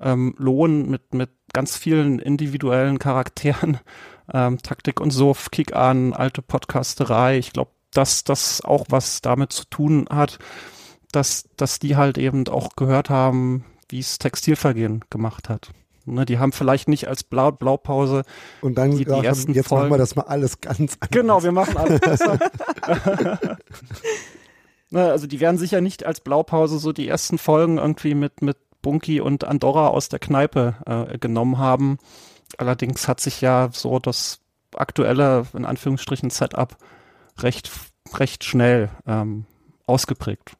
ähm, 0.00 0.34
lohnen 0.38 0.88
mit, 0.88 1.14
mit 1.14 1.30
ganz 1.52 1.76
vielen 1.76 2.18
individuellen 2.18 2.98
Charakteren, 2.98 3.78
ähm, 4.32 4.58
Taktik 4.62 5.00
und 5.00 5.10
Sof, 5.10 5.50
Kick 5.50 5.74
an, 5.74 6.12
alte 6.12 6.42
Podcasterei. 6.42 7.38
Ich 7.38 7.52
glaube, 7.52 7.72
dass 7.92 8.22
das 8.22 8.60
auch 8.60 8.86
was 8.90 9.22
damit 9.22 9.52
zu 9.52 9.64
tun 9.64 10.06
hat, 10.10 10.38
dass, 11.10 11.48
dass 11.56 11.78
die 11.78 11.96
halt 11.96 12.18
eben 12.18 12.46
auch 12.48 12.76
gehört 12.76 13.10
haben, 13.10 13.64
wie 13.88 13.98
es 13.98 14.18
Textilvergehen 14.18 15.04
gemacht 15.10 15.48
hat. 15.48 15.70
Ne, 16.14 16.24
die 16.26 16.38
haben 16.38 16.52
vielleicht 16.52 16.88
nicht 16.88 17.06
als 17.08 17.22
Blau 17.24 17.50
Blaupause 17.52 18.22
Und 18.60 18.76
dann 18.76 18.92
die- 18.92 19.04
die 19.04 19.10
haben, 19.12 19.24
ersten 19.24 19.52
jetzt 19.54 19.70
machen 19.70 19.82
wir 19.84 19.88
Folgen- 19.88 19.98
das 19.98 20.16
mal 20.16 20.22
alles 20.22 20.60
ganz 20.60 20.78
anders. 20.94 21.10
Genau, 21.10 21.42
wir 21.42 21.52
machen 21.52 21.76
alles 21.76 22.00
besser. 22.00 22.38
Ne, 24.90 25.10
also 25.10 25.26
die 25.26 25.40
werden 25.40 25.58
sicher 25.58 25.80
nicht 25.82 26.06
als 26.06 26.20
Blaupause 26.20 26.78
so 26.78 26.92
die 26.92 27.06
ersten 27.08 27.36
Folgen 27.36 27.76
irgendwie 27.76 28.14
mit, 28.14 28.40
mit 28.40 28.56
Bunky 28.80 29.20
und 29.20 29.44
Andorra 29.44 29.88
aus 29.88 30.08
der 30.08 30.18
Kneipe 30.18 30.76
äh, 30.86 31.18
genommen 31.18 31.58
haben. 31.58 31.98
Allerdings 32.56 33.06
hat 33.06 33.20
sich 33.20 33.42
ja 33.42 33.68
so 33.70 33.98
das 33.98 34.40
aktuelle, 34.74 35.44
in 35.52 35.66
Anführungsstrichen, 35.66 36.30
Setup 36.30 36.74
recht, 37.40 37.70
recht 38.14 38.44
schnell 38.44 38.88
ähm, 39.06 39.44
ausgeprägt. 39.86 40.52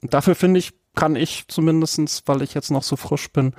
Und 0.00 0.14
dafür 0.14 0.34
finde 0.36 0.58
ich, 0.58 0.72
kann 0.94 1.14
ich 1.14 1.46
zumindestens, 1.48 2.22
weil 2.24 2.40
ich 2.40 2.54
jetzt 2.54 2.70
noch 2.70 2.82
so 2.82 2.96
frisch 2.96 3.30
bin, 3.30 3.52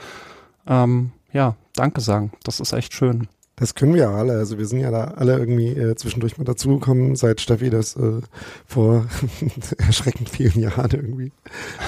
ähm, 0.65 1.11
ja, 1.37 1.55
Danke 1.75 2.01
sagen. 2.01 2.31
Das 2.43 2.59
ist 2.59 2.73
echt 2.73 2.93
schön. 2.93 3.27
Das 3.59 3.73
können 3.75 3.93
wir 3.95 4.01
ja 4.01 4.11
alle. 4.11 4.33
Also 4.33 4.57
wir 4.59 4.65
sind 4.67 4.79
ja 4.79 4.91
da 4.91 5.05
alle 5.15 5.37
irgendwie 5.37 5.69
äh, 5.69 5.95
zwischendurch 5.95 6.37
mal 6.37 6.43
dazugekommen, 6.43 7.15
seit 7.15 7.41
Steffi 7.41 7.69
das 7.71 7.95
äh, 7.95 8.21
vor 8.67 9.05
erschreckend 9.77 10.29
vielen 10.29 10.59
Jahren 10.59 10.91
irgendwie 10.91 11.31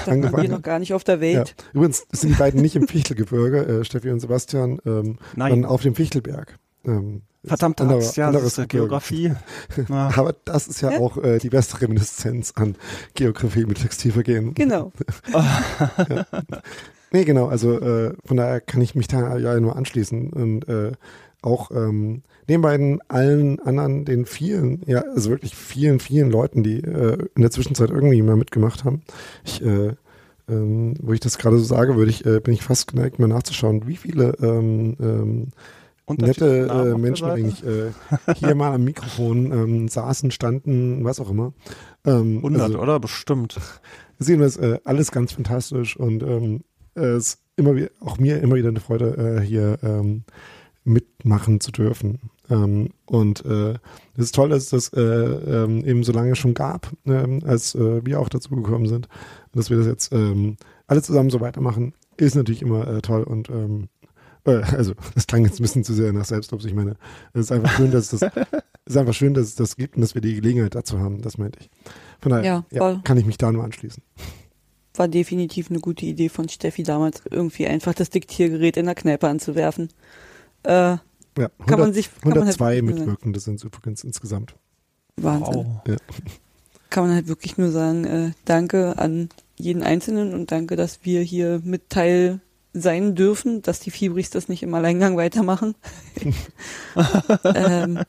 Wir 0.04 0.12
angefangen 0.12 0.48
noch 0.50 0.56
hat. 0.58 0.62
gar 0.64 0.78
nicht 0.80 0.94
auf 0.94 1.04
der 1.04 1.16
Ja. 1.16 1.20
Welt. 1.20 1.54
Übrigens 1.72 2.06
sind 2.12 2.30
die 2.30 2.38
beiden 2.38 2.60
nicht 2.60 2.74
im 2.76 2.88
Fichtelgebirge, 2.88 3.66
äh, 3.66 3.84
Steffi 3.84 4.10
und 4.10 4.20
Sebastian, 4.20 4.78
ähm, 4.86 5.18
Nein. 5.36 5.50
sondern 5.52 5.70
auf 5.70 5.82
dem 5.82 5.94
Fichtelberg. 5.94 6.58
Ähm, 6.84 7.22
ist 7.42 7.48
Verdammte 7.50 7.82
andere- 7.84 7.98
Axt, 7.98 8.16
ja, 8.16 8.26
das 8.26 8.34
anderes 8.36 8.52
ist 8.52 8.58
ja 8.58 8.64
Gebirge. 8.64 8.86
Geografie. 8.88 9.32
Na, 9.88 10.10
Aber 10.16 10.34
das 10.44 10.66
ist 10.68 10.80
ja 10.80 10.90
Ja. 10.92 10.98
auch 10.98 11.18
äh, 11.18 11.38
die 11.38 11.50
beste 11.50 11.80
Reminiszenz 11.80 12.52
an 12.56 12.74
Geografie 13.14 13.64
mit 13.64 13.80
Textilvergehen. 13.80 14.54
Genau. 14.54 14.90
Nee, 17.12 17.24
genau, 17.24 17.46
also 17.46 17.80
äh, 17.80 18.14
von 18.24 18.36
daher 18.36 18.60
kann 18.60 18.80
ich 18.80 18.94
mich 18.94 19.08
da 19.08 19.36
ja 19.36 19.58
nur 19.58 19.76
anschließen 19.76 20.32
und 20.32 20.68
äh, 20.68 20.92
auch 21.42 21.70
ähm, 21.70 22.22
neben 22.48 22.62
beiden 22.62 23.00
allen 23.08 23.60
anderen, 23.60 24.04
den 24.04 24.26
vielen, 24.26 24.82
ja, 24.86 25.00
also 25.14 25.30
wirklich 25.30 25.54
vielen, 25.54 26.00
vielen 26.00 26.30
Leuten, 26.30 26.62
die 26.62 26.80
äh, 26.80 27.18
in 27.34 27.42
der 27.42 27.50
Zwischenzeit 27.50 27.90
irgendwie 27.90 28.22
mal 28.22 28.36
mitgemacht 28.36 28.84
haben. 28.84 29.02
Ich, 29.44 29.64
äh, 29.64 29.94
ähm, 30.48 30.94
wo 31.00 31.12
ich 31.12 31.20
das 31.20 31.38
gerade 31.38 31.58
so 31.58 31.64
sage, 31.64 31.96
würde 31.96 32.10
ich, 32.10 32.26
äh, 32.26 32.40
bin 32.40 32.54
ich 32.54 32.62
fast 32.62 32.88
geneigt, 32.88 33.18
mal 33.18 33.28
nachzuschauen, 33.28 33.86
wie 33.86 33.96
viele 33.96 34.34
ähm, 34.42 34.96
ähm, 35.00 35.48
nette 36.18 36.66
äh, 36.66 36.98
Menschen 36.98 37.28
eigentlich 37.30 37.64
äh, 37.64 37.92
hier 38.34 38.54
mal 38.54 38.74
am 38.74 38.84
Mikrofon 38.84 39.52
ähm, 39.52 39.88
saßen, 39.88 40.30
standen, 40.30 41.04
was 41.04 41.20
auch 41.20 41.30
immer. 41.30 41.52
Ähm, 42.04 42.38
100, 42.38 42.62
also, 42.62 42.78
oder? 42.80 42.98
Bestimmt. 43.00 43.60
Sehen 44.18 44.40
wir 44.40 44.46
es 44.46 44.56
äh, 44.56 44.78
alles 44.84 45.12
ganz 45.12 45.32
fantastisch 45.32 45.96
und 45.96 46.22
ähm, 46.22 46.64
es 47.04 47.26
ist 47.26 47.38
immer 47.56 47.76
wieder, 47.76 47.90
auch 48.00 48.18
mir 48.18 48.40
immer 48.40 48.56
wieder 48.56 48.68
eine 48.68 48.80
Freude, 48.80 49.38
äh, 49.40 49.44
hier 49.44 49.78
ähm, 49.82 50.24
mitmachen 50.84 51.60
zu 51.60 51.72
dürfen. 51.72 52.30
Ähm, 52.48 52.90
und 53.06 53.44
äh, 53.44 53.74
es 54.16 54.24
ist 54.24 54.34
toll, 54.34 54.48
dass 54.48 54.64
es 54.64 54.70
das 54.70 54.92
äh, 54.92 55.02
ähm, 55.02 55.84
eben 55.84 56.02
so 56.02 56.12
lange 56.12 56.34
schon 56.36 56.54
gab, 56.54 56.90
ähm, 57.06 57.40
als 57.44 57.74
äh, 57.74 58.04
wir 58.04 58.20
auch 58.20 58.28
dazu 58.28 58.50
gekommen 58.50 58.88
sind. 58.88 59.08
dass 59.52 59.70
wir 59.70 59.76
das 59.76 59.86
jetzt 59.86 60.12
ähm, 60.12 60.56
alle 60.86 61.02
zusammen 61.02 61.30
so 61.30 61.40
weitermachen, 61.40 61.94
ist 62.16 62.34
natürlich 62.34 62.62
immer 62.62 62.86
äh, 62.88 63.00
toll 63.02 63.22
und 63.22 63.48
äh, 63.48 63.86
also 64.44 64.94
das 65.14 65.26
klang 65.26 65.44
jetzt 65.44 65.60
ein 65.60 65.62
bisschen 65.62 65.84
zu 65.84 65.94
sehr 65.94 66.12
nach 66.12 66.24
Selbstlob. 66.24 66.64
Ich 66.64 66.74
meine, 66.74 66.96
es 67.32 67.42
ist 67.42 67.52
einfach 67.52 67.76
schön, 67.76 67.90
dass 67.90 68.12
es 68.12 68.20
das, 68.20 68.32
ist 68.86 68.96
einfach 68.96 69.14
schön, 69.14 69.34
dass 69.34 69.46
es 69.46 69.54
das 69.54 69.76
gibt 69.76 69.96
und 69.96 70.02
dass 70.02 70.14
wir 70.14 70.22
die 70.22 70.34
Gelegenheit 70.34 70.74
dazu 70.74 70.98
haben. 70.98 71.22
Das 71.22 71.38
meinte 71.38 71.60
ich. 71.60 71.70
Von 72.20 72.30
daher 72.30 72.44
ja, 72.44 72.64
ja, 72.70 73.00
kann 73.04 73.18
ich 73.18 73.26
mich 73.26 73.38
da 73.38 73.52
nur 73.52 73.64
anschließen. 73.64 74.02
War 75.00 75.08
definitiv 75.08 75.70
eine 75.70 75.80
gute 75.80 76.04
Idee 76.04 76.28
von 76.28 76.50
Steffi 76.50 76.82
damals, 76.82 77.22
irgendwie 77.30 77.66
einfach 77.66 77.94
das 77.94 78.10
Diktiergerät 78.10 78.76
in 78.76 78.84
der 78.84 78.94
Kneipe 78.94 79.28
anzuwerfen. 79.28 79.88
Äh, 80.62 80.72
ja, 80.72 81.00
100, 81.36 81.66
kann 81.66 81.80
man 81.80 81.94
sich 81.94 82.10
kann 82.20 82.34
102 82.34 82.64
man 82.64 82.74
halt 82.74 82.84
Mitwirkende 82.84 83.40
sind 83.40 83.64
übrigens 83.64 84.04
insgesamt. 84.04 84.54
Wahnsinn. 85.16 85.54
Wow. 85.54 85.66
Ja. 85.88 85.96
Kann 86.90 87.06
man 87.06 87.14
halt 87.14 87.28
wirklich 87.28 87.56
nur 87.56 87.70
sagen, 87.70 88.04
äh, 88.04 88.32
danke 88.44 88.98
an 88.98 89.30
jeden 89.56 89.82
Einzelnen 89.82 90.34
und 90.34 90.52
danke, 90.52 90.76
dass 90.76 90.98
wir 91.02 91.22
hier 91.22 91.62
mit 91.64 91.88
Teil 91.88 92.40
sein 92.74 93.14
dürfen, 93.14 93.62
dass 93.62 93.80
die 93.80 93.90
Fibris 93.90 94.28
das 94.28 94.50
nicht 94.50 94.62
im 94.62 94.74
Alleingang 94.74 95.16
weitermachen. 95.16 95.76
ähm, 97.54 98.00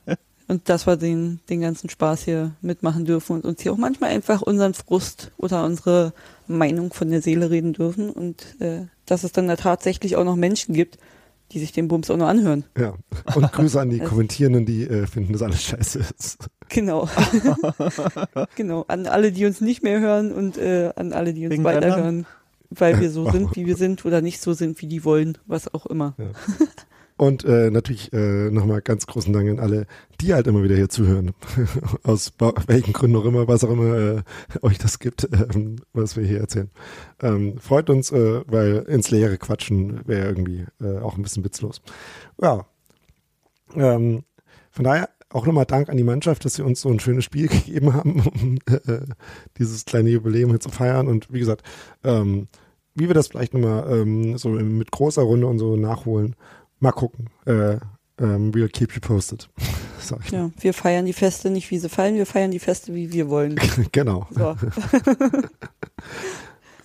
und 0.46 0.68
dass 0.68 0.86
wir 0.86 0.98
den, 0.98 1.40
den 1.48 1.62
ganzen 1.62 1.88
Spaß 1.88 2.24
hier 2.24 2.54
mitmachen 2.60 3.06
dürfen 3.06 3.36
und 3.36 3.46
uns 3.46 3.62
hier 3.62 3.72
auch 3.72 3.78
manchmal 3.78 4.10
einfach 4.10 4.42
unseren 4.42 4.74
Frust 4.74 5.32
oder 5.38 5.64
unsere 5.64 6.12
Meinung 6.52 6.92
von 6.92 7.10
der 7.10 7.22
Seele 7.22 7.50
reden 7.50 7.72
dürfen 7.72 8.10
und 8.10 8.60
äh, 8.60 8.86
dass 9.06 9.24
es 9.24 9.32
dann 9.32 9.48
da 9.48 9.56
tatsächlich 9.56 10.16
auch 10.16 10.24
noch 10.24 10.36
Menschen 10.36 10.74
gibt, 10.74 10.98
die 11.52 11.58
sich 11.58 11.72
den 11.72 11.88
Bums 11.88 12.10
auch 12.10 12.16
nur 12.16 12.28
anhören. 12.28 12.64
Ja, 12.78 12.94
und 13.34 13.52
Grüße 13.52 13.80
an 13.80 13.90
die 13.90 14.00
also, 14.00 14.10
Kommentierenden, 14.10 14.64
die 14.64 14.84
äh, 14.84 15.06
finden, 15.06 15.32
dass 15.32 15.42
alles 15.42 15.62
scheiße 15.62 15.98
ist. 15.98 16.48
Genau. 16.68 17.08
genau, 18.56 18.84
an 18.88 19.06
alle, 19.06 19.32
die 19.32 19.44
uns 19.44 19.60
nicht 19.60 19.82
mehr 19.82 20.00
hören 20.00 20.32
und 20.32 20.56
äh, 20.56 20.92
an 20.96 21.12
alle, 21.12 21.34
die 21.34 21.44
uns 21.44 21.52
Wegen 21.52 21.64
weiterhören 21.64 22.26
weil 22.78 23.00
wir 23.00 23.10
so 23.10 23.30
sind, 23.30 23.54
wie 23.56 23.66
wir 23.66 23.76
sind 23.76 24.04
oder 24.04 24.20
nicht 24.20 24.40
so 24.40 24.52
sind, 24.52 24.80
wie 24.80 24.86
die 24.86 25.04
wollen, 25.04 25.38
was 25.46 25.72
auch 25.72 25.86
immer. 25.86 26.14
Ja. 26.18 26.26
Und 27.22 27.44
äh, 27.44 27.70
natürlich 27.70 28.12
äh, 28.12 28.50
nochmal 28.50 28.82
ganz 28.82 29.06
großen 29.06 29.32
Dank 29.32 29.48
an 29.48 29.60
alle, 29.60 29.86
die 30.20 30.34
halt 30.34 30.48
immer 30.48 30.64
wieder 30.64 30.74
hier 30.74 30.88
zuhören. 30.88 31.30
Aus 32.02 32.32
welchen 32.66 32.92
Gründen 32.92 33.16
auch 33.16 33.24
immer, 33.24 33.46
was 33.46 33.62
auch 33.62 33.70
immer 33.70 33.96
äh, 33.96 34.22
euch 34.62 34.78
das 34.78 34.98
gibt, 34.98 35.28
ähm, 35.32 35.76
was 35.92 36.16
wir 36.16 36.24
hier 36.24 36.40
erzählen. 36.40 36.68
Ähm, 37.20 37.58
freut 37.60 37.90
uns, 37.90 38.10
äh, 38.10 38.42
weil 38.48 38.78
ins 38.88 39.12
Leere 39.12 39.38
quatschen 39.38 40.00
wäre 40.04 40.26
irgendwie 40.26 40.64
äh, 40.80 40.98
auch 40.98 41.16
ein 41.16 41.22
bisschen 41.22 41.44
witzlos. 41.44 41.80
Ja. 42.42 42.66
Ähm, 43.76 44.24
von 44.72 44.84
daher 44.84 45.08
auch 45.28 45.46
nochmal 45.46 45.66
Dank 45.66 45.90
an 45.90 45.96
die 45.96 46.02
Mannschaft, 46.02 46.44
dass 46.44 46.54
sie 46.54 46.64
uns 46.64 46.80
so 46.80 46.88
ein 46.88 46.98
schönes 46.98 47.24
Spiel 47.24 47.46
gegeben 47.46 47.94
haben, 47.94 48.20
um 48.20 48.58
äh, 48.66 49.06
dieses 49.58 49.84
kleine 49.84 50.10
Jubiläum 50.10 50.50
hier 50.50 50.58
zu 50.58 50.70
feiern. 50.70 51.06
Und 51.06 51.32
wie 51.32 51.38
gesagt, 51.38 51.62
ähm, 52.02 52.48
wie 52.96 53.06
wir 53.06 53.14
das 53.14 53.28
vielleicht 53.28 53.54
nochmal 53.54 53.86
ähm, 53.90 54.36
so 54.36 54.48
mit 54.48 54.90
großer 54.90 55.22
Runde 55.22 55.46
und 55.46 55.60
so 55.60 55.76
nachholen, 55.76 56.34
mal 56.82 56.92
gucken. 56.92 57.30
Äh, 57.46 57.76
ähm, 58.18 58.52
we'll 58.52 58.68
keep 58.68 58.94
you 58.94 59.00
posted. 59.00 59.48
ja, 60.30 60.50
wir 60.58 60.74
feiern 60.74 61.06
die 61.06 61.12
Feste 61.12 61.50
nicht, 61.50 61.70
wie 61.70 61.78
sie 61.78 61.88
fallen, 61.88 62.16
wir 62.16 62.26
feiern 62.26 62.50
die 62.50 62.58
Feste, 62.58 62.94
wie 62.94 63.12
wir 63.12 63.30
wollen. 63.30 63.58
genau. 63.92 64.26
So. 64.30 64.56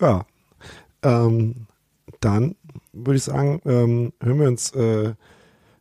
ja. 0.00 0.24
Ähm, 1.02 1.66
dann 2.20 2.56
würde 2.92 3.16
ich 3.16 3.24
sagen, 3.24 3.60
ähm, 3.64 4.12
hören 4.20 4.40
wir 4.40 4.48
uns 4.48 4.70
äh, 4.70 5.14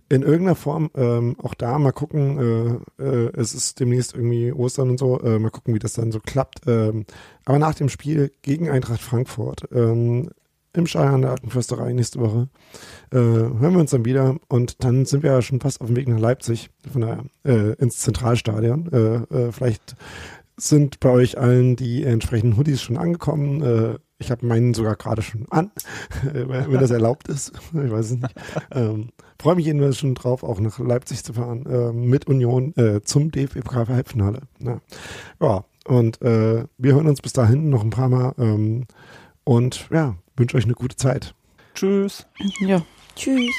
in 0.10 0.22
irgendeiner 0.22 0.56
Form 0.56 0.90
ähm, 0.96 1.36
auch 1.42 1.54
da 1.54 1.80
mal 1.80 1.92
gucken. 1.92 2.82
Äh, 3.00 3.04
äh, 3.04 3.32
es 3.36 3.54
ist 3.54 3.80
demnächst 3.80 4.14
irgendwie 4.14 4.52
Ostern 4.52 4.92
und 4.92 5.00
so. 5.00 5.20
Äh, 5.22 5.40
mal 5.40 5.50
gucken, 5.50 5.74
wie 5.74 5.80
das 5.80 5.94
dann 5.94 6.12
so 6.12 6.20
klappt. 6.20 6.68
Ähm, 6.68 7.06
aber 7.46 7.60
nach 7.60 7.76
dem 7.76 7.90
Spiel 7.90 8.32
gegen 8.42 8.70
Eintracht 8.70 9.02
Frankfurt 9.02 9.68
ähm, 9.72 10.30
im 10.78 10.88
Scheier 10.88 11.14
an 11.14 11.24
der 11.24 11.32
Alten 11.32 11.50
Försterei 11.50 11.92
nächste 11.94 12.20
Woche 12.20 12.48
äh, 13.12 13.18
hören 13.18 13.74
wir 13.74 13.80
uns 13.80 13.92
dann 13.92 14.06
wieder 14.06 14.38
und 14.48 14.84
dann 14.84 15.06
sind 15.06 15.24
wir 15.24 15.32
ja 15.32 15.42
schon 15.42 15.60
fast 15.60 15.82
auf 15.82 15.88
dem 15.88 15.96
Weg 15.96 16.08
nach 16.08 16.20
Leipzig, 16.20 16.70
von 16.92 17.02
daher 17.02 17.26
äh, 17.46 17.74
ins 17.74 17.98
Zentralstadion. 18.00 18.92
Äh, 18.92 19.52
vielleicht 19.52 19.96
sind 20.58 21.00
bei 21.00 21.10
euch 21.10 21.38
allen 21.38 21.76
die 21.76 22.04
entsprechenden 22.04 22.58
Hoodies 22.58 22.82
schon 22.82 22.98
angekommen. 22.98 24.00
Ich 24.18 24.32
habe 24.32 24.44
meinen 24.44 24.74
sogar 24.74 24.96
gerade 24.96 25.22
schon 25.22 25.46
an, 25.52 25.70
wenn 26.34 26.80
das 26.80 26.90
erlaubt 26.90 27.28
ist. 27.28 27.52
Ich 27.74 27.92
weiß 27.92 28.06
es 28.06 28.18
nicht. 28.18 28.34
Ähm, 28.72 29.10
Freue 29.40 29.56
mich 29.56 29.68
jedenfalls 29.68 30.00
schon 30.00 30.16
drauf, 30.16 30.42
auch 30.42 30.60
nach 30.60 30.80
Leipzig 30.80 31.24
zu 31.24 31.34
fahren 31.34 31.66
äh, 31.68 31.94
mit 31.94 32.26
Union 32.26 32.76
äh, 32.76 33.02
zum 33.02 33.30
DFB-Pokal-Halbfinale. 33.30 34.42
Ja. 34.60 34.82
ja, 35.40 35.64
und 35.86 36.22
äh, 36.24 36.66
wir 36.78 36.96
hören 36.96 37.08
uns 37.08 37.22
bis 37.22 37.34
dahin 37.34 37.70
noch 37.70 37.84
ein 37.84 37.92
paar 37.92 38.10
Mal 38.10 38.34
ähm, 38.40 38.86
und 39.44 39.88
ja, 39.92 40.16
wünsche 40.38 40.58
euch 40.58 40.66
eine 40.66 40.74
gute 40.74 40.96
Zeit. 40.96 41.34
Tschüss. 41.74 42.26
Ja, 42.60 42.82
tschüss. 43.16 43.56